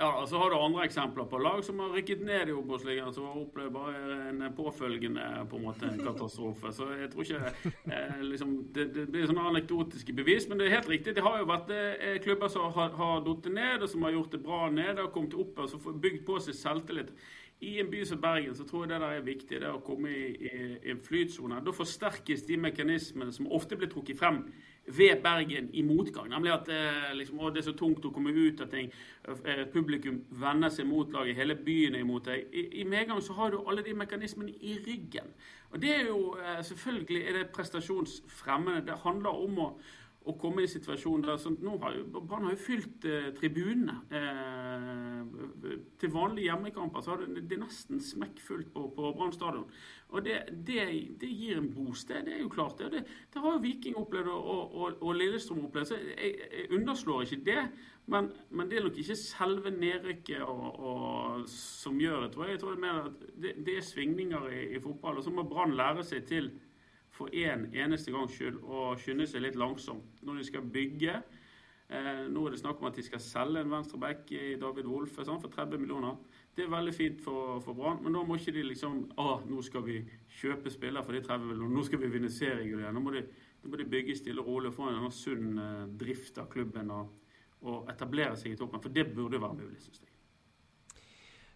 Ja, 0.01 0.25
så 0.27 0.37
har 0.37 0.49
du 0.49 0.55
andre 0.55 0.85
eksempler 0.87 1.27
på 1.29 1.37
lag 1.37 1.59
som 1.65 1.79
har 1.79 1.91
rykket 1.93 2.23
ned 2.25 2.49
i 2.49 2.53
Obos-ligaen, 2.57 3.13
som 3.13 3.27
opplevd 3.37 3.73
bare 3.75 4.15
en 4.31 4.39
påfølgende 4.57 5.25
på 5.49 5.59
en 5.59 5.67
måte 5.67 5.91
katastrofe. 5.99 6.71
Så 6.73 6.87
jeg 6.97 7.11
tror 7.13 7.27
ikke 7.27 7.51
eh, 7.93 8.23
liksom, 8.25 8.55
det, 8.73 8.87
det, 8.95 9.03
blir 9.13 9.27
sånne 9.29 9.43
anekdotiske 9.51 10.15
bevis, 10.17 10.47
men 10.49 10.57
det 10.57 10.65
er 10.67 10.79
helt 10.79 10.89
riktig. 10.89 11.13
Det 11.19 11.25
har 11.27 11.37
jo 11.37 11.51
vært 11.51 11.69
eh, 11.75 12.17
klubber 12.25 12.49
som 12.49 12.73
har, 12.73 12.89
har 12.97 13.21
falt 13.21 13.51
ned, 13.53 13.85
og 13.85 13.93
som 13.93 14.07
har 14.07 14.15
gjort 14.17 14.33
det 14.33 14.41
bra 14.47 14.63
nede 14.73 15.05
og 15.05 15.13
kommet 15.13 15.37
opp 15.37 15.61
og 15.67 16.01
bygd 16.01 16.25
på 16.25 16.41
seg 16.47 16.57
selvtillit 16.57 17.13
i 17.61 17.75
en 17.79 17.89
by 17.91 18.01
som 18.09 18.17
Bergen 18.21 18.55
så 18.57 18.65
tror 18.65 18.87
jeg 18.87 18.95
det 18.95 18.99
der 19.03 19.19
er 19.19 19.25
viktig, 19.25 19.59
det 19.61 19.69
å 19.69 19.83
komme 19.85 20.09
i, 20.09 20.31
i, 20.33 20.61
i 20.81 20.93
en 20.95 21.01
flytsone. 21.05 21.61
Da 21.61 21.73
forsterkes 21.77 22.47
de 22.47 22.57
mekanismene 22.57 23.33
som 23.35 23.49
ofte 23.53 23.77
blir 23.77 23.91
trukket 23.91 24.17
frem 24.17 24.47
ved 24.97 25.21
Bergen 25.23 25.69
i 25.73 25.83
motgang. 25.85 26.29
Nemlig 26.29 26.53
at 26.53 26.69
eh, 26.73 27.11
liksom, 27.17 27.39
å, 27.39 27.51
det 27.53 27.61
er 27.61 27.69
så 27.69 27.75
tungt 27.77 28.05
å 28.05 28.11
komme 28.13 28.33
ut 28.35 28.61
av 28.63 28.69
ting. 28.71 28.91
Eh, 29.27 29.63
publikum 29.73 30.21
vender 30.41 30.73
seg 30.73 30.89
mot 30.89 31.11
laget, 31.13 31.37
hele 31.39 31.55
byen 31.55 31.95
er 31.95 32.05
imot 32.05 32.27
deg. 32.29 32.45
I, 32.51 32.67
I, 32.81 32.85
medgang 32.89 33.21
så 33.23 33.37
har 33.39 33.53
du 33.53 33.61
alle 33.61 33.85
de 33.85 33.95
mekanismene 33.97 34.53
i 34.59 34.77
ryggen. 34.85 35.33
Og 35.71 35.81
det 35.81 35.95
er 35.95 36.05
jo 36.09 36.35
eh, 36.39 36.61
Selvfølgelig 36.67 37.23
er 37.27 37.39
det 37.39 37.49
prestasjonsfremmende. 37.55 38.85
Det 38.87 39.01
handler 39.05 39.43
om 39.47 39.59
å 39.65 39.71
å 40.21 40.35
komme 40.37 40.61
i 40.61 40.69
situasjonen 40.69 41.23
der 41.25 41.39
sånn, 41.41 41.55
nå 41.65 41.79
har 41.81 41.95
jo, 41.97 42.03
Brann 42.19 42.45
har 42.45 42.53
jo 42.53 42.61
fylt 42.61 43.05
eh, 43.09 43.31
tribunene. 43.37 43.95
Eh, 44.13 45.77
til 46.01 46.11
vanlige 46.13 46.51
hjemmekamper 46.51 47.01
så 47.01 47.15
har 47.15 47.23
det, 47.23 47.41
det 47.49 47.57
er 47.57 47.63
nesten 47.63 48.01
smekkfullt 48.05 48.69
på, 48.73 48.85
på 48.93 49.13
Brann 49.17 49.33
stadion. 49.33 49.65
Og 50.11 50.25
det, 50.25 50.37
det, 50.67 50.83
det, 51.21 51.29
gir 51.31 51.57
en 51.57 51.71
bosted, 51.73 52.27
det, 52.27 52.35
er 52.37 52.43
jo 52.43 52.51
klart. 52.53 52.77
Det, 52.77 53.01
det, 53.01 53.41
har 53.41 53.55
jo 53.55 53.63
Viking 53.63 53.97
opplevd 53.97 54.29
og, 54.35 54.75
og, 54.75 55.01
og 55.01 55.17
Lillestrøm 55.17 55.65
opplevd. 55.65 55.89
så 55.89 55.97
jeg, 55.97 56.35
jeg, 56.37 56.69
underslår 56.77 57.25
ikke 57.25 57.43
det. 57.47 57.63
Men, 58.11 58.29
men, 58.49 58.69
det 58.69 58.77
er 58.77 58.85
nok 58.85 58.97
ikke 59.01 59.17
selve 59.17 59.71
nedrykket 59.73 61.47
som 61.49 62.01
gjør 62.01 62.25
det, 62.25 62.33
tror 62.33 62.45
jeg. 62.45 62.57
Jeg 62.57 62.61
tror 62.61 62.75
det 62.75 62.81
er 62.81 62.85
mer 62.85 63.05
at 63.07 63.23
det, 63.41 63.77
er 63.77 63.87
svingninger 63.87 64.51
i, 64.51 64.65
i 64.75 64.83
fotball. 64.83 65.17
Og 65.17 65.25
så 65.25 65.33
må 65.33 65.47
Brann 65.49 65.73
lære 65.79 66.05
seg 66.05 66.27
til 66.29 66.51
for 67.21 67.29
én 67.37 67.67
en 67.67 67.77
eneste 67.85 68.11
gangs 68.13 68.33
skyld 68.33 68.57
å 68.65 68.91
skynde 68.97 69.27
seg 69.29 69.45
litt 69.45 69.59
langsomt 69.59 70.23
når 70.25 70.41
de 70.41 70.47
skal 70.47 70.65
bygge. 70.73 71.21
Eh, 71.91 72.21
nå 72.31 72.45
er 72.47 72.53
det 72.53 72.61
snakk 72.61 72.79
om 72.79 72.87
at 72.87 72.97
de 72.97 73.03
skal 73.03 73.21
selge 73.21 73.61
en 73.61 73.71
venstreback 73.71 74.29
i 74.31 74.55
David 74.59 74.87
Wolfe 74.87 75.25
sånn, 75.27 75.41
for 75.43 75.51
30 75.51 75.81
millioner. 75.81 76.15
Det 76.55 76.65
er 76.65 76.71
veldig 76.71 76.93
fint 76.95 77.21
for, 77.23 77.59
for 77.63 77.77
Brann, 77.77 77.99
men 78.03 78.15
da 78.15 78.23
må 78.25 78.37
ikke 78.39 78.55
de 78.55 78.63
liksom 78.63 79.01
ah, 79.19 79.43
nå 79.47 79.61
skal 79.63 79.83
vi 79.85 79.99
kjøpe 80.39 80.71
spillere 80.71 81.03
for 81.05 81.15
de 81.15 81.23
30 81.25 81.49
millionene. 81.49 81.75
Nå 81.75 81.83
skal 81.87 82.01
vi 82.01 82.11
vinne 82.15 82.31
seriegull. 82.31 82.87
Nå 82.95 83.03
må 83.03 83.13
de, 83.15 83.25
de 83.75 83.89
bygge 83.95 84.17
stille 84.19 84.43
og 84.43 84.49
rolig 84.49 84.71
og 84.71 84.79
få 84.79 84.87
en 84.89 85.11
sunn 85.15 85.59
eh, 85.59 85.83
drift 85.99 86.39
av 86.41 86.49
klubben 86.51 86.95
og, 86.95 87.11
og 87.67 87.91
etablere 87.91 88.39
seg 88.39 88.55
i 88.55 88.59
toppen. 88.59 88.81
For 88.81 88.95
det 88.95 89.09
burde 89.11 89.43
være 89.43 89.59
mulig, 89.59 89.83
syns 89.83 90.01
jeg. 90.01 90.10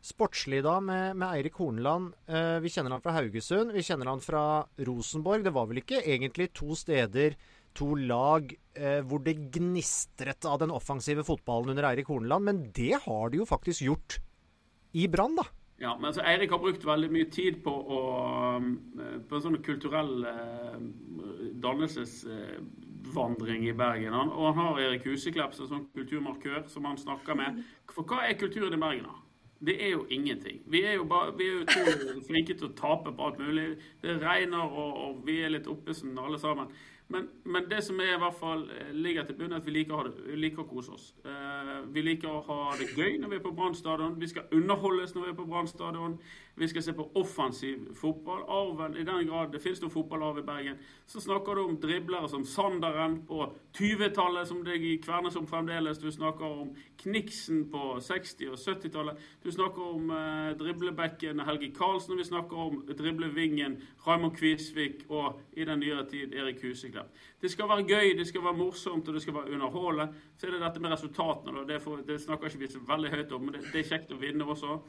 Sportslig, 0.05 0.59
da, 0.61 0.75
med, 0.83 1.15
med 1.17 1.31
Eirik 1.33 1.55
Horneland. 1.57 2.11
Eh, 2.29 2.59
vi 2.61 2.69
kjenner 2.69 2.93
han 2.93 3.01
fra 3.01 3.15
Haugesund. 3.15 3.71
Vi 3.73 3.81
kjenner 3.81 4.11
han 4.11 4.19
fra 4.21 4.61
Rosenborg. 4.85 5.41
Det 5.47 5.53
var 5.55 5.65
vel 5.71 5.79
ikke 5.81 6.03
egentlig 6.03 6.51
to 6.53 6.75
steder, 6.77 7.33
to 7.73 7.87
lag, 7.97 8.53
eh, 8.77 9.01
hvor 9.01 9.23
det 9.25 9.33
gnistret 9.55 10.45
av 10.45 10.59
den 10.61 10.73
offensive 10.75 11.25
fotballen 11.25 11.73
under 11.73 11.89
Eirik 11.89 12.11
Horneland. 12.13 12.45
Men 12.45 12.71
det 12.77 13.01
har 13.07 13.33
de 13.33 13.41
jo 13.41 13.49
faktisk 13.49 13.81
gjort 13.87 14.19
i 14.93 15.07
Brann, 15.09 15.41
da. 15.41 15.47
Ja, 15.81 15.97
men 15.97 16.05
altså, 16.11 16.21
Eirik 16.23 16.53
har 16.53 16.61
brukt 16.61 16.85
veldig 16.87 17.09
mye 17.11 17.25
tid 17.33 17.63
på, 17.65 17.73
å, 17.73 18.61
eh, 18.61 19.19
på 19.25 19.35
en 19.35 19.45
sånn 19.49 19.57
kulturell 19.65 20.21
eh, 20.29 20.79
dannelsesvandring 21.65 23.65
i 23.67 23.75
Bergen. 23.75 24.13
Han, 24.13 24.29
og 24.29 24.53
han 24.53 24.69
har 24.69 24.85
Erik 24.85 25.03
Huseklepp 25.09 25.57
som 25.57 25.67
sånn 25.73 25.89
kulturmarkør 25.97 26.69
som 26.71 26.85
han 26.87 27.01
snakker 27.01 27.33
med. 27.41 27.65
For 27.89 28.05
hva 28.05 28.29
er 28.29 28.37
kulturen 28.37 28.77
i 28.77 28.83
Bergen? 28.85 29.09
da? 29.09 29.24
Det 29.59 29.75
er 29.79 29.93
jo 29.93 30.05
ingenting. 30.09 30.59
Vi 30.67 30.83
er 30.83 30.97
jo, 30.97 31.05
bare, 31.07 31.31
vi 31.37 31.47
er 31.47 31.61
jo 31.61 32.19
flinke 32.27 32.53
til 32.53 32.67
å 32.67 32.75
tape 32.75 33.13
på 33.15 33.29
alt 33.29 33.39
mulig. 33.39 33.77
Det 34.03 34.17
regner, 34.21 34.65
og, 34.67 34.97
og 35.05 35.23
vi 35.27 35.39
er 35.43 35.53
litt 35.53 35.69
oppesen 35.71 36.17
alle 36.19 36.39
sammen. 36.41 36.73
Men, 37.07 37.27
men, 37.43 37.69
det 37.69 37.83
som 37.85 37.99
er 38.01 38.15
i 38.15 38.21
hvert 38.21 38.37
fall 38.39 38.63
eh, 38.73 38.93
ligger 38.93 39.25
til 39.25 39.37
bunn, 39.37 39.53
er 39.53 39.61
at 39.61 39.65
vi 39.65 39.75
liker, 39.75 40.07
vi 40.25 40.39
liker 40.41 40.63
å 40.63 40.69
kose 40.69 40.95
oss. 40.95 41.11
Eh, 41.21 41.75
vi 41.93 42.01
liker 42.01 42.31
å 42.31 42.41
ha 42.47 42.77
det 42.79 42.89
gøy 42.97 43.19
når 43.21 43.29
vi 43.29 43.37
er 43.37 43.43
på 43.45 43.53
Brann 43.53 43.77
stadion. 43.77 44.15
Vi 44.21 44.29
skal 44.31 44.49
underholdes 44.51 45.13
når 45.13 45.27
vi 45.27 45.33
er 45.33 45.37
på 45.37 45.45
Brann 45.49 45.69
stadion. 45.69 46.17
Vi 46.55 46.67
skal 46.67 46.83
se 46.83 46.93
på 46.93 47.11
offensiv 47.19 47.95
fotball. 47.95 48.43
Arven, 48.47 48.97
I 48.97 49.03
den 49.03 49.27
grad 49.27 49.51
det 49.51 49.59
finnes 49.59 49.81
noen 49.83 49.91
fotballarv 49.91 50.39
i 50.39 50.45
Bergen, 50.47 50.77
så 51.05 51.19
snakker 51.19 51.55
du 51.55 51.63
om 51.65 51.75
driblere 51.83 52.29
som 52.31 52.45
Sanderen 52.47 53.17
på 53.27 53.41
20-tallet, 53.75 54.47
som 54.47 54.61
deg 54.63 54.85
i 54.87 54.93
om 55.35 55.47
fremdeles. 55.47 55.99
Du 55.99 56.11
snakker 56.11 56.45
om 56.45 56.71
Kniksen 57.01 57.65
på 57.71 57.97
60- 57.99 58.53
og 58.53 58.59
70-tallet. 58.61 59.19
Du 59.43 59.51
snakker 59.51 59.81
om 59.81 60.11
eh, 60.15 60.55
driblebekken 60.57 61.43
Helge 61.43 61.73
Karlsen. 61.75 62.17
Vi 62.17 62.23
snakker 62.23 62.57
om 62.57 62.85
driblevingen 62.87 63.81
Raymond 64.07 64.37
Kvisvik 64.37 65.05
og 65.09 65.41
i 65.53 65.65
den 65.65 65.79
nyere 65.83 66.07
tid 66.09 66.33
Erik 66.33 66.63
Husek 66.63 66.93
der. 66.93 67.11
Det 67.45 67.51
skal 67.53 67.67
være 67.69 67.83
gøy, 67.85 68.15
det 68.17 68.23
skal 68.25 68.41
være 68.41 68.57
morsomt 68.57 69.05
og 69.05 69.13
det 69.13 69.21
skal 69.21 69.35
være 69.35 69.51
underholdende. 69.53 70.23
Så 70.33 70.47
er 70.47 70.55
det 70.55 70.61
dette 70.63 70.81
med 70.81 70.93
resultatene. 70.95 71.65
Det, 71.69 71.75
for, 71.83 72.01
det, 72.07 72.17
snakker 72.23 72.49
ikke 72.49 72.63
vi 72.63 72.69
så 72.73 72.81
veldig 72.87 73.11
høyt 73.11 73.35
om, 73.37 73.43
men 73.45 73.53
det, 73.53 73.61
det 73.69 73.83
er 73.83 73.91
kjekt 73.91 74.15
å 74.15 74.17
vinne 74.17 74.47
også. 74.49 74.79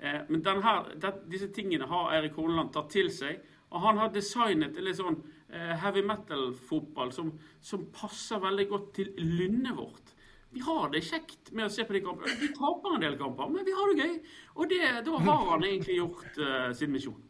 Eh, 0.00 0.22
men 0.30 0.44
denne, 0.46 0.72
det, 1.02 1.10
disse 1.28 1.50
tingene 1.52 1.90
har 1.90 2.14
Eirik 2.16 2.38
Horneland 2.40 2.72
tatt 2.72 2.88
til 2.94 3.12
seg. 3.12 3.44
Og 3.68 3.84
han 3.84 4.00
har 4.00 4.14
designet 4.14 4.78
en 4.80 4.88
litt 4.88 4.96
sånn 4.96 5.20
eh, 5.20 5.74
heavy 5.82 6.06
metal-fotball 6.08 7.12
som, 7.12 7.34
som, 7.60 7.84
passer 7.92 8.40
veldig 8.40 8.68
godt 8.72 8.90
til 8.96 9.12
lynnet 9.20 9.76
vårt. 9.76 10.16
Vi 10.56 10.64
har 10.64 10.88
det 10.94 11.04
kjekt 11.04 11.52
med 11.52 11.68
å 11.68 11.74
se 11.74 11.84
på 11.84 11.98
de 11.98 12.04
kampene. 12.06 12.40
Vi 12.40 12.48
taper 12.56 12.96
en 12.96 13.04
del 13.04 13.20
kamper, 13.20 13.52
men 13.52 13.68
vi 13.68 13.76
har 13.76 13.92
det 13.92 14.08
gøy. 14.08 14.18
Og 14.56 14.76
da 15.04 15.22
har 15.28 15.48
han 15.52 15.68
egentlig 15.68 16.00
gjort 16.00 16.40
eh, 16.40 16.70
sin 16.80 16.96
misjon. 16.96 17.25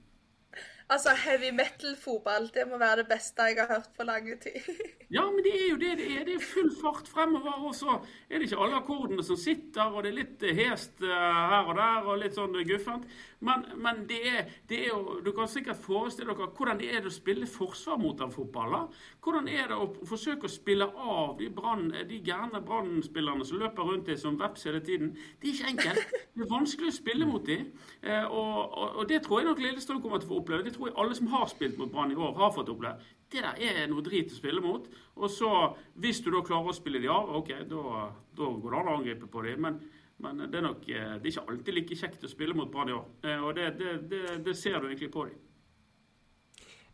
Altså, 0.89 1.11
heavy 1.18 1.51
metal-fotball, 1.51 2.45
det 2.55 2.62
må 2.70 2.78
være 2.78 3.01
det 3.01 3.09
beste 3.11 3.43
jeg 3.43 3.59
har 3.59 3.72
hørt 3.72 3.89
på 3.99 4.05
lange 4.07 4.37
tid. 4.39 4.68
ja, 5.16 5.24
men 5.30 5.43
det 5.43 5.55
er 5.59 5.64
jo 5.72 5.78
det 5.80 5.97
det 5.99 6.07
er. 6.14 6.20
Det 6.28 6.37
er 6.39 6.45
full 6.47 6.70
fart 6.78 7.09
fremover. 7.11 7.57
Og 7.66 7.74
så 7.74 7.97
er 8.30 8.39
det 8.39 8.47
ikke 8.47 8.61
alle 8.62 8.78
akkordene 8.78 9.24
som 9.26 9.39
sitter, 9.41 9.91
og 9.91 10.05
det 10.07 10.12
er 10.12 10.18
litt 10.20 10.45
hest 10.61 11.03
uh, 11.03 11.11
her 11.11 11.72
og 11.72 11.74
der, 11.80 12.07
og 12.07 12.20
litt 12.22 12.39
sånn 12.39 12.55
guffent. 12.70 13.09
Men, 13.43 13.66
men 13.82 14.05
det, 14.07 14.20
er, 14.30 14.53
det, 14.70 14.78
er, 14.84 14.95
jo 14.95 15.18
Du 15.26 15.32
kan 15.37 15.51
sikkert 15.51 15.82
forestille 15.82 16.30
dere 16.32 16.49
hvordan 16.55 16.78
det 16.80 16.93
er 16.95 17.05
å 17.05 17.12
spille 17.12 17.51
forsvar 17.51 17.99
mot 18.01 18.22
en 18.22 18.32
fotball. 18.32 18.78
Hvordan 19.27 19.49
er 19.51 19.64
det 19.66 19.74
å 19.74 19.89
forsøke 20.07 20.47
å 20.47 20.53
spille 20.53 20.87
av 20.87 21.33
de, 21.41 21.49
brand, 21.51 21.89
de 22.07 22.18
gærne 22.22 22.61
brannspillerne 22.62 23.43
som 23.49 23.59
løper 23.59 23.89
rundt 23.89 24.07
deg 24.07 24.20
som 24.20 24.37
veps 24.39 24.68
hele 24.68 24.79
tiden? 24.87 25.09
Det 25.43 25.49
er 25.49 25.57
ikke 25.57 25.70
enkelt. 25.72 26.12
Det 26.37 26.45
er 26.45 26.51
vanskelig 26.53 26.93
å 26.93 26.95
spille 26.95 27.27
mot 27.27 27.43
dem. 27.49 27.72
Uh, 28.05 28.22
og, 28.29 28.61
og, 28.62 28.85
og, 28.93 29.01
det 29.11 29.18
tror 29.24 29.41
jeg 29.43 29.49
nok 29.49 29.64
Lillestrøm 29.64 29.99
kommer 30.05 30.22
til 30.22 30.29
å 30.29 30.31
få 30.31 30.39
oppleve. 30.45 30.68
Det 30.68 30.77
tror 30.77 30.93
jeg 30.93 30.95
alle 31.03 31.18
som 31.18 31.33
har 31.33 31.51
spilt 31.51 31.81
mot 31.81 31.91
Brann 31.91 32.14
i 32.14 32.18
år, 32.20 32.37
har 32.39 32.53
fått 32.55 32.70
oppleve. 32.70 33.11
Det 33.33 33.43
der 33.43 33.59
er 33.59 33.91
noe 33.91 34.05
drit 34.07 34.31
å 34.31 34.39
spille 34.39 34.62
mot. 34.62 34.87
Og 35.16 35.35
så, 35.35 35.51
hvis 35.99 36.22
du 36.22 36.31
da 36.31 36.45
klarer 36.47 36.70
å 36.70 36.77
spille 36.79 37.03
de 37.03 37.11
av, 37.11 37.35
ok, 37.41 37.51
da, 37.66 38.07
da 38.39 38.53
går 38.62 38.77
det 38.77 38.81
an 38.85 38.93
å 38.93 38.97
angripe 39.01 39.33
på 39.33 39.43
dem. 39.49 39.66
Men, 39.66 39.81
men, 40.22 40.47
det 40.47 40.61
er 40.61 40.66
nok 40.68 40.87
eh, 40.87 41.16
det 41.18 41.27
er 41.27 41.33
ikke 41.33 41.47
alltid 41.51 41.79
like 41.81 41.99
kjekt 42.05 42.31
å 42.31 42.31
spille 42.31 42.55
mot 42.55 42.70
Brann 42.70 42.95
i 42.95 42.97
år. 43.01 43.11
Eh, 43.27 43.43
og 43.43 43.59
det, 43.59 43.72
det, 43.83 43.99
det, 44.14 44.22
det, 44.47 44.55
ser 44.55 44.79
du 44.79 44.87
egentlig 44.87 45.11
på 45.18 45.27
dem. 45.33 45.43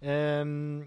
Um, 0.03 0.81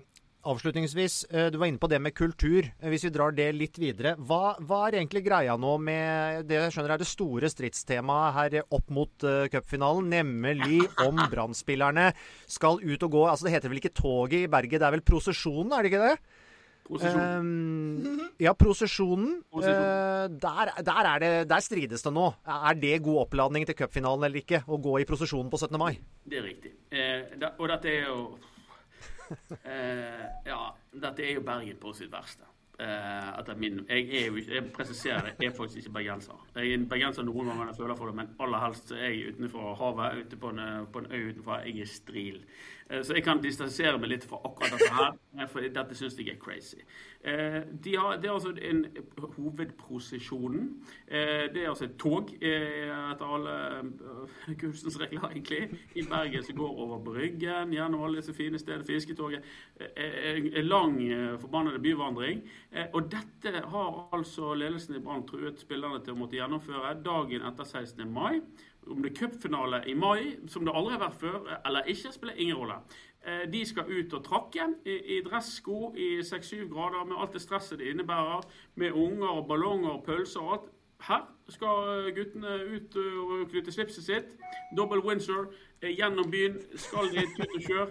Avslutningsvis, 0.45 1.23
eh, 1.31 1.47
du 1.49 1.57
var 1.57 1.71
inne 1.71 1.81
på 1.81 1.89
det 1.89 1.97
med 2.01 2.13
kultur. 2.13 2.67
Eh, 2.79 2.89
hvis 2.93 3.07
vi 3.07 3.13
drar 3.13 3.33
det 3.33 3.47
litt 3.55 3.79
videre. 3.81 4.13
Hva, 4.15 4.53
hva 4.61 4.83
er 4.85 4.99
egentlig 4.99 5.23
greia 5.25 5.57
nå 5.57 5.75
med 5.81 6.45
det 6.45 6.59
jeg 6.59 6.75
skjønner 6.75 6.93
er 6.93 7.01
det 7.01 7.09
store 7.09 7.49
stridstemaet 7.49 8.35
her 8.37 8.57
opp 8.69 8.93
mot 8.93 9.25
uh, 9.25 9.47
cupfinalen, 9.49 10.11
nemlig 10.13 10.83
om 11.01 11.17
brann 11.31 11.55
skal 11.55 12.79
ut 12.81 13.03
og 13.03 13.11
gå 13.11 13.23
Altså 13.27 13.47
det 13.47 13.55
heter 13.55 13.71
vel 13.71 13.81
ikke 13.81 13.95
toget 13.95 14.45
i 14.45 14.51
berget, 14.51 14.79
det 14.81 14.87
er 14.87 14.95
vel 14.95 15.05
prosesjonen, 15.05 15.73
er 15.73 15.81
det 15.81 15.91
ikke 15.91 16.09
det? 16.09 16.41
Prosesjonen. 16.85 18.05
Um, 18.05 18.25
ja, 18.37 18.53
prosesjonen. 18.53 19.39
Uh, 19.49 20.29
der, 20.29 20.75
der, 20.85 21.07
det, 21.19 21.31
der, 21.49 21.63
strides 21.65 22.05
det 22.05 22.13
nå. 22.13 22.27
Er 22.45 22.77
det 22.77 22.99
god 23.03 23.23
oppladning 23.25 23.65
til 23.65 23.77
cupfinalen 23.79 24.27
eller 24.27 24.43
ikke? 24.43 24.61
Å 24.69 24.77
gå 24.77 24.99
i 25.01 25.07
prosesjonen 25.09 25.49
på 25.49 25.57
17. 25.57 25.79
mai? 25.81 25.95
Det 26.21 26.37
er 26.37 26.45
riktig. 26.45 26.75
Eh, 26.93 27.33
da, 27.41 27.55
og 27.57 27.71
dette 27.73 27.89
er 27.89 28.05
jo 28.05 28.19
eh, 29.71 30.25
ja, 30.45 30.59
dette 30.93 31.25
er 31.25 31.39
jo 31.39 31.45
Bergen 31.45 31.79
på 31.81 31.93
sitt 31.97 32.11
verste. 32.13 32.47
Eh, 32.79 33.55
min, 33.55 33.85
jeg 33.87 34.09
er 34.11 34.37
jeg 34.53 34.71
presiserer 34.75 35.21
det, 35.21 35.35
jeg 35.39 35.47
er 35.47 35.55
faktisk 35.55 35.77
ikke 35.77 35.93
bergenser. 35.93 36.47
Jeg 36.55 36.71
er 36.71 36.73
en 36.75 36.89
bergenser 36.89 37.23
noen 37.23 37.47
ganger 37.47 37.69
jeg 37.69 37.77
føler 37.77 37.95
for 37.95 38.11
det, 38.11 38.15
men 38.15 38.33
aller 38.43 38.63
helst 38.65 38.91
er 38.91 39.13
jeg 39.13 39.35
utenfor 39.35 39.77
havet, 39.79 40.25
ute 40.25 40.39
på 40.41 40.51
en, 40.51 40.87
på 40.91 40.99
en 40.99 41.11
øy 41.11 41.29
utenfor. 41.29 41.63
Jeg 41.63 41.79
er 41.79 41.91
stril. 41.91 42.41
Eh, 42.89 43.03
så 43.03 43.15
jeg 43.17 43.23
kan 43.25 43.41
distansere 43.41 43.97
meg 43.97 44.11
litt 44.11 44.25
fra 44.29 44.37
akkurat 44.45 44.75
dette 44.75 44.93
her, 44.93 45.15
eh, 45.39 45.47
for 45.49 45.65
dette 45.65 45.97
syns 45.97 46.17
jeg 46.19 46.35
er 46.35 46.41
crazy. 46.41 46.83
Eh, 47.25 47.63
de 47.81 47.95
har, 47.97 48.19
det 48.21 48.29
er 48.29 48.35
altså 48.35 48.51
en 48.53 48.83
hovedprosesjonen. 49.37 50.67
Det 51.09 51.63
er 51.63 51.69
altså 51.71 51.87
et 51.87 51.95
tog 51.97 52.29
etter 52.35 53.23
alle 53.25 53.55
kunstens 54.61 54.99
regler, 55.01 55.31
egentlig, 55.31 55.79
i 55.95 56.05
Bergen 56.05 56.45
som 56.45 56.59
går 56.59 56.83
over 56.85 57.01
Bryggen, 57.07 57.73
gjennom 57.73 58.05
alle 58.05 58.21
disse 58.21 58.35
fine 58.37 58.61
stedene, 58.61 58.85
Fisketoget. 58.85 59.49
En 59.95 60.69
lang, 60.69 60.99
forbannede 61.41 61.81
byvandring. 61.81 62.43
Og 62.93 63.09
dette 63.11 63.63
har 63.65 63.99
altså 64.13 64.53
ledelsen 64.53 64.99
i 64.99 65.01
Brann 65.01 65.25
truet 65.27 65.61
spillerne 65.61 66.03
til 66.03 66.13
å 66.13 66.19
måtte 66.19 66.37
gjennomføre 66.37 66.93
dagen 67.05 67.45
etter 67.49 67.65
16. 67.65 68.05
mai. 68.05 68.41
Om 68.87 69.01
det 69.03 69.11
er 69.11 69.17
cupfinale 69.19 69.81
i 69.89 69.93
mai, 69.93 70.35
som 70.47 70.65
det 70.65 70.73
aldri 70.75 70.93
har 70.93 71.01
vært 71.01 71.19
før, 71.19 71.37
eller 71.65 71.89
ikke, 71.89 72.11
spiller 72.13 72.37
ingen 72.37 72.57
rolle. 72.59 72.77
Eh, 73.25 73.45
de 73.53 73.63
skal 73.65 73.89
ut 73.89 74.13
og 74.13 74.23
trakke 74.23 74.67
i 74.85 75.21
dressko 75.25 75.93
i 75.97 76.19
6-7 76.21 76.67
grader 76.69 77.05
med 77.09 77.17
alt 77.19 77.33
det 77.33 77.41
stresset 77.41 77.79
det 77.79 77.89
innebærer, 77.93 78.45
med 78.75 78.91
unger 78.91 79.27
og 79.27 79.47
ballonger 79.47 79.89
og 79.89 80.03
pølser 80.05 80.39
og 80.41 80.53
alt. 80.53 80.71
her 81.05 81.25
skal 81.49 82.11
guttene 82.15 82.53
ut 82.75 82.95
og 82.95 83.49
knytte 83.49 83.71
slipset 83.71 84.03
sitt. 84.03 84.37
Double 84.77 85.01
Windsor 85.05 85.51
gjennom 85.81 86.31
byen. 86.31 86.55
Skal 86.75 87.11
de 87.13 87.25
ut 87.25 87.55
og 87.55 87.61
kjøre? 87.61 87.87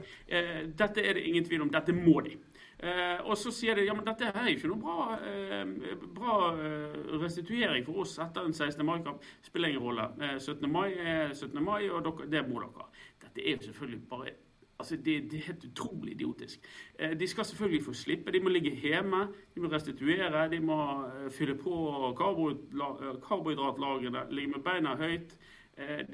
Dette 0.78 1.02
er 1.02 1.12
det 1.12 1.22
ingen 1.22 1.44
tvil 1.44 1.62
om. 1.62 1.70
Dette 1.70 1.92
må 1.92 2.20
de. 2.20 2.38
Eh, 2.78 3.20
og 3.22 3.36
så 3.38 3.52
sier 3.54 3.78
de 3.78 3.86
ja, 3.86 3.94
men 3.96 4.06
dette 4.06 4.30
er 4.30 4.48
ikke 4.50 4.70
noe 4.70 4.82
bra, 4.82 5.18
eh, 5.24 5.94
bra 6.16 6.38
eh, 6.58 6.96
restituering 7.22 7.86
for 7.86 8.04
oss 8.04 8.16
etter 8.22 8.46
en 8.46 8.56
16. 8.56 8.82
mai-kamp. 8.86 9.22
Spiller 9.46 9.72
ingen 9.72 9.84
rolle. 9.84 10.08
17. 10.38 10.66
mai 10.70 10.88
er 10.94 11.34
17. 11.34 11.60
mai, 11.62 11.84
og 11.90 12.02
dere, 12.06 12.30
det 12.32 12.42
må 12.48 12.62
dere. 12.64 12.88
Dette 13.24 13.44
er 13.44 13.56
jo 13.56 13.68
selvfølgelig 13.68 14.02
bare 14.10 14.34
Altså, 14.78 14.96
det, 14.96 15.30
det, 15.30 15.34
er 15.34 15.46
helt 15.46 15.64
utrolig 15.64 16.12
idiotisk. 16.12 16.60
Eh, 16.98 17.20
de 17.20 17.26
skal 17.26 17.44
selvfølgelig 17.44 17.84
få 17.84 17.92
slippe. 17.92 18.32
De 18.32 18.40
må 18.40 18.48
ligge 18.48 18.70
hjemme, 18.70 19.28
de 19.54 19.60
må 19.60 19.68
restituere, 19.68 20.50
de 20.50 20.60
må 20.60 21.06
eh, 21.06 21.30
fylle 21.30 21.54
på 21.54 22.14
karbohydratlagrene, 22.18 24.18
ligge 24.30 24.50
med 24.50 24.60
beina 24.64 24.96
høyt. 24.96 25.38
Eh, 25.76 26.04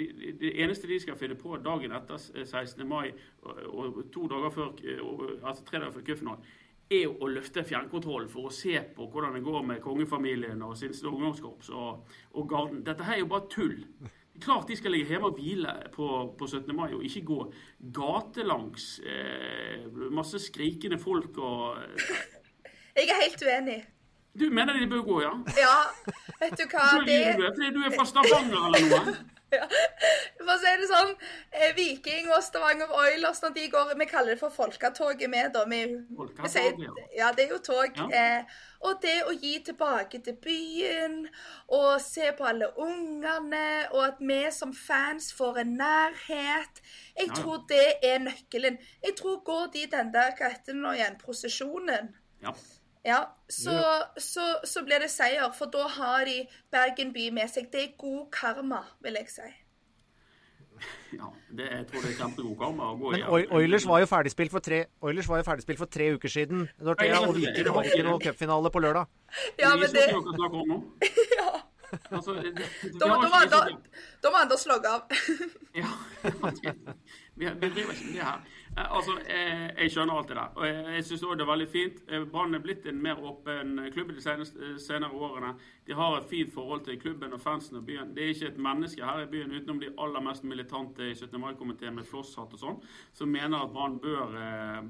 det 0.41 0.55
eneste 0.63 0.89
de 0.89 1.01
skal 1.01 1.19
finne 1.21 1.37
på 1.37 1.57
dagen 1.61 1.93
etter 1.93 2.17
16. 2.19 2.87
mai 2.89 3.11
og, 3.43 4.01
to 4.13 4.27
dager 4.31 4.55
før, 4.55 4.71
altså 5.43 5.65
tre 5.67 5.83
dager 5.83 5.93
før 5.99 6.07
cupfinalen, 6.07 6.47
er 6.91 7.07
å 7.07 7.29
løfte 7.31 7.63
fjernkontrollen 7.63 8.31
for 8.31 8.49
å 8.49 8.55
se 8.55 8.81
på 8.97 9.07
hvordan 9.13 9.37
det 9.37 9.45
går 9.47 9.67
med 9.69 9.83
kongefamilien 9.85 10.63
og 10.67 10.73
sin 10.79 10.95
ungdomskorps 11.07 11.71
og, 11.71 12.17
og 12.35 12.49
garden. 12.51 12.81
Dette 12.87 13.07
her 13.07 13.19
er 13.19 13.23
jo 13.23 13.31
bare 13.31 13.47
tull. 13.53 13.77
Klart 14.41 14.71
de 14.71 14.79
skal 14.79 14.95
ligge 14.97 15.13
hjemme 15.13 15.29
og 15.29 15.39
hvile 15.39 15.75
på, 15.95 16.09
på 16.39 16.49
17. 16.49 16.73
mai 16.75 16.89
og 16.97 17.05
ikke 17.07 17.23
gå 17.29 17.39
gatelangs. 17.95 18.89
Eh, 19.05 19.87
masse 20.11 20.41
skrikende 20.43 20.99
folk 20.99 21.39
og 21.39 21.79
eh. 21.85 22.29
Jeg 22.97 23.07
er 23.13 23.21
helt 23.23 23.45
uenig. 23.47 23.81
Du 24.41 24.49
mener 24.51 24.75
de 24.79 24.87
bør 24.91 25.05
gå, 25.07 25.21
ja? 25.23 25.31
Ja, 25.59 25.77
vet 26.41 26.59
du 26.59 26.65
hva 26.71 26.89
det... 27.07 27.21
Fordi 27.39 27.71
du 27.75 27.81
er 27.87 27.95
fra 27.95 28.07
Stavanger 28.07 28.67
eller 28.71 28.89
noe? 28.91 29.15
ja. 29.59 29.67
For 30.41 30.53
å 30.55 30.57
si 30.61 30.73
det 30.81 30.89
sånn, 30.91 31.13
eh, 31.51 31.71
Viking 31.77 32.31
og 32.31 32.43
Stavanger 32.45 32.93
Oilers 33.03 33.43
når 33.45 33.55
de 33.57 33.67
går 33.73 33.93
Vi 33.99 34.09
kaller 34.11 34.37
det 34.37 34.41
for 34.43 34.55
Folketoget 34.55 35.31
med, 35.31 35.53
da. 35.55 35.65
Vi, 35.71 35.83
vi 36.41 36.51
sier, 36.53 36.77
ja, 37.17 37.33
det 37.37 37.47
er 37.47 37.55
jo 37.55 37.61
tog. 37.65 37.99
Ja. 37.99 38.09
Eh, 38.21 38.59
og 38.87 39.03
det 39.03 39.17
å 39.29 39.35
gi 39.37 39.59
tilbake 39.65 40.23
til 40.25 40.39
byen, 40.41 41.19
og 41.69 42.01
se 42.01 42.31
på 42.39 42.47
alle 42.49 42.71
ungene, 42.81 43.67
og 43.93 44.07
at 44.07 44.23
vi 44.25 44.41
som 44.57 44.73
fans 44.73 45.29
får 45.37 45.61
en 45.65 45.75
nærhet 45.83 46.81
Jeg 47.19 47.29
ja. 47.29 47.35
tror 47.37 47.67
det 47.69 47.99
er 48.07 48.23
nøkkelen. 48.25 48.79
Jeg 49.05 49.17
tror 49.21 49.43
går 49.45 49.69
de 49.75 49.87
den 49.93 50.15
der, 50.15 50.33
hva 50.39 50.55
heter 50.55 50.73
det 50.73 50.81
nå 50.81 50.95
igjen, 50.97 51.21
prosesjonen 51.21 52.15
ja. 52.41 52.55
Ja, 53.05 53.37
så, 53.49 53.73
så, 54.19 54.45
så, 54.65 54.83
blir 54.85 55.01
det 55.01 55.09
seier, 55.11 55.49
for 55.57 55.73
da 55.73 55.87
har 55.89 56.25
de 56.29 56.43
Bergen 56.73 57.15
by 57.15 57.31
med 57.33 57.49
seg. 57.49 57.71
Det 57.73 57.83
er 57.83 57.95
god 57.99 58.27
karma, 58.35 58.83
vil 59.01 59.17
jeg 59.17 59.31
si. 59.33 59.49
Ja, 61.13 61.29
det, 61.57 61.67
jeg 61.71 61.87
tror 61.89 62.05
det 62.05 62.11
er 62.11 62.19
kjempegod 62.19 62.53
karma 62.61 62.91
å 62.93 62.99
gå. 63.01 63.15
Men 63.17 63.25
Oilers 63.57 63.87
var 63.89 64.05
jo 64.05 64.11
ferdigspilt 64.11 64.53
for 64.53 64.65
tre, 64.65 64.85
Oilers 65.05 65.29
var 65.33 65.41
jo 65.41 65.49
ferdigspilt 65.49 65.81
for 65.81 65.93
tre 65.97 66.11
uker 66.17 66.33
siden. 66.33 66.69
Dorthea, 66.81 67.25
og 67.25 67.35
Viking 67.37 67.73
var 67.73 67.89
ikke 67.89 68.05
noe 68.07 68.21
cupfinale 68.23 68.73
på 68.73 68.85
lørdag. 68.85 69.11
Ja, 69.61 69.75
men 69.81 69.97
det... 69.97 70.07
ja. 71.41 71.51
Altså, 72.13 72.37
det, 72.39 72.53
det, 72.55 72.93
da, 73.01 74.31
må 74.31 74.37
han 74.37 74.51
da 74.51 74.57
slogge 74.61 74.93
av. 74.93 75.11
ja, 75.75 75.91
vi, 77.35 77.49
vi 77.49 77.71
driver 77.75 77.97
ikke 77.97 78.05
med 78.05 78.15
det 78.15 78.27
her. 78.29 78.45
Eh, 78.79 78.97
altså, 78.97 79.17
jeg, 79.29 79.71
jeg, 79.79 79.91
skjønner 79.91 80.15
alt 80.15 80.29
det 80.29 80.37
der. 80.37 80.53
Og 80.55 80.67
jeg, 80.67 80.85
jeg 80.95 81.05
syns 81.05 81.21
det 81.21 81.45
er 81.45 81.53
veldig 81.53 81.69
fint. 81.69 82.03
Eh, 82.09 82.27
Brann 82.33 82.55
er 82.55 82.63
blitt 82.65 82.87
en 82.87 83.03
mer 83.03 83.19
åpen 83.19 83.81
klubb 83.95 84.13
de 84.15 84.23
seneste, 84.23 84.59
eh, 84.63 84.77
senere 84.79 85.11
årene. 85.11 85.55
De 85.91 85.95
har 85.99 86.17
et 86.17 86.27
fint 86.31 86.53
forhold 86.55 86.85
til 86.87 87.01
klubben 87.03 87.33
og 87.35 87.41
fansen 87.43 87.77
og 87.81 87.87
byen. 87.87 88.13
Det 88.15 88.23
er 88.23 88.29
ikke 88.31 88.47
et 88.53 88.59
menneske 88.63 89.03
her 89.03 89.25
i 89.25 89.27
byen 89.27 89.51
utenom 89.51 89.81
de 89.83 89.89
aller 89.99 90.23
mest 90.23 90.45
militante 90.47 91.09
i 91.11 91.15
17. 91.15 91.41
mai-komiteen 91.43 91.97
med 91.99 92.07
flosshatt 92.07 92.55
og 92.55 92.61
sånn, 92.61 92.77
som 93.19 93.33
mener 93.33 93.65
at 93.65 93.73
Brann 93.75 93.97
bør, 93.99 94.37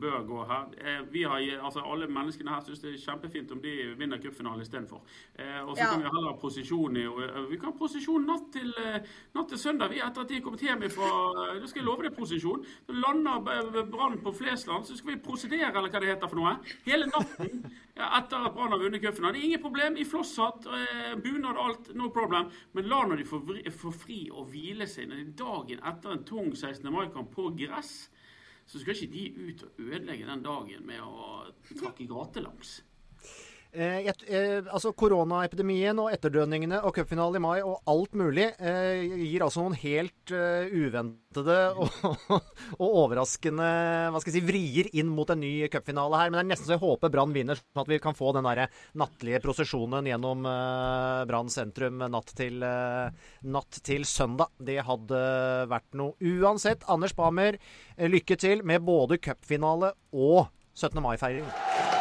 bør, 0.02 0.18
gå 0.28 0.42
her. 0.50 0.66
Vi 1.14 1.22
har, 1.24 1.40
altså 1.64 1.86
Alle 1.88 2.10
menneskene 2.12 2.52
her 2.52 2.60
syns 2.66 2.84
det 2.84 2.92
er 2.92 3.00
kjempefint 3.00 3.56
om 3.56 3.62
de 3.64 3.72
vinner 3.96 4.20
cupfinalen 4.20 4.60
istedenfor. 4.60 5.00
Og 5.00 5.72
så 5.72 5.86
ja. 5.86 5.88
kan 5.88 6.04
vi 6.04 6.10
heller 6.10 6.28
ha 6.28 6.36
posisjon 6.44 7.00
i 7.00 7.06
Vi 7.48 7.56
kan 7.56 7.72
ha 7.72 7.76
posisjon 7.80 8.28
natt 8.28 8.50
til, 8.52 8.68
natt 9.38 9.48
til 9.48 9.64
søndag, 9.64 9.94
vi, 9.94 10.04
etter 10.04 10.26
at 10.26 10.28
de 10.28 10.36
er 10.36 10.44
kommet 10.44 10.66
hjem 10.68 10.84
fra 10.92 11.10
Da 11.56 11.64
skal 11.64 11.80
jeg 11.80 11.88
love 11.88 12.04
deg 12.04 12.18
posisjon. 12.18 12.66
Så 12.84 13.00
lander 13.00 13.40
Brann 13.88 14.20
på 14.20 14.36
Flesland, 14.36 14.84
så 14.84 15.00
skal 15.00 15.14
vi 15.14 15.22
prosedere, 15.24 15.72
eller 15.72 15.88
hva 15.88 16.04
det 16.04 16.12
heter 16.12 16.28
for 16.28 16.42
noe, 16.42 16.58
hele 16.84 17.08
natten 17.08 17.64
etter 18.00 18.46
at 18.46 18.54
Brann 18.54 18.72
har 18.74 18.80
vunnet 18.80 19.02
cupen. 19.02 19.26
Det 19.28 19.40
er 19.40 19.48
ingen 19.48 19.62
problem. 19.62 19.96
I 19.96 20.06
flosshatt, 20.08 20.66
eh, 20.66 21.14
bunad 21.20 21.56
alt, 21.56 21.94
no 21.94 22.10
problem. 22.10 22.50
Men 22.72 22.88
la 22.88 23.02
når 23.06 23.22
de 23.22 23.70
får 23.70 23.96
fri 23.96 24.20
og 24.32 24.50
hvile 24.52 24.86
seg 24.86 25.08
når 25.10 25.34
dagen 25.38 25.82
etter 25.92 26.14
en 26.14 26.24
tung 26.24 26.52
16. 26.54 26.90
mai-kamp 26.92 27.30
på 27.34 27.50
gress, 27.58 28.10
så 28.66 28.78
skal 28.78 28.94
ikke 28.94 29.12
de 29.12 29.24
ut 29.48 29.64
og 29.66 29.82
ødelegge 29.88 30.26
den 30.26 30.42
dagen 30.42 30.86
med 30.86 31.00
å 31.02 31.50
trakke 31.74 32.06
gatelangs. 32.06 32.80
Eh, 33.70 34.08
et, 34.10 34.22
eh, 34.26 34.58
altså 34.66 34.90
Koronaepidemien 34.98 35.98
og 36.02 36.10
etterdønningene 36.10 36.80
og 36.82 36.96
cupfinalen 36.96 37.38
i 37.38 37.42
mai 37.44 37.60
og 37.62 37.84
alt 37.90 38.16
mulig 38.18 38.48
eh, 38.58 39.04
gir 39.28 39.44
altså 39.46 39.62
noen 39.62 39.76
helt 39.78 40.32
uh, 40.34 40.66
uventede 40.66 41.58
og, 41.78 42.00
og, 42.80 42.88
overraskende 42.88 43.68
hva 44.10 44.18
skal 44.18 44.32
jeg 44.32 44.40
si, 44.40 44.48
vrier 44.48 44.90
inn 44.98 45.12
mot 45.14 45.30
en 45.30 45.38
ny 45.38 45.68
cupfinale 45.70 46.18
her. 46.18 46.32
Men 46.32 46.40
det 46.40 46.42
er 46.42 46.50
nesten 46.50 46.66
så 46.66 46.74
jeg 46.74 46.82
håper 46.82 47.14
Brann 47.14 47.36
vinner, 47.36 47.60
sånn 47.60 47.84
at 47.84 47.92
vi 47.92 48.00
kan 48.02 48.18
få 48.18 48.34
den 48.34 48.48
der 48.50 48.64
nattlige 48.98 49.42
prosesjonen 49.46 50.10
gjennom 50.10 50.50
uh, 50.50 51.22
Brann 51.30 51.54
sentrum 51.54 52.02
natt 52.10 52.34
til, 52.34 52.58
uh, 52.66 53.14
natt 53.54 53.82
til 53.86 54.08
søndag. 54.08 54.50
Det 54.58 54.80
hadde 54.88 55.22
vært 55.70 55.94
noe. 56.00 56.18
Uansett, 56.18 56.82
Anders 56.90 57.14
Bamer, 57.14 57.60
lykke 58.02 58.40
til 58.40 58.66
med 58.66 58.82
både 58.82 59.22
cupfinale 59.22 59.94
og 60.10 60.48
17. 60.74 60.98
mai-feiring 61.04 61.99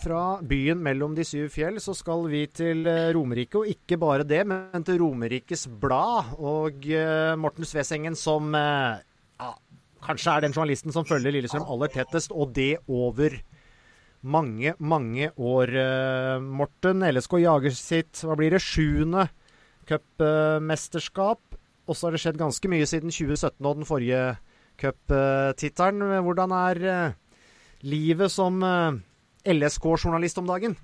fra 0.00 0.40
byen 0.46 0.80
mellom 0.82 1.14
de 1.16 1.24
syv 1.26 1.50
fjell 1.52 1.78
så 1.82 1.92
skal 1.96 2.24
vi 2.30 2.44
til 2.52 2.86
eh, 2.88 3.10
Romerike, 3.14 3.60
og 3.60 3.68
ikke 3.68 3.98
bare 4.00 4.26
det, 4.26 4.42
men 4.48 4.84
til 4.86 5.00
Romerikes 5.02 5.66
Blad. 5.80 6.32
Og 6.38 6.86
uh, 6.88 7.36
Morten 7.40 7.68
Svesengen 7.68 8.16
som 8.18 8.54
uh, 8.56 9.00
ja, 9.40 9.50
kanskje 10.04 10.34
er 10.34 10.46
den 10.46 10.56
journalisten 10.56 10.94
som 10.94 11.06
følger 11.08 11.34
Lillestrøm 11.34 11.68
aller 11.68 11.92
tettest, 11.92 12.32
og 12.32 12.54
det 12.56 12.80
over 12.88 13.36
mange, 14.20 14.74
mange 14.78 15.30
år. 15.36 15.70
Morten, 16.44 17.04
LSK 17.08 17.38
jager 17.40 17.72
sitt 17.72 18.20
hva 18.20 18.36
blir 18.36 18.52
det, 18.52 18.60
sjuende 18.60 19.30
cupmesterskap. 19.88 21.56
Og 21.88 21.96
så 21.96 22.06
har 22.06 22.14
det 22.14 22.20
skjedd 22.22 22.40
ganske 22.40 22.68
mye 22.68 22.88
siden 22.88 23.08
2017 23.08 23.64
og 23.64 23.78
den 23.80 23.88
forrige 23.88 24.24
cuptittelen. 24.80 26.04
Hvordan 26.20 26.52
er 26.52 26.82
livet 27.80 28.28
som 28.28 28.60
LSK-journalist 29.48 30.40
om 30.40 30.48
dagen? 30.48 30.76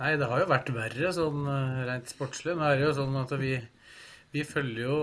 Nei, 0.00 0.14
det 0.16 0.30
har 0.30 0.40
jo 0.40 0.48
vært 0.48 0.70
verre 0.72 1.10
sånn 1.12 1.44
eh, 1.44 1.82
rent 1.88 2.08
sportslig. 2.08 2.54
Nå 2.56 2.64
er 2.64 2.78
det 2.78 2.86
jo 2.86 2.94
sånn 2.96 3.18
at 3.20 3.34
vi, 3.40 3.52
vi 4.32 4.46
følger 4.48 4.86
jo 4.86 5.00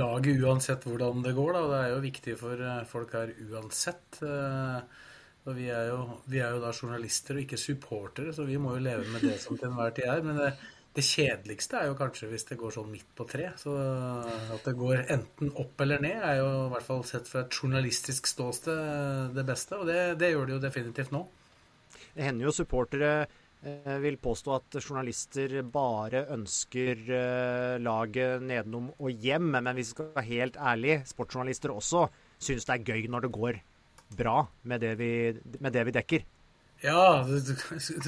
laget 0.00 0.40
uansett 0.40 0.86
hvordan 0.88 1.20
det 1.26 1.34
går, 1.36 1.52
da. 1.56 1.66
Det 1.68 1.82
er 1.82 1.92
jo 1.92 2.00
viktig 2.06 2.36
for 2.40 2.64
eh, 2.64 2.80
folk 2.88 3.12
her 3.18 3.34
uansett. 3.50 4.22
Eh, 4.24 5.04
og 5.48 5.54
vi 5.56 5.68
er, 5.72 5.90
jo, 5.92 6.00
vi 6.32 6.40
er 6.44 6.56
jo 6.56 6.64
da 6.64 6.72
journalister 6.72 7.36
og 7.36 7.44
ikke 7.44 7.60
supportere, 7.60 8.32
så 8.36 8.44
vi 8.48 8.56
må 8.60 8.74
jo 8.76 8.82
leve 8.84 9.04
med 9.12 9.24
det 9.24 9.36
som 9.40 9.56
til 9.56 9.68
enhver 9.68 9.92
tid 9.96 10.08
er. 10.08 10.24
Men 10.24 10.40
det, 10.40 10.50
det 10.96 11.04
kjedeligste 11.04 11.82
er 11.82 11.90
jo 11.90 11.96
kanskje 12.00 12.28
hvis 12.32 12.48
det 12.48 12.58
går 12.60 12.72
sånn 12.74 12.88
midt 12.92 13.08
på 13.16 13.28
tre. 13.28 13.50
Så 13.60 13.74
at 13.76 14.64
det 14.64 14.78
går 14.80 15.04
enten 15.12 15.52
opp 15.60 15.84
eller 15.84 16.00
ned, 16.04 16.24
er 16.24 16.40
jo 16.40 16.48
i 16.66 16.70
hvert 16.72 16.88
fall 16.88 17.04
sett 17.08 17.28
fra 17.28 17.44
et 17.44 17.60
journalistisk 17.60 18.28
ståsted 18.32 19.36
det 19.36 19.44
beste. 19.48 19.76
Og 19.76 19.88
det, 19.88 20.00
det 20.20 20.32
gjør 20.32 20.48
det 20.48 20.56
jo 20.56 20.64
definitivt 20.64 21.12
nå. 21.16 21.26
Det 22.18 22.26
hender 22.26 22.48
jo 22.48 22.54
supportere 22.54 23.10
eh, 23.62 23.98
vil 24.02 24.16
påstå 24.18 24.54
at 24.56 24.76
journalister 24.80 25.52
bare 25.62 26.24
ønsker 26.34 27.04
eh, 27.06 27.74
laget 27.78 28.42
nedenom 28.42 28.88
og 28.98 29.12
hjem. 29.26 29.52
Men 29.54 29.70
hvis 29.78 29.92
vi 29.92 29.94
skal 29.94 30.08
være 30.16 30.30
helt 30.32 30.58
ærlig, 30.58 30.96
sportsjournalister 31.06 31.70
også 31.70 32.08
syns 32.42 32.66
det 32.66 32.74
er 32.74 32.88
gøy 32.90 33.06
når 33.06 33.28
det 33.28 33.36
går 33.38 33.60
bra 34.18 34.40
med 34.66 34.82
det 34.82 34.96
vi, 34.98 35.12
med 35.60 35.78
det 35.78 35.86
vi 35.86 35.94
dekker. 35.94 36.26
Ja, 36.82 37.24
du, 37.26 37.54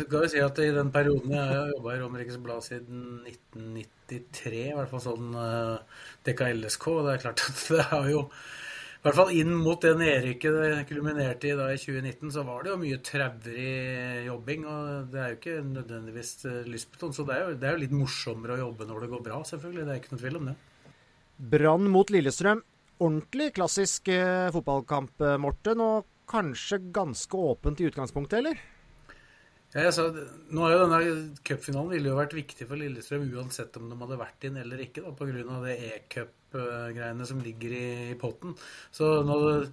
kan 0.07 0.23
jo 0.23 0.29
si 0.31 0.43
at 0.43 0.59
i 0.63 0.71
den 0.75 0.93
perioden 0.95 1.33
jeg 1.35 1.43
har 1.43 1.71
jobba 1.73 1.95
i 1.95 2.03
Romerikes 2.03 2.39
Blad 2.43 2.63
siden 2.63 3.23
1993, 3.27 4.61
i 4.69 4.77
hvert 4.79 4.93
fall 4.93 5.03
sånn 5.03 5.33
uh, 5.35 6.03
dekka 6.27 6.53
LSK, 6.55 6.87
det 7.07 7.15
er 7.15 7.25
klart 7.25 7.43
at 7.51 7.65
det 7.75 7.87
har 7.91 8.11
jo 8.11 8.23
i 9.01 9.07
hvert 9.07 9.17
fall 9.17 9.31
inn 9.33 9.55
mot 9.57 9.81
det 9.81 9.95
nedrykket 9.97 10.57
det 10.61 10.81
kulminerte 10.91 11.49
i 11.49 11.55
da 11.57 11.71
i 11.73 11.79
2019, 11.81 12.33
så 12.35 12.43
var 12.45 12.67
det 12.67 12.69
jo 12.69 12.81
mye 12.83 12.99
traurig 13.01 14.27
jobbing. 14.27 14.67
Og 14.69 15.07
det 15.09 15.23
er 15.23 15.31
jo 15.31 15.39
ikke 15.39 15.55
nødvendigvis 15.65 16.33
lystbeton, 16.35 16.75
lystbetont. 16.75 17.17
Så 17.17 17.25
det 17.25 17.39
er, 17.39 17.47
jo, 17.47 17.55
det 17.63 17.69
er, 17.71 17.79
jo, 17.79 17.81
litt 17.87 17.95
morsommere 17.97 18.59
å 18.59 18.61
jobbe 18.67 18.89
når 18.91 19.07
det 19.07 19.09
går 19.15 19.23
bra, 19.31 19.39
selvfølgelig. 19.49 19.87
Det 19.87 19.95
er 19.95 20.03
ikke 20.03 20.13
noe 20.13 20.21
tvil 20.21 20.37
om 20.43 20.51
det. 20.51 20.55
Brann 21.55 21.89
mot 21.95 22.13
Lillestrøm. 22.13 22.61
Ordentlig 23.01 23.49
klassisk 23.57 24.13
eh, 24.13 24.51
fotballkamp, 24.53 25.15
eh, 25.25 25.39
Morten. 25.41 25.81
Og 25.81 26.13
kanskje 26.29 26.83
ganske 26.93 27.41
åpent 27.55 27.81
i 27.81 27.89
utgangspunktet, 27.89 28.43
eller? 28.43 28.61
Ja, 29.71 29.85
altså, 29.87 30.09
nå 30.51 30.65
er 30.67 30.73
jo 30.75 30.81
denne 30.83 30.99
Cupfinalen 31.47 31.93
ville 31.95 32.11
jo 32.11 32.19
vært 32.19 32.35
viktig 32.35 32.67
for 32.67 32.81
Lillestrøm 32.81 33.29
uansett 33.39 33.77
om 33.79 33.87
de 33.87 33.99
hadde 34.01 34.19
vært 34.19 34.49
inn 34.49 34.59
eller 34.59 34.83
ikke, 34.83 35.05
da, 35.05 35.13
pga. 35.15 35.61
det 35.63 35.77
e-cup-greiene 35.93 37.29
som 37.29 37.43
ligger 37.45 37.77
i, 37.79 37.87
i 38.11 38.17
potten. 38.19 38.57
Så 38.91 39.21
når, 39.29 39.69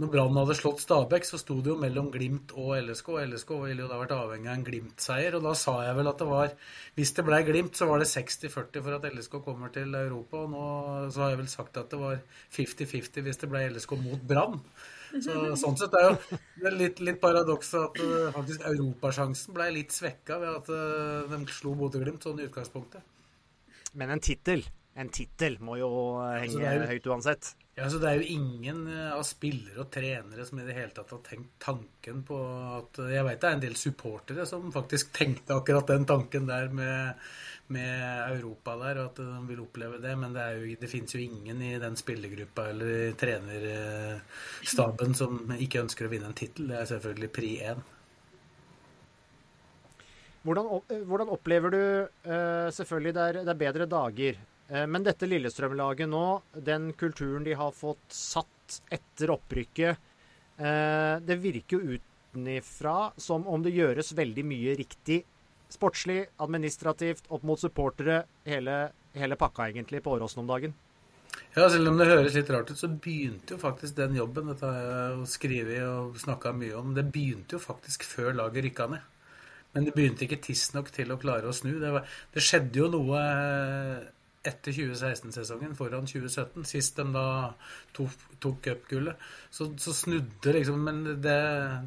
når 0.00 0.12
Brann 0.14 0.40
hadde 0.40 0.56
slått 0.56 0.80
Stabæk, 0.86 1.28
så 1.28 1.42
sto 1.42 1.58
det 1.60 1.74
jo 1.74 1.76
mellom 1.82 2.08
Glimt 2.14 2.56
og 2.56 2.78
LSK. 2.78 3.12
LSK 3.26 3.52
ville 3.66 3.84
jo 3.84 3.92
da 3.92 4.00
vært 4.00 4.16
avhengig 4.16 4.48
av 4.48 4.56
en 4.56 4.66
Glimt-seier. 4.70 5.36
Og 5.36 5.44
da 5.44 5.52
sa 5.56 5.78
jeg 5.84 6.00
vel 6.00 6.10
at 6.14 6.24
det 6.24 6.32
var 6.32 6.56
Hvis 6.96 7.12
det 7.20 7.28
ble 7.28 7.44
Glimt, 7.44 7.76
så 7.76 7.92
var 7.92 8.00
det 8.00 8.08
60-40 8.08 8.88
for 8.88 8.96
at 8.96 9.08
LSK 9.12 9.40
kommer 9.44 9.76
til 9.76 9.92
Europa. 10.00 10.46
Og 10.46 10.52
nå 10.56 10.66
så 11.12 11.26
har 11.26 11.36
jeg 11.36 11.44
vel 11.44 11.52
sagt 11.52 11.76
at 11.76 11.92
det 11.92 12.00
var 12.00 12.20
50-50 12.56 13.28
hvis 13.28 13.44
det 13.44 13.52
ble 13.52 13.68
LSK 13.68 13.98
mot 14.00 14.28
Brann. 14.32 14.62
Så, 15.12 15.36
sånn 15.60 15.76
sett 15.78 15.94
er 15.98 16.08
jo 16.08 16.38
det 16.62 16.72
litt, 16.76 17.02
litt 17.04 17.20
paradoks 17.22 17.74
at 17.78 18.00
uh, 18.02 18.30
faktisk 18.34 18.64
europasjansen 18.70 19.56
ble 19.56 19.68
litt 19.78 19.94
svekka 19.94 20.40
ved 20.42 20.56
at 20.62 20.72
uh, 20.72 21.36
de 21.36 21.54
slo 21.54 21.76
Bodø-Glimt 21.78 22.26
sånn 22.26 22.42
i 22.42 22.48
utgangspunktet. 22.48 23.04
Men 23.96 24.12
en 24.12 24.22
tittel 24.22 24.66
en 24.96 25.10
tittel 25.12 25.58
må 25.60 25.76
jo 25.76 25.88
henge 26.24 26.56
jo, 26.56 26.84
høyt 26.88 27.06
uansett. 27.12 27.50
Ja, 27.76 27.90
så 27.92 27.98
Det 28.00 28.08
er 28.08 28.22
jo 28.22 28.28
ingen 28.32 28.86
av 29.12 29.20
spillere 29.28 29.82
og 29.82 29.90
trenere 29.92 30.46
som 30.48 30.62
i 30.62 30.64
det 30.64 30.76
hele 30.78 30.94
tatt 30.96 31.12
har 31.12 31.20
tenkt 31.26 31.50
tanken 31.60 32.22
på 32.24 32.38
at 32.78 33.02
Jeg 33.12 33.26
vet 33.26 33.42
det 33.42 33.50
er 33.50 33.58
en 33.58 33.64
del 33.66 33.76
supportere 33.76 34.46
som 34.48 34.70
faktisk 34.72 35.12
tenkte 35.18 35.58
akkurat 35.58 35.92
den 35.92 36.08
tanken 36.08 36.48
der 36.48 36.72
med 36.72 37.28
med 37.72 38.30
Europa 38.36 38.76
der, 38.80 39.00
og 39.00 39.10
at 39.10 39.18
de 39.20 39.48
vil 39.48 39.60
oppleve 39.64 39.98
det. 40.02 40.14
Men 40.18 40.34
det, 40.34 40.42
er 40.42 40.60
jo, 40.60 40.76
det 40.80 40.90
finnes 40.90 41.14
jo 41.14 41.20
ingen 41.22 41.62
i 41.62 41.72
den 41.82 41.96
spillergruppa 41.98 42.68
eller 42.72 43.12
trenerstaben 43.18 45.14
som 45.18 45.52
ikke 45.56 45.82
ønsker 45.84 46.06
å 46.06 46.12
vinne 46.12 46.30
en 46.30 46.38
tittel. 46.38 46.70
Det 46.70 46.78
er 46.80 46.90
selvfølgelig 46.94 47.30
pri 47.34 47.52
én. 47.72 47.84
Hvordan, 50.46 50.66
hvordan, 51.10 51.32
opplever 51.34 51.74
du 51.74 51.80
uh, 52.06 52.68
Selvfølgelig 52.70 53.12
det 53.16 53.22
er, 53.22 53.38
det 53.42 53.50
er 53.50 53.64
bedre 53.64 53.86
dager. 53.90 54.36
Uh, 54.70 54.84
men 54.86 55.06
dette 55.06 55.26
Lillestrøm-laget 55.26 56.08
nå, 56.10 56.26
den 56.68 56.92
kulturen 56.98 57.46
de 57.46 57.56
har 57.58 57.74
fått 57.74 58.06
satt 58.14 58.82
etter 58.90 59.30
opprykket, 59.30 60.12
det 60.56 61.36
virker 61.38 61.76
jo 61.76 61.98
utenifra 62.00 63.12
som 63.20 63.44
om 63.46 63.60
det 63.62 63.76
gjøres 63.76 64.08
veldig 64.16 64.44
mye 64.48 64.72
riktig 64.78 65.18
sportslig, 65.72 66.26
administrativt, 66.42 67.26
opp 67.28 67.46
mot 67.46 67.60
supportere, 67.60 68.22
hele, 68.46 68.76
hele 69.16 69.38
pakka 69.40 69.70
egentlig 69.70 70.02
på 70.04 70.16
Åråsen 70.16 70.44
om 70.44 70.50
dagen? 70.50 70.74
Ja, 71.56 71.66
selv 71.72 71.90
om 71.90 71.98
det 71.98 72.08
høres 72.08 72.36
litt 72.36 72.50
rart 72.52 72.70
ut, 72.70 72.78
så 72.78 72.88
begynte 72.88 73.56
jo 73.56 73.60
faktisk 73.60 73.96
den 73.96 74.16
jobben, 74.16 74.50
dette 74.52 74.70
jeg 74.76 75.28
skrevet 75.32 75.84
og 75.88 76.18
snakka 76.20 76.52
mye 76.56 76.76
om, 76.78 76.94
det 76.96 77.06
begynte 77.12 77.56
jo 77.56 77.62
faktisk 77.62 78.04
før 78.08 78.36
laget 78.36 78.68
rykka 78.68 78.88
ned. 78.92 79.12
Men 79.76 79.84
det 79.84 79.92
begynte 79.96 80.24
ikke 80.24 80.40
tidsnok 80.40 80.88
til 80.94 81.10
å 81.12 81.18
klare 81.20 81.50
å 81.50 81.54
snu. 81.56 81.74
Det, 81.82 81.90
var, 81.92 82.06
det 82.32 82.44
skjedde 82.44 82.80
jo 82.80 82.86
noe 82.92 83.20
etter 84.46 84.74
2016-sesongen 84.76 85.74
foran 85.78 86.08
2017, 86.08 86.64
sist 86.68 86.98
de 87.00 87.06
da 87.14 87.26
tok, 87.96 88.26
tok 88.42 88.60
cupgullet, 88.64 89.26
så, 89.50 89.68
så, 89.80 89.94
snudde 89.96 90.54
liksom 90.56 90.82
Men 90.86 91.02
det, 91.22 91.38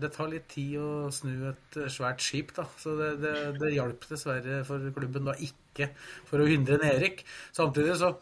det, 0.01 0.12
tar 0.16 0.32
litt 0.32 0.49
tid 0.51 0.78
å 0.82 1.10
snu 1.14 1.49
et 1.51 1.80
svært 1.91 2.24
skip, 2.26 2.53
da. 2.57 2.68
Så 2.82 2.95
det, 2.99 3.12
det, 3.24 3.36
det 3.60 3.76
hjalp 3.76 4.07
dessverre 4.10 4.64
for 4.68 4.91
klubben 4.95 5.30
da 5.30 5.38
ikke 5.39 5.91
for 6.30 6.41
å 6.41 6.49
hindre 6.49 6.82
Erik. 6.89 7.24
Samtidig 7.55 7.99
så 8.01 8.14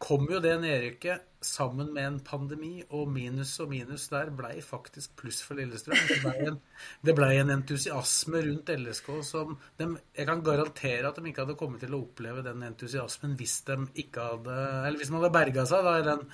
kom 0.00 0.24
jo 0.32 0.40
det 0.40 0.54
nedrykket 0.62 1.26
sammen 1.44 1.90
med 1.92 2.06
en 2.06 2.18
pandemi, 2.24 2.82
og 2.96 3.08
minus 3.12 3.52
og 3.62 3.70
minus 3.72 4.06
der 4.12 4.30
blei 4.36 4.58
faktisk 4.64 5.14
pluss 5.20 5.40
for 5.44 5.56
Lillestrøm. 5.60 6.00
Det 6.08 6.18
blei 6.24 6.46
en, 6.48 6.58
ble 7.16 7.28
en, 7.36 7.52
entusiasme 7.54 8.42
rundt 8.46 8.72
LSK 8.74 9.10
som 9.26 9.54
de, 9.80 9.88
Jeg 10.16 10.28
kan 10.28 10.42
garantere 10.44 11.08
at 11.08 11.16
de 11.20 11.28
ikke 11.28 11.44
hadde 11.44 11.56
kommet 11.60 11.84
til 11.84 11.96
å 11.96 12.02
oppleve 12.04 12.44
den 12.44 12.64
entusiasmen 12.68 13.36
hvis 13.40 13.60
de 13.68 13.78
ikke 14.04 14.26
hadde 14.32 14.58
Eller 14.88 15.00
hvis 15.00 15.12
de 15.12 15.16
hadde 15.18 15.32
berga 15.36 15.64
seg 15.68 15.86
da, 15.86 15.96
i 16.00 16.06
den 16.10 16.26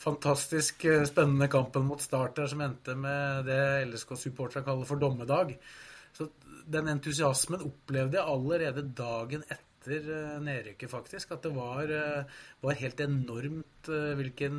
fantastisk 0.00 0.84
eh, 0.88 1.04
spennende 1.08 1.48
kampen 1.52 1.86
mot 1.88 2.02
starter 2.04 2.48
som 2.52 2.64
endte 2.64 2.96
med 3.00 3.48
det 3.48 3.60
LSK-supporterne 3.90 4.64
kaller 4.66 4.88
for 4.88 5.00
dommedag. 5.00 5.54
Så 6.16 6.28
den 6.66 6.90
entusiasmen 6.92 7.64
opplevde 7.64 8.18
jeg 8.18 8.28
allerede 8.28 8.84
dagen 8.96 9.44
etter 9.46 9.65
etter 9.86 10.10
eh, 10.12 10.42
nedrykket, 10.42 10.90
faktisk. 10.90 11.32
At 11.32 11.42
det 11.42 11.54
var, 11.54 11.84
eh, 11.90 12.24
var 12.60 12.80
helt 12.80 13.00
enormt 13.00 13.88
eh, 13.88 14.12
hvilken 14.18 14.58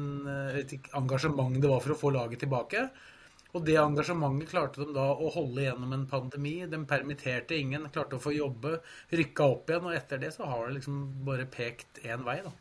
engasjement 0.96 1.62
det 1.62 1.70
var 1.70 1.84
for 1.84 1.96
å 1.96 2.00
få 2.00 2.12
laget 2.16 2.46
tilbake. 2.46 2.88
Og 3.56 3.64
det 3.66 3.78
engasjementet 3.80 4.52
klarte 4.52 4.84
de 4.84 4.94
da 4.94 5.08
å 5.16 5.32
holde 5.34 5.64
gjennom 5.64 5.94
en 5.96 6.08
pandemi. 6.08 6.60
De 6.68 6.80
permitterte 6.86 7.58
ingen, 7.58 7.88
klarte 7.90 8.18
å 8.18 8.22
få 8.22 8.36
jobbe, 8.36 8.78
rykka 9.10 9.48
opp 9.54 9.72
igjen. 9.72 9.88
Og 9.88 9.96
etter 9.98 10.22
det 10.22 10.34
så 10.36 10.48
har 10.48 10.68
det 10.68 10.80
liksom 10.80 11.00
bare 11.28 11.48
pekt 11.50 12.04
én 12.04 12.26
vei, 12.28 12.42
da. 12.46 12.54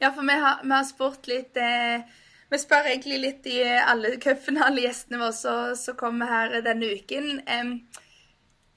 Ja, 0.00 0.10
for 0.10 0.26
vi 0.26 0.36
har, 0.36 0.60
vi 0.62 0.74
har 0.74 0.84
spurt 0.84 1.28
litt 1.30 1.56
eh, 1.56 2.02
Vi 2.50 2.58
spør 2.60 2.88
egentlig 2.90 3.18
litt 3.22 3.46
i 3.48 3.60
alle 3.64 4.16
cupfinalegjestene 4.20 5.18
våre 5.22 5.76
som 5.78 5.96
kommer 5.98 6.28
her 6.30 6.56
denne 6.62 6.92
uken. 6.98 7.40
Eh, 7.48 8.02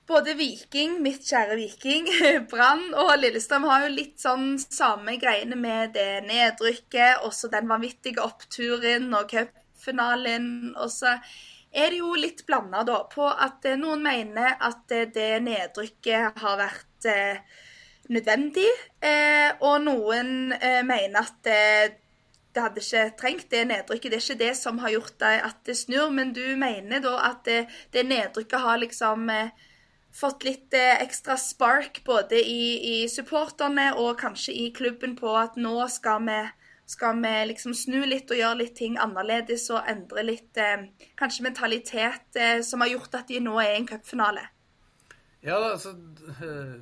både 0.08 0.34
Viking, 0.40 1.02
mitt 1.04 1.26
kjære 1.28 1.58
Viking, 1.60 2.08
Brann 2.52 2.94
og 2.98 3.14
Lillestrøm 3.20 3.68
har 3.68 3.86
jo 3.86 3.94
litt 3.94 4.22
sånn 4.24 4.56
samme 4.62 5.18
greiene 5.22 5.58
med 5.60 5.96
det 5.98 6.24
nedrykket, 6.28 7.24
også 7.28 7.52
den 7.54 7.70
vanvittige 7.70 8.24
oppturen 8.24 9.12
og 9.18 9.30
cupfinalen. 9.32 10.50
Og 10.80 10.92
så 10.94 11.18
er 11.72 11.92
det 11.92 12.02
jo 12.02 12.14
litt 12.16 12.46
blanda 12.48 12.86
da 12.88 13.04
på 13.12 13.28
at 13.28 13.68
eh, 13.68 13.80
noen 13.80 14.04
mener 14.06 14.56
at 14.56 14.96
eh, 14.96 15.10
det 15.14 15.32
nedrykket 15.46 16.42
har 16.42 16.60
vært 16.64 17.12
eh, 17.12 17.64
nødvendig, 18.08 18.70
og 19.68 19.82
noen 19.84 20.30
mener 20.88 21.18
at 21.20 21.50
det 22.58 22.64
hadde 22.64 22.82
ikke 22.82 23.02
trengt 23.20 23.52
det 23.52 23.66
nedrykket. 23.70 24.12
Det 24.12 24.18
er 24.18 24.24
ikke 24.24 24.40
det 24.40 24.54
som 24.58 24.80
har 24.82 24.94
gjort 24.96 25.26
at 25.28 25.60
det 25.68 25.76
snur, 25.78 26.08
men 26.10 26.32
du 26.34 26.56
mener 26.58 27.04
da 27.04 27.18
at 27.28 27.44
det, 27.46 27.60
det 27.94 28.06
nedrykket 28.08 28.64
har 28.64 28.80
liksom 28.82 29.28
eh, 29.30 29.67
fått 30.18 30.46
litt 30.48 30.74
eh, 30.74 31.02
ekstra 31.04 31.38
spark 31.38 32.02
både 32.06 32.40
i, 32.42 32.64
i, 32.94 32.98
supporterne 33.10 33.92
og 34.02 34.18
kanskje 34.22 34.56
i 34.56 34.66
klubben 34.76 35.16
på 35.20 35.34
at 35.38 35.58
nå 35.62 35.76
skal 35.94 36.24
vi, 36.26 36.40
skal 36.90 37.22
vi 37.22 37.34
liksom 37.52 37.76
snu 37.78 38.00
litt 38.10 38.32
og 38.34 38.42
gjøre 38.42 38.62
litt 38.64 38.76
ting 38.80 38.98
annerledes 39.02 39.68
og 39.74 39.86
endre 39.90 40.26
litt 40.26 40.58
eh, 40.62 40.88
kanskje 41.20 41.48
mentalitet 41.50 42.40
eh, 42.40 42.62
som 42.66 42.82
har 42.84 42.96
gjort 42.96 43.20
at 43.22 43.30
de 43.30 43.42
nå 43.44 43.60
er 43.62 43.76
i 43.76 43.82
en 43.82 43.90
cupfinale? 43.90 44.48
Ja, 45.46 45.60
altså, 45.60 45.94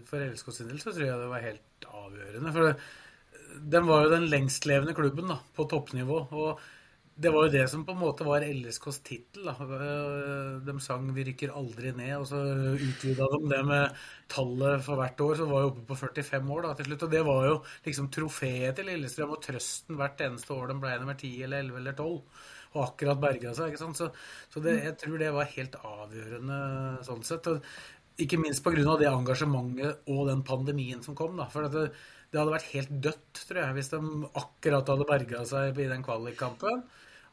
For 0.08 0.22
LSK 0.24 0.54
sin 0.56 0.72
del 0.72 0.80
så 0.80 0.94
tror 0.94 1.10
jeg 1.10 1.20
det 1.20 1.28
var 1.30 1.44
helt 1.44 1.90
avgjørende. 1.92 2.54
For 2.56 3.66
den 3.76 3.90
var 3.90 4.06
jo 4.06 4.14
den 4.14 4.30
lengstlevende 4.32 4.96
klubben 4.96 5.28
da, 5.30 5.38
på 5.56 5.68
toppnivå. 5.70 6.22
og 6.32 6.64
det 7.16 7.32
var 7.32 7.46
jo 7.46 7.52
det 7.54 7.64
som 7.72 7.86
på 7.88 7.94
en 7.96 8.02
måte 8.02 8.26
var 8.28 8.44
LSKs 8.44 8.98
tittel. 9.08 9.48
De 10.68 10.74
sang 10.84 11.06
'Vi 11.16 11.24
rykker 11.30 11.54
aldri 11.56 11.94
ned', 11.96 12.18
og 12.20 12.26
så 12.28 12.42
utvida 12.76 13.28
de 13.32 13.40
det 13.54 13.62
med 13.66 13.94
tallet 14.28 14.84
for 14.84 15.00
hvert 15.00 15.22
år. 15.24 15.36
Så 15.40 15.48
var 15.48 15.62
jo 15.62 15.70
oppe 15.70 15.86
på 15.88 15.96
45 15.96 16.52
år 16.52 16.62
da, 16.64 16.74
til 16.74 16.86
slutt. 16.90 17.04
Og 17.08 17.12
det 17.12 17.24
var 17.26 17.46
jo 17.48 17.56
liksom 17.86 18.10
trofeet 18.12 18.76
til 18.76 18.86
Lillestrøm 18.92 19.32
og 19.32 19.42
trøsten 19.42 19.96
hvert 19.96 20.20
eneste 20.28 20.52
år 20.52 20.68
de 20.68 20.76
ble 20.82 21.00
nummer 21.00 21.16
10 21.16 21.44
eller 21.44 21.64
11 21.64 21.78
eller 21.78 21.94
12. 21.94 22.20
Og 22.76 22.84
akkurat 22.84 23.22
berga 23.22 23.56
seg. 23.56 23.72
ikke 23.72 23.84
sant? 23.86 23.96
Så, 23.96 24.12
så 24.52 24.60
det, 24.60 24.76
jeg 24.84 24.98
tror 25.00 25.18
det 25.18 25.32
var 25.32 25.54
helt 25.56 25.76
avgjørende 25.80 26.60
sånn 27.08 27.24
sett. 27.24 27.48
Og 27.48 27.64
ikke 28.20 28.42
minst 28.44 28.64
pga. 28.64 28.98
det 29.00 29.08
engasjementet 29.08 30.04
og 30.12 30.28
den 30.28 30.44
pandemien 30.44 31.02
som 31.02 31.16
kom. 31.16 31.38
da, 31.38 31.48
for 31.48 31.64
det, 31.64 31.88
det 32.32 32.40
hadde 32.42 32.58
vært 32.58 32.74
helt 32.76 32.92
dødt, 33.08 33.48
tror 33.48 33.64
jeg, 33.64 33.74
hvis 33.80 33.92
de 33.96 34.04
akkurat 34.36 34.92
hadde 34.92 35.08
berga 35.08 35.46
seg 35.48 35.80
i 35.80 35.88
den 35.88 36.04
kvalikkampen 36.04 36.84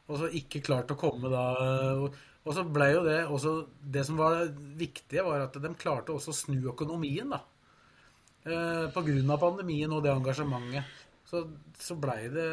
og 0.09 0.19
så 0.19 0.29
ikke 0.35 0.63
klart 0.65 0.91
å 0.91 0.99
komme 0.99 1.29
da 1.31 1.43
Og 2.43 2.49
så 2.51 2.65
ble 2.67 2.89
jo 2.91 3.03
det 3.05 3.19
også 3.23 3.53
Det 3.79 4.03
som 4.03 4.19
var 4.19 4.49
viktige, 4.79 5.23
var 5.23 5.45
at 5.45 5.55
de 5.55 5.71
klarte 5.79 6.11
også 6.11 6.33
å 6.33 6.39
snu 6.41 6.57
økonomien, 6.73 7.31
da. 7.31 7.39
Eh, 8.43 8.89
av 8.91 9.39
pandemien 9.39 9.91
og 9.95 10.03
det 10.03 10.11
engasjementet. 10.11 10.99
Så, 11.23 11.45
så 11.79 11.95
blei 11.95 12.27
det 12.29 12.43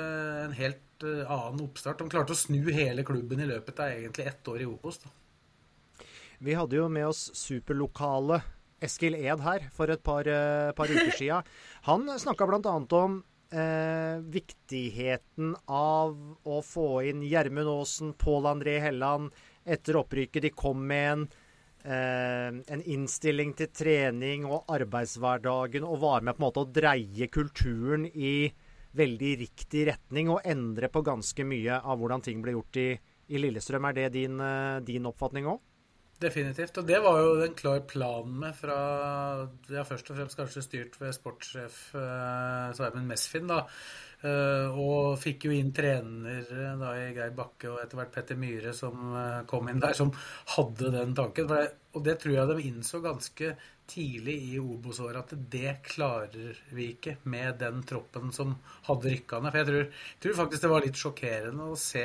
en 0.45 0.55
helt 0.57 1.05
uh, 1.05 1.27
annen 1.27 1.65
oppstart. 1.67 1.99
De 1.99 2.13
klarte 2.13 2.33
å 2.33 2.39
snu 2.39 2.71
hele 2.73 3.03
klubben 3.05 3.43
i 3.43 3.49
løpet 3.51 3.83
av 3.83 3.97
egentlig 3.97 4.29
ett 4.31 4.49
år 4.49 4.63
i 4.63 4.69
Opos. 4.71 5.01
da. 5.03 6.07
Vi 6.41 6.55
hadde 6.57 6.79
jo 6.79 6.87
med 6.89 7.11
oss 7.11 7.27
superlokale 7.37 8.39
Eskil 8.81 9.19
Ed 9.19 9.43
her 9.45 9.67
for 9.77 9.93
et 9.93 10.01
par, 10.07 10.25
uh, 10.25 10.71
par 10.79 10.89
uker 10.89 11.13
sia. 11.21 11.43
Han 11.91 12.09
snakka 12.23 12.49
bl.a. 12.49 12.77
om 13.03 13.19
eh, 13.51 14.19
viktigheten 14.23 15.55
av 15.67 16.17
å 16.45 16.63
få 16.65 17.03
inn 17.11 17.23
Gjermund 17.27 17.69
Aasen, 17.69 18.15
Pål 18.19 18.49
André 18.51 18.79
Helland 18.83 19.35
etter 19.65 20.01
opprykket. 20.01 20.43
De 20.43 20.51
kom 20.51 20.87
med 20.87 21.13
en, 21.13 21.29
eh, 21.85 22.49
en 22.75 22.83
innstilling 22.83 23.55
til 23.55 23.69
trening 23.69 24.47
og 24.47 24.65
arbeidshverdagen 24.69 25.85
og 25.85 26.01
var 26.01 26.21
med 26.21 26.37
på 26.37 26.43
en 26.43 26.49
måte 26.49 26.65
å 26.65 26.73
dreie 26.73 27.29
kulturen 27.29 28.07
i 28.07 28.53
veldig 28.93 29.39
riktig 29.39 29.87
retning 29.87 30.31
og 30.31 30.43
endre 30.45 30.89
på 30.89 31.03
ganske 31.07 31.45
mye 31.47 31.79
av 31.79 31.99
hvordan 31.99 32.23
ting 32.23 32.43
ble 32.43 32.57
gjort 32.57 32.77
i, 32.77 32.99
i 33.29 33.39
Lillestrøm. 33.39 33.87
Er 33.89 33.93
det 33.93 34.13
din, 34.13 34.41
eh, 34.41 34.81
din 34.81 35.07
oppfatning 35.07 35.47
òg? 35.47 35.61
Definitivt. 36.21 36.77
Og 36.77 36.85
det 36.89 36.99
var 37.01 37.17
jo 37.23 37.33
den 37.41 37.57
klar 37.57 37.81
planen 37.89 38.37
med 38.43 38.57
fra 38.59 38.77
Ja, 39.73 39.87
først 39.89 40.11
og 40.13 40.19
fremst 40.19 40.37
kanskje 40.37 40.65
styrt 40.67 40.99
ved 41.01 41.17
sportssjef 41.17 41.81
eh, 41.97 42.67
Sveimen 42.77 43.09
Mesfin, 43.09 43.49
da. 43.49 43.63
Eh, 44.21 44.77
og 44.77 45.17
fikk 45.17 45.47
jo 45.49 45.55
inn 45.57 45.71
trener 45.73 46.45
da 46.77 46.91
i 46.99 47.07
Geir 47.17 47.33
Bakke 47.37 47.71
og 47.73 47.79
etter 47.81 47.97
hvert 47.97 48.13
Petter 48.13 48.37
Myhre 48.37 48.75
som 48.77 49.15
eh, 49.17 49.39
kom 49.49 49.71
inn 49.73 49.81
der, 49.81 49.97
som 49.97 50.13
hadde 50.57 50.93
den 50.93 51.15
tanken. 51.17 51.49
Det, 51.49 51.63
og 51.97 52.05
det 52.05 52.19
tror 52.21 52.37
jeg 52.37 52.51
de 52.51 52.67
innså 52.69 53.01
ganske 53.05 53.55
tidlig 53.91 54.37
i 54.53 54.59
Obos-året 54.61 55.33
at 55.33 55.49
det 55.51 55.79
klarer 55.89 56.61
vi 56.77 56.91
ikke 56.99 57.17
med 57.33 57.57
den 57.65 57.81
troppen 57.89 58.29
som 58.35 58.53
hadde 58.91 59.15
rykka 59.17 59.41
ned. 59.41 59.55
For 59.55 59.63
jeg 59.63 59.71
tror, 59.71 60.05
tror 60.21 60.39
faktisk 60.45 60.67
det 60.67 60.73
var 60.75 60.85
litt 60.85 61.01
sjokkerende 61.01 61.71
å 61.73 61.81
se 61.81 62.05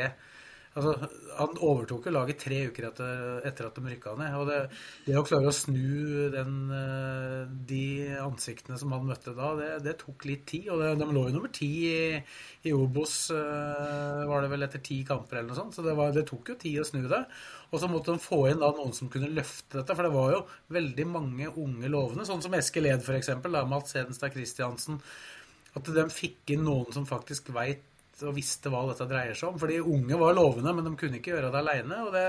Altså, 0.76 0.92
han 1.38 1.54
overtok 1.64 2.10
jo 2.10 2.12
laget 2.12 2.42
tre 2.44 2.58
uker 2.68 2.90
etter, 2.90 3.20
etter 3.48 3.68
at 3.70 3.78
de 3.78 3.94
rykka 3.94 4.12
ned. 4.20 4.34
og 4.36 4.50
det, 4.50 4.58
det, 5.06 5.14
å 5.16 5.24
klare 5.24 5.48
å 5.48 5.56
snu 5.56 6.28
den, 6.34 6.58
eh, 6.76 7.54
de 7.70 7.86
ansiktene 8.20 8.76
som 8.82 8.92
han 8.92 9.08
møtte 9.08 9.32
da, 9.38 9.54
det, 9.56 9.70
det 9.86 9.94
tok 10.02 10.26
litt 10.28 10.44
tid. 10.52 10.68
og 10.74 10.84
det, 10.84 10.90
De 11.00 11.08
lå 11.08 11.24
jo 11.30 11.38
nummer 11.38 11.54
ti 11.56 11.70
i, 11.88 12.20
i 12.68 12.76
Obos, 12.76 13.16
eh, 13.32 14.26
var 14.28 14.44
det 14.44 14.52
vel 14.52 14.68
etter 14.68 14.84
ti 14.84 15.00
kamper 15.08 15.40
eller 15.40 15.54
noe 15.54 15.62
sånt. 15.62 15.80
Så 15.80 15.88
det, 15.88 15.96
var, 15.96 16.12
det, 16.12 16.28
tok 16.28 16.52
jo 16.52 16.60
tid 16.60 16.84
å 16.84 16.88
snu 16.92 17.06
det. 17.08 17.24
Og 17.72 17.80
så 17.80 17.92
måtte 17.92 18.12
de 18.12 18.28
få 18.28 18.44
inn 18.52 18.60
da 18.60 18.74
noen 18.76 18.92
som 19.00 19.12
kunne 19.12 19.32
løfte 19.32 19.80
dette. 19.80 19.96
For 19.96 20.04
det 20.04 20.14
var 20.18 20.36
jo 20.36 20.44
veldig 20.76 21.08
mange 21.08 21.56
unge 21.56 21.96
lovende, 21.96 22.28
sånn 22.28 22.44
som 22.44 22.60
Eskil 22.60 22.92
Ed 22.92 23.08
f.eks., 23.08 23.32
Mats 23.48 23.96
Hedenstad 23.96 24.36
Christiansen. 24.36 25.00
At 25.76 25.88
de 25.88 26.10
fikk 26.12 26.52
inn 26.52 26.68
noen 26.68 26.92
som 26.92 27.08
faktisk 27.08 27.56
veit 27.56 27.95
og 28.24 28.36
visste 28.38 28.72
hva 28.72 28.86
dette 28.90 29.08
dreier 29.10 29.36
seg 29.36 29.50
om. 29.50 29.58
For 29.60 29.72
de 29.72 29.82
unge 29.82 30.20
var 30.22 30.36
lovende, 30.38 30.72
men 30.78 30.88
de 30.88 30.94
kunne 31.00 31.20
ikke 31.20 31.34
gjøre 31.34 31.50
det 31.52 31.60
aleine. 31.60 31.98
Og 32.06 32.14
det, 32.16 32.24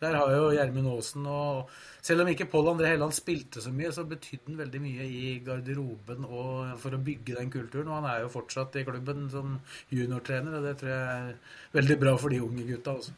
der 0.00 0.16
har 0.18 0.32
jo 0.34 0.50
Gjermund 0.56 0.90
Aasen 0.94 1.28
og 1.30 1.78
Selv 2.08 2.22
om 2.22 2.28
ikke 2.30 2.46
Pål 2.48 2.70
André 2.70 2.92
Helland 2.92 3.12
spilte 3.12 3.60
så 3.60 3.72
mye, 3.74 3.90
så 3.92 4.04
betydde 4.08 4.46
han 4.46 4.60
veldig 4.62 4.80
mye 4.80 5.06
i 5.12 5.32
garderoben 5.44 6.24
og 6.24 6.78
for 6.80 6.94
å 6.94 7.00
bygge 7.04 7.34
den 7.36 7.50
kulturen. 7.52 7.90
Og 7.90 7.98
han 7.98 8.06
er 8.08 8.22
jo 8.22 8.30
fortsatt 8.32 8.78
i 8.80 8.84
klubben 8.86 9.26
som 9.32 9.58
juniortrener, 9.92 10.56
og 10.56 10.64
det 10.64 10.76
tror 10.80 10.92
jeg 10.94 11.08
er 11.18 11.58
veldig 11.74 11.98
bra 12.00 12.14
for 12.22 12.32
de 12.32 12.40
unge 12.46 12.64
gutta 12.70 12.94
også. 12.96 13.16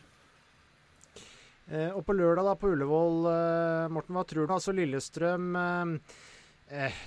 Eh, 1.71 1.93
og 1.93 2.03
på 2.09 2.17
lørdag 2.19 2.49
da 2.49 2.57
på 2.59 2.73
Ullevål, 2.73 3.21
eh, 3.31 3.93
Morten, 3.95 4.17
hva 4.17 4.27
tror 4.27 4.49
du? 4.49 4.57
Altså 4.57 4.75
Lillestrøm 4.75 5.53
Eh, 5.61 5.95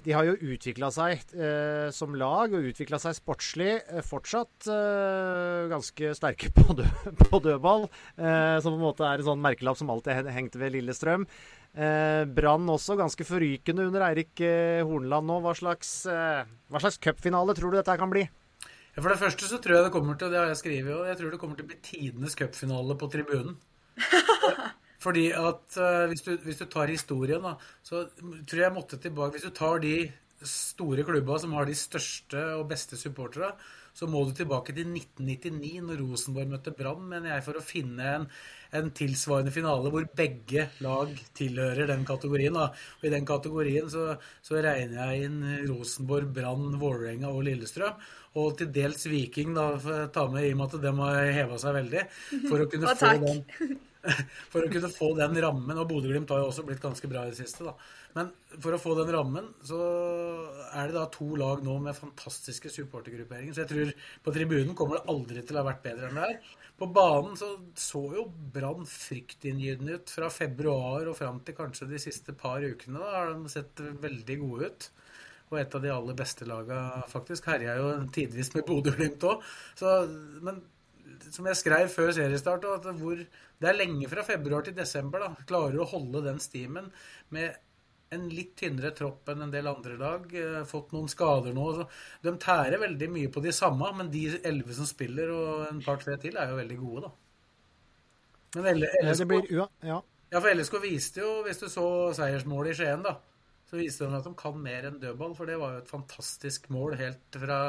de 0.03 0.11
har 0.11 0.27
jo 0.27 0.35
utvikla 0.53 0.89
seg 0.91 1.21
eh, 1.37 1.87
som 1.95 2.15
lag 2.19 2.51
og 2.51 2.67
utvikla 2.69 2.99
seg 2.99 3.15
sportslig. 3.15 3.77
Eh, 3.87 4.03
fortsatt 4.03 4.67
eh, 4.67 5.69
ganske 5.71 6.11
sterke 6.17 6.51
på, 6.55 6.75
dø 6.77 6.87
på 7.23 7.39
dødball, 7.43 7.87
eh, 8.17 8.57
som 8.63 8.75
på 8.75 8.79
en 8.79 8.83
måte 8.83 9.07
er 9.07 9.21
en 9.23 9.29
sånn 9.31 9.43
merkelapp 9.43 9.79
som 9.79 9.91
alltid 9.93 10.27
hengte 10.35 10.59
ved 10.61 10.75
Lillestrøm. 10.75 11.25
Eh, 11.73 12.23
Brann 12.27 12.69
også 12.69 12.99
ganske 12.99 13.27
forrykende 13.27 13.87
under 13.87 14.07
Eirik 14.09 14.43
Horneland 14.83 15.31
nå. 15.31 15.39
Hva 15.45 15.55
slags, 15.57 15.95
hva 16.07 16.83
slags 16.83 16.99
cupfinale 17.01 17.55
tror 17.57 17.71
du 17.71 17.79
dette 17.79 17.97
kan 17.99 18.11
bli? 18.11 18.27
Ja, 18.93 19.01
for 19.01 19.09
det 19.09 19.21
første 19.23 19.47
så 19.49 19.57
tror 19.63 19.79
jeg 19.79 19.87
det 19.87 19.95
kommer 19.95 20.19
til 20.19 20.29
det 20.29 20.37
har 20.43 20.51
jeg 20.51 20.59
skrevet, 20.59 20.93
og 20.93 21.07
jeg 21.09 21.17
tror 21.17 21.33
det 21.33 21.41
kommer 21.41 21.57
til 21.57 21.65
å 21.65 21.71
bli 21.71 21.79
tidenes 21.81 22.37
cupfinale 22.37 22.99
på 22.99 23.09
tribunen. 23.15 23.57
Fordi 25.03 25.27
at 25.35 25.77
uh, 25.77 26.07
hvis, 26.11 26.25
du, 26.25 26.33
hvis, 26.45 26.59
du, 26.61 26.67
tar 26.71 26.91
historien, 26.91 27.43
da, 27.43 27.57
så 27.83 28.05
tror 28.15 28.59
jeg 28.59 28.67
jeg 28.67 28.75
måtte 28.75 28.99
tilbake 29.03 29.37
Hvis 29.37 29.47
du 29.49 29.55
tar 29.55 29.81
de 29.83 29.97
store 30.47 31.05
klubba 31.07 31.37
som 31.39 31.53
har 31.57 31.67
de 31.67 31.75
største 31.77 32.41
og 32.57 32.67
beste 32.71 32.99
supporterne, 32.99 33.53
så 33.93 34.07
må 34.09 34.23
du 34.25 34.31
tilbake 34.33 34.73
til 34.73 34.89
1999, 34.89 35.83
når 35.85 36.01
Rosenborg 36.01 36.49
møtte 36.49 36.73
Brann, 36.73 37.03
mener 37.11 37.35
jeg, 37.35 37.43
for 37.45 37.59
å 37.59 37.63
finne 37.63 38.07
en, 38.09 38.25
en, 38.73 38.89
tilsvarende 38.97 39.53
finale 39.53 39.91
hvor 39.93 40.07
begge 40.17 40.65
lag 40.81 41.13
tilhører 41.37 41.91
den 41.91 42.01
kategorien. 42.07 42.57
Da. 42.57 42.71
Og 42.73 43.05
I 43.05 43.13
den 43.13 43.29
kategorien 43.29 43.91
så, 43.93 44.07
så 44.41 44.57
regner 44.65 45.13
jeg 45.13 45.29
inn 45.29 45.39
Rosenborg, 45.69 46.33
Brann, 46.33 46.73
Vålerenga 46.81 47.29
og 47.29 47.45
Lillestrøm. 47.45 48.01
Og 48.41 48.57
til 48.57 48.73
dels 48.73 49.05
Viking, 49.05 49.53
da, 49.53 49.69
ta 50.09 50.25
med 50.33 50.49
i 50.49 50.53
og 50.55 50.63
med 50.63 50.73
at 50.73 50.85
de 50.87 50.97
har 51.03 51.33
heva 51.37 51.61
seg 51.61 51.77
veldig. 51.83 52.05
For 52.49 52.65
å 52.65 52.69
kunne 52.73 52.97
få 52.97 53.15
den 53.21 53.43
for 54.51 54.65
å 54.65 54.71
kunne 54.71 54.89
få 54.91 55.13
den 55.15 55.37
rammen 55.43 55.77
Og 55.79 55.87
Bodø-Glimt 55.87 56.31
har 56.33 56.41
jo 56.41 56.49
også 56.49 56.65
blitt 56.67 56.81
ganske 56.83 57.07
bra 57.07 57.23
i 57.23 57.31
det 57.31 57.39
siste, 57.39 57.63
da. 57.63 57.75
Men 58.17 58.31
for 58.61 58.75
å 58.75 58.81
få 58.81 58.95
den 58.99 59.11
rammen, 59.15 59.47
så 59.65 59.79
er 60.75 60.89
det 60.89 60.97
da 60.97 61.05
to 61.13 61.29
lag 61.39 61.63
nå 61.65 61.77
med 61.81 61.97
fantastiske 61.97 62.71
supportergrupperinger. 62.73 63.55
Så 63.55 63.63
jeg 63.63 63.71
tror 63.71 63.93
på 64.25 64.33
tribunen 64.35 64.75
kommer 64.77 64.99
det 64.99 65.13
aldri 65.13 65.41
til 65.41 65.57
å 65.57 65.63
ha 65.63 65.69
vært 65.71 65.85
bedre 65.85 66.09
enn 66.09 66.19
det 66.19 66.27
er. 66.27 66.51
På 66.77 66.89
banen 66.89 67.37
så 67.39 67.53
så 67.79 68.01
jo 68.17 68.25
Brann 68.53 68.85
fryktinngytende 68.89 69.99
ut 69.99 70.13
fra 70.13 70.29
februar 70.33 71.09
og 71.09 71.17
fram 71.17 71.39
til 71.45 71.57
kanskje 71.57 71.89
de 71.93 72.01
siste 72.01 72.35
par 72.37 72.65
ukene. 72.65 72.99
Da 72.99 73.15
har 73.15 73.33
de 73.33 73.53
sett 73.53 73.81
veldig 74.03 74.39
gode 74.41 74.69
ut. 74.69 74.89
Og 75.53 75.59
et 75.61 75.75
av 75.77 75.83
de 75.83 75.91
aller 75.93 76.17
beste 76.17 76.47
laga 76.49 76.79
faktisk 77.11 77.45
herja 77.51 77.75
jo 77.77 77.89
tidvis 78.13 78.51
med 78.55 78.65
Bodø-Glimt 78.67 79.25
òg. 79.29 79.43
Men 80.45 80.61
som 81.33 81.47
jeg 81.49 81.59
skrev 81.59 81.91
før 81.91 82.13
seriestart, 82.15 82.65
at 82.69 82.87
hvor 82.99 83.19
det 83.19 83.69
er 83.69 83.77
lenge 83.77 84.09
fra 84.11 84.23
februar 84.27 84.65
til 84.65 84.75
desember. 84.77 85.23
da, 85.23 85.45
Klarer 85.49 85.81
å 85.81 85.89
holde 85.89 86.23
den 86.25 86.41
stimen 86.43 86.89
med 87.33 87.55
en 88.13 88.27
litt 88.29 88.53
tynnere 88.59 88.93
tropp 88.95 89.31
enn 89.31 89.45
en 89.45 89.53
del 89.53 89.69
andre 89.69 89.97
lag. 89.99 90.25
Eh, 90.37 90.61
fått 90.69 90.93
noen 90.93 91.09
skader 91.11 91.55
nå. 91.55 91.65
Så 91.77 91.87
de 92.25 92.35
tærer 92.41 92.81
veldig 92.81 93.09
mye 93.13 93.33
på 93.33 93.43
de 93.43 93.53
samme, 93.55 93.89
men 93.97 94.11
de 94.13 94.27
elleve 94.43 94.75
som 94.77 94.89
spiller, 94.89 95.33
og 95.33 95.67
en 95.69 95.83
par-tre 95.85 96.17
til, 96.21 96.37
er 96.37 96.51
jo 96.51 96.59
veldig 96.61 96.79
gode, 96.81 97.07
da. 97.07 97.13
Men 98.63 98.83
LSK, 98.83 99.25
blir, 99.25 99.47
ja, 99.49 99.65
ja. 99.81 99.95
ja, 100.29 100.39
for 100.39 100.51
LSK 100.53 100.75
viste 100.83 101.23
jo, 101.23 101.39
hvis 101.47 101.57
du 101.63 101.65
så 101.73 101.85
seiersmålet 102.13 102.75
i 102.75 102.77
Skien, 102.77 103.01
da, 103.01 103.15
så 103.65 103.79
viste 103.79 104.05
de 104.05 104.19
at 104.19 104.27
de 104.27 104.33
kan 104.37 104.59
mer 104.61 104.85
enn 104.91 104.99
dødball. 105.01 105.33
For 105.37 105.49
det 105.49 105.57
var 105.61 105.73
jo 105.73 105.81
et 105.81 105.89
fantastisk 105.89 106.69
mål 106.73 106.99
helt 106.99 107.39
fra 107.41 107.61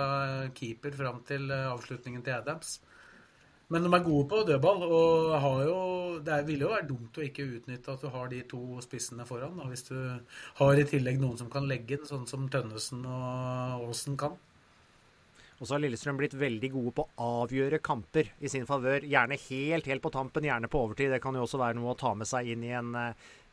keeper 0.59 0.99
fram 0.99 1.22
til 1.28 1.49
eh, 1.49 1.70
avslutningen 1.70 2.26
til 2.26 2.37
Adams. 2.37 2.76
Men 3.75 3.83
de 3.83 3.91
er 3.91 4.05
gode 4.07 4.29
på 4.31 4.41
dødball, 4.47 4.85
og 4.87 5.33
har 5.43 5.62
jo, 5.66 5.79
det 6.22 6.37
ville 6.47 6.62
jo 6.62 6.70
være 6.70 6.87
dumt 6.87 7.18
å 7.18 7.25
ikke 7.27 7.47
utnytte 7.57 7.91
at 7.91 8.05
du 8.05 8.11
har 8.14 8.29
de 8.31 8.45
to 8.47 8.62
spissene 8.85 9.27
foran. 9.27 9.57
Da, 9.59 9.66
hvis 9.66 9.89
du 9.89 9.97
har 10.61 10.79
i 10.79 10.87
tillegg 10.87 11.18
noen 11.18 11.41
som 11.41 11.51
kan 11.51 11.66
legge 11.66 11.97
den, 11.97 12.07
sånn 12.07 12.29
som 12.31 12.47
Tønnesen 12.53 13.03
og 13.03 13.89
Aasen 13.89 14.18
kan. 14.20 14.39
Og 15.59 15.66
så 15.66 15.75
har 15.75 15.83
Lillestrøm 15.83 16.18
blitt 16.18 16.35
veldig 16.39 16.70
gode 16.75 16.93
på 16.99 17.05
å 17.07 17.29
avgjøre 17.43 17.83
kamper 17.83 18.31
i 18.43 18.51
sin 18.53 18.66
favør. 18.68 19.07
Gjerne 19.11 19.39
helt, 19.49 19.91
helt 19.91 20.03
på 20.05 20.12
tampen, 20.14 20.47
gjerne 20.47 20.70
på 20.70 20.83
overtid. 20.87 21.11
Det 21.14 21.22
kan 21.22 21.35
jo 21.35 21.45
også 21.47 21.61
være 21.62 21.79
noe 21.79 21.95
å 21.95 21.99
ta 21.99 22.14
med 22.18 22.31
seg 22.31 22.51
inn 22.55 22.66
i 22.66 22.72
en, 22.79 22.95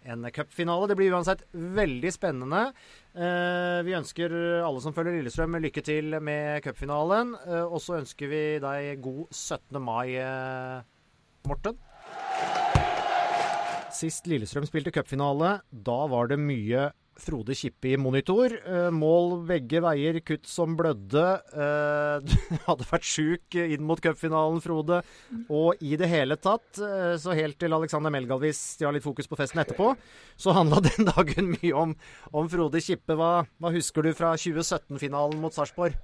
en 0.04 0.26
cupfinale. 0.34 0.88
Det 0.90 0.98
blir 1.00 1.14
uansett 1.14 1.44
veldig 1.52 2.12
spennende. 2.14 2.62
Eh, 3.14 3.82
vi 3.86 3.96
ønsker 3.98 4.34
alle 4.66 4.82
som 4.84 4.96
følger 4.96 5.18
Lillestrøm, 5.18 5.60
lykke 5.62 5.84
til 5.86 6.18
med 6.24 6.64
cupfinalen. 6.66 7.36
Eh, 7.46 7.66
og 7.66 7.82
så 7.84 8.00
ønsker 8.00 8.32
vi 8.32 8.44
deg 8.64 9.04
god 9.04 9.28
17. 9.30 9.82
mai, 9.82 10.16
eh, 10.18 10.82
Morten. 11.48 11.78
Sist 13.92 14.28
Lillestrøm 14.30 14.66
spilte 14.66 14.94
cupfinale, 14.96 15.60
da 15.72 16.00
var 16.08 16.32
det 16.32 16.40
mye 16.40 16.90
Frode 17.22 17.56
Kippe 17.58 17.92
i 17.94 17.98
monitor. 18.00 18.54
Eh, 18.54 18.90
mål 18.94 19.42
begge 19.50 19.82
veier, 19.84 20.20
kutt 20.26 20.50
som 20.50 20.76
blødde. 20.80 21.26
Eh, 21.54 22.18
du 22.28 22.58
hadde 22.66 22.88
vært 22.90 23.08
sjuk 23.08 23.58
inn 23.62 23.86
mot 23.88 24.02
cupfinalen, 24.02 24.62
Frode. 24.64 25.02
Og 25.48 25.82
i 25.86 25.96
det 26.00 26.10
hele 26.12 26.38
tatt, 26.42 26.82
eh, 26.82 27.16
så 27.22 27.38
helt 27.38 27.60
til 27.62 27.78
Alexander 27.78 28.14
Melgalvis 28.14 28.62
stjal 28.76 28.98
litt 28.98 29.06
fokus 29.06 29.30
på 29.30 29.40
festen 29.40 29.64
etterpå, 29.64 29.94
så 30.36 30.56
handla 30.58 30.82
den 30.90 31.10
dagen 31.12 31.54
mye 31.56 31.76
om, 31.86 31.98
om 32.34 32.52
Frode 32.52 32.84
Kippe. 32.84 33.18
Hva, 33.20 33.34
hva 33.62 33.76
husker 33.76 34.08
du 34.08 34.16
fra 34.18 34.34
2017-finalen 34.40 35.40
mot 35.42 35.56
Sarpsborg? 35.56 36.00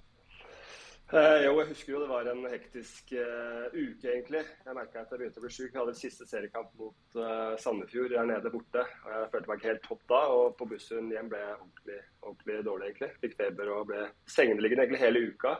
Eh, 1.07 1.45
jo, 1.45 1.53
jeg 1.61 1.69
husker 1.69 1.93
jo 1.93 1.99
det 2.01 2.07
var 2.09 2.27
en 2.27 2.41
hektisk 2.51 3.13
uh, 3.15 3.69
uke, 3.71 4.09
egentlig. 4.11 4.41
Jeg 4.65 4.75
merka 4.75 5.05
at 5.05 5.13
jeg 5.13 5.21
begynte 5.21 5.39
å 5.39 5.43
bli 5.45 5.51
sjuk. 5.55 5.69
Jeg 5.69 5.79
hadde 5.79 5.93
siste 5.95 6.27
seriekamp 6.27 6.73
mot 6.75 7.15
uh, 7.15 7.53
Sandefjord 7.63 8.11
der 8.11 8.27
nede 8.27 8.51
borte. 8.51 8.83
og 9.05 9.13
Jeg 9.13 9.29
følte 9.31 9.47
meg 9.47 9.61
ikke 9.61 9.69
helt 9.69 9.87
topp 9.87 10.03
da. 10.11 10.19
Og 10.35 10.57
på 10.59 10.67
bussen 10.73 11.07
hjem 11.15 11.31
ble 11.31 11.39
jeg 11.39 11.55
ordentlig, 11.55 12.01
ordentlig 12.25 12.59
dårlig, 12.67 12.91
egentlig. 12.91 13.11
Fikk 13.23 13.39
feber 13.39 13.71
og 13.77 13.87
ble 13.93 14.03
sengeliggende 14.35 14.83
egentlig 14.83 15.01
hele 15.05 15.23
uka. 15.31 15.55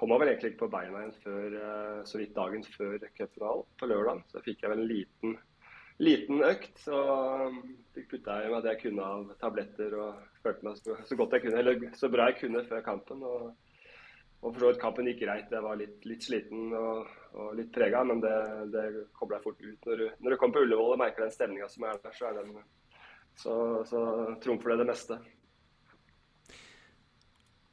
Kom 0.00 0.14
meg 0.14 0.24
vel 0.24 0.32
egentlig 0.32 0.54
ikke 0.54 0.62
på 0.64 0.72
beina 0.78 1.04
igjen 1.04 1.16
før 1.26 1.60
uh, 1.60 2.02
så 2.08 2.24
vidt 2.24 2.36
dagen 2.40 2.68
før 2.78 3.08
cupfinalen 3.20 3.70
på 3.76 3.92
lørdag. 3.92 4.26
Så 4.32 4.46
fikk 4.48 4.64
jeg 4.64 4.72
vel 4.72 4.84
en 4.86 4.92
liten, 4.96 5.40
liten 6.00 6.44
økt. 6.54 6.86
Så 6.88 7.04
um, 7.04 7.66
fikk 7.92 8.14
putta 8.14 8.40
i 8.46 8.48
meg 8.48 8.64
det 8.64 8.78
jeg 8.78 8.86
kunne 8.88 9.12
av 9.12 9.32
tabletter 9.44 10.00
og 10.06 10.28
følte 10.40 10.70
meg 10.70 10.80
så, 10.80 11.02
så 11.04 11.20
godt 11.20 11.36
jeg 11.36 11.50
kunne, 11.50 11.66
eller 11.66 11.90
så 12.00 12.08
bra 12.08 12.32
jeg 12.32 12.46
kunne 12.46 12.70
før 12.72 12.88
kampen. 12.94 13.28
og 13.28 13.50
og 14.40 14.54
for 14.54 14.62
så 14.62 14.70
vidt 14.70 14.80
kampen 14.80 15.08
gikk 15.10 15.20
greit. 15.24 15.50
Jeg 15.52 15.64
var 15.64 15.76
litt, 15.76 15.98
litt 16.08 16.24
sliten 16.24 16.70
og, 16.76 17.08
og 17.36 17.50
litt 17.58 17.72
prega, 17.74 18.00
men 18.08 18.22
det, 18.24 18.36
det 18.72 18.84
kobla 19.16 19.36
jeg 19.36 19.46
fort 19.48 19.60
ut. 19.60 19.88
Når 19.88 20.00
du, 20.00 20.06
når 20.16 20.32
du 20.32 20.38
kommer 20.40 20.56
på 20.56 20.62
Ullevål 20.64 20.94
og 20.94 21.02
merker 21.02 21.26
den 21.26 21.34
stemninga 21.34 21.68
som 21.68 21.84
er 21.88 22.00
der, 22.00 22.14
så, 22.16 22.30
er 22.30 22.38
den, 22.40 22.54
så, 23.36 23.58
så 23.90 24.06
trumfer 24.40 24.72
det 24.72 24.80
det 24.80 24.88
meste. 24.94 25.20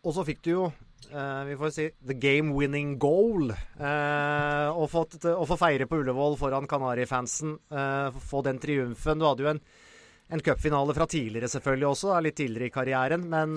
Og 0.03 0.13
så 0.15 0.27
fikk 0.27 0.43
du 0.43 0.51
jo 0.51 0.67
uh, 0.67 1.43
vi 1.47 1.55
får 1.59 1.73
si 1.75 1.87
the 2.07 2.15
game 2.19 2.53
winning 2.55 2.97
goal. 2.99 3.51
Uh, 3.79 4.67
og, 4.75 4.87
fått, 4.91 5.17
og 5.31 5.47
få 5.49 5.57
feire 5.59 5.87
på 5.87 6.01
Ullevål 6.03 6.37
foran 6.39 6.67
Kanarifansen. 6.69 7.57
Uh, 7.71 8.11
få 8.11 8.43
den 8.45 8.59
triumfen. 8.63 9.19
Du 9.19 9.27
hadde 9.27 9.47
jo 9.47 9.53
en, 9.55 9.63
en 10.29 10.43
cupfinale 10.43 10.93
fra 10.97 11.07
tidligere 11.07 11.49
selvfølgelig 11.51 11.87
også, 11.87 12.13
litt 12.23 12.37
tidligere 12.39 12.67
i 12.67 12.73
karrieren. 12.75 13.25
Men 13.31 13.55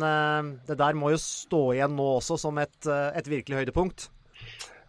det 0.66 0.76
der 0.78 0.98
må 0.98 1.10
jo 1.14 1.20
stå 1.20 1.62
igjen 1.74 1.96
nå 1.98 2.06
også 2.20 2.38
som 2.38 2.58
et, 2.62 2.78
et 2.86 3.30
virkelig 3.30 3.62
høydepunkt. 3.62 4.06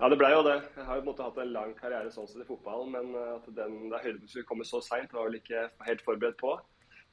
Ja, 0.01 0.09
det 0.09 0.17
ble 0.17 0.32
jo 0.34 0.41
det. 0.45 0.57
Jeg 0.77 0.86
har 0.88 0.97
jo 0.97 1.01
på 1.01 1.05
en 1.05 1.09
måte 1.11 1.25
hatt 1.27 1.39
en 1.41 1.53
lang 1.53 1.73
karriere 1.77 2.09
sånn 2.13 2.29
sett 2.29 2.41
i 2.41 2.47
fotballen, 2.47 2.93
men 2.93 3.17
at 3.36 3.49
den 3.53 3.75
høydepunktet 3.93 4.34
skulle 4.34 4.49
komme 4.49 4.65
så 4.65 4.82
seint, 4.82 5.13
var 5.13 5.27
vel 5.29 5.38
ikke 5.38 5.67
helt 5.86 6.05
forberedt 6.05 6.39
på. 6.41 6.55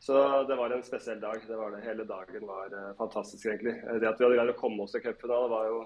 Så 0.00 0.14
det 0.48 0.56
var 0.56 0.72
en 0.72 0.84
spesiell 0.86 1.20
dag. 1.20 1.40
det 1.46 1.56
var 1.58 1.74
det. 1.74 1.82
Hele 1.84 2.04
dagen 2.08 2.46
var 2.46 2.72
fantastisk, 2.96 3.46
egentlig. 3.46 3.74
Det 4.00 4.08
at 4.08 4.20
vi 4.20 4.24
hadde 4.24 4.38
greid 4.38 4.52
å 4.54 4.60
komme 4.60 4.84
oss 4.84 4.94
til 4.94 5.02
cupfinale, 5.04 5.50
var 5.52 5.68
jo 5.68 5.80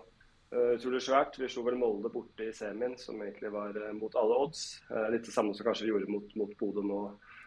utrolig 0.76 1.00
svært. 1.02 1.38
Vi 1.40 1.48
slo 1.48 1.64
vel 1.64 1.78
Molde 1.80 2.10
borte 2.12 2.44
i 2.44 2.52
semien, 2.54 2.94
som 3.00 3.22
egentlig 3.24 3.50
var 3.54 3.78
mot 3.96 4.14
alle 4.20 4.38
odds. 4.44 4.66
litt 5.10 5.24
det 5.26 5.34
samme 5.34 5.56
som 5.56 5.66
kanskje 5.66 5.88
vi 5.88 5.94
gjorde 5.94 6.12
mot, 6.12 6.34
mot 6.36 6.52
Bodø 6.60 6.84
nå, 6.86 7.00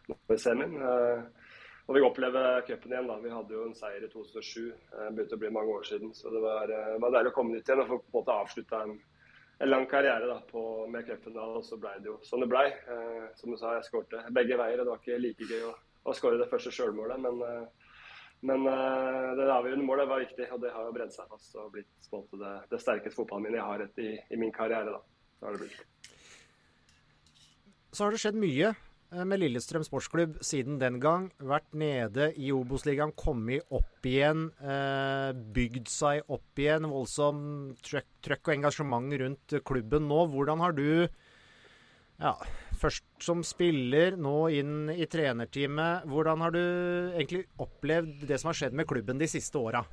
i 0.10 0.38
semien. 0.42 0.76
og 1.86 1.96
vi 1.98 2.04
opplever 2.06 2.62
cupen 2.68 2.94
igjen. 2.94 3.08
da. 3.08 3.18
Vi 3.24 3.34
hadde 3.34 3.58
jo 3.58 3.66
en 3.70 3.76
seier 3.78 4.06
i 4.06 4.12
2007. 4.12 4.70
Det 4.92 5.10
begynte 5.18 5.38
å 5.38 5.42
bli 5.42 5.52
mange 5.54 5.74
år 5.80 5.90
siden. 5.90 6.14
Så 6.18 6.34
det 6.34 6.42
var, 6.44 6.72
var 7.02 7.18
deilig 7.18 7.34
å 7.34 7.36
komme 7.36 7.58
dit 7.58 7.68
igjen 7.70 7.84
og 7.84 7.92
få 7.92 8.00
på 8.00 8.10
en 8.12 8.20
måte 8.20 8.38
avslutta 8.44 8.84
en, 8.86 8.96
en 9.62 9.72
lang 9.72 9.90
karriere 9.90 10.30
da, 10.30 10.40
på, 10.50 10.64
med 10.90 11.06
cupen. 11.10 11.38
Og 11.42 11.66
så 11.66 11.78
ble 11.82 11.98
det 12.02 12.10
jo 12.10 12.20
som 12.26 12.42
det 12.42 12.50
blei. 12.50 12.70
som 13.38 13.54
du 13.54 13.58
sa, 13.58 13.76
jeg 13.78 13.90
skårte 13.90 14.26
begge 14.34 14.58
veier. 14.62 14.82
Det 14.82 14.90
var 14.90 15.04
ikke 15.04 15.22
like 15.22 15.50
gøy 15.52 15.68
å 15.70 15.76
å 16.06 16.14
skåre 16.14 16.40
det 16.40 16.50
første 16.52 16.74
sjølmålet. 16.74 17.22
Men, 17.22 17.42
eh, 17.42 17.92
men 18.46 18.68
eh, 18.70 19.30
det 19.40 19.50
avgjørende 19.50 19.88
målet 19.88 20.10
var 20.10 20.24
viktig, 20.24 20.50
og 20.54 20.62
det 20.64 20.74
har 20.76 20.88
jo 20.88 20.96
bredd 20.96 21.14
seg 21.16 21.30
fast 21.32 21.58
og 21.60 21.72
blitt 21.74 22.10
måte, 22.14 22.40
det, 22.42 22.56
det 22.72 22.82
sterkeste 22.84 23.18
fotballminnet 23.18 23.62
jeg 23.62 23.70
har 23.70 23.86
i, 23.88 24.10
i, 24.20 24.42
min 24.42 24.54
karriere. 24.56 24.98
Da. 24.98 25.02
Så 25.40 25.48
har 25.48 25.56
det 25.56 25.64
blitt. 25.66 26.12
Så 27.96 28.04
har 28.04 28.14
det 28.14 28.22
skjedd 28.22 28.40
mye 28.40 28.74
eh, 28.74 28.85
med 29.24 29.40
Lillestrøm 29.40 29.86
sportsklubb 29.88 30.40
siden 30.44 30.80
den 30.82 31.00
gang. 31.04 31.30
Vært 31.40 31.72
nede 31.78 32.32
i 32.36 32.52
Obos-ligaen, 32.56 33.14
kommet 33.16 33.64
opp 33.74 34.08
igjen, 34.08 34.50
bygd 35.56 35.88
seg 35.92 36.28
opp 36.28 36.60
igjen. 36.60 36.90
Voldsom 36.92 37.40
trøkk 37.86 38.42
og 38.50 38.54
engasjement 38.58 39.16
rundt 39.22 39.56
klubben 39.68 40.10
nå. 40.12 40.26
Hvordan 40.34 40.64
har 40.66 40.76
du 40.76 40.88
ja, 42.22 42.32
først 42.80 43.04
som 43.24 43.44
spiller, 43.44 44.16
nå 44.16 44.38
inn 44.56 44.90
i 44.94 45.08
trenerteamet. 45.12 46.08
Hvordan 46.08 46.44
har 46.46 46.56
du 46.56 46.64
egentlig 46.64 47.46
opplevd 47.62 48.24
det 48.30 48.40
som 48.40 48.52
har 48.52 48.60
skjedd 48.62 48.76
med 48.78 48.88
klubben 48.88 49.20
de 49.20 49.28
siste 49.30 49.60
åra? 49.60 49.84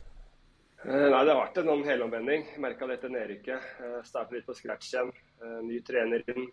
Eh, 0.85 1.09
nei, 1.11 1.25
Det 1.25 1.31
har 1.31 1.39
vært 1.39 1.59
en 1.63 1.85
helomvending. 1.87 2.47
Merka 2.59 2.87
det 2.89 2.97
etter 2.99 3.13
nedrykket. 3.15 3.67
Eh, 3.87 4.01
Starta 4.03 4.35
litt 4.35 4.47
på 4.47 4.55
scratch 4.59 4.89
igjen. 4.91 5.13
Eh, 5.43 5.61
ny 5.63 5.79
trener 5.87 6.25
inn. 6.27 6.49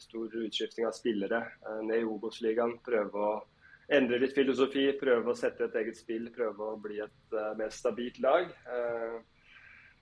Stor 0.00 0.32
utskifting 0.40 0.86
av 0.86 0.92
spillere. 0.96 1.42
Ned 1.82 2.00
i 2.00 2.08
Obos-ligaen. 2.08 2.78
Prøve 2.84 3.12
å 3.12 3.44
endre 3.90 4.18
litt 4.18 4.34
filosofi. 4.34 4.86
Prøve 4.98 5.32
å 5.32 5.36
sette 5.36 5.64
et 5.64 5.74
eget 5.82 5.96
spill. 5.96 6.30
Prøve 6.30 6.72
å 6.72 6.80
bli 6.80 7.00
et 7.00 7.36
mer 7.56 7.68
stabilt 7.68 8.18
lag. 8.20 8.48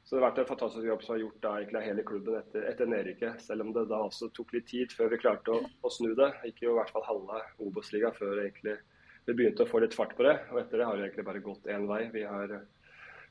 Så 0.05 0.15
det 0.15 0.23
har 0.23 0.31
vært 0.31 0.39
en 0.39 0.51
fantastisk 0.53 0.85
jobb 0.85 1.03
som 1.03 1.15
har 1.15 1.23
gjort 1.25 1.41
da 1.41 1.53
egentlig 1.59 1.85
hele 1.85 2.03
klubben 2.05 2.39
etter, 2.39 2.65
etter 2.69 2.87
nedrykket. 2.87 3.41
Selv 3.41 3.63
om 3.63 3.73
det 3.73 3.89
da 3.89 4.03
også 4.05 4.31
tok 4.37 4.53
litt 4.53 4.67
tid 4.69 4.93
før 4.93 5.11
vi 5.11 5.19
klarte 5.19 5.51
å, 5.51 5.63
å 5.83 5.91
snu 5.91 6.15
det. 6.15 6.31
Ikke 6.45 6.69
i 6.69 6.75
hvert 6.77 6.93
fall 6.93 7.07
halve 7.09 7.41
Obos-ligaen 7.59 8.15
før 8.15 8.45
egentlig 8.45 8.79
vi 9.25 9.33
begynte 9.33 9.65
å 9.65 9.69
få 9.69 9.81
litt 9.81 9.97
fart 9.97 10.15
på 10.17 10.23
det. 10.27 10.37
Og 10.53 10.61
etter 10.61 10.79
det 10.79 10.87
har 10.87 10.97
det 10.97 11.09
egentlig 11.09 11.27
bare 11.27 11.45
gått 11.45 11.71
én 11.73 11.89
vei. 11.89 12.03
Vi 12.13 12.25
har, 12.29 12.59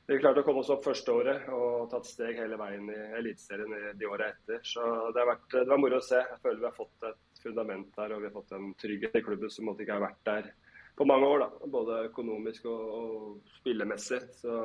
vi 0.07 0.19
klarte 0.19 0.43
å 0.43 0.47
komme 0.47 0.63
oss 0.63 0.71
opp 0.73 0.83
første 0.85 1.13
året 1.15 1.45
og 1.55 1.89
tatt 1.91 2.07
steg 2.09 2.39
hele 2.41 2.57
veien 2.59 2.89
i 2.91 2.99
Eliteserien 3.19 3.97
de 3.99 4.09
åra 4.09 4.31
etter. 4.33 4.59
Så 4.67 4.83
det, 5.13 5.21
har 5.21 5.29
vært, 5.29 5.47
det 5.53 5.69
var 5.69 5.81
moro 5.81 6.01
å 6.01 6.03
se. 6.03 6.19
Jeg 6.19 6.41
føler 6.43 6.59
vi 6.63 6.69
har 6.69 6.75
fått 6.77 7.07
et 7.09 7.43
fundament 7.43 7.93
der 7.95 8.15
og 8.15 8.23
vi 8.23 8.29
har 8.29 8.35
fått 8.35 8.55
en 8.57 8.73
trygghet 8.79 9.15
i 9.19 9.23
klubben 9.23 9.53
som 9.53 9.69
måtte 9.69 9.85
ikke 9.85 9.99
ha 9.99 10.03
vært 10.03 10.25
der 10.27 10.51
på 10.99 11.07
mange 11.09 11.29
år. 11.29 11.45
da, 11.45 11.69
Både 11.77 12.01
økonomisk 12.09 12.67
og, 12.71 12.83
og 12.97 13.55
spillemessig. 13.61 14.21
Så 14.41 14.57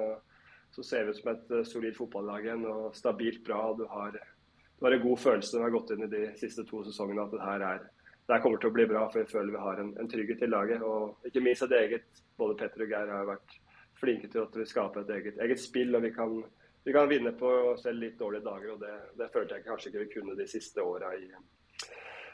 så 0.71 0.83
ser 0.83 1.05
vi 1.05 1.11
ut 1.11 1.17
som 1.17 1.31
et 1.33 1.51
eh, 1.51 1.65
solid 1.67 1.97
fotballag 1.97 2.47
igjen 2.47 2.67
og 2.69 2.97
stabilt 2.97 3.45
bra. 3.47 3.61
Du 3.79 3.85
har, 3.91 4.19
du 4.79 4.87
har 4.87 4.97
en 4.97 5.05
god 5.05 5.23
følelse 5.23 5.55
når 5.55 5.63
du 5.63 5.67
har 5.67 5.77
gått 5.77 5.95
inn 5.95 6.05
i 6.07 6.11
de 6.13 6.25
siste 6.41 6.65
to 6.69 6.83
sesongene 6.87 7.25
at 7.25 7.35
det 7.35 7.45
her, 7.45 7.65
er, 7.73 7.87
det 8.29 8.41
kommer 8.45 8.61
til 8.61 8.73
å 8.73 8.77
bli 8.77 8.89
bra. 8.91 9.07
For 9.09 9.23
vi 9.23 9.33
føler 9.33 9.55
vi 9.55 9.65
har 9.65 9.83
en, 9.83 9.95
en 10.01 10.11
trygghet 10.11 10.45
i 10.45 10.51
laget. 10.51 10.85
Og 10.85 11.31
ikke 11.31 11.45
minst 11.45 11.67
at 11.67 11.77
eget 11.79 12.25
Både 12.39 12.55
Petter 12.55 12.85
og 12.85 12.93
Geir 12.93 13.09
har 13.11 13.25
vært 13.27 13.57
flinke 14.01 14.31
til 14.33 14.45
at 14.45 14.57
vi 14.57 14.67
skaper 14.67 15.05
et 15.05 15.15
eget, 15.17 15.39
eget 15.45 15.61
spill. 15.61 15.95
og 15.97 16.03
vi 16.03 16.11
kan, 16.15 16.43
vi 16.85 16.93
kan 16.95 17.09
vinne 17.11 17.33
på 17.39 17.53
selv 17.83 18.03
litt 18.03 18.19
dårlige 18.19 18.47
dager. 18.47 18.73
og 18.73 18.81
Det, 18.81 18.97
det 19.19 19.31
følte 19.33 19.55
jeg 19.55 19.65
kanskje 19.65 19.93
ikke 19.93 20.05
vi 20.05 20.13
kunne 20.17 20.37
de 20.39 20.49
siste 20.49 20.83
åra 20.83 21.15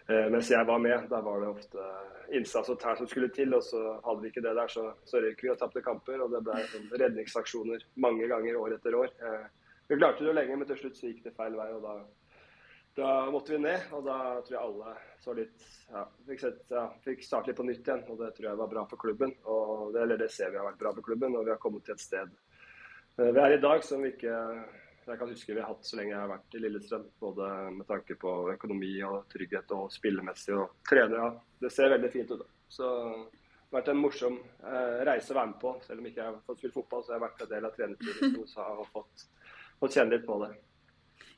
Eh, 0.06 0.26
mens 0.30 0.50
jeg 0.50 0.66
var 0.68 0.78
med, 0.78 1.06
da 1.08 1.20
var 1.24 1.40
det 1.40 1.48
ofte 1.48 1.84
innsats 2.36 2.68
og 2.68 2.76
tær 2.80 2.98
som 2.98 3.08
skulle 3.08 3.30
til. 3.32 3.54
og 3.56 3.62
Så 3.64 3.80
hadde 4.04 4.20
vi 4.20 4.28
ikke 4.32 4.42
det 4.44 4.56
der, 4.56 4.68
så, 4.68 4.90
så 5.08 5.22
røyk 5.22 5.42
vi 5.42 5.52
og 5.52 5.58
tapte 5.58 5.82
kamper. 5.84 6.20
og 6.20 6.34
Det 6.34 6.42
ble 6.44 6.64
sånn 6.72 6.90
redningsaksjoner 6.92 7.86
mange 7.96 8.28
ganger 8.28 8.58
år 8.60 8.76
etter 8.76 8.98
år. 9.00 9.14
Eh, 9.24 9.46
vi 9.88 9.96
klarte 9.96 10.24
det 10.24 10.28
jo 10.28 10.36
lenge, 10.36 10.58
men 10.60 10.68
til 10.68 10.82
slutt 10.82 11.00
så 11.00 11.08
gikk 11.08 11.24
det 11.24 11.34
feil 11.38 11.56
vei. 11.56 11.70
og 11.72 11.82
da, 11.84 11.96
da 12.94 13.30
måtte 13.30 13.52
vi 13.52 13.58
ned. 13.58 13.88
og 13.92 14.04
Da 14.06 14.18
tror 14.46 14.54
jeg 14.54 14.62
alle 14.62 14.94
så 15.24 15.34
litt 15.36 15.66
ja, 15.90 16.04
fikk, 16.28 16.40
sett, 16.40 16.62
ja, 16.70 16.84
fikk 17.04 17.24
starte 17.26 17.50
litt 17.50 17.58
på 17.58 17.66
nytt 17.66 17.88
igjen. 17.88 18.04
og 18.08 18.20
Det 18.20 18.30
tror 18.36 18.48
jeg 18.50 18.60
var 18.62 18.70
bra 18.70 18.86
for 18.90 19.00
klubben. 19.00 19.34
og 19.44 19.92
det, 19.94 20.02
Eller 20.02 20.20
det 20.20 20.30
ser 20.32 20.52
vi 20.52 20.60
har 20.60 20.68
vært 20.70 20.80
bra 20.80 20.94
for 20.94 21.06
klubben, 21.06 21.36
og 21.36 21.44
vi 21.44 21.54
har 21.54 21.60
kommet 21.62 21.84
til 21.84 21.96
et 21.96 22.04
sted 22.04 22.32
eh, 23.18 23.30
vi 23.30 23.40
er 23.40 23.56
i 23.56 23.62
dag 23.62 23.84
som 23.84 24.02
vi 24.02 24.14
ikke 24.14 24.38
jeg 25.04 25.18
kan 25.20 25.28
huske 25.28 25.52
vi 25.52 25.60
har 25.60 25.68
hatt 25.68 25.84
så 25.84 25.98
lenge 25.98 26.14
jeg 26.14 26.20
har 26.20 26.30
vært 26.30 26.54
i 26.56 26.60
Lillestrøm. 26.62 27.02
Både 27.20 27.48
med 27.76 27.86
tanke 27.88 28.16
på 28.16 28.30
økonomi 28.54 28.94
og 29.04 29.26
trygghet 29.32 29.74
og 29.76 29.90
spillemessig 29.92 30.54
og 30.56 30.78
trenere. 30.88 31.34
Det 31.60 31.70
ser 31.72 31.92
veldig 31.92 32.10
fint 32.12 32.30
ut. 32.32 32.40
Da. 32.40 32.46
Så 32.72 32.88
det 32.88 33.68
har 33.68 33.82
vært 33.82 33.90
en 33.92 34.00
morsom 34.00 34.38
eh, 34.38 35.02
reise 35.04 35.34
å 35.34 35.36
være 35.36 35.50
med 35.50 35.58
på. 35.60 35.74
Selv 35.84 36.00
om 36.00 36.08
ikke 36.08 36.22
jeg 36.22 36.30
har 36.30 36.40
fått 36.46 36.62
spille 36.62 36.78
fotball, 36.78 37.04
så 37.04 37.12
har 37.12 37.18
jeg 37.18 37.26
vært 37.26 37.44
en 37.44 37.52
del 37.52 37.68
av 37.68 37.76
trenerteamet 37.76 38.56
og 38.80 38.86
fått, 38.94 39.26
fått 39.82 39.98
kjenne 39.98 40.16
litt 40.16 40.24
på 40.24 40.38
det. 40.44 40.54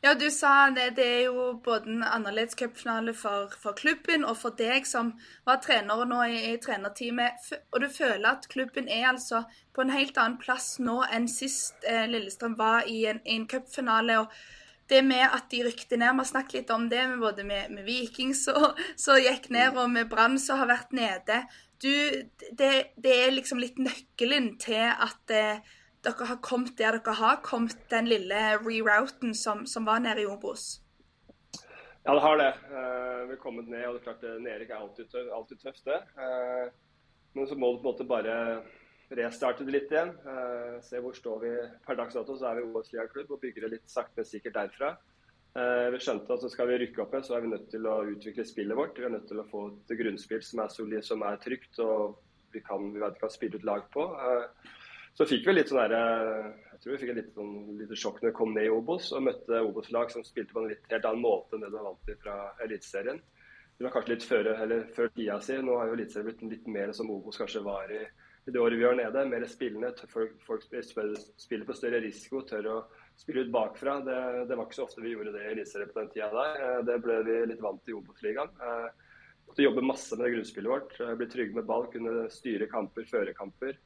Ja, 0.04 0.14
du 0.14 0.30
sa 0.30 0.70
det. 0.70 0.90
Det 0.96 1.06
er 1.06 1.22
jo 1.26 1.46
både 1.64 1.90
en 1.90 2.02
annerledes 2.04 2.54
cupfinale 2.54 3.14
for, 3.16 3.54
for, 3.62 3.72
klubben 3.78 4.24
og 4.24 4.36
for 4.38 4.54
deg 4.58 4.86
som 4.86 5.14
var 5.48 5.62
trener 5.64 6.04
nå 6.06 6.20
i, 6.28 6.36
i, 6.52 6.58
trenerteamet. 6.62 7.48
Og 7.72 7.80
du 7.82 7.88
føler 7.90 8.28
at 8.28 8.46
klubben 8.52 8.90
er 8.92 9.08
altså 9.10 9.42
på 9.74 9.82
en 9.82 9.94
helt 9.94 10.18
annen 10.20 10.38
plass 10.42 10.76
nå 10.78 11.00
enn 11.10 11.26
sist 11.30 11.88
eh, 11.88 12.04
Lillestrøm 12.10 12.58
var 12.58 12.86
i 12.90 13.06
en, 13.10 13.22
en 13.24 13.48
cupfinale. 13.50 14.20
og 14.20 14.32
det 14.86 15.02
med 15.02 15.24
at 15.24 15.48
de 15.50 15.64
rykte 15.66 15.96
ned, 15.96 16.12
Vi 16.12 16.18
har 16.22 16.24
snakket 16.24 16.52
litt 16.52 16.70
om 16.70 16.88
det, 16.88 17.08
med 17.08 17.18
både 17.18 17.44
med, 17.44 17.70
med 17.70 17.84
Viking 17.84 18.34
som 18.34 19.18
gikk 19.18 19.48
ned, 19.50 19.76
og 19.76 19.90
med 19.90 20.08
Brann 20.08 20.38
som 20.38 20.60
har 20.60 20.70
vært 20.70 20.92
nede. 20.92 21.40
Du, 21.82 21.90
det, 22.52 22.70
det, 22.96 23.12
er 23.12 23.34
liksom 23.34 23.58
litt 23.58 23.78
nøkkelen 23.82 24.54
til 24.62 24.86
at 24.86 25.34
eh, 25.34 25.58
dere 26.06 26.30
har 26.30 26.40
kommet 26.42 26.78
der 26.78 26.98
dere 26.98 27.14
har 27.18 27.40
kommet, 27.44 27.78
den 27.90 28.08
lille 28.10 28.42
rerouten 28.62 29.34
som, 29.34 29.66
som 29.66 29.86
var 29.86 30.02
nede 30.04 30.22
i 30.22 30.28
Obos? 30.30 30.76
Ja, 32.06 32.14
det 32.14 32.22
har 32.22 32.38
det. 32.38 32.52
Uh, 32.70 33.22
vi 33.26 33.34
har 33.34 33.42
kommet 33.42 33.68
ned, 33.68 33.82
og 33.88 33.96
det 33.96 34.00
er 34.00 34.06
klart 34.06 34.26
nedrykk 34.42 34.70
er 34.70 34.82
alltid, 34.82 35.08
tøff, 35.10 35.30
alltid 35.34 35.62
tøft, 35.64 35.88
det. 35.88 35.96
Uh, 36.14 36.68
men 37.34 37.48
så 37.50 37.58
må 37.58 37.72
du 37.72 37.80
på 37.80 37.88
en 37.88 37.88
måte 37.90 38.06
bare 38.06 38.36
restarte 39.18 39.66
det 39.66 39.74
litt 39.74 39.90
igjen. 39.90 40.12
Uh, 40.22 40.78
se 40.86 41.00
hvor 41.02 41.16
står 41.18 41.42
vi 41.42 41.50
per 41.86 41.98
dags 41.98 42.14
dato. 42.14 42.38
Så 42.38 42.46
er 42.46 42.60
vi 42.60 42.68
OS 42.70 42.94
klubb 43.10 43.34
og 43.34 43.42
bygger 43.42 43.66
det 43.66 43.72
litt 43.74 43.90
sakte, 43.90 44.20
men 44.20 44.30
sikkert 44.30 44.54
derfra. 44.60 44.94
vi 45.56 45.98
skjønte 46.04 46.34
at 46.34 46.42
så 46.44 46.50
skal 46.52 46.68
vi 46.68 46.78
rykke 46.82 47.02
opp, 47.02 47.14
så 47.24 47.34
er 47.34 47.42
vi 47.42 47.50
nødt 47.50 47.70
til 47.72 47.86
å 47.88 47.96
utvikle 48.12 48.44
spillet 48.44 48.76
vårt. 48.76 48.98
Vi 48.98 49.08
er 49.08 49.14
nødt 49.16 49.26
til 49.26 49.40
å 49.40 49.48
få 49.50 49.66
et 49.72 49.98
grunnspill 49.98 50.42
som 50.44 50.62
er 50.62 50.74
solid, 50.74 51.04
som 51.04 51.22
er 51.26 51.40
trygt 51.42 51.80
og 51.80 52.20
vi 52.52 52.60
kan, 52.62 52.92
vi 52.92 53.02
vet, 53.02 53.18
kan 53.18 53.32
spille 53.32 53.58
ut 53.58 53.66
lag 53.66 53.88
på. 53.92 54.04
Uh, 54.14 54.46
så 55.16 55.24
fikk 55.24 55.46
vi 55.48 55.54
litt 55.54 55.70
sånn 55.70 55.80
der, 55.80 55.94
eh, 55.96 56.48
jeg 56.74 56.82
tror 56.82 56.92
vi 56.92 56.98
fikk 57.00 57.10
et 57.14 57.18
lite, 57.22 57.32
sånn, 57.38 57.54
lite 57.78 57.96
sjokk 57.96 58.20
når 58.20 58.28
vi 58.28 58.36
kom 58.36 58.52
ned 58.52 58.66
i 58.68 58.72
Obos 58.72 59.08
og 59.16 59.24
møtte 59.24 59.62
Obos-lag 59.64 60.12
som 60.12 60.24
spilte 60.26 60.52
på 60.52 60.60
en 60.60 60.68
litt 60.74 60.92
helt 60.92 61.08
annen 61.08 61.24
måte 61.24 61.56
enn 61.56 61.64
det 61.64 61.72
var 61.72 61.86
vant 61.88 62.02
til 62.04 62.18
fra 62.20 62.36
Eliteserien. 62.66 63.22
Det 63.76 63.84
var 63.84 63.94
kanskje 63.94 64.12
litt 64.12 64.26
før, 64.28 64.50
før 64.96 65.10
tida 65.16 65.38
si. 65.44 65.56
Nå 65.64 65.78
har 65.80 65.88
jo 65.88 65.96
Eliteserien 65.96 66.28
blitt 66.28 66.44
litt 66.52 66.68
mer 66.72 66.92
som 66.96 67.12
Obos 67.12 67.40
kanskje 67.40 67.64
var 67.64 67.92
i, 67.92 68.02
i 68.44 68.52
det 68.52 68.60
året 68.60 68.76
vi 68.76 68.84
var 68.84 69.00
nede. 69.00 69.24
Mer 69.32 69.48
spillende. 69.48 69.94
Folk, 70.12 70.36
folk 70.44 70.68
spiller 70.68 71.66
på 71.68 71.78
større 71.80 72.02
risiko, 72.04 72.44
tør 72.44 72.70
å 72.74 72.76
spille 73.16 73.46
ut 73.46 73.56
bakfra. 73.56 73.98
Det, 74.04 74.20
det 74.48 74.56
var 74.56 74.68
ikke 74.68 74.80
så 74.82 74.84
ofte 74.84 75.04
vi 75.04 75.16
gjorde 75.16 75.32
det 75.32 75.44
i 75.46 75.50
Eliteserien 75.54 75.92
på 75.92 76.00
den 76.02 76.12
tida 76.12 76.30
der. 76.36 76.62
Eh, 76.68 76.78
det 76.92 77.00
ble 77.04 77.20
vi 77.24 77.40
litt 77.54 77.64
vant 77.64 77.80
til 77.84 77.96
i 77.96 77.98
Obos-ligaen. 78.02 78.52
Eh, 78.68 79.18
måtte 79.48 79.64
jobbe 79.64 79.88
masse 79.94 80.20
med 80.20 80.32
grunnspillet 80.36 80.76
vårt. 80.76 80.96
Bli 81.20 81.32
trygge 81.32 81.56
med 81.56 81.68
ball, 81.72 81.88
kunne 81.92 82.30
styre 82.36 82.68
kamper, 82.68 83.08
føre 83.08 83.36
kamper 83.36 83.80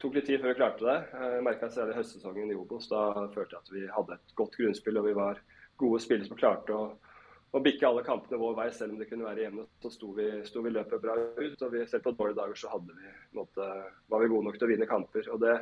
tok 0.00 0.16
litt 0.16 0.26
tid 0.30 0.40
før 0.40 0.52
vi 0.54 0.58
klarte 0.58 0.86
det. 0.86 0.96
Jeg 1.12 1.44
merka 1.44 1.68
særlig 1.72 1.98
høstsesongen 1.98 2.50
i 2.52 2.56
Obos. 2.58 2.88
Da 2.90 3.28
følte 3.34 3.56
jeg 3.56 3.60
at 3.60 3.72
vi 3.74 3.84
hadde 3.96 4.16
et 4.16 4.34
godt 4.38 4.56
grunnspill 4.56 5.00
og 5.00 5.08
vi 5.10 5.16
var 5.18 5.40
gode 5.80 6.00
spillere 6.02 6.28
som 6.28 6.40
klarte 6.40 6.76
å, 6.76 6.86
å 7.56 7.62
bikke 7.64 7.88
alle 7.88 8.04
kampene 8.06 8.40
vår 8.40 8.56
vei, 8.58 8.68
selv 8.76 8.94
om 8.94 9.00
det 9.00 9.08
kunne 9.10 9.28
være 9.28 9.44
jevne. 9.46 9.66
Så 9.84 9.92
sto 9.94 10.14
vi, 10.16 10.30
sto 10.48 10.64
vi 10.64 10.72
løpet 10.72 11.04
bra 11.04 11.16
ut. 11.18 11.62
og 11.62 11.76
vi, 11.76 11.84
Selv 11.90 12.06
på 12.06 12.14
dårlige 12.16 12.40
dager 12.40 12.62
så 12.62 12.80
vi, 12.86 13.14
måtte, 13.36 13.68
var 14.12 14.24
vi 14.24 14.32
gode 14.32 14.48
nok 14.48 14.58
til 14.58 14.68
å 14.68 14.72
vinne 14.72 14.90
kamper. 14.90 15.30
og 15.34 15.44
det 15.44 15.56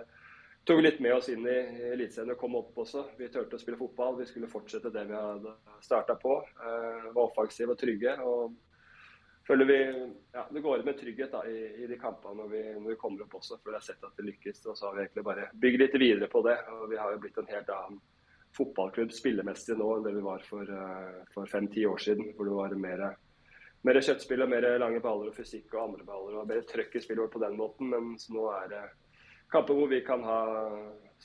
tok 0.68 0.82
litt 0.84 0.98
med 1.00 1.14
oss 1.16 1.30
inn 1.32 1.46
i 1.48 1.58
Eliteserien 1.94 2.34
og 2.34 2.40
kom 2.40 2.58
opp 2.58 2.78
også. 2.84 3.06
Vi 3.18 3.30
turte 3.32 3.56
å 3.56 3.62
spille 3.62 3.80
fotball. 3.80 4.18
Vi 4.20 4.28
skulle 4.28 4.50
fortsette 4.50 4.92
det 4.92 5.06
vi 5.08 5.16
hadde 5.16 5.54
starta 5.80 6.18
på. 6.20 6.34
Uh, 6.60 7.08
var 7.14 7.24
offensive 7.24 7.72
og 7.72 7.80
trygge. 7.80 8.18
og 8.20 8.58
føler 9.48 9.64
vi 9.64 9.78
ja, 10.32 10.46
Det 10.50 10.60
går 10.60 10.82
med 10.84 10.98
trygghet 11.00 11.32
da, 11.32 11.42
i, 11.48 11.82
i, 11.82 11.86
de 11.86 11.96
kampene 11.98 12.42
når 12.42 12.48
vi, 12.52 12.62
når 12.76 12.90
vi, 12.92 12.98
kommer 13.00 13.24
opp 13.24 13.38
også. 13.40 13.56
For 13.62 13.72
jeg 13.72 13.80
har 13.80 13.86
sett 13.86 14.04
at 14.04 14.20
det 14.20 14.26
lykkes. 14.28 14.60
Og 14.66 14.76
så 14.76 14.88
har 14.88 14.96
vi 14.96 15.04
egentlig 15.06 15.24
bare 15.26 15.48
bygd 15.62 15.82
litt 15.82 15.96
videre 16.00 16.28
på 16.32 16.42
det. 16.46 16.58
og 16.74 16.84
Vi 16.92 17.00
har 17.00 17.14
jo 17.14 17.22
blitt 17.22 17.40
en 17.40 17.50
helt 17.52 17.72
annen 17.72 18.02
fotballklubb 18.56 19.12
spillemessig 19.12 19.76
nå 19.78 19.88
enn 19.94 20.06
det 20.06 20.14
vi 20.16 20.24
var 20.24 20.44
for, 20.46 20.68
uh, 20.68 21.24
for 21.34 21.48
fem-ti 21.50 21.86
år 21.88 22.04
siden. 22.04 22.32
Hvor 22.36 22.48
det 22.48 22.56
var 22.60 22.78
mer, 22.84 23.04
mer 23.88 24.00
kjøttspill 24.04 24.44
og 24.44 24.52
mer 24.52 24.68
lange 24.84 25.02
baller 25.04 25.32
og 25.32 25.36
fysikk 25.36 25.72
og 25.74 25.84
andre 25.86 26.08
baller. 26.08 26.40
og 26.40 26.48
Mer 26.52 26.64
trøkk 26.68 26.96
i 26.96 27.04
spillet 27.04 27.24
vårt 27.24 27.36
på 27.36 27.44
den 27.44 27.58
måten. 27.58 27.92
Mens 27.94 28.28
nå 28.34 28.48
er 28.52 28.72
det 28.74 28.86
kamper 29.52 29.78
hvor 29.78 29.88
vi 29.88 30.04
kan 30.04 30.24
ha 30.28 30.40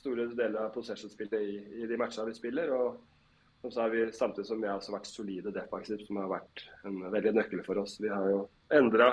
store 0.00 0.30
deler 0.32 0.64
av 0.64 0.72
possession-spillet 0.74 1.44
i, 1.44 1.58
i, 1.82 1.88
de 1.88 1.98
matchene 2.00 2.32
vi 2.32 2.38
spiller. 2.38 2.72
og 2.72 3.02
så 3.72 3.84
er 3.84 3.92
vi 3.94 4.02
Samtidig 4.12 4.46
som 4.48 4.60
vi 4.60 4.68
har 4.68 4.80
vært 4.80 5.08
solide 5.08 5.52
defensivt, 5.54 6.06
som 6.06 6.18
har 6.20 6.32
vært 6.32 6.64
en 6.84 6.98
veldig 7.12 7.32
nøkkel 7.38 7.62
for 7.66 7.80
oss. 7.80 7.96
Vi 8.02 8.10
har 8.12 8.26
jo 8.28 8.42
endra 8.74 9.12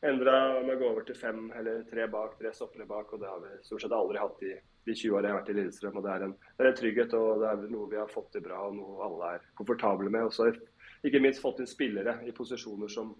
med 0.00 0.74
å 0.74 0.78
gå 0.80 0.88
over 0.88 1.04
til 1.04 1.16
fem 1.18 1.50
eller 1.56 1.82
tre 1.88 2.06
bak, 2.08 2.38
tre 2.38 2.52
stoppere 2.56 2.86
bak. 2.88 3.12
og 3.12 3.20
Det 3.20 3.28
har 3.28 3.40
vi 3.40 3.56
stort 3.66 3.84
sett 3.84 3.96
aldri 3.96 4.20
hatt 4.20 4.44
i 4.48 4.54
de 4.88 4.94
20 4.94 5.16
årene 5.16 5.28
jeg 5.28 5.34
har 5.34 5.40
vært 5.40 5.50
i 5.52 5.56
Lillestrøm. 5.58 5.96
og 5.96 6.04
det 6.06 6.12
er, 6.12 6.26
en, 6.26 6.36
det 6.56 6.64
er 6.64 6.70
en 6.70 6.78
trygghet 6.78 7.16
og 7.18 7.42
det 7.42 7.50
er 7.50 7.66
noe 7.72 7.90
vi 7.90 8.00
har 8.00 8.12
fått 8.12 8.30
til 8.32 8.44
bra 8.44 8.62
og 8.68 8.78
noe 8.78 9.02
alle 9.06 9.34
er 9.36 9.50
komfortable 9.58 10.12
med. 10.12 10.28
Og 10.28 10.32
så 10.32 10.46
har 10.46 10.56
vi 10.56 11.10
ikke 11.10 11.24
minst 11.24 11.42
fått 11.44 11.60
inn 11.60 11.68
spillere 11.68 12.16
i 12.24 12.32
posisjoner 12.36 12.92
som, 12.92 13.12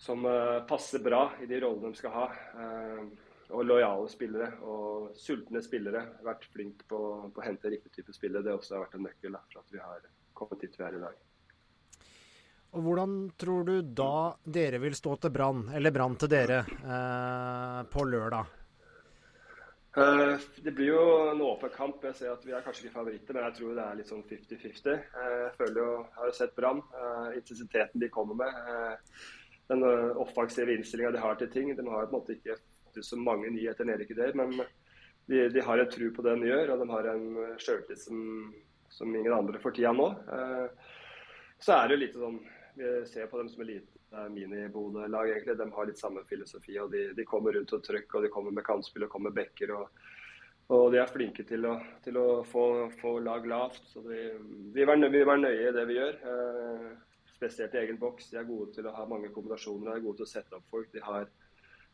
som 0.00 0.24
uh, 0.24 0.64
passer 0.68 1.04
bra 1.04 1.26
i 1.42 1.48
de 1.50 1.60
rollene 1.60 1.92
de 1.92 2.00
skal 2.00 2.16
ha. 2.16 2.26
Uh, 2.56 3.31
og 3.52 3.66
lojale 3.68 4.08
spillere 4.10 4.48
og 4.64 5.12
sultne 5.18 5.62
spillere. 5.64 6.06
Vært 6.24 6.48
flink 6.52 6.86
på, 6.88 7.02
på, 7.28 7.42
å 7.42 7.44
hente 7.44 7.72
riktig 7.72 7.92
type 7.98 8.14
spillere. 8.16 8.44
Det 8.46 8.56
også 8.56 8.76
har 8.76 8.86
vært 8.86 8.96
en 8.98 9.06
nøkkel 9.08 9.36
da, 9.36 9.42
for 9.52 9.62
at 9.62 9.74
vi 9.74 9.82
har 9.82 10.08
kommet 10.38 10.64
dit 10.64 10.78
vi 10.78 10.86
er 10.86 10.96
i 10.96 11.02
dag. 11.02 11.20
Og 12.72 12.86
Hvordan 12.86 13.14
tror 13.36 13.68
du 13.68 13.74
da 13.84 14.32
dere 14.48 14.80
vil 14.80 14.96
stå 14.96 15.18
til 15.20 15.32
Brann, 15.34 15.66
eller 15.76 15.92
Brann 15.92 16.16
til 16.16 16.30
dere, 16.32 16.62
eh, 16.64 17.80
på 17.92 18.04
lørdag? 18.08 18.58
Uh, 19.92 20.40
det 20.64 20.72
blir 20.72 20.94
jo 20.94 21.02
en 21.34 21.42
åpen 21.44 21.68
kamp. 21.74 22.00
Jeg 22.08 22.16
ser 22.16 22.32
at 22.32 22.46
Vi 22.46 22.54
er 22.56 22.64
kanskje 22.64 22.86
ikke 22.86 22.94
favoritter, 22.94 23.36
men 23.36 23.44
jeg 23.44 23.58
tror 23.58 23.74
det 23.76 23.84
er 23.84 23.98
litt 23.98 24.08
sånn 24.08 24.24
50-50. 24.24 25.02
Uh, 25.12 25.34
jeg 25.42 25.50
føler 25.58 25.80
jo, 25.82 25.90
jeg 26.00 26.16
har 26.16 26.30
jo 26.30 26.36
sett 26.38 26.54
Brann. 26.56 26.80
Uh, 26.96 27.28
intensiteten 27.36 28.00
de 28.00 28.08
kommer 28.08 28.40
med. 28.40 29.02
den 29.68 29.84
offensive 30.20 30.72
innstillinga 30.74 31.12
de 31.12 31.20
har 31.20 31.36
til 31.40 31.50
ting. 31.52 31.68
De 31.76 31.84
har 31.86 32.08
på 32.08 32.16
en 32.16 32.16
måte 32.16 32.34
ikke 32.34 32.56
fått 32.92 33.08
så 33.08 33.18
mange 33.18 33.50
nyheter 33.50 33.88
nede 33.88 34.06
ikke 34.06 34.18
det, 34.18 34.32
men 34.38 34.54
de, 35.26 35.48
de, 35.48 35.60
har 35.60 35.78
en 35.78 35.90
tro 35.90 36.10
på 36.14 36.24
det 36.26 36.36
de 36.40 36.50
gjør, 36.50 36.74
og 36.74 36.82
de 36.82 36.88
har 36.90 37.10
en 37.12 37.26
sjøltillit 37.62 38.02
som, 38.02 38.22
som, 38.90 39.14
ingen 39.14 39.32
andre 39.32 39.60
for 39.62 39.74
tida 39.74 39.92
nå. 39.96 40.08
Eh, 40.36 40.90
så 41.62 41.76
er 41.76 41.88
det 41.88 41.96
jo 41.96 42.02
litt 42.02 42.18
sånn 42.18 42.40
Vi 42.72 42.90
ser 43.06 43.28
på 43.28 43.36
dem 43.38 43.50
som 43.52 43.60
et 43.62 43.68
lite 43.68 44.22
mini-Bodø-lag, 44.32 45.28
egentlig. 45.28 45.58
De 45.60 45.66
har 45.74 45.86
litt 45.86 46.00
samme 46.00 46.22
filosofi. 46.24 46.78
og 46.80 46.88
De, 46.90 47.10
de 47.12 47.26
kommer 47.28 47.52
rundt 47.52 47.74
og 47.76 47.82
trykker, 47.84 48.16
og 48.16 48.24
de 48.24 48.30
kommer 48.32 48.54
med 48.56 48.64
kantspill 48.64 49.04
og 49.04 49.12
kommer 49.12 49.30
med 49.30 49.42
bekker. 49.42 49.74
og 49.76 49.90
og 50.72 50.92
de 50.94 51.00
er 51.02 51.10
flinke 51.10 51.44
til 51.44 51.66
å, 51.68 51.74
til 52.04 52.16
å 52.16 52.26
få, 52.48 52.64
få, 53.00 53.16
lag 53.20 53.46
lavt. 53.48 53.82
så 53.92 54.00
Vi, 54.06 54.20
vi 54.72 54.86
vil 54.86 55.26
være 55.28 55.40
nøye 55.42 55.68
i 55.68 55.74
det 55.74 55.84
vi 55.88 55.98
gjør. 55.98 56.20
Eh, 56.32 56.86
spesielt 57.34 57.74
i 57.74 57.82
egen 57.82 57.98
boks. 58.00 58.30
De 58.30 58.38
er 58.40 58.48
gode 58.48 58.72
til 58.76 58.86
å 58.88 58.94
ha 58.96 59.04
mange 59.08 59.32
kombinasjoner. 59.34 59.90
De 59.90 59.98
er 59.98 60.04
gode 60.04 60.22
til 60.22 60.28
å 60.28 60.32
sette 60.32 60.56
opp 60.56 60.68
folk. 60.72 60.88
De 60.94 61.02
har 61.04 61.26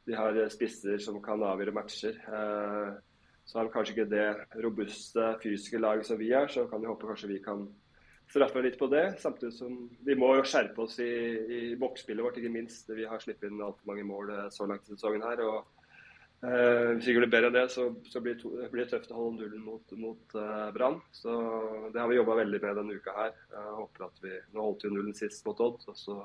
de 0.07 0.16
har 0.16 0.38
spisser 0.53 1.01
som 1.03 1.18
kan 1.24 1.42
avgjøre 1.44 1.74
matcher. 1.76 2.16
Eh, 2.28 2.96
så 3.49 3.59
har 3.59 3.64
de 3.64 3.72
kanskje 3.72 3.94
ikke 3.94 4.11
det 4.12 4.62
robuste 4.64 5.30
fysiske 5.42 5.80
laget 5.80 6.07
som 6.07 6.18
vi 6.20 6.32
er, 6.36 6.51
så 6.53 6.66
kan 6.68 6.82
vi 6.82 6.90
håpe 6.90 7.09
kanskje 7.09 7.30
vi 7.30 7.38
kan 7.44 7.64
straffe 8.28 8.61
litt 8.61 8.76
på 8.80 8.90
det. 8.92 9.07
Samtidig 9.22 9.55
som 9.57 9.78
vi 10.05 10.16
må 10.18 10.34
jo 10.36 10.44
skjerpe 10.44 10.84
oss 10.84 10.99
i, 11.01 11.09
i 11.57 11.61
boksspillet 11.80 12.24
vårt, 12.24 12.38
ikke 12.40 12.53
minst. 12.53 12.90
Vi 12.92 13.09
har 13.09 13.22
sluppet 13.22 13.49
inn 13.49 13.64
altfor 13.64 13.88
mange 13.88 14.05
mål 14.09 14.34
eh, 14.34 14.46
så 14.53 14.68
langt 14.68 14.84
i 14.84 14.92
sesongen 14.92 15.24
her. 15.24 15.40
og 15.46 15.88
eh, 16.44 16.92
Hvis 16.99 17.09
vi 17.09 17.16
gjør 17.16 17.24
det 17.24 17.32
bedre 17.32 17.51
enn 17.51 17.57
det, 17.57 17.66
så, 17.72 17.88
så 18.12 18.22
blir, 18.24 18.36
to, 18.40 18.53
blir, 18.68 18.84
det 18.84 18.90
tøft 18.92 19.14
å 19.14 19.20
holde 19.22 19.46
nullen 19.46 19.64
mot, 19.64 19.96
mot 19.96 20.36
uh, 20.36 20.68
Brann. 20.76 21.01
Så 21.16 21.38
det 21.94 22.03
har 22.03 22.12
vi 22.12 22.20
jobba 22.20 22.36
veldig 22.42 22.61
med 22.66 22.82
denne 22.82 23.01
uka 23.01 23.16
her. 23.16 23.38
Jeg 23.57 23.78
håper 23.80 24.11
at 24.11 24.24
vi, 24.26 24.34
Nå 24.53 24.66
holdt 24.66 24.84
vi 24.84 24.92
nullen 24.92 25.16
sist 25.16 25.49
mot 25.49 25.64
Odd. 25.64 25.88
og 25.88 25.96
så 25.96 26.20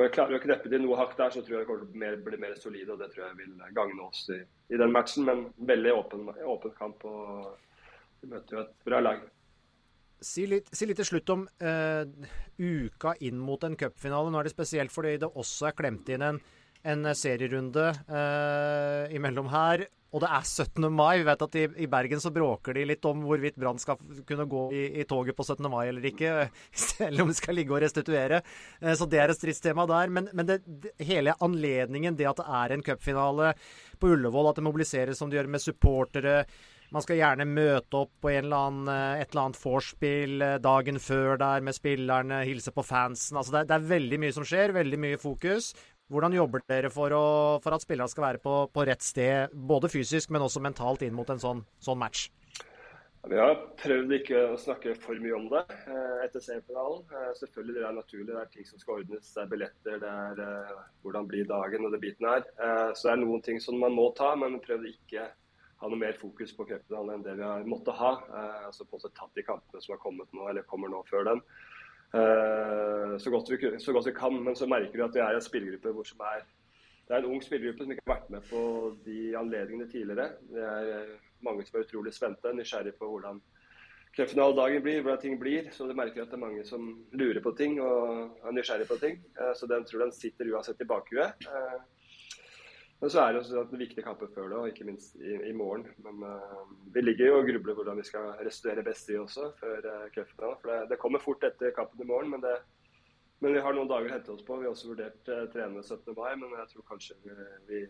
vi 0.00 0.08
klarer 0.14 0.38
å 0.38 0.40
kneppe 0.40 0.70
til 0.72 0.80
noe 0.80 0.96
hakk 0.96 1.12
der, 1.18 1.34
så 1.34 1.42
tror 1.44 1.58
jeg 1.58 1.68
det 1.68 1.90
blir 1.92 2.16
bli 2.24 2.38
mer 2.40 2.54
solide. 2.56 2.94
og 2.94 3.02
Det 3.02 3.10
tror 3.12 3.26
jeg 3.26 3.36
vil 3.42 3.52
gagne 3.76 4.06
oss 4.06 4.24
i, 4.32 4.38
i 4.72 4.80
den 4.80 4.94
matchen. 4.94 5.26
Men 5.28 5.44
veldig 5.68 5.92
åpen, 5.92 6.30
åpen 6.48 6.74
kamp. 6.78 7.04
og 7.04 8.22
Vi 8.22 8.30
møter 8.32 8.56
jo 8.56 8.62
et 8.64 8.74
bra 8.88 9.02
lag. 9.04 9.20
Si 10.22 10.46
litt, 10.46 10.70
si 10.72 10.86
litt 10.86 11.00
til 11.02 11.08
slutt 11.08 11.30
om 11.34 11.44
uh, 11.44 12.04
uka 12.56 13.16
inn 13.26 13.40
mot 13.42 13.64
en 13.66 13.76
cupfinale. 13.76 14.30
Nå 14.30 14.40
er 14.40 14.48
det 14.48 14.54
spesielt 14.54 14.94
fordi 14.94 15.18
det 15.20 15.28
også 15.28 15.68
er 15.68 15.76
klemt 15.76 16.08
inn 16.14 16.24
en, 16.24 16.40
en 16.82 17.06
serierunde 17.14 17.90
uh, 18.10 19.10
imellom 19.14 19.50
her. 19.52 19.86
Og 20.12 20.20
det 20.20 20.28
er 20.28 20.44
17. 20.44 20.86
mai. 20.92 21.22
Vi 21.22 21.24
vet 21.24 21.44
at 21.46 21.54
i, 21.56 21.62
i, 21.84 21.88
Bergen 21.90 22.20
så 22.20 22.32
bråker 22.34 22.76
de 22.76 22.84
litt 22.90 23.06
om 23.08 23.22
hvorvidt 23.24 23.56
Brann 23.60 23.80
skal 23.80 24.00
kunne 24.28 24.44
gå 24.50 24.66
i, 24.76 24.82
i, 25.00 25.06
toget 25.08 25.36
på 25.38 25.46
17. 25.46 25.70
mai 25.72 25.86
eller 25.88 26.04
ikke. 26.10 26.34
Selv 26.84 27.24
om 27.24 27.32
de 27.32 27.36
skal 27.38 27.56
ligge 27.56 27.72
og 27.72 27.80
restituere. 27.84 28.42
Eh, 28.82 28.92
så 28.98 29.08
det 29.08 29.22
er 29.22 29.32
et 29.32 29.40
stridstema 29.40 29.86
der. 29.88 30.12
Men, 30.12 30.28
men 30.36 30.50
det, 30.50 30.60
det, 30.66 30.92
hele 31.00 31.36
anledningen, 31.40 32.18
det 32.18 32.28
at 32.28 32.42
det 32.42 32.60
er 32.60 32.76
en 32.76 32.84
cupfinale 32.84 33.54
på 34.02 34.12
Ullevål, 34.12 34.50
at 34.50 34.60
det 34.60 34.68
mobiliseres 34.68 35.22
som 35.22 35.32
det 35.32 35.40
gjør 35.40 35.52
med 35.54 35.64
supportere 35.64 36.38
man 36.92 37.04
skal 37.04 37.16
gjerne 37.16 37.46
møte 37.48 38.02
opp 38.02 38.10
på 38.20 38.30
eller 38.34 38.66
annen, 38.68 38.88
eh, 38.92 39.22
et 39.22 39.32
eller 39.32 39.46
annet 39.46 39.60
vorspiel 39.62 40.44
eh, 40.44 40.58
dagen 40.62 41.00
før 41.00 41.38
der 41.40 41.64
med 41.64 41.76
spillerne, 41.76 42.42
hilse 42.44 42.72
på 42.74 42.84
fansen. 42.84 43.38
Altså 43.40 43.56
det, 43.56 43.62
det, 43.70 43.78
er 43.78 43.90
veldig 43.94 44.18
mye 44.20 44.36
som 44.36 44.46
skjer, 44.48 44.74
veldig 44.76 45.00
mye 45.00 45.20
fokus. 45.20 45.72
Hvordan 46.12 46.34
jobber 46.36 46.60
dere 46.68 46.90
for, 46.92 47.14
å, 47.16 47.26
for 47.64 47.72
at 47.72 47.84
spillerne 47.84 48.10
skal 48.12 48.26
være 48.26 48.40
på, 48.42 48.54
på, 48.68 48.84
rett 48.84 49.04
sted, 49.04 49.52
både 49.54 49.88
fysisk, 49.88 50.28
men 50.34 50.44
også 50.44 50.60
mentalt 50.60 51.04
inn 51.06 51.14
mot 51.16 51.30
en 51.32 51.40
sånn, 51.40 51.62
sånn 51.80 52.00
match? 52.02 52.26
Vi 53.30 53.38
har 53.38 53.54
prøvd 53.78 54.12
ikke 54.18 54.40
å 54.50 54.58
snakke 54.58 54.96
for 54.98 55.16
mye 55.22 55.36
om 55.36 55.46
det 55.48 55.62
eh, 55.70 56.24
etter 56.24 56.42
semifinalen. 56.42 57.04
Eh, 57.06 57.28
selvfølgelig 57.38 57.76
det 57.78 57.86
er 57.86 57.96
naturlig, 57.96 58.28
det 58.28 58.40
er 58.40 58.50
ting 58.52 58.66
som 58.68 58.82
skal 58.82 58.98
ordnes. 58.98 59.30
Det 59.30 59.44
er 59.44 59.52
billetter, 59.52 60.00
det 60.02 60.10
er 60.26 60.42
eh, 60.42 60.80
hvordan 61.06 61.28
blir 61.30 61.46
dagen 61.48 61.86
og 61.86 61.94
det 61.94 62.02
biten 62.02 62.28
her. 62.28 62.44
Så 62.92 63.06
det 63.06 63.14
er 63.14 63.22
noen 63.22 63.44
ting 63.46 63.62
som 63.62 63.78
man 63.80 63.94
må 63.96 64.10
ta, 64.18 64.34
men 64.36 64.60
prøvd 64.64 64.90
ikke 64.90 65.28
ha 65.82 65.90
noe 65.90 66.02
mer 66.02 66.18
fokus 66.18 66.52
på 66.58 66.66
cupfinalen 66.66 67.14
enn 67.14 67.24
det 67.24 67.38
vi 67.38 67.46
har 67.46 67.64
måttet 67.64 67.96
ha. 68.02 68.16
Altså 68.66 68.84
på 68.84 68.98
en 68.98 69.00
måte 69.00 69.16
tatt 69.16 69.38
de 69.38 69.46
kampene 69.46 69.80
som 69.80 69.96
har 69.96 70.02
kommet 70.02 70.36
nå, 70.36 70.50
eller 70.50 70.66
kommer 70.68 70.92
nå 70.92 71.00
før 71.08 71.30
den. 71.30 71.40
Eh, 72.14 73.18
så 73.18 73.30
godt, 73.30 73.50
vi, 73.50 73.78
så 73.80 73.92
godt, 73.92 74.06
vi, 74.06 74.12
kan. 74.12 74.44
Men 74.44 74.56
så 74.56 74.66
merker 74.66 74.92
vi 74.92 75.06
at 75.06 75.14
vi 75.14 75.24
er 75.24 75.38
en 75.38 75.44
spillergruppe 75.44 75.94
hvor 75.96 76.08
som 76.08 76.20
er 76.32 76.44
det 77.08 77.16
er 77.16 77.24
en 77.24 77.32
ung 77.34 77.42
spillergruppe 77.42 77.84
som 77.84 77.92
ikke 77.92 78.04
har 78.06 78.14
vært 78.14 78.28
med 78.30 78.44
på 78.48 78.60
de 79.04 79.16
anledningene 79.36 79.90
tidligere. 79.90 80.36
Det 80.48 80.62
er 80.62 80.90
eh, 80.96 81.16
mange 81.44 81.64
som 81.66 81.78
er 81.78 81.86
utrolig 81.86 82.12
spente, 82.14 82.52
nysgjerrige 82.54 82.96
på 83.00 83.08
hvordan 83.10 83.40
cupfinaledagen 84.16 84.84
blir, 84.84 85.00
hvordan 85.02 85.20
ting 85.20 85.40
blir. 85.40 85.70
Så 85.74 85.88
du 85.88 85.96
merker 85.98 86.22
at 86.22 86.30
det 86.30 86.38
er 86.38 86.44
mange 86.44 86.64
som 86.68 86.86
lurer 87.12 87.42
på 87.42 87.54
ting 87.58 87.80
og 87.82 88.38
er 88.46 88.54
nysgjerrige 88.56 88.88
på 88.92 89.00
ting. 89.02 89.18
Eh, 89.40 89.52
så 89.58 89.68
den 89.68 89.84
tror 89.88 90.06
den 90.06 90.14
sitter 90.16 90.52
uansett 90.54 90.80
i 90.80 90.88
bakhuet. 90.88 91.48
Men 93.02 93.10
så 93.10 93.18
er 93.18 93.32
det 93.32 93.40
også 93.40 93.62
en 93.64 93.80
viktig 93.80 94.02
kamper 94.06 94.28
før 94.30 94.44
det, 94.46 94.58
og 94.60 94.68
ikke 94.70 94.84
minst 94.86 95.16
i, 95.18 95.32
i 95.48 95.52
morgen. 95.58 95.88
Men 96.04 96.20
uh, 96.22 96.68
vi 96.94 97.02
ligger 97.02 97.32
jo 97.32 97.40
og 97.40 97.48
grubler 97.48 97.74
hvordan 97.74 97.98
vi 97.98 98.04
skal 98.06 98.28
restituere 98.46 98.84
best 98.86 99.10
i 99.10 99.16
også 99.18 99.48
før 99.58 99.88
uh, 99.88 100.04
cupfinalen. 100.14 100.60
For 100.60 100.70
det, 100.70 100.76
det, 100.92 100.98
kommer 101.02 101.24
fort 101.24 101.42
etter 101.48 101.74
kampen 101.74 102.04
i 102.04 102.06
morgen, 102.06 102.30
men, 102.30 102.44
det, 102.44 102.52
men, 103.42 103.56
vi 103.56 103.64
har 103.64 103.74
noen 103.74 103.90
dager 103.90 104.06
å 104.06 104.14
hente 104.14 104.30
oss 104.36 104.44
på. 104.46 104.60
Vi 104.60 104.68
har 104.68 104.76
også 104.76 104.92
vurdert 104.92 105.32
uh, 105.34 105.40
trene 105.50 105.82
17. 105.82 106.14
mai, 106.14 106.30
men 106.44 106.54
jeg 106.60 106.70
tror 106.76 106.86
kanskje 106.92 107.18
vi, 107.24 107.82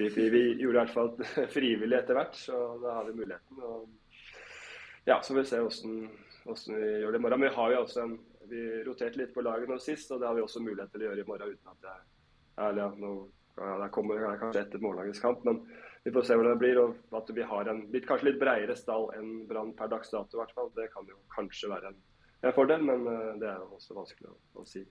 vi, 0.00 0.10
vi, 0.16 0.26
vi 0.34 0.42
gjorde 0.64 0.74
i 0.74 0.80
hvert 0.80 0.96
fall 0.96 1.14
frivillig 1.56 2.00
etter 2.00 2.18
hvert, 2.18 2.42
så 2.48 2.64
da 2.82 2.98
har 2.98 3.06
vi 3.06 3.16
muligheten. 3.22 3.62
Og, 3.70 3.86
ja, 5.06 5.20
så 5.22 5.38
vi 5.38 5.46
ser 5.46 5.62
hvordan, 5.62 6.10
vi 6.74 6.92
gjør 7.04 7.14
det 7.14 7.22
i 7.22 7.26
morgen. 7.28 7.38
Men 7.38 7.52
vi 7.52 7.54
har 7.60 7.76
jo 7.76 7.86
også 7.86 8.02
en, 8.02 8.18
vi 8.50 8.66
roterte 8.90 9.22
litt 9.22 9.30
på 9.30 9.46
laget 9.46 9.70
nå 9.70 9.78
sist, 9.78 10.10
og 10.10 10.18
det 10.18 10.26
har 10.26 10.34
vi 10.34 10.42
også 10.50 10.66
mulighet 10.66 10.90
til 10.90 11.06
å 11.06 11.12
gjøre 11.12 11.22
i 11.22 11.30
morgen 11.30 11.54
uten 11.54 11.76
at 11.76 11.82
det 11.86 11.98
ærlig, 12.66 12.82
ja, 12.82 12.92
nå 13.06 13.16
ja, 13.56 13.78
det 13.82 13.90
kommer 13.94 14.20
kanskje 14.40 14.62
etter 14.62 14.82
morgendagens 14.82 15.22
kamp, 15.22 15.44
men 15.48 15.62
vi 16.04 16.12
får 16.14 16.26
se 16.28 16.36
hvordan 16.36 16.52
det 16.52 16.62
blir. 16.62 16.80
og 16.82 17.16
At 17.18 17.32
vi 17.34 17.46
har 17.52 17.70
en 17.72 17.82
litt, 17.94 18.06
kanskje 18.08 18.30
litt 18.30 18.38
bredere 18.42 18.76
stall 18.78 19.08
enn 19.16 19.32
Brann 19.48 19.72
per 19.78 19.90
dags 19.92 20.12
dato, 20.12 20.36
i 20.36 20.42
hvert 20.42 20.54
fall. 20.54 20.70
Det 20.76 20.90
kan 20.92 21.08
jo 21.10 21.18
kanskje 21.34 21.72
være 21.72 21.90
en, 21.90 21.98
en 22.44 22.54
fordel, 22.54 22.84
men 22.86 23.08
uh, 23.08 23.34
det 23.40 23.50
er 23.50 23.58
jo 23.58 23.80
også 23.80 23.96
vanskelig 23.96 24.30
å, 24.30 24.38
å 24.62 24.66
si. 24.68 24.84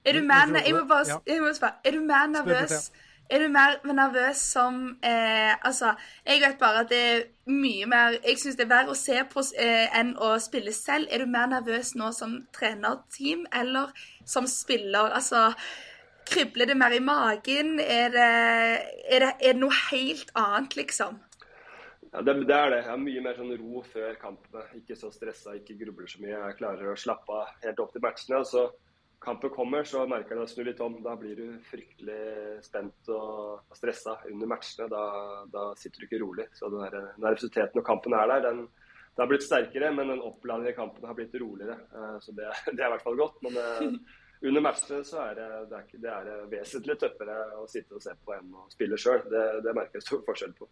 Er 0.00 0.16
du 0.16 0.24
mer, 0.24 0.48
jeg 0.64 0.72
må 0.72 0.86
bare, 0.88 1.20
jeg 1.28 1.42
må 1.44 1.52
spørre, 1.52 1.82
er 1.84 1.96
du 1.98 2.04
mer 2.08 2.30
nervøs 2.32 2.90
er 3.30 3.38
du 3.38 3.48
mer 3.48 3.76
nervøs 3.86 4.38
som 4.52 4.98
eh, 5.06 5.54
Altså, 5.66 5.92
jeg 6.26 6.40
vet 6.42 6.58
bare 6.58 6.80
at 6.82 6.88
det 6.90 7.02
er 7.10 7.20
mye 7.46 7.86
mer 7.86 8.16
Jeg 8.24 8.38
syns 8.42 8.56
det 8.58 8.66
er 8.66 8.72
verre 8.72 8.94
å 8.94 8.98
se 8.98 9.20
på 9.30 9.44
eh, 9.54 9.86
enn 9.98 10.16
å 10.18 10.32
spille 10.42 10.72
selv. 10.74 11.06
Er 11.10 11.22
du 11.22 11.30
mer 11.30 11.46
nervøs 11.52 11.94
nå 11.98 12.10
som 12.16 12.40
trenerteam 12.56 13.46
eller 13.54 13.94
som 14.26 14.48
spiller? 14.50 15.14
Altså, 15.14 15.52
Kribler 16.30 16.70
det 16.70 16.76
mer 16.78 16.94
i 16.94 17.02
magen? 17.02 17.78
Er 17.82 18.12
det, 18.14 18.28
er 19.10 19.24
det, 19.24 19.32
er 19.40 19.56
det 19.56 19.58
noe 19.58 19.74
helt 19.90 20.30
annet, 20.38 20.76
liksom? 20.78 21.18
Ja, 22.12 22.22
det, 22.22 22.34
det, 22.46 22.54
er 22.54 22.70
det. 22.70 22.78
Jeg 22.80 22.90
har 22.90 23.00
mye 23.02 23.22
mer 23.22 23.36
sånn 23.38 23.56
ro 23.60 23.82
før 23.86 24.14
kampene. 24.18 24.64
Ikke 24.80 24.96
så 24.98 25.12
stressa, 25.14 25.54
ikke 25.58 25.78
grubler 25.84 26.10
så 26.10 26.22
mye. 26.22 26.34
Jeg 26.34 26.58
klarer 26.58 26.90
å 26.90 26.98
slappe 26.98 27.34
av 27.34 27.52
helt 27.64 27.82
opp 27.82 27.92
til 27.94 28.02
matchene. 28.02 28.40
Så 28.46 28.64
kampen 29.22 29.52
kommer, 29.54 29.86
så 29.86 30.02
merker 30.10 30.34
jeg 30.34 30.42
det 30.42 30.52
snur 30.52 30.70
litt 30.70 30.82
om. 30.82 30.96
Da 31.04 31.14
blir 31.20 31.38
du 31.38 31.60
fryktelig 31.70 32.62
spent 32.66 33.12
og 33.14 33.76
stressa 33.78 34.16
under 34.30 34.50
matchene. 34.50 34.88
Da, 34.90 35.04
da 35.54 35.68
sitter 35.78 36.02
du 36.02 36.08
ikke 36.08 36.22
rolig. 36.24 36.48
Så 36.58 36.72
den 36.72 36.82
der, 36.82 37.12
nervøsiteten 37.22 37.78
når 37.78 37.86
kampen 37.86 38.18
er 38.18 38.32
der, 38.32 38.46
den, 38.48 38.64
den 39.14 39.22
har 39.22 39.30
blitt 39.30 39.46
sterkere. 39.46 39.92
Men 39.94 40.10
den 40.14 40.24
oppladningen 40.26 40.74
i 40.74 40.78
kampen 40.80 41.06
har 41.06 41.18
blitt 41.18 41.38
roligere. 41.38 41.78
Eh, 41.94 42.16
så 42.26 42.34
det, 42.34 42.50
det 42.74 42.80
er 42.80 42.88
i 42.88 42.94
hvert 42.96 43.06
fall 43.06 43.22
godt. 43.22 43.38
Men 43.46 43.62
eh, 43.62 43.86
under 44.40 44.62
matchene 44.64 45.02
så 45.04 45.18
er 45.26 45.34
det, 45.36 45.48
det, 45.68 45.80
er, 45.80 45.98
det 46.00 46.12
er 46.12 46.46
vesentlig 46.48 46.96
tøffere 47.00 47.34
å 47.60 47.66
sitte 47.68 47.98
og 47.98 48.04
se 48.04 48.14
på 48.24 48.32
enn 48.36 48.54
å 48.56 48.64
spille 48.72 48.96
sjøl. 49.00 49.20
Det, 49.28 49.42
det, 49.66 49.74
merker 49.76 50.00
jeg 50.00 50.06
stor 50.06 50.22
forskjell 50.24 50.54
på. 50.56 50.68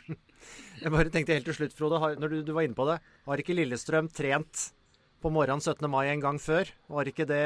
jeg 0.82 0.92
bare 0.92 1.12
tenkte 1.14 1.38
helt 1.38 1.48
til 1.48 1.56
slutt, 1.56 1.76
Frode, 1.78 2.02
når 2.20 2.34
du, 2.34 2.36
du, 2.50 2.52
var 2.56 2.68
inne 2.68 2.76
på 2.76 2.88
det. 2.90 2.98
Har 3.24 3.40
ikke 3.40 3.56
Lillestrøm 3.56 4.12
trent 4.12 4.66
på 5.20 5.32
morgenen 5.32 5.64
17. 5.64 5.88
mai 5.92 6.10
en 6.10 6.24
gang 6.24 6.40
før? 6.42 6.68
Var 6.92 7.12
ikke 7.12 7.28
det 7.28 7.44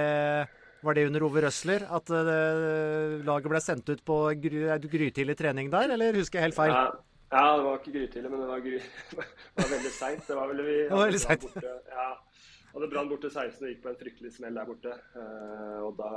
var 0.84 0.98
det 0.98 1.06
under 1.08 1.24
Ove 1.24 1.40
Røsler 1.46 1.86
at 1.96 2.10
uh, 2.12 3.16
laget 3.24 3.48
ble 3.48 3.60
sendt 3.62 3.88
ut 3.88 4.02
på 4.04 4.18
gry, 4.42 4.66
grytidlig 4.82 5.36
trening 5.38 5.70
der, 5.72 5.94
eller 5.94 6.18
husker 6.18 6.40
jeg 6.40 6.50
helt 6.50 6.58
feil? 6.58 6.74
Ja, 6.74 6.84
ja 7.32 7.44
det 7.56 7.64
var 7.64 7.78
ikke 7.78 7.94
grytidlig, 7.94 8.30
men 8.30 8.42
det 8.42 8.50
var, 8.50 8.60
gry, 8.66 8.82
det 9.14 9.62
var 9.62 9.70
veldig 9.78 9.94
seint. 9.96 10.26
Det 10.28 10.36
var 10.36 10.50
vel 10.50 10.64
vi 10.66 10.76
det 10.82 10.92
var 10.98 11.08
veldig 11.08 11.22
seint. 11.24 11.46
Ja, 11.62 12.10
hadde 12.74 12.90
Brann 12.92 13.10
borte 13.10 13.30
16 13.30 13.62
og 13.62 13.70
gikk 13.70 13.82
på 13.84 13.92
en 13.92 14.00
fryktelig 14.00 14.32
smell 14.34 14.56
der 14.58 14.68
borte. 14.68 14.94
Uh, 15.16 15.80
og 15.88 15.98
da 15.98 16.12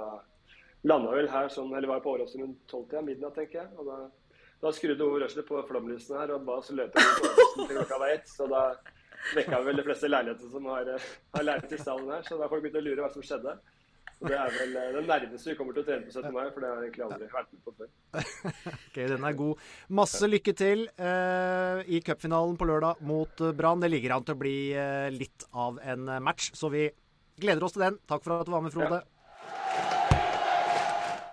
landa 0.87 1.13
vel 1.13 1.29
her 1.31 1.51
sånn, 1.53 1.73
eller 1.75 1.89
var 1.89 2.01
på 2.05 2.15
Åråsen 2.15 2.43
rundt 2.43 2.63
tolvtida, 2.69 3.03
midnatt, 3.05 3.37
tenker 3.37 3.63
jeg. 3.63 3.73
og 3.77 3.91
da 3.91 3.99
da 4.61 4.71
skrudde 4.73 5.05
Ove 5.05 5.19
Røsler 5.21 5.45
på 5.45 5.59
flomlysene 5.69 6.17
her 6.17 6.31
og 6.33 6.45
ba 6.47 6.55
oss 6.57 6.71
løpe 6.73 6.97
til 6.97 7.67
klokka 7.69 7.99
var 8.01 8.13
ett. 8.15 8.29
Så 8.29 8.47
da 8.49 8.61
vekka 9.35 9.59
vi 9.59 9.69
vel 9.69 9.81
de 9.81 9.85
fleste 9.85 10.09
leiligheter 10.09 10.49
som 10.53 10.65
har, 10.71 10.89
har 11.35 11.45
leilighet 11.45 11.75
i 11.77 11.81
stallen 11.81 12.09
her. 12.09 12.23
Så 12.25 12.37
da 12.37 12.45
har 12.45 12.53
folk 12.53 12.63
begynt 12.65 12.79
å 12.81 12.85
lure 12.87 13.03
hva 13.05 13.11
som 13.13 13.25
skjedde. 13.25 13.53
Det 14.17 14.33
er 14.33 14.49
vel 14.49 14.71
eh, 14.79 14.93
den 14.95 15.05
nærmeste 15.05 15.51
vi 15.51 15.55
kommer 15.59 15.75
til 15.75 15.83
å 15.83 15.85
trene 15.85 16.07
på 16.07 16.13
17. 16.15 16.31
mai, 16.33 16.47
for 16.49 16.63
det 16.63 16.69
har 16.71 16.79
jeg 16.81 16.87
egentlig 16.89 17.03
aldri 17.05 17.27
vært 17.29 17.51
med 17.53 17.67
på 17.67 17.73
før. 17.77 17.89
ok, 18.87 18.95
Den 19.11 19.27
er 19.29 19.35
god. 19.37 19.67
Masse 19.99 20.29
lykke 20.29 20.53
til 20.57 20.87
uh, 20.97 21.83
i 21.85 21.99
cupfinalen 22.05 22.57
på 22.57 22.65
lørdag 22.65 23.03
mot 23.05 23.43
uh, 23.45 23.51
Brann. 23.57 23.83
Det 23.83 23.91
ligger 23.93 24.15
an 24.15 24.25
til 24.25 24.33
å 24.33 24.39
bli 24.41 24.55
uh, 24.73 25.05
litt 25.13 25.45
av 25.53 25.77
en 25.85 26.09
match, 26.25 26.49
så 26.57 26.71
vi 26.73 26.87
gleder 27.37 27.67
oss 27.67 27.77
til 27.77 27.85
den. 27.85 28.01
Takk 28.09 28.25
for 28.25 28.39
at 28.39 28.49
du 28.49 28.55
var 28.55 28.65
med, 28.65 28.73
Frode. 28.73 29.03
Ja. 29.03 29.13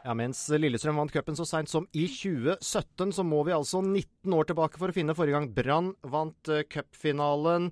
Ja, 0.04 0.12
Mens 0.12 0.42
Lillestrøm 0.52 0.98
vant 1.00 1.14
cupen 1.14 1.38
så 1.38 1.46
seint 1.48 1.70
som 1.72 1.86
i 1.96 2.04
2017, 2.12 3.14
så 3.16 3.24
må 3.24 3.40
vi 3.48 3.56
altså 3.56 3.80
19 3.80 4.36
år 4.36 4.50
tilbake 4.50 4.76
for 4.76 4.92
å 4.92 4.96
finne 4.96 5.16
forrige 5.16 5.38
gang 5.38 5.48
Brann 5.56 5.94
vant 6.12 6.52
cupfinalen. 6.68 7.70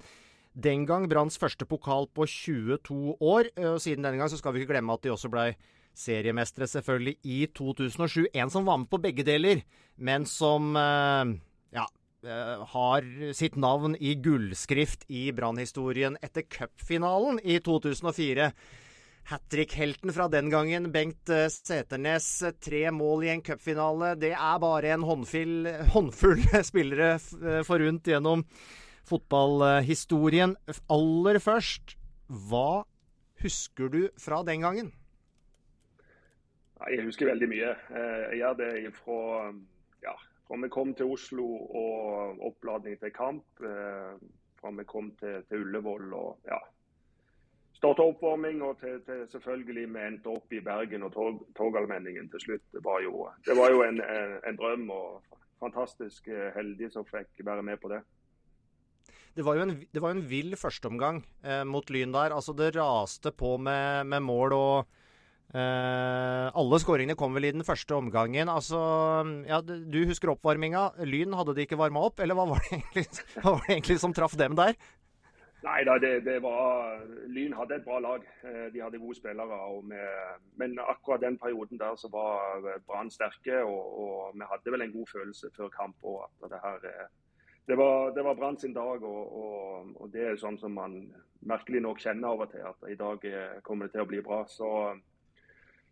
Den 0.52 0.84
gang 0.84 1.06
Branns 1.08 1.38
første 1.40 1.64
pokal 1.64 2.06
på 2.12 2.26
22 2.28 3.16
år. 3.20 3.48
og 3.56 3.80
Siden 3.80 4.04
denne 4.04 4.18
gang 4.20 4.28
så 4.28 4.36
skal 4.40 4.52
vi 4.52 4.62
ikke 4.62 4.74
glemme 4.74 4.92
at 4.92 5.04
de 5.04 5.12
også 5.12 5.30
blei 5.32 5.52
seriemestere, 5.96 6.68
selvfølgelig, 6.68 7.16
i 7.24 7.46
2007. 7.54 8.26
En 8.32 8.50
som 8.50 8.68
var 8.68 8.80
med 8.80 8.90
på 8.92 9.00
begge 9.00 9.24
deler, 9.24 9.62
men 9.96 10.24
som 10.28 10.76
eh, 10.76 11.32
ja, 11.76 11.86
eh, 12.24 12.62
har 12.74 13.08
sitt 13.36 13.56
navn 13.60 13.96
i 14.00 14.14
gullskrift 14.14 15.04
i 15.08 15.30
Brann-historien 15.36 16.16
etter 16.22 16.48
cupfinalen 16.48 17.40
i 17.44 17.58
2004. 17.60 18.52
Hat 19.30 19.44
trick-helten 19.52 20.10
fra 20.12 20.26
den 20.32 20.48
gangen, 20.50 20.90
Bengt 20.92 21.28
eh, 21.32 21.48
Seternes. 21.52 22.28
Tre 22.60 22.86
mål 22.90 23.28
i 23.28 23.32
en 23.36 23.44
cupfinale. 23.44 24.14
Det 24.20 24.32
er 24.32 24.62
bare 24.64 24.96
en 24.96 25.04
håndfull, 25.08 25.68
håndfull 25.92 26.40
spillere 26.72 27.18
forunt 27.68 28.08
gjennom 28.08 28.44
fotballhistorien. 29.08 30.56
Aller 30.92 31.38
først, 31.42 31.96
hva 32.28 32.84
husker 33.42 33.88
du 33.92 34.02
fra 34.20 34.42
den 34.46 34.66
gangen? 34.66 34.92
Jeg 36.90 37.06
husker 37.06 37.30
veldig 37.30 37.48
mye. 37.50 37.70
Eh, 37.94 38.22
jeg 38.32 38.38
gjør 38.42 38.58
det 38.58 38.92
fra, 38.96 39.50
ja, 40.02 40.14
fra 40.46 40.58
vi 40.64 40.70
kom 40.72 40.94
til 40.98 41.12
Oslo 41.14 41.46
og 41.78 42.42
oppladning 42.48 42.98
til 42.98 43.12
kamp. 43.14 43.44
Eh, 43.62 44.14
fra 44.60 44.72
vi 44.78 44.86
kom 44.86 45.12
til, 45.20 45.42
til 45.48 45.66
Ullevål 45.66 46.14
og 46.18 46.48
ja, 46.48 46.58
starta 47.78 48.02
oppvarming. 48.02 48.62
Og 48.66 48.80
til, 48.80 48.98
til 49.06 49.22
selvfølgelig 49.30 49.86
vi 49.94 50.06
endte 50.08 50.34
opp 50.34 50.52
i 50.52 50.62
Bergen 50.64 51.06
og 51.06 51.14
tog, 51.14 51.44
Togallmenningen 51.58 52.30
til 52.34 52.46
slutt. 52.48 52.66
Det 52.72 52.82
var 52.84 53.02
jo, 53.06 53.28
det 53.46 53.56
var 53.58 53.70
jo 53.70 53.84
en, 53.86 54.02
en, 54.02 54.36
en 54.48 54.58
drøm 54.58 54.90
og 54.90 55.38
fantastisk 55.62 56.26
heldig 56.56 56.90
som 56.90 57.06
fikk 57.06 57.44
være 57.46 57.62
med 57.62 57.78
på 57.78 57.92
det. 57.94 58.02
Det 59.32 59.44
var 59.46 59.56
jo 59.56 59.64
en, 59.64 59.76
det 59.88 60.00
var 60.04 60.12
en 60.12 60.24
vill 60.28 60.52
førsteomgang 60.60 61.22
eh, 61.40 61.62
mot 61.64 61.88
Lyn 61.88 62.12
der. 62.12 62.34
Altså, 62.36 62.52
det 62.56 62.74
raste 62.76 63.32
på 63.32 63.56
med, 63.56 64.06
med 64.06 64.20
mål 64.26 64.54
og 64.56 64.74
eh, 65.56 66.48
Alle 66.52 66.80
skåringene 66.82 67.16
kom 67.16 67.32
vel 67.36 67.48
i 67.48 67.54
den 67.56 67.64
første 67.64 67.96
omgangen. 67.96 68.52
Altså, 68.52 68.80
ja, 69.48 69.62
Du 69.64 70.02
husker 70.08 70.34
oppvarminga. 70.34 70.90
Lyn 71.08 71.38
hadde 71.38 71.56
de 71.56 71.64
ikke 71.64 71.80
varma 71.80 72.04
opp, 72.10 72.20
eller 72.20 72.36
hva 72.36 72.50
var, 72.52 72.60
det 72.66 72.82
egentlig, 72.82 73.06
var 73.46 73.62
det 73.62 73.72
egentlig 73.78 74.02
som 74.04 74.16
traff 74.16 74.36
dem 74.36 74.58
der? 74.58 74.76
Nei 75.62 75.84
da, 75.86 75.94
det, 76.02 76.24
det, 76.26 76.40
var 76.42 77.04
Lyn 77.30 77.52
hadde 77.54 77.76
et 77.78 77.84
bra 77.86 78.02
lag. 78.02 78.28
Eh, 78.44 78.68
de 78.74 78.84
hadde 78.84 79.00
gode 79.00 79.16
spillere. 79.16 79.64
Med, 79.88 80.46
men 80.60 80.76
akkurat 80.82 81.24
den 81.24 81.40
perioden 81.40 81.80
der 81.80 81.96
så 81.96 82.12
var 82.12 82.60
Brann 82.84 83.08
sterke. 83.14 83.62
Og, 83.64 83.98
og, 84.04 84.36
vi 84.36 84.52
hadde 84.52 84.76
vel 84.76 84.84
en 84.84 84.96
god 84.98 85.08
følelse 85.16 85.54
før 85.56 85.72
kamp 85.72 86.04
og 86.04 86.26
at 86.28 86.50
det 86.52 86.64
her 86.68 86.88
eh, 86.92 87.06
det 87.66 87.76
var, 87.76 88.10
det 88.14 88.22
var 88.22 88.34
Brann 88.34 88.58
sin 88.58 88.74
dag, 88.74 89.02
og, 89.02 89.32
og, 89.32 89.94
og, 90.00 90.10
det 90.10 90.24
er 90.26 90.38
sånn 90.40 90.58
som 90.58 90.74
man 90.74 90.98
merkelig 91.46 91.82
nok 91.84 92.00
kjenner 92.02 92.34
av 92.34 92.44
og 92.44 92.50
til. 92.50 92.64
At 92.66 92.86
i 92.90 92.98
dag 92.98 93.26
eh, 93.28 93.58
kommer 93.66 93.86
det 93.86 93.94
til 93.94 94.04
å 94.04 94.10
bli 94.10 94.22
bra. 94.24 94.42
Så, 94.50 94.68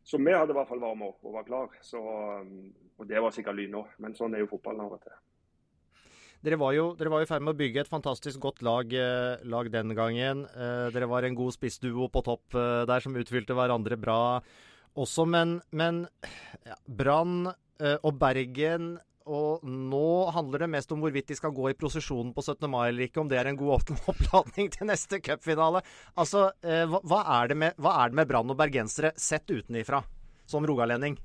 så 0.02 0.18
vi 0.18 0.34
hadde 0.34 0.54
i 0.54 0.58
hvert 0.58 0.70
fall 0.70 0.82
varma 0.82 1.12
opp 1.12 1.26
og 1.26 1.36
var 1.38 1.46
klar. 1.46 1.76
Så, 1.86 2.00
og 2.02 3.06
det 3.06 3.22
var 3.22 3.34
sikkert 3.34 3.58
Lyn 3.58 3.76
òg, 3.78 3.92
men 4.02 4.16
sånn 4.18 4.34
er 4.34 4.42
jo 4.42 4.50
fotballen 4.50 4.82
av 4.86 4.96
og 4.98 5.04
til. 5.04 5.18
Dere 6.40 6.56
var 6.56 6.72
jo 6.72 6.94
i 6.96 7.28
ferd 7.28 7.44
med 7.44 7.52
å 7.52 7.58
bygge 7.58 7.84
et 7.84 7.92
fantastisk 7.92 8.40
godt 8.42 8.64
lag, 8.66 8.90
eh, 8.90 9.44
lag 9.46 9.70
den 9.70 9.94
gangen. 9.94 10.46
Eh, 10.50 10.88
dere 10.90 11.10
var 11.10 11.28
en 11.28 11.38
god 11.38 11.54
spissduo 11.54 12.08
på 12.10 12.24
topp 12.26 12.58
der 12.90 13.04
som 13.04 13.14
utfylte 13.14 13.54
hverandre 13.54 14.00
bra 14.00 14.40
også, 14.98 15.22
men, 15.22 15.60
men 15.70 16.02
ja, 16.66 16.74
Brann 16.88 17.46
og 17.46 18.16
Bergen 18.20 18.96
og 19.28 19.64
nå 19.66 20.30
handler 20.34 20.64
det 20.64 20.70
mest 20.72 20.92
om 20.94 21.02
hvorvidt 21.02 21.28
de 21.28 21.36
skal 21.38 21.52
gå 21.54 21.70
i 21.70 21.76
prosesjonen 21.78 22.32
på 22.36 22.44
17. 22.44 22.68
mai 22.70 22.88
eller 22.88 23.06
ikke, 23.06 23.20
om 23.22 23.28
det 23.28 23.40
er 23.40 23.50
en 23.50 23.58
god 23.60 23.92
oppladning 24.12 24.70
til 24.72 24.88
neste 24.88 25.20
cupfinale. 25.24 25.82
Altså, 26.16 26.50
eh, 26.64 26.86
hva, 26.88 27.20
er 27.40 27.52
det 27.52 27.58
med, 27.60 27.82
med 28.16 28.30
Brann 28.30 28.50
og 28.50 28.58
bergensere 28.58 29.12
sett 29.16 29.50
utenifra, 29.50 30.02
som 30.48 30.66
rogalending? 30.66 31.18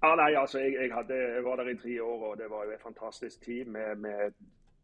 Ja, 0.00 0.14
nei, 0.16 0.30
altså, 0.38 0.62
jeg, 0.62 0.78
jeg, 0.78 0.94
hadde, 0.94 1.16
jeg, 1.16 1.44
var 1.44 1.60
der 1.60 1.74
i 1.74 1.76
tre 1.76 1.98
år, 2.02 2.22
og 2.30 2.38
det 2.40 2.48
var 2.48 2.64
jo 2.64 2.72
et 2.72 2.82
fantastisk 2.82 3.42
tid 3.44 3.68
med, 3.68 3.98
med 4.00 4.32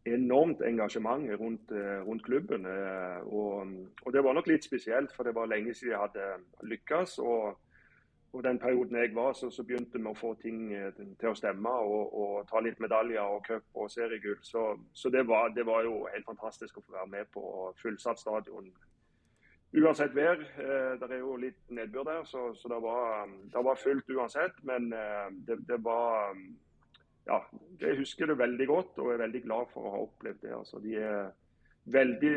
enormt 0.07 0.61
engasjement 0.61 1.25
rundt, 1.39 1.71
eh, 1.71 2.01
rundt 2.05 2.23
klubben. 2.23 2.67
Eh, 2.69 3.23
og, 3.25 3.71
og, 4.03 4.11
det 4.13 4.23
var 4.23 4.37
nok 4.37 4.51
litt 4.51 4.67
spesielt, 4.67 5.15
for 5.15 5.25
det 5.25 5.33
var 5.35 5.49
lenge 5.49 5.73
siden 5.73 5.95
jeg 5.95 6.03
hadde 6.03 6.67
lykkes. 6.69 7.17
og 7.19 7.57
og 8.33 8.43
den 8.43 8.59
perioden 8.59 8.95
jeg 8.95 9.15
var, 9.15 9.33
så, 9.33 9.49
så, 9.49 9.63
begynte 9.63 9.99
vi 9.99 10.09
å 10.09 10.17
få 10.17 10.33
ting 10.41 10.73
eh, 10.75 10.91
til 11.19 11.29
å 11.31 11.37
stemme. 11.37 11.71
Og, 11.87 12.11
og 12.21 12.49
ta 12.49 12.59
litt 12.63 12.79
medaljer 12.83 13.23
og 13.23 13.45
cup 13.47 13.79
og 13.79 13.89
seriegull. 13.91 14.37
Så, 14.43 14.67
så 14.93 15.11
det, 15.13 15.23
var, 15.27 15.53
det, 15.55 15.65
var, 15.65 15.85
jo 15.87 16.03
helt 16.11 16.27
fantastisk 16.27 16.77
å 16.77 16.83
få 16.83 16.97
være 16.97 17.11
med 17.15 17.31
på 17.33 17.43
fullsatt 17.81 18.19
stadion. 18.19 18.69
Uansett 19.77 20.15
vær. 20.15 20.43
Eh, 20.43 20.93
det 20.99 21.09
er 21.09 21.23
jo 21.23 21.37
litt 21.39 21.59
nedbør 21.71 22.07
der, 22.11 22.21
så, 22.27 22.49
så 22.59 22.71
det, 22.71 22.81
var, 22.83 23.31
det, 23.47 23.63
var, 23.69 23.79
fullt 23.79 24.11
uansett. 24.11 24.59
Men 24.67 24.91
eh, 24.93 25.27
det, 25.47 25.61
det, 25.69 25.81
var 25.87 26.35
Ja, 27.27 27.41
jeg 27.79 27.99
husker 28.03 28.27
det 28.27 28.37
veldig 28.39 28.67
godt 28.67 28.99
og 29.03 29.11
er 29.13 29.23
veldig 29.25 29.43
glad 29.47 29.71
for 29.73 29.87
å 29.87 29.95
ha 29.95 30.03
opplevd 30.03 30.43
det. 30.43 30.53
Altså, 30.55 30.83
de 30.83 30.99
er 30.99 31.31
veldig 31.87 32.35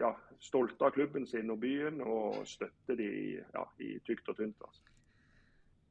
ja, 0.00 0.12
stolte 0.40 0.84
av 0.84 0.92
klubben 0.92 1.26
sin 1.28 1.50
og 1.52 1.60
byen, 1.64 2.00
og 2.04 2.42
støtter 2.48 3.00
de 3.00 3.10
ja, 3.40 3.66
i 3.80 3.96
tykt 4.04 4.28
og 4.28 4.36
tynt. 4.36 4.60
Altså. 4.68 4.89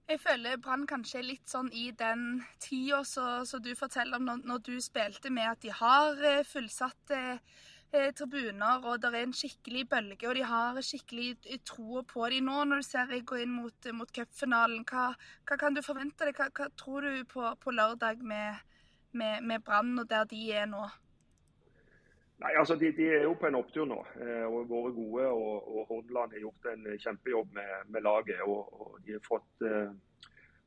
Jeg 0.09 0.23
føler 0.23 0.57
Brann 0.57 0.87
kanskje 0.89 1.19
er 1.19 1.25
litt 1.27 1.51
sånn 1.51 1.67
i 1.69 1.91
den 1.93 2.39
tida 2.57 3.03
som 3.05 3.61
du 3.61 3.75
forteller 3.77 4.17
om 4.17 4.23
når, 4.25 4.39
når, 4.49 4.61
du 4.65 4.79
spilte 4.81 5.29
med, 5.29 5.51
at 5.51 5.59
de 5.61 5.69
har 5.69 6.23
eh, 6.25 6.39
fullsatte 6.49 7.19
eh, 7.35 8.07
tribuner, 8.17 8.87
og 8.89 9.03
det 9.03 9.11
er 9.11 9.27
en 9.27 9.35
skikkelig 9.37 9.83
bølge, 9.91 10.25
og 10.25 10.33
de 10.39 10.47
har 10.49 10.79
skikkelig 10.87 11.27
eh, 11.43 11.61
tro 11.61 12.01
på 12.09 12.25
dem 12.33 12.49
nå. 12.49 12.63
Når 12.71 12.81
du 12.81 12.87
ser 12.87 13.13
de 13.13 13.21
går 13.21 13.43
inn 13.43 13.53
mot, 13.53 13.91
mot 13.99 14.15
cupfinalen, 14.15 14.81
hva, 14.89 15.11
hva, 15.45 15.59
kan 15.61 15.77
du 15.77 15.83
forvente 15.85 16.25
deg? 16.25 16.41
Hva, 16.41 16.49
hva 16.57 16.71
tror 16.81 17.05
du 17.05 17.21
på, 17.29 17.45
på 17.61 17.75
lørdag 17.77 18.25
med, 18.33 18.65
med, 19.13 19.45
med 19.45 19.61
Brann 19.61 19.93
og 19.93 20.09
der 20.09 20.25
de 20.33 20.41
er 20.57 20.65
nå? 20.73 20.87
Nei, 22.39 22.53
altså 22.55 22.75
de, 22.79 22.91
de, 22.95 23.07
er 23.11 23.25
jo 23.27 23.33
på 23.35 23.49
en 23.49 23.57
opptur 23.59 23.87
nå 23.87 23.97
eh, 24.23 24.45
og 24.47 24.69
Våre 24.69 24.93
gode. 24.95 25.25
og, 25.27 25.65
og 25.75 25.89
Hordaland 25.89 26.35
har 26.35 26.45
gjort 26.45 26.69
en 26.71 26.85
kjempejobb 26.95 27.51
med, 27.57 27.73
med 27.91 28.05
laget. 28.05 28.41
og, 28.45 28.81
og 28.81 28.99
De 29.05 29.17
har 29.17 29.25
fått, 29.27 29.65
eh, 29.67 29.91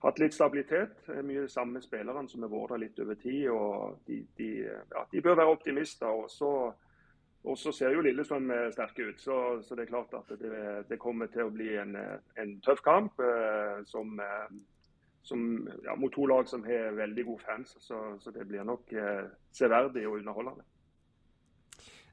hatt 0.05 0.21
litt 0.21 0.37
stabilitet. 0.37 0.99
Mye 1.09 1.47
sammen 1.49 1.49
samme 1.57 1.85
spillerne 1.85 2.29
som 2.29 2.45
har 2.45 2.53
vært 2.53 2.75
der 2.75 2.83
litt 2.85 3.05
over 3.05 3.21
tid. 3.25 3.49
og 3.49 4.03
De, 4.07 4.21
de, 4.37 4.51
ja, 4.69 5.05
de 5.13 5.25
bør 5.25 5.41
være 5.41 5.57
optimister. 5.57 6.13
og 6.13 6.31
så 6.31 6.53
og 7.43 7.59
så 7.59 7.73
ser 7.75 7.91
jo 7.91 8.03
Lillestrøm 8.05 8.51
sterke 8.71 9.09
ut. 9.09 9.21
Så, 9.21 9.37
så, 9.67 9.75
det 9.75 9.87
er 9.87 9.91
klart 9.91 10.13
at 10.15 10.29
det, 10.39 10.85
det 10.89 10.99
kommer 11.03 11.27
til 11.27 11.49
å 11.49 11.55
bli 11.55 11.73
en, 11.81 11.97
en 12.39 12.53
tøff 12.63 12.83
kamp 12.87 13.19
eh, 13.19 13.81
som, 13.89 14.13
eh, 14.23 14.53
som, 15.27 15.43
ja, 15.83 15.97
mot 15.99 16.13
to 16.15 16.27
lag 16.31 16.47
som 16.49 16.63
har 16.67 16.95
veldig 16.95 17.25
gode 17.27 17.43
fans. 17.43 17.75
Så, 17.83 17.99
så 18.23 18.35
det 18.35 18.47
blir 18.47 18.63
nok 18.67 18.95
eh, 18.95 19.25
severdig 19.59 20.07
og 20.07 20.21
underholdende. 20.21 20.69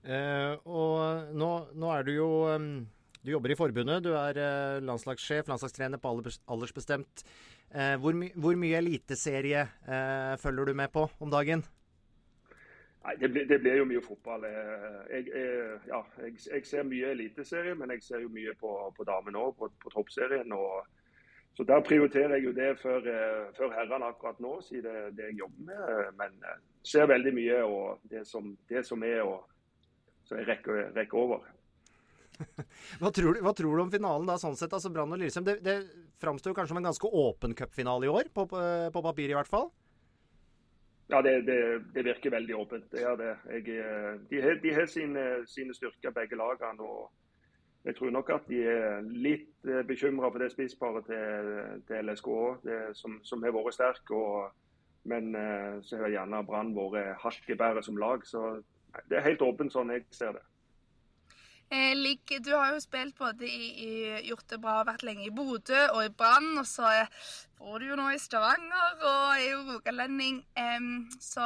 Eh, 0.04 0.54
og 0.66 1.34
nå, 1.36 1.50
nå, 1.76 1.92
er 1.92 2.06
du 2.08 2.14
jo 2.14 2.30
Du 3.20 3.32
jobber 3.34 3.52
i 3.52 3.60
forbundet. 3.60 4.04
Du 4.04 4.14
er 4.16 4.38
uh, 4.40 4.84
landslagssjef, 4.84 5.50
landslagstrener 5.52 6.00
på 6.00 6.14
aldersbestemt. 6.48 7.26
Eh, 7.76 7.96
hvor, 8.02 8.16
my 8.18 8.32
hvor, 8.34 8.56
mye 8.58 8.80
eliteserie 8.80 9.62
eh, 9.62 10.38
følger 10.42 10.66
du 10.66 10.74
med 10.74 10.90
på 10.90 11.04
om 11.20 11.30
dagen? 11.30 11.62
Nei, 13.04 13.14
det 13.22 13.30
blir, 13.32 13.46
det 13.46 13.60
blir, 13.62 13.76
jo 13.78 13.86
mye 13.86 14.02
fotball. 14.02 14.48
Eh, 14.50 14.96
jeg, 15.14 15.28
jeg, 15.36 15.76
ja, 15.88 16.00
jeg, 16.24 16.34
jeg 16.54 16.66
ser 16.66 16.88
mye 16.88 17.12
eliteserie, 17.14 17.76
men 17.76 17.94
jeg 17.94 18.04
ser 18.04 18.24
jo 18.26 18.32
mye 18.34 18.56
på, 18.60 18.74
på 18.98 19.06
damene 19.06 19.38
òg, 19.38 19.54
på, 19.60 19.70
på, 19.84 19.94
toppserien. 19.94 20.52
Og, 20.52 20.82
så 21.54 21.64
Der 21.64 21.86
prioriterer 21.86 22.36
jeg 22.38 22.48
jo 22.48 22.56
det 22.58 22.72
før, 22.82 23.06
eh, 23.06 23.54
før 23.58 23.78
herrene 23.78 24.10
akkurat 24.10 24.42
nå, 24.42 24.56
siden 24.66 24.90
det 24.90 25.16
det 25.18 25.30
jeg 25.30 25.40
jobber 25.44 25.70
med. 25.70 26.12
Men 26.18 26.50
eh, 26.50 26.60
ser 26.84 27.06
veldig 27.06 27.36
mye 27.38 27.64
og 27.70 28.02
det 28.10 28.26
som, 28.28 28.58
det 28.70 28.86
som 28.88 29.04
er, 29.04 29.22
og 29.22 29.46
så 30.30 30.38
jeg 30.38 30.45
rekker, 30.45 30.91
rekker 30.93 31.18
over. 31.18 31.47
hva, 33.01 33.10
tror 33.11 33.34
du, 33.34 33.41
hva, 33.43 33.53
tror 33.57 33.73
du, 33.76 33.81
om 33.81 33.91
finalen 33.91 34.30
da, 34.30 34.38
sånn 34.39 34.57
sett? 34.60 34.73
Altså 34.76 34.91
Brann 34.93 35.11
og 35.15 35.19
Lillestrøm. 35.19 35.47
Det, 35.47 35.57
det 35.65 35.77
framstår 36.22 36.56
kanskje 36.56 36.73
som 36.73 36.81
en 36.81 36.89
ganske 36.89 37.11
åpen 37.23 37.56
cupfinale 37.57 38.07
i 38.07 38.11
år, 38.14 38.30
på, 38.34 38.45
på, 38.49 39.06
papir 39.06 39.34
i 39.34 39.38
hvert 39.38 39.49
fall? 39.49 39.72
Ja, 41.10 41.23
det, 41.26 41.39
det, 41.47 41.57
det, 41.95 42.06
virker 42.06 42.35
veldig 42.35 42.56
åpent. 42.60 42.85
Det 42.93 43.01
er 43.01 43.18
det. 43.18 43.34
Jeg, 43.56 43.65
de, 44.30 44.41
har, 44.43 44.60
de 44.61 44.73
har 44.76 44.85
sine, 44.91 45.26
sine, 45.49 45.73
styrker, 45.73 46.14
begge 46.14 46.38
lagene. 46.38 46.85
og 46.85 47.10
Jeg 47.89 47.97
tror 47.97 48.14
nok 48.14 48.30
at 48.35 48.49
de 48.51 48.61
er 48.69 49.01
litt 49.10 49.65
eh, 49.65 49.81
bekymra 49.89 50.30
for 50.30 50.43
det 50.43 50.51
spissparet 50.53 51.10
til, 51.10 51.53
til 51.89 52.11
LSK 52.11 52.30
som, 52.99 53.18
som, 53.26 53.41
har 53.41 53.56
vært 53.57 53.80
sterk. 53.80 54.14
Og, 54.14 54.53
men 55.10 55.34
eh, 55.34 55.80
så 55.81 56.03
har 56.03 56.14
gjerne 56.14 56.45
Brann 56.45 56.76
vært 56.77 57.18
hakket 57.26 57.57
bedre 57.57 57.81
som 57.81 57.97
lag. 57.97 58.22
Så 58.30 58.60
det 59.10 59.20
er 59.20 59.28
helt 59.28 59.44
åpent 59.45 59.74
sånn 59.74 59.94
jeg 59.94 60.06
ser 60.16 60.38
det. 60.38 60.45
Eh, 61.70 61.94
du 62.41 62.52
har 62.56 62.74
jo 62.74 62.80
spilt 62.82 63.18
både 63.18 63.45
i, 63.45 63.66
i 63.86 64.22
Gjort 64.26 64.48
det 64.49 64.57
bra 64.61 64.80
og 64.82 64.88
vært 64.90 65.03
lenge 65.06 65.28
i 65.28 65.34
Bodø 65.34 65.82
og 65.94 66.02
i 66.06 66.10
Brann. 66.10 66.57
Og 66.57 66.66
så 66.66 66.90
bor 67.60 67.78
du 67.78 67.91
jo 67.91 67.98
nå 67.99 68.07
i 68.14 68.22
Stavanger 68.22 69.03
og 69.03 69.36
er 69.36 69.52
jo 69.52 69.60
rogalending. 69.68 70.41
så 71.22 71.45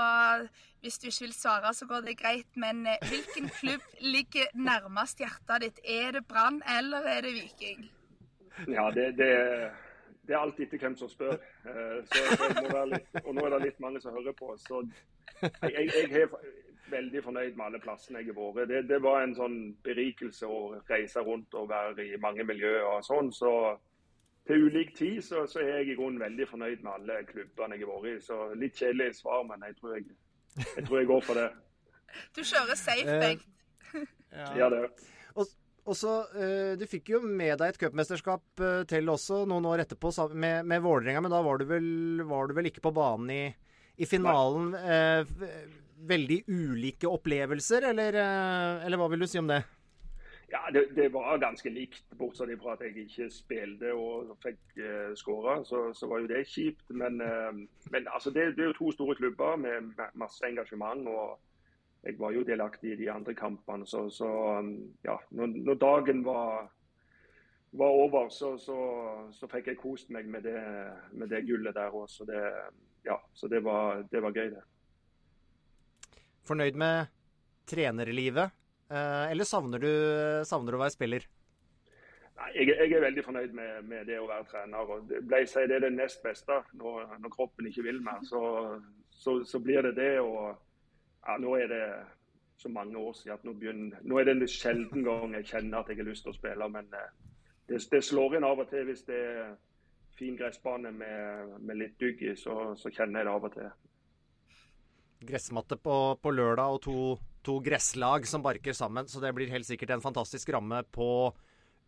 hvis 0.84 0.98
du 1.00 1.08
ikke 1.08 1.22
vil 1.22 1.34
svare, 1.34 1.74
så 1.74 1.86
går 1.88 2.02
det 2.08 2.18
greit. 2.20 2.50
Men 2.56 2.88
eh, 2.88 3.04
hvilken 3.10 3.50
klubb 3.60 3.84
ligger 4.16 4.48
nærmest 4.54 5.20
hjertet 5.20 5.62
ditt? 5.62 5.80
Er 5.84 6.12
det 6.12 6.28
Brann 6.28 6.62
eller 6.80 7.08
er 7.08 7.22
det 7.22 7.34
Viking? 7.34 7.92
Ja, 8.68 8.92
det, 8.96 9.18
det, 9.18 9.30
det 10.28 10.36
er 10.36 10.40
alltid 10.40 10.66
etter 10.66 10.84
hvem 10.84 10.98
som 10.98 11.10
spør. 11.10 11.38
Eh, 11.68 12.00
så, 12.08 12.84
litt, 12.92 13.24
og 13.24 13.32
nå 13.36 13.46
er 13.46 13.56
det 13.56 13.62
litt 13.70 13.80
mange 13.80 14.02
som 14.04 14.16
hører 14.16 14.36
på. 14.40 14.52
Så 14.60 14.84
jeg, 15.42 15.72
jeg, 15.72 16.12
jeg 16.12 16.28
veldig 16.94 17.24
fornøyd 17.26 17.58
med 17.58 17.66
alle 17.66 17.82
plassene 17.84 18.22
jeg 18.22 18.32
har 18.32 18.38
vært. 18.40 18.70
Det, 18.70 18.84
det, 18.92 19.00
var 19.04 19.24
en 19.24 19.36
sånn 19.38 19.58
berikelse 19.86 20.50
å 20.50 20.60
reise 20.90 21.24
rundt 21.26 21.58
og 21.60 21.72
være 21.72 22.06
i 22.06 22.20
mange 22.22 22.46
miljøer 22.48 22.86
og 22.92 23.04
sånn. 23.08 23.32
Så 23.36 23.52
til 24.48 24.68
ulik 24.68 24.94
tid 24.98 25.22
så, 25.24 25.46
så, 25.48 25.62
er 25.64 25.80
jeg 25.80 25.94
i 25.94 25.98
grunnen 25.98 26.22
veldig 26.22 26.48
fornøyd 26.50 26.84
med 26.84 26.94
alle 26.98 27.20
klubbene 27.30 27.80
jeg 27.80 27.88
har 27.88 27.92
vært 27.94 28.12
i. 28.12 28.16
Så 28.28 28.40
litt 28.60 28.80
kjedelig 28.80 29.18
svar, 29.22 29.44
men 29.50 29.66
jeg 29.68 29.78
tror 29.80 29.98
jeg, 29.98 30.08
jeg, 30.60 30.86
tror 30.86 31.00
jeg 31.00 31.12
går 31.12 31.28
for 31.28 31.42
det. 31.42 31.50
Du 32.36 32.44
kjører 32.44 32.80
safe, 32.80 33.10
eh, 33.10 33.22
Bengt. 33.24 33.50
ja. 34.40 34.50
ja, 34.64 34.70
det. 34.74 34.84
Og, 35.40 35.54
og 35.90 35.98
så, 35.98 36.16
uh, 36.36 36.74
Du 36.80 36.86
fikk 36.90 37.14
jo 37.16 37.22
med 37.24 37.58
deg 37.62 37.74
et 37.74 37.80
cupmesterskap 37.82 38.62
uh, 38.62 38.84
til 38.90 39.10
også 39.10 39.44
noen 39.50 39.66
år 39.70 39.86
etterpå 39.86 40.12
med, 40.34 40.68
med 40.70 40.84
Vålerenga, 40.84 41.24
men 41.26 41.34
da 41.34 41.42
var 41.46 41.62
du, 41.62 41.68
vel, 41.70 41.88
var 42.30 42.50
du 42.50 42.58
vel 42.58 42.70
ikke 42.70 42.84
på 42.86 42.94
banen 42.96 43.32
i, 43.34 43.44
i 43.98 44.10
finalen. 44.10 44.76
Uh, 44.76 45.82
veldig 46.08 46.44
ulike 46.52 47.10
opplevelser, 47.10 47.90
eller, 47.92 48.20
eh, 48.20 48.86
eller 48.86 49.00
hva 49.00 49.10
vil 49.12 49.24
du 49.24 49.30
si 49.30 49.42
om 49.42 49.50
det? 49.52 49.64
Ja, 50.54 50.60
det, 50.74 50.96
det 50.96 51.14
var 51.14 51.38
ganske 51.38 51.70
likt, 51.70 52.04
bortsett 52.18 52.60
fra 52.62 52.76
at 52.76 52.82
jeg 52.86 53.08
ikke 53.08 53.30
spilte 53.34 53.94
og 53.98 54.36
fikk 54.44 54.60
uh, 54.78 55.16
skåra. 55.18 55.56
Så, 55.66 55.88
så, 55.98 56.08
var 56.08 56.22
jo 56.22 56.30
det 56.30 56.44
kjipt. 56.46 56.84
Men, 56.94 57.18
uh, 57.22 57.50
men 57.90 58.10
altså, 58.14 58.30
det, 58.30 58.52
det, 58.54 58.62
er 58.62 58.70
jo 58.70 58.78
to 58.78 58.92
store 58.92 59.16
klubber 59.16 59.56
med 59.56 59.96
masse 60.14 60.46
engasjement. 60.46 61.08
og 61.08 61.40
Jeg 62.04 62.20
var 62.20 62.32
jo 62.32 62.44
delaktig 62.46 62.92
i 62.94 63.00
de 63.02 63.10
andre 63.12 63.34
kampene. 63.34 63.88
Så, 63.88 64.10
så 64.14 64.30
ja, 65.04 65.18
når, 65.32 65.48
når, 65.48 65.74
dagen 65.74 66.26
var, 66.26 66.70
var 67.72 67.98
over, 68.06 68.30
så, 68.30 68.54
så, 69.34 69.50
fikk 69.50 69.68
jeg 69.68 69.82
kost 69.82 70.14
meg 70.14 70.30
med 70.30 70.46
det, 70.46 70.62
med 71.12 71.34
det 71.34 71.48
gullet 71.50 71.74
der 71.74 71.90
òg. 71.90 72.06
Så, 72.14 72.30
det, 72.30 72.44
ja, 73.10 73.18
så 73.34 73.50
det, 73.50 73.64
var, 73.64 74.06
det 74.12 74.22
var 74.22 74.38
gøy, 74.38 74.54
det. 74.54 74.62
Fornøyd 76.48 76.76
med 76.80 77.08
trenerlivet, 77.70 78.52
eh, 78.92 79.32
eller 79.32 79.48
savner 79.48 79.80
du, 79.80 79.92
savner 80.46 80.74
du 80.74 80.80
å 80.80 80.84
være 80.84 80.96
spiller? 80.96 81.28
Nei, 82.34 82.50
jeg, 82.58 82.74
jeg, 82.74 82.92
er 82.98 83.06
veldig 83.06 83.24
fornøyd 83.24 83.54
med, 83.56 83.84
med, 83.88 84.06
det 84.10 84.18
å 84.20 84.28
være 84.28 84.48
trener. 84.50 84.90
og 84.90 85.06
det, 85.10 85.22
ble 85.28 85.44
det 85.46 85.78
er 85.78 85.86
det 85.86 85.94
nest 85.94 86.24
beste 86.24 86.60
når, 86.80 87.16
når 87.22 87.34
kroppen 87.36 87.70
ikke 87.70 87.86
vil 87.86 88.02
mer. 88.04 88.24
Så, 88.28 88.42
så, 89.10 89.38
så, 89.46 89.62
blir 89.64 89.86
det 89.86 89.96
det. 90.00 90.20
og 90.20 90.56
ja, 91.28 91.38
Nå 91.40 91.56
er 91.62 91.70
det 91.72 91.84
så 92.58 92.70
mange 92.70 92.98
år 92.98 93.14
siden 93.20 93.38
at 93.38 93.46
nå, 93.46 93.54
begynner, 93.60 94.02
nå 94.02 94.18
er 94.18 94.28
det 94.28 94.36
en 94.38 94.48
sjelden 94.48 95.06
gang 95.06 95.38
jeg 95.38 95.50
kjenner 95.52 95.80
at 95.80 95.92
jeg 95.92 96.02
har 96.02 96.10
lyst 96.10 96.26
til 96.26 96.34
å 96.34 96.40
spille. 96.40 96.70
Men 96.74 96.90
eh, 96.98 97.14
det, 97.70 97.84
det 97.92 98.04
slår 98.04 98.40
inn 98.40 98.50
av 98.50 98.66
og 98.66 98.70
til 98.74 98.90
hvis 98.90 99.06
det 99.08 99.22
er 99.38 99.56
fin 100.18 100.38
gressbane 100.38 100.92
med, 100.94 101.58
med 101.62 101.80
litt 101.80 102.00
dugg 102.02 102.22
i, 102.22 102.36
så, 102.38 102.74
så 102.78 102.92
kjenner 102.94 103.22
jeg 103.22 103.30
det 103.30 103.38
av 103.38 103.50
og 103.50 103.56
til 103.56 103.72
gressmatte 105.28 105.78
på, 105.80 105.98
på 106.22 106.34
lørdag 106.34 106.76
og 106.76 106.82
to, 106.84 106.98
to, 107.46 107.58
gresslag 107.64 108.28
som 108.30 108.44
barker 108.46 108.76
sammen. 108.78 109.08
Så 109.10 109.22
det 109.24 109.34
blir 109.36 109.52
helt 109.54 109.68
sikkert 109.68 109.96
en 109.96 110.04
fantastisk 110.04 110.54
ramme 110.56 110.84
på 110.96 111.08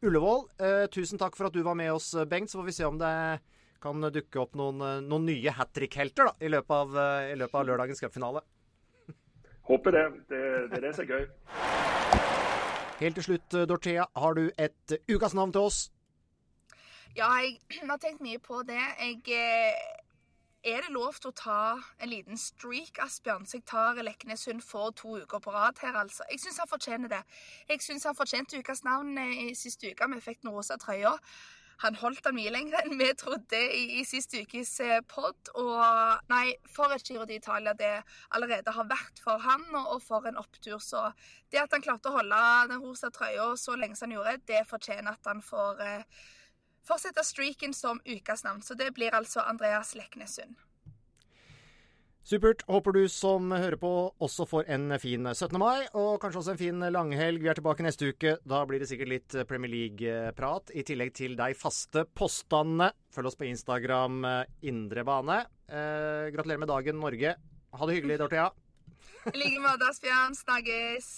Ullevål. 0.06 0.45
Eh, 0.60 0.86
tusen 0.94 1.22
takk 1.22 1.38
for 1.38 1.49
at 1.49 1.56
du 1.56 1.64
var 1.66 1.78
med 1.80 1.94
oss, 1.94 2.12
Bengt. 2.30 2.52
Så 2.52 2.60
får 2.60 2.68
vi 2.70 2.76
se 2.78 2.88
om 2.88 2.99
det 2.99 3.14
kan 3.82 4.02
dukke 4.02 4.41
opp 4.41 4.56
noen, 4.57 4.82
noen 5.06 5.28
nye 5.28 5.53
hat 5.53 5.74
trick-helter 5.76 6.32
i, 6.40 6.48
eh, 6.48 6.49
i 6.49 6.53
løpet 7.40 7.60
av 7.60 7.68
lørdagens 7.68 8.02
cupfinale. 8.02 8.44
Håper 9.66 9.91
det. 9.91 10.06
det. 10.30 10.45
Det 10.70 10.78
er 10.78 10.88
det 10.88 10.95
som 10.95 11.06
er 11.06 11.12
gøy. 11.16 11.28
Helt 12.99 13.18
til 13.20 13.26
slutt, 13.28 13.56
Dorthea, 13.68 14.06
har 14.16 14.38
du 14.38 14.45
et 14.56 14.98
ukas 15.12 15.34
navn 15.36 15.52
til 15.52 15.68
oss? 15.68 15.90
Ja, 17.16 17.30
jeg 17.40 17.88
har 17.88 17.99
tenkt 18.03 18.20
mye 18.24 18.40
på 18.44 18.62
det. 18.68 18.82
Jeg 18.99 19.22
eh, 19.32 20.05
er 20.66 20.82
det 20.82 20.94
lov 20.94 21.20
til 21.22 21.30
å 21.30 21.38
ta 21.38 21.58
en 22.02 22.10
liten 22.10 22.40
streak, 22.42 22.98
Asbjørn, 23.04 23.46
så 23.46 23.60
jeg 23.60 23.68
tar 23.70 24.00
Leknessund 24.02 24.64
for 24.66 24.96
to 24.98 25.20
uker 25.22 25.42
på 25.44 25.54
rad 25.54 25.78
her, 25.84 25.98
altså? 26.00 26.26
Jeg 26.32 26.42
syns 26.42 26.58
han 26.64 26.72
fortjener 26.72 27.12
det. 27.12 27.22
Jeg 27.70 27.84
syns 27.86 28.08
han 28.10 28.18
fortjente 28.18 28.58
ukas 28.58 28.82
navn 28.88 29.18
eh, 29.22 29.52
i 29.52 29.54
siste 29.58 29.92
uke. 29.92 30.10
Vi 30.16 30.24
fikk 30.26 30.42
den 30.42 30.56
rosa 30.56 30.80
trøya. 30.82 31.14
Han 31.84 31.98
holdt 32.00 32.24
den 32.24 32.38
mye 32.38 32.52
lenger 32.54 32.86
enn 32.86 32.96
vi 33.00 33.10
trodde 33.20 33.60
i, 33.60 34.00
i 34.00 34.04
siste 34.08 34.42
ukes 34.46 34.72
eh, 34.84 35.02
pod. 35.12 35.52
Og 35.60 36.30
nei, 36.32 36.56
for 36.72 36.94
et 36.96 37.04
Giro 37.06 37.28
d'Italia 37.30 37.76
det 37.78 37.92
allerede 38.38 38.74
har 38.78 38.88
vært 38.90 39.22
for 39.24 39.44
han, 39.44 39.68
og, 39.74 39.98
og, 39.98 40.02
for 40.06 40.30
en 40.30 40.40
opptur. 40.42 40.80
Så 40.82 41.04
det 41.52 41.62
at 41.62 41.76
han 41.76 41.84
klarte 41.86 42.10
å 42.10 42.18
holde 42.18 42.42
den 42.72 42.82
rosa 42.82 43.12
trøya 43.14 43.52
så 43.60 43.78
lenge 43.78 44.00
som 44.00 44.10
han 44.10 44.18
gjorde, 44.18 44.40
det 44.50 44.64
fortjener 44.70 45.14
at 45.14 45.30
han 45.30 45.44
får 45.46 45.86
eh, 45.86 46.26
fortsette 46.88 47.24
streaken 47.26 47.74
som 47.74 48.02
ukas 48.06 48.45
navn. 48.45 48.62
Så 48.62 48.78
det 48.78 48.91
blir 48.95 49.16
altså 49.16 49.44
Andreas 49.45 49.95
Leknessund. 49.95 50.56
Supert. 52.26 52.64
Håper 52.66 52.95
du 52.95 53.03
som 53.06 53.52
hører 53.53 53.78
på 53.78 53.90
også 54.26 54.48
får 54.49 54.70
en 54.74 54.95
fin 54.98 55.28
17. 55.30 55.60
mai, 55.62 55.86
og 55.94 56.18
kanskje 56.24 56.40
også 56.40 56.56
en 56.56 56.57
fin 56.57 56.86
langhelg. 56.90 57.38
Vi 57.44 57.52
er 57.52 57.60
tilbake 57.60 57.86
neste 57.86 58.10
uke. 58.10 58.40
Da 58.41 58.64
blir 58.66 58.82
det 58.82 58.90
sikkert 58.90 59.12
litt 59.12 59.36
Premier 59.45 59.70
League-prat, 59.70 60.74
i 60.74 60.82
tillegg 60.88 61.14
til 61.14 61.38
de 61.38 61.53
faste 61.53 62.07
postene. 62.18 62.90
Følg 63.14 63.30
oss 63.30 63.38
på 63.38 63.45
Instagram 63.45 64.26
eh, 64.26 64.41
Indre 64.72 65.06
bane. 65.06 65.44
Eh, 65.70 66.34
gratulerer 66.34 66.66
med 66.66 66.74
dagen, 66.74 66.98
Norge. 66.98 67.38
Ha 67.78 67.86
det 67.86 67.99
hyggelig, 67.99 68.18
Dorthea. 68.24 68.49
I 69.30 69.38
like 69.38 69.62
måte, 69.62 69.86
Asbjørn. 69.94 70.34
Snakkes. 70.41 71.14